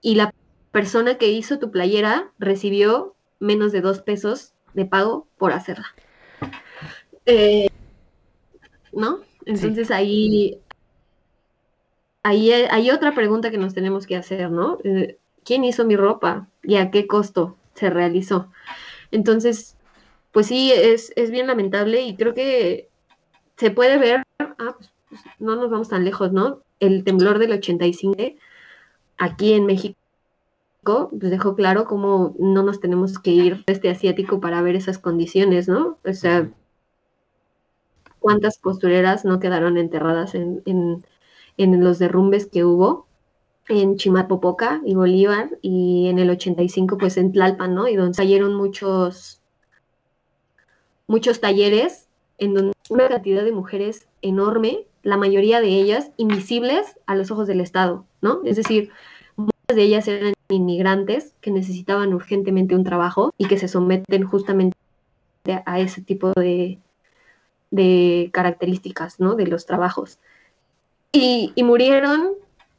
y 0.00 0.14
la 0.14 0.32
persona 0.72 1.16
que 1.18 1.30
hizo 1.30 1.58
tu 1.58 1.70
playera 1.70 2.30
recibió 2.38 3.14
menos 3.38 3.72
de 3.72 3.80
dos 3.80 4.00
pesos 4.00 4.52
de 4.74 4.84
pago 4.84 5.26
por 5.38 5.52
hacerla. 5.52 5.94
Eh, 7.24 7.68
¿No? 8.92 9.20
Entonces 9.46 9.90
ahí, 9.90 10.60
ahí 12.22 12.52
hay 12.52 12.90
otra 12.90 13.14
pregunta 13.14 13.50
que 13.50 13.58
nos 13.58 13.74
tenemos 13.74 14.06
que 14.06 14.16
hacer, 14.16 14.50
¿no? 14.50 14.78
Eh, 14.84 15.18
¿Quién 15.44 15.64
hizo 15.64 15.84
mi 15.84 15.96
ropa 15.96 16.48
y 16.62 16.76
a 16.76 16.90
qué 16.90 17.06
costo 17.06 17.56
se 17.74 17.90
realizó? 17.90 18.50
Entonces, 19.10 19.76
pues 20.32 20.46
sí, 20.48 20.72
es, 20.72 21.12
bien 21.30 21.46
lamentable 21.46 22.02
y 22.02 22.16
creo 22.16 22.34
que 22.34 22.90
se 23.56 23.70
puede 23.70 23.98
ver, 23.98 24.22
ah, 24.38 24.74
pues, 24.76 24.92
pues, 25.08 25.22
no 25.38 25.56
nos 25.56 25.70
vamos 25.70 25.88
tan 25.88 26.04
lejos, 26.04 26.32
¿no? 26.32 26.62
El 26.80 27.04
temblor 27.04 27.38
del 27.38 27.52
85 27.52 28.16
aquí 29.18 29.52
en 29.52 29.66
México 29.66 29.96
pues 30.82 31.30
dejó 31.30 31.56
claro 31.56 31.86
cómo 31.86 32.34
no 32.38 32.62
nos 32.62 32.80
tenemos 32.80 33.18
que 33.18 33.30
ir 33.30 33.64
a 33.66 33.72
este 33.72 33.90
asiático 33.90 34.40
para 34.40 34.62
ver 34.62 34.76
esas 34.76 34.98
condiciones, 34.98 35.68
¿no? 35.68 35.98
O 36.04 36.12
sea, 36.12 36.48
cuántas 38.20 38.58
costureras 38.58 39.24
no 39.24 39.40
quedaron 39.40 39.78
enterradas 39.78 40.34
en, 40.34 41.04
los 41.56 41.98
derrumbes 41.98 42.46
que 42.46 42.64
hubo 42.64 43.06
en 43.68 43.96
Chimalpopoca 43.96 44.80
y 44.84 44.94
Bolívar 44.94 45.50
y 45.62 46.08
en 46.08 46.18
el 46.18 46.30
85 46.30 46.98
pues 46.98 47.16
en 47.16 47.32
Tlalpan, 47.32 47.74
¿no? 47.74 47.88
Y 47.88 47.96
donde 47.96 48.16
cayeron 48.16 48.54
muchos 48.54 49.40
muchos 51.08 51.40
talleres 51.40 52.08
en 52.38 52.54
donde 52.54 52.72
una 52.90 53.08
cantidad 53.08 53.44
de 53.44 53.52
mujeres 53.52 54.08
enorme, 54.22 54.86
la 55.06 55.16
mayoría 55.16 55.60
de 55.60 55.68
ellas 55.68 56.10
invisibles 56.16 56.96
a 57.06 57.14
los 57.14 57.30
ojos 57.30 57.46
del 57.46 57.60
Estado, 57.60 58.04
¿no? 58.22 58.40
Es 58.44 58.56
decir, 58.56 58.90
muchas 59.36 59.76
de 59.76 59.82
ellas 59.82 60.08
eran 60.08 60.34
inmigrantes 60.48 61.32
que 61.40 61.52
necesitaban 61.52 62.12
urgentemente 62.12 62.74
un 62.74 62.82
trabajo 62.82 63.32
y 63.38 63.46
que 63.46 63.56
se 63.56 63.68
someten 63.68 64.24
justamente 64.24 64.76
a 65.64 65.78
ese 65.78 66.02
tipo 66.02 66.32
de, 66.32 66.80
de 67.70 68.30
características, 68.32 69.20
¿no? 69.20 69.36
De 69.36 69.46
los 69.46 69.64
trabajos. 69.64 70.18
Y, 71.12 71.52
murieron 71.62 72.32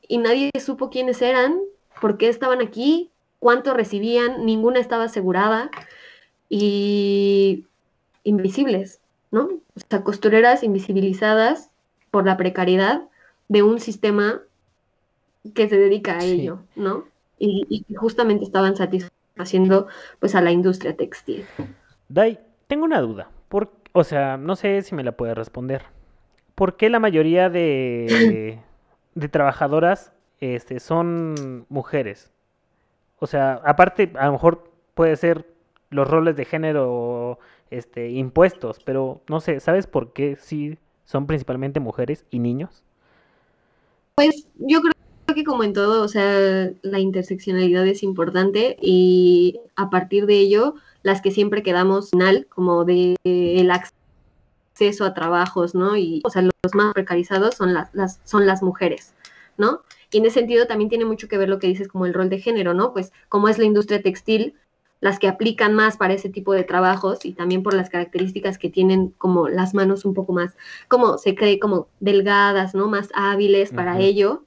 y 0.05 0.17
nadie 0.17 0.51
supo 0.59 0.89
quiénes 0.89 1.21
eran, 1.21 1.57
por 2.01 2.17
qué 2.17 2.27
estaban 2.27 2.59
aquí, 2.59 3.09
cuánto 3.39 3.73
recibían, 3.73 4.45
ninguna 4.45 4.81
estaba 4.81 5.05
asegurada 5.05 5.71
y 6.49 7.65
invisibles, 8.25 8.99
¿no? 9.31 9.45
O 9.45 9.79
sea, 9.89 10.03
costureras 10.03 10.63
invisibilizadas 10.63 11.66
por 12.11 12.25
la 12.25 12.37
precariedad 12.37 13.03
de 13.47 13.63
un 13.63 13.79
sistema 13.79 14.41
que 15.53 15.69
se 15.69 15.77
dedica 15.77 16.17
a 16.17 16.23
ello, 16.23 16.59
¿no? 16.75 17.05
y, 17.39 17.85
justamente 17.95 18.45
estaban 18.45 18.75
satisfaciendo 18.75 19.87
pues 20.19 20.35
a 20.35 20.41
la 20.41 20.51
industria 20.51 20.95
textil. 20.95 21.45
Dai, 22.09 22.39
tengo 22.67 22.85
una 22.85 23.01
duda. 23.01 23.29
Por, 23.49 23.71
o 23.93 24.03
sea, 24.03 24.37
no 24.37 24.55
sé 24.55 24.81
si 24.81 24.95
me 24.95 25.03
la 25.03 25.13
puede 25.13 25.33
responder. 25.33 25.83
¿Por 26.55 26.75
qué 26.75 26.89
la 26.89 26.99
mayoría 26.99 27.49
de, 27.49 28.59
de 29.15 29.29
trabajadoras 29.29 30.13
este, 30.39 30.79
son 30.79 31.65
mujeres? 31.69 32.31
O 33.19 33.27
sea, 33.27 33.61
aparte, 33.65 34.11
a 34.15 34.27
lo 34.27 34.33
mejor 34.33 34.71
puede 34.93 35.15
ser 35.15 35.45
los 35.89 36.07
roles 36.07 36.35
de 36.35 36.45
género 36.45 37.39
este, 37.69 38.09
impuestos, 38.09 38.79
pero 38.83 39.21
no 39.29 39.39
sé, 39.39 39.59
¿sabes 39.59 39.87
por 39.87 40.13
qué 40.13 40.35
sí 40.35 40.77
son 41.07 41.25
principalmente 41.25 41.79
mujeres 41.79 42.25
y 42.29 42.37
niños? 42.37 42.83
Pues 44.15 44.45
yo 44.57 44.81
creo 44.81 44.93
que 45.33 45.43
como 45.43 45.63
en 45.63 45.73
todo, 45.73 46.03
o 46.03 46.07
sea, 46.07 46.69
la 46.81 46.99
interseccionalidad 46.99 47.87
es 47.87 48.03
importante 48.03 48.77
y 48.81 49.59
a 49.75 49.89
partir 49.89 50.25
de 50.25 50.35
ello, 50.35 50.75
las 51.03 51.21
que 51.21 51.31
siempre 51.31 51.63
quedamos 51.63 52.11
final, 52.11 52.45
como 52.49 52.85
de 52.85 53.15
el 53.23 53.71
acceso 53.71 55.05
a 55.05 55.13
trabajos, 55.13 55.73
¿no? 55.75 55.97
Y, 55.97 56.21
o 56.25 56.29
sea, 56.29 56.41
los 56.41 56.53
más 56.73 56.93
precarizados 56.93 57.55
son 57.55 57.73
las, 57.73 57.93
las, 57.93 58.19
son 58.23 58.45
las 58.45 58.61
mujeres, 58.61 59.13
¿no? 59.57 59.81
Y 60.11 60.17
en 60.17 60.25
ese 60.25 60.39
sentido 60.39 60.67
también 60.67 60.89
tiene 60.89 61.05
mucho 61.05 61.27
que 61.27 61.37
ver 61.37 61.49
lo 61.49 61.59
que 61.59 61.67
dices 61.67 61.87
como 61.87 62.05
el 62.05 62.13
rol 62.13 62.29
de 62.29 62.39
género, 62.39 62.73
¿no? 62.73 62.93
Pues 62.93 63.11
como 63.29 63.49
es 63.49 63.57
la 63.57 63.65
industria 63.65 64.01
textil, 64.01 64.55
las 64.99 65.19
que 65.19 65.27
aplican 65.27 65.75
más 65.75 65.97
para 65.97 66.13
ese 66.13 66.29
tipo 66.29 66.53
de 66.53 66.63
trabajos 66.63 67.25
y 67.25 67.33
también 67.33 67.63
por 67.63 67.73
las 67.73 67.89
características 67.89 68.57
que 68.57 68.69
tienen 68.69 69.09
como 69.17 69.47
las 69.47 69.73
manos 69.73 70.05
un 70.05 70.13
poco 70.13 70.33
más, 70.33 70.55
como 70.87 71.17
se 71.17 71.35
cree 71.35 71.59
como 71.59 71.87
delgadas, 71.99 72.73
¿no? 72.73 72.87
Más 72.87 73.09
hábiles 73.13 73.71
para 73.71 73.99
ello, 73.99 74.45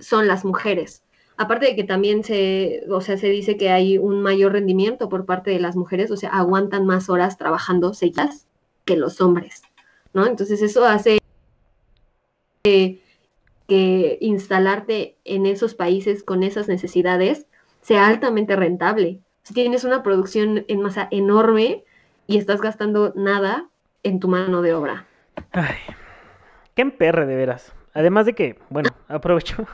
son 0.00 0.26
las 0.26 0.44
mujeres. 0.44 1.02
Aparte 1.36 1.66
de 1.66 1.76
que 1.76 1.84
también 1.84 2.22
se, 2.22 2.84
o 2.90 3.00
sea, 3.00 3.16
se 3.16 3.28
dice 3.28 3.56
que 3.56 3.70
hay 3.70 3.96
un 3.96 4.20
mayor 4.20 4.52
rendimiento 4.52 5.08
por 5.08 5.24
parte 5.24 5.50
de 5.50 5.60
las 5.60 5.74
mujeres, 5.74 6.10
o 6.10 6.16
sea, 6.16 6.30
aguantan 6.30 6.84
más 6.84 7.08
horas 7.08 7.38
trabajando 7.38 7.94
seguidas 7.94 8.46
que 8.84 8.96
los 8.96 9.20
hombres, 9.20 9.62
¿no? 10.12 10.26
Entonces 10.26 10.60
eso 10.60 10.84
hace 10.84 11.18
que, 12.62 13.00
instalarte 14.20 15.16
en 15.24 15.46
esos 15.46 15.74
países 15.74 16.24
con 16.24 16.42
esas 16.42 16.68
necesidades 16.68 17.46
sea 17.80 18.06
altamente 18.08 18.56
rentable. 18.56 19.20
Si 19.50 19.54
tienes 19.54 19.82
una 19.82 20.04
producción 20.04 20.64
en 20.68 20.80
masa 20.80 21.08
enorme 21.10 21.82
y 22.28 22.38
estás 22.38 22.60
gastando 22.60 23.12
nada 23.16 23.68
en 24.04 24.20
tu 24.20 24.28
mano 24.28 24.62
de 24.62 24.74
obra. 24.74 25.06
Ay, 25.50 25.74
qué 26.76 26.82
emperre 26.82 27.26
de 27.26 27.34
veras. 27.34 27.74
Además 27.92 28.26
de 28.26 28.34
que, 28.34 28.60
bueno, 28.68 28.90
aprovecho, 29.08 29.66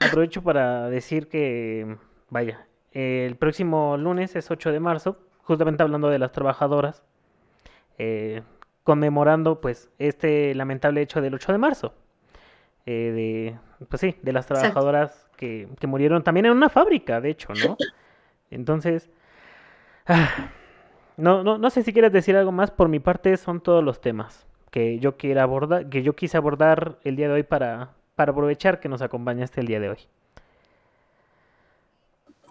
aprovecho 0.00 0.42
para 0.42 0.90
decir 0.90 1.28
que, 1.28 1.96
vaya, 2.28 2.66
el 2.92 3.36
próximo 3.36 3.96
lunes 3.96 4.36
es 4.36 4.50
8 4.50 4.70
de 4.70 4.80
marzo, 4.80 5.16
justamente 5.44 5.82
hablando 5.82 6.10
de 6.10 6.18
las 6.18 6.32
trabajadoras, 6.32 7.02
eh, 7.96 8.42
conmemorando 8.84 9.62
pues 9.62 9.88
este 9.98 10.54
lamentable 10.54 11.00
hecho 11.00 11.22
del 11.22 11.32
8 11.32 11.52
de 11.52 11.58
marzo. 11.58 11.94
Eh, 12.84 13.56
de, 13.80 13.86
pues 13.88 13.98
sí, 14.02 14.14
de 14.20 14.34
las 14.34 14.46
trabajadoras 14.46 15.26
que, 15.38 15.68
que, 15.80 15.86
murieron 15.86 16.22
también 16.22 16.44
en 16.44 16.52
una 16.52 16.68
fábrica, 16.68 17.22
de 17.22 17.30
hecho, 17.30 17.54
¿no? 17.54 17.78
Entonces, 18.50 19.10
ah, 20.06 20.50
no, 21.16 21.42
no, 21.42 21.58
no 21.58 21.70
sé 21.70 21.82
si 21.82 21.92
quieres 21.92 22.12
decir 22.12 22.36
algo 22.36 22.52
más, 22.52 22.70
por 22.70 22.88
mi 22.88 23.00
parte 23.00 23.36
son 23.36 23.60
todos 23.60 23.82
los 23.82 24.00
temas 24.00 24.46
que 24.70 24.98
yo 24.98 25.16
quiera 25.16 25.42
abordar, 25.42 25.88
que 25.88 26.02
yo 26.02 26.14
quise 26.14 26.36
abordar 26.36 26.98
el 27.02 27.16
día 27.16 27.28
de 27.28 27.34
hoy 27.34 27.42
para, 27.42 27.94
para 28.14 28.32
aprovechar 28.32 28.78
que 28.78 28.90
nos 28.90 29.00
acompañaste 29.00 29.60
el 29.60 29.66
día 29.66 29.80
de 29.80 29.88
hoy. 29.88 29.98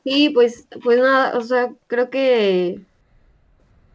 Sí, 0.03 0.30
pues, 0.30 0.67
pues 0.84 0.99
nada, 0.99 1.38
o 1.38 1.41
sea, 1.41 1.72
creo 1.88 2.09
que, 2.09 2.80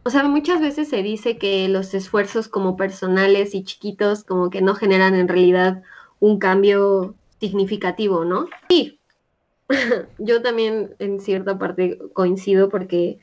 o 0.03 0.09
sea, 0.09 0.23
muchas 0.23 0.61
veces 0.61 0.87
se 0.89 1.03
dice 1.03 1.37
que 1.37 1.67
los 1.67 1.93
esfuerzos 1.93 2.47
como 2.47 2.77
personales 2.77 3.53
y 3.53 3.63
chiquitos 3.63 4.23
como 4.23 4.49
que 4.49 4.61
no 4.61 4.75
generan 4.75 5.15
en 5.15 5.27
realidad 5.27 5.83
un 6.19 6.39
cambio 6.39 7.15
significativo, 7.39 8.23
¿no? 8.23 8.47
Sí, 8.69 9.00
yo 10.17 10.41
también 10.41 10.95
en 10.99 11.19
cierta 11.19 11.57
parte 11.57 11.99
coincido 12.13 12.69
porque 12.69 13.19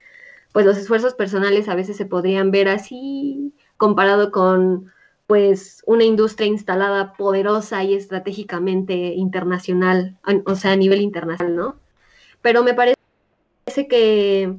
pues 0.53 0.65
los 0.67 0.77
esfuerzos 0.77 1.15
personales 1.15 1.69
a 1.69 1.75
veces 1.75 1.97
se 1.97 2.07
podrían 2.07 2.51
ver 2.51 2.69
así 2.69 3.55
comparado 3.77 4.31
con 4.31 4.91
pues 5.27 5.83
una 5.87 6.05
industria 6.05 6.47
instalada 6.47 7.13
poderosa 7.13 7.85
y 7.85 7.95
estratégicamente 7.95 8.95
internacional, 8.95 10.17
o 10.47 10.55
sea, 10.55 10.73
a 10.73 10.77
nivel 10.77 11.03
internacional, 11.03 11.55
¿no? 11.55 11.77
Pero 12.41 12.63
me 12.65 12.73
parece 12.73 12.97
que, 13.89 14.57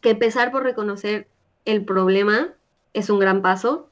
que 0.00 0.10
empezar 0.10 0.50
por 0.50 0.64
reconocer 0.64 1.28
el 1.64 1.84
problema 1.84 2.52
es 2.94 3.10
un 3.10 3.20
gran 3.20 3.42
paso, 3.42 3.88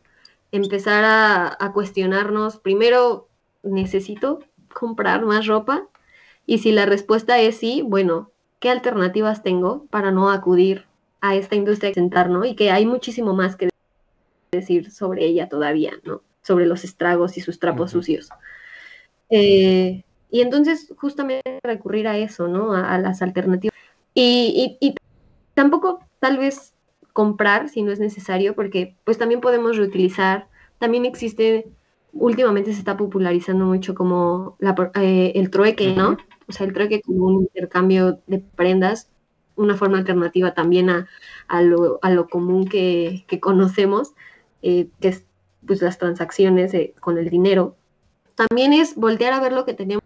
empezar 0.50 1.04
a, 1.04 1.56
a 1.60 1.72
cuestionarnos, 1.72 2.58
primero, 2.58 3.28
¿necesito 3.62 4.40
comprar 4.74 5.24
más 5.24 5.46
ropa? 5.46 5.86
Y 6.48 6.60
si 6.60 6.72
la 6.72 6.86
respuesta 6.86 7.38
es 7.38 7.58
sí, 7.58 7.82
bueno, 7.84 8.30
¿qué 8.58 8.70
alternativas 8.70 9.42
tengo 9.42 9.84
para 9.90 10.12
no 10.12 10.30
acudir 10.30 10.86
a 11.20 11.36
esta 11.36 11.56
industria 11.56 11.92
sentar, 11.92 12.30
¿no? 12.30 12.46
Y 12.46 12.54
que 12.56 12.70
hay 12.70 12.86
muchísimo 12.86 13.34
más 13.34 13.54
que 13.54 13.68
decir 14.50 14.90
sobre 14.90 15.26
ella 15.26 15.50
todavía, 15.50 15.92
¿no? 16.04 16.22
Sobre 16.40 16.64
los 16.64 16.84
estragos 16.84 17.36
y 17.36 17.42
sus 17.42 17.58
trapos 17.58 17.90
sucios. 17.90 18.30
Eh, 19.28 20.02
y 20.30 20.40
entonces 20.40 20.90
justamente 20.96 21.58
recurrir 21.62 22.08
a 22.08 22.16
eso, 22.16 22.48
¿no? 22.48 22.72
A, 22.72 22.96
las 22.96 23.20
alternativas. 23.20 23.76
Y, 24.14 24.78
y, 24.80 24.94
tampoco 25.52 26.00
tal 26.18 26.38
vez 26.38 26.72
comprar 27.12 27.68
si 27.68 27.82
no 27.82 27.92
es 27.92 28.00
necesario, 28.00 28.54
porque 28.54 28.96
pues 29.04 29.18
también 29.18 29.42
podemos 29.42 29.76
reutilizar. 29.76 30.48
También 30.78 31.04
existe, 31.04 31.66
últimamente 32.18 32.72
se 32.72 32.78
está 32.78 32.96
popularizando 32.96 33.64
mucho 33.64 33.94
como 33.94 34.56
eh, 34.94 35.32
el 35.34 35.50
trueque, 35.50 35.94
¿no? 35.94 36.16
O 36.46 36.52
sea, 36.52 36.66
el 36.66 36.72
trueque 36.72 37.02
como 37.02 37.26
un 37.26 37.42
intercambio 37.42 38.20
de 38.26 38.38
prendas, 38.38 39.10
una 39.56 39.76
forma 39.76 39.98
alternativa 39.98 40.54
también 40.54 40.90
a, 40.90 41.08
a, 41.48 41.62
lo, 41.62 41.98
a 42.02 42.10
lo, 42.10 42.28
común 42.28 42.68
que, 42.68 43.24
que 43.26 43.40
conocemos. 43.40 44.14
Eh, 44.62 44.88
que 45.00 45.08
es 45.08 45.24
pues 45.66 45.82
las 45.82 45.98
transacciones 45.98 46.72
con 47.00 47.18
el 47.18 47.30
dinero. 47.30 47.76
También 48.34 48.72
es 48.72 48.94
voltear 48.96 49.32
a 49.32 49.40
ver 49.40 49.52
lo 49.52 49.64
que 49.64 49.74
tenemos 49.74 50.02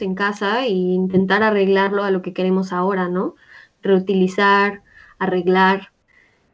en 0.00 0.14
casa 0.14 0.64
e 0.64 0.70
intentar 0.70 1.42
arreglarlo 1.42 2.04
a 2.04 2.10
lo 2.10 2.22
que 2.22 2.32
queremos 2.32 2.72
ahora, 2.72 3.08
¿no? 3.08 3.34
Reutilizar, 3.82 4.82
arreglar. 5.18 5.92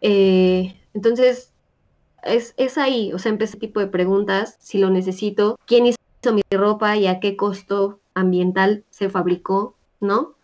Eh, 0.01 0.81
entonces, 0.95 1.53
es, 2.25 2.55
es, 2.57 2.79
ahí, 2.79 3.13
o 3.13 3.19
sea, 3.19 3.31
empecé 3.31 3.59
tipo 3.59 3.81
de 3.81 3.87
preguntas, 3.87 4.57
si 4.61 4.79
lo 4.79 4.91
necesito, 4.91 5.59
quién 5.67 5.87
hizo 5.87 5.99
mi 6.33 6.43
ropa 6.51 6.97
y 6.97 7.07
a 7.07 7.21
qué 7.21 7.37
costo 7.37 8.01
ambiental 8.15 8.85
se 8.91 9.11
fabricó, 9.11 9.77
¿no? 10.01 10.35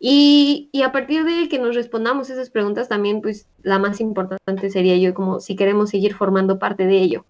Y, 0.00 0.70
a 0.84 0.92
partir 0.92 1.24
de 1.24 1.48
que 1.48 1.58
nos 1.58 1.74
respondamos 1.74 2.30
esas 2.30 2.50
preguntas, 2.50 2.88
también, 2.88 3.20
pues, 3.20 3.48
la 3.62 3.78
más 3.78 4.00
importante 4.00 4.70
sería 4.70 4.96
yo 4.96 5.14
como 5.14 5.40
si 5.40 5.56
queremos 5.56 5.90
seguir 5.90 6.14
formando 6.14 6.58
parte 6.58 6.86
de 6.86 6.98
ello, 6.98 7.24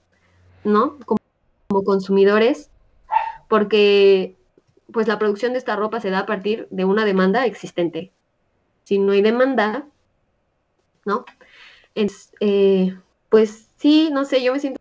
¿no? 0.64 0.98
Como, 1.06 1.18
consumidores, 1.84 2.70
porque, 3.48 4.36
pues, 4.92 5.08
la 5.08 5.18
producción 5.18 5.52
de 5.52 5.58
esta 5.58 5.76
ropa 5.76 6.00
se 6.00 6.10
da 6.10 6.20
a 6.20 6.26
partir 6.26 6.66
de 6.70 6.84
una 6.84 7.04
demanda 7.04 7.46
existente. 7.46 8.12
Si 8.84 8.98
no 8.98 9.12
hay 9.12 9.22
demanda, 9.22 9.86
¿no? 11.04 11.24
Es, 11.94 12.32
eh, 12.40 12.96
pues, 13.28 13.67
sí, 13.78 14.10
no 14.12 14.24
sé, 14.24 14.42
yo 14.42 14.52
me 14.52 14.60
siento 14.60 14.80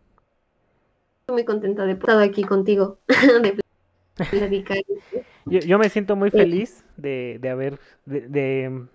muy 1.30 1.46
contenta 1.46 1.86
de 1.86 1.94
estar 1.94 2.22
aquí 2.22 2.44
contigo, 2.44 3.00
de 3.42 3.60
platicar. 4.30 4.78
Yo, 5.46 5.78
me 5.78 5.90
siento 5.90 6.16
muy 6.16 6.32
feliz 6.32 6.86
de, 6.98 7.38
de 7.42 7.50
haber, 7.50 7.80
de, 8.06 8.88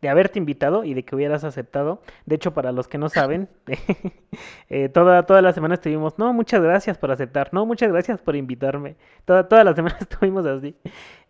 de, 0.00 0.08
haberte 0.08 0.38
invitado 0.38 0.84
y 0.84 0.94
de 0.94 1.04
que 1.04 1.14
hubieras 1.14 1.44
aceptado. 1.44 2.02
De 2.26 2.36
hecho, 2.36 2.54
para 2.54 2.72
los 2.72 2.88
que 2.88 2.98
no 2.98 3.08
saben, 3.08 3.48
eh, 4.70 4.88
toda, 4.88 5.26
toda 5.26 5.42
la 5.42 5.52
semana 5.52 5.74
estuvimos, 5.74 6.18
no, 6.18 6.32
muchas 6.32 6.62
gracias 6.62 6.98
por 6.98 7.10
aceptar, 7.10 7.50
no, 7.52 7.66
muchas 7.66 7.90
gracias 7.90 8.20
por 8.20 8.36
invitarme. 8.36 8.96
Toda, 9.24 9.48
toda 9.48 9.64
la 9.64 9.74
semana 9.74 9.96
estuvimos 10.00 10.46
así. 10.46 10.74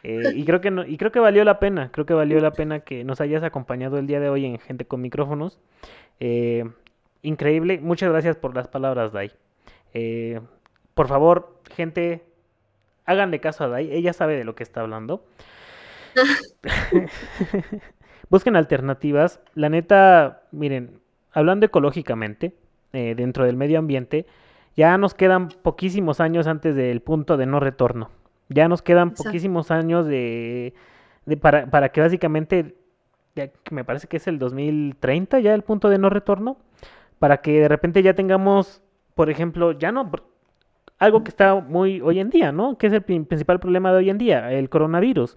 Eh, 0.02 0.32
y 0.34 0.44
creo 0.44 0.60
que 0.60 0.70
no, 0.70 0.86
y 0.86 0.96
creo 0.96 1.12
que 1.12 1.20
valió 1.20 1.44
la 1.44 1.58
pena, 1.58 1.90
creo 1.92 2.06
que 2.06 2.14
valió 2.14 2.40
la 2.40 2.52
pena 2.52 2.80
que 2.80 3.04
nos 3.04 3.20
hayas 3.20 3.42
acompañado 3.42 3.98
el 3.98 4.06
día 4.06 4.20
de 4.20 4.28
hoy 4.28 4.44
en 4.46 4.58
Gente 4.58 4.86
con 4.86 5.00
Micrófonos. 5.00 5.58
Eh, 6.20 6.64
increíble, 7.22 7.80
muchas 7.80 8.10
gracias 8.10 8.36
por 8.36 8.54
las 8.54 8.68
palabras, 8.68 9.12
Dai. 9.12 9.32
por 10.94 11.08
favor, 11.08 11.60
gente, 11.74 12.24
háganle 13.04 13.40
caso 13.40 13.64
a 13.64 13.68
Dai, 13.68 13.92
ella 13.92 14.12
sabe 14.12 14.36
de 14.36 14.44
lo 14.44 14.54
que 14.54 14.62
está 14.62 14.80
hablando. 14.80 15.24
Busquen 18.30 18.54
alternativas. 18.54 19.40
La 19.54 19.68
neta, 19.68 20.44
miren, 20.52 21.00
hablando 21.32 21.66
ecológicamente, 21.66 22.54
eh, 22.92 23.14
dentro 23.16 23.44
del 23.44 23.56
medio 23.56 23.78
ambiente, 23.78 24.24
ya 24.76 24.96
nos 24.98 25.14
quedan 25.14 25.48
poquísimos 25.48 26.20
años 26.20 26.46
antes 26.46 26.76
del 26.76 27.00
punto 27.02 27.36
de 27.36 27.46
no 27.46 27.58
retorno. 27.58 28.10
Ya 28.48 28.68
nos 28.68 28.82
quedan 28.82 29.14
poquísimos 29.14 29.70
años 29.72 30.06
de, 30.06 30.74
para, 31.40 31.66
para, 31.70 31.90
que 31.90 32.00
básicamente, 32.00 32.76
me 33.70 33.84
parece 33.84 34.06
que 34.06 34.16
es 34.16 34.26
el 34.28 34.38
2030 34.38 35.40
ya 35.40 35.54
el 35.54 35.62
punto 35.62 35.88
de 35.88 35.98
no 35.98 36.08
retorno, 36.08 36.56
para 37.20 37.42
que 37.42 37.60
de 37.60 37.68
repente 37.68 38.02
ya 38.02 38.14
tengamos, 38.14 38.82
por 39.14 39.30
ejemplo, 39.30 39.72
ya 39.72 39.92
no, 39.92 40.10
algo 40.98 41.22
que 41.22 41.28
está 41.28 41.54
muy 41.54 42.00
hoy 42.00 42.18
en 42.18 42.30
día, 42.30 42.50
¿no? 42.50 42.78
Que 42.78 42.88
es 42.88 42.92
el 42.94 43.02
principal 43.02 43.60
problema 43.60 43.92
de 43.92 43.98
hoy 43.98 44.10
en 44.10 44.18
día, 44.18 44.50
el 44.52 44.68
coronavirus. 44.68 45.36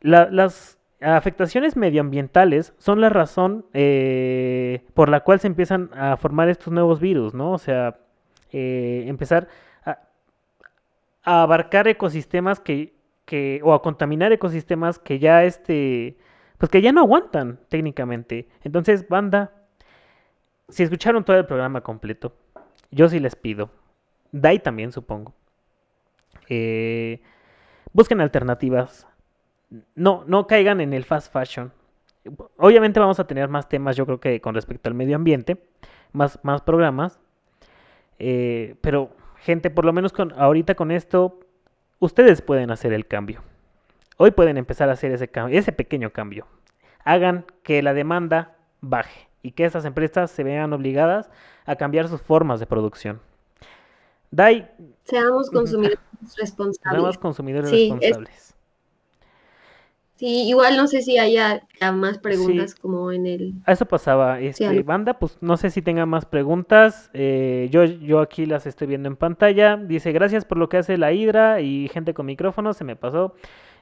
las 0.00 0.78
afectaciones 1.00 1.76
medioambientales 1.76 2.74
son 2.78 3.00
la 3.00 3.08
razón 3.08 3.66
eh, 3.72 4.84
por 4.92 5.08
la 5.08 5.20
cual 5.20 5.40
se 5.40 5.46
empiezan 5.46 5.90
a 5.94 6.16
formar 6.16 6.48
estos 6.48 6.72
nuevos 6.72 7.00
virus, 7.00 7.34
¿no? 7.34 7.52
O 7.52 7.58
sea, 7.58 7.98
eh, 8.52 9.04
empezar 9.06 9.48
a, 9.84 10.00
abarcar 11.22 11.86
ecosistemas 11.86 12.58
que, 12.60 12.94
que, 13.24 13.60
o 13.62 13.74
a 13.74 13.82
contaminar 13.82 14.32
ecosistemas 14.32 14.98
que 14.98 15.20
ya 15.20 15.44
este, 15.44 16.16
pues 16.58 16.68
que 16.70 16.82
ya 16.82 16.92
no 16.92 17.02
aguantan 17.02 17.60
técnicamente. 17.68 18.48
Entonces, 18.64 19.08
banda, 19.08 19.52
si 20.70 20.82
escucharon 20.82 21.24
todo 21.24 21.36
el 21.36 21.46
programa 21.46 21.80
completo, 21.80 22.32
yo 22.90 23.08
sí 23.08 23.20
les 23.20 23.36
pido, 23.36 23.70
Dai 24.32 24.60
también, 24.60 24.92
supongo. 24.92 25.34
Eh, 26.48 27.20
busquen 27.92 28.20
alternativas. 28.20 29.06
No, 29.94 30.24
no 30.26 30.46
caigan 30.46 30.80
en 30.80 30.92
el 30.92 31.04
fast 31.04 31.32
fashion. 31.32 31.72
Obviamente 32.56 33.00
vamos 33.00 33.18
a 33.18 33.26
tener 33.26 33.48
más 33.48 33.68
temas, 33.68 33.96
yo 33.96 34.06
creo 34.06 34.20
que 34.20 34.40
con 34.40 34.54
respecto 34.54 34.88
al 34.88 34.94
medio 34.94 35.16
ambiente, 35.16 35.62
más, 36.12 36.38
más 36.42 36.62
programas. 36.62 37.18
Eh, 38.18 38.76
pero, 38.80 39.10
gente, 39.38 39.70
por 39.70 39.84
lo 39.84 39.92
menos 39.92 40.12
con, 40.12 40.32
ahorita 40.38 40.74
con 40.74 40.90
esto, 40.90 41.40
ustedes 41.98 42.42
pueden 42.42 42.70
hacer 42.70 42.92
el 42.92 43.06
cambio. 43.06 43.42
Hoy 44.16 44.32
pueden 44.32 44.58
empezar 44.58 44.90
a 44.90 44.92
hacer 44.92 45.12
ese, 45.12 45.30
ese 45.50 45.72
pequeño 45.72 46.10
cambio. 46.10 46.46
Hagan 47.04 47.46
que 47.62 47.82
la 47.82 47.94
demanda 47.94 48.56
baje 48.80 49.29
y 49.42 49.52
que 49.52 49.64
estas 49.64 49.84
empresas 49.84 50.30
se 50.30 50.44
vean 50.44 50.72
obligadas 50.72 51.30
a 51.66 51.76
cambiar 51.76 52.08
sus 52.08 52.20
formas 52.20 52.60
de 52.60 52.66
producción. 52.66 53.20
Dai. 54.30 54.70
Seamos 55.04 55.50
consumidores 55.50 55.98
responsables. 56.36 57.00
Seamos 57.00 57.18
consumidores 57.18 57.70
responsables. 57.70 58.50
Sí, 60.20 60.46
igual 60.46 60.76
no 60.76 60.86
sé 60.86 61.00
si 61.00 61.16
haya 61.16 61.66
más 61.94 62.18
preguntas 62.18 62.74
como 62.74 63.10
en 63.10 63.24
el... 63.24 63.54
A 63.64 63.72
eso 63.72 63.86
pasaba. 63.86 64.38
Este, 64.38 64.82
banda, 64.82 65.18
pues 65.18 65.38
no 65.40 65.56
sé 65.56 65.70
si 65.70 65.80
tenga 65.80 66.04
más 66.04 66.26
preguntas. 66.26 67.08
Eh, 67.14 67.70
yo, 67.72 67.84
yo 67.84 68.20
aquí 68.20 68.44
las 68.44 68.66
estoy 68.66 68.86
viendo 68.86 69.08
en 69.08 69.16
pantalla. 69.16 69.78
Dice, 69.78 70.12
gracias 70.12 70.44
por 70.44 70.58
lo 70.58 70.68
que 70.68 70.76
hace 70.76 70.98
la 70.98 71.12
Hidra 71.12 71.62
y 71.62 71.88
gente 71.88 72.12
con 72.12 72.26
micrófono, 72.26 72.74
se 72.74 72.84
me 72.84 72.96
pasó. 72.96 73.34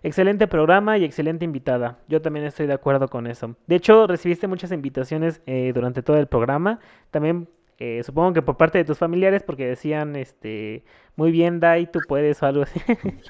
Excelente 0.02 0.46
programa 0.46 0.98
y 0.98 1.04
excelente 1.04 1.44
invitada. 1.44 1.98
Yo 2.08 2.22
también 2.22 2.46
estoy 2.46 2.66
de 2.66 2.74
acuerdo 2.74 3.08
con 3.08 3.26
eso. 3.26 3.56
De 3.66 3.76
hecho, 3.76 4.06
recibiste 4.06 4.46
muchas 4.46 4.72
invitaciones 4.72 5.40
eh, 5.46 5.72
durante 5.74 6.02
todo 6.02 6.18
el 6.18 6.26
programa. 6.26 6.80
También 7.10 7.48
eh, 7.78 8.02
supongo 8.02 8.32
que 8.32 8.42
por 8.42 8.56
parte 8.56 8.78
de 8.78 8.84
tus 8.84 8.98
familiares, 8.98 9.44
porque 9.44 9.66
decían, 9.66 10.16
este, 10.16 10.82
muy 11.14 11.30
bien, 11.30 11.60
Dai, 11.60 11.90
tú 11.90 12.00
puedes 12.06 12.42
o 12.42 12.46
algo 12.46 12.62
así. 12.62 12.80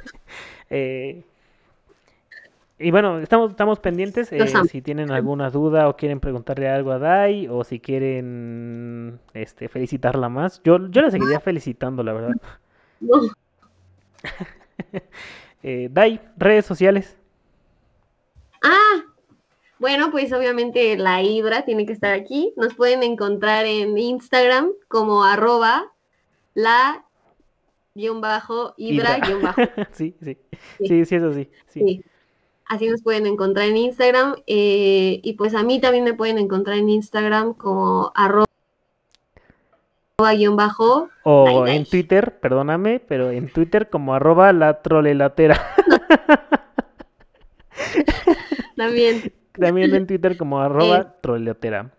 Eh, 0.70 1.24
y 2.78 2.90
bueno, 2.90 3.20
estamos, 3.20 3.53
estamos 3.53 3.81
pendientes. 3.81 4.31
Eh, 4.32 4.47
si 4.70 4.82
tienen 4.82 5.11
alguna 5.11 5.49
duda 5.49 5.89
o 5.89 5.97
quieren 5.97 6.20
preguntarle 6.20 6.69
algo 6.69 6.93
a 6.93 6.99
Dai, 6.99 7.49
o 7.49 7.65
si 7.65 7.81
quieren 7.81 9.19
este, 9.32 9.69
felicitarla 9.69 10.28
más. 10.28 10.62
Yo, 10.62 10.90
yo 10.90 11.01
la 11.01 11.11
seguiría 11.11 11.40
felicitando, 11.40 12.03
la 12.03 12.12
verdad. 12.12 12.35
Dai, 15.62 16.20
redes 16.36 16.66
sociales. 16.66 17.16
Ah, 18.62 19.05
bueno, 19.78 20.10
pues 20.10 20.32
obviamente 20.32 20.97
la 20.97 21.22
Hidra 21.22 21.64
tiene 21.64 21.86
que 21.86 21.93
estar 21.93 22.12
aquí. 22.12 22.52
Nos 22.56 22.74
pueden 22.74 23.02
encontrar 23.02 23.64
en 23.66 23.97
Instagram 23.97 24.72
como 24.89 25.24
arroba 25.24 25.93
la 26.55 27.05
guion 27.94 28.20
bajo, 28.20 28.74
Ibra, 28.76 29.18
guion 29.18 29.43
bajo. 29.43 29.60
sí, 29.93 30.14
sí, 30.20 30.36
sí, 30.78 31.05
sí, 31.05 31.14
eso 31.14 31.32
sí. 31.32 31.48
sí. 31.68 32.05
Así 32.66 32.86
nos 32.89 33.02
pueden 33.02 33.26
encontrar 33.26 33.68
en 33.68 33.76
Instagram. 33.76 34.36
Eh, 34.47 35.20
y 35.22 35.32
pues 35.35 35.55
a 35.55 35.62
mí 35.62 35.80
también 35.80 36.05
me 36.05 36.14
pueden 36.14 36.39
encontrar 36.39 36.76
en 36.76 36.89
Instagram 36.89 37.55
como 37.55 38.12
arroba 38.14 38.47
guion 40.20 40.57
bajo. 40.57 41.11
O 41.23 41.69
en 41.69 41.85
Twitter, 41.85 42.40
perdóname, 42.40 42.99
pero 42.99 43.31
en 43.31 43.49
Twitter 43.49 43.89
como 43.89 44.15
arroba 44.15 44.53
la 44.53 44.82
trolelatera. 44.82 45.61
también. 48.77 49.32
También 49.53 49.95
en 49.95 50.09
Twitter 50.09 50.36
como 50.36 50.61
arroba 50.61 50.99
eh. 50.99 51.07
trolelatera. 51.20 51.93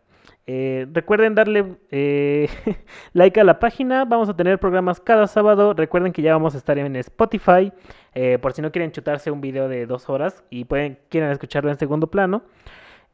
Eh, 0.48 0.86
recuerden 0.92 1.34
darle 1.34 1.78
eh, 1.92 2.50
like 3.14 3.40
a 3.40 3.46
la 3.46 3.58
página. 3.58 4.04
Vamos 4.04 4.28
a 4.28 4.36
tener 4.36 4.60
programas 4.60 5.00
cada 5.00 5.26
sábado. 5.26 5.74
Recuerden 5.74 6.12
que 6.12 6.22
ya 6.22 6.34
vamos 6.34 6.56
a 6.56 6.58
estar 6.58 6.78
en 6.78 6.98
Spotify. 6.98 7.72
Eh, 8.16 8.38
por 8.42 8.52
si 8.52 8.62
no 8.62 8.74
quieren 8.74 8.92
chutarse 8.92 9.32
un 9.32 9.40
video 9.40 9.70
de 9.70 9.86
dos 9.86 10.10
horas 10.10 10.44
y 10.50 10.66
pueden, 10.66 11.00
quieren 11.08 11.32
escucharlo 11.32 11.72
en 11.72 11.80
segundo 11.80 12.08
plano. 12.08 12.44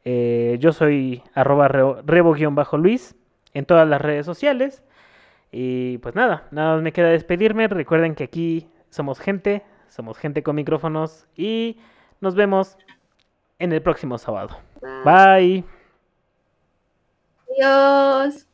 yo 0.04 0.72
soy 0.72 1.22
arroba 1.32 1.68
rebo-luis 1.68 3.14
en 3.54 3.66
todas 3.66 3.88
las 3.88 4.00
redes 4.00 4.26
sociales. 4.26 4.82
Y 5.50 5.98
pues 5.98 6.14
nada, 6.14 6.48
nada 6.50 6.74
más 6.74 6.82
me 6.82 6.92
queda 6.92 7.08
despedirme. 7.08 7.68
Recuerden 7.68 8.14
que 8.14 8.24
aquí 8.24 8.68
somos 8.90 9.20
gente, 9.20 9.62
somos 9.88 10.18
gente 10.18 10.42
con 10.42 10.56
micrófonos 10.56 11.26
y 11.36 11.78
nos 12.20 12.34
vemos 12.34 12.76
en 13.58 13.72
el 13.72 13.82
próximo 13.82 14.18
sábado. 14.18 14.56
Bye. 15.04 15.64
Adiós. 17.50 18.45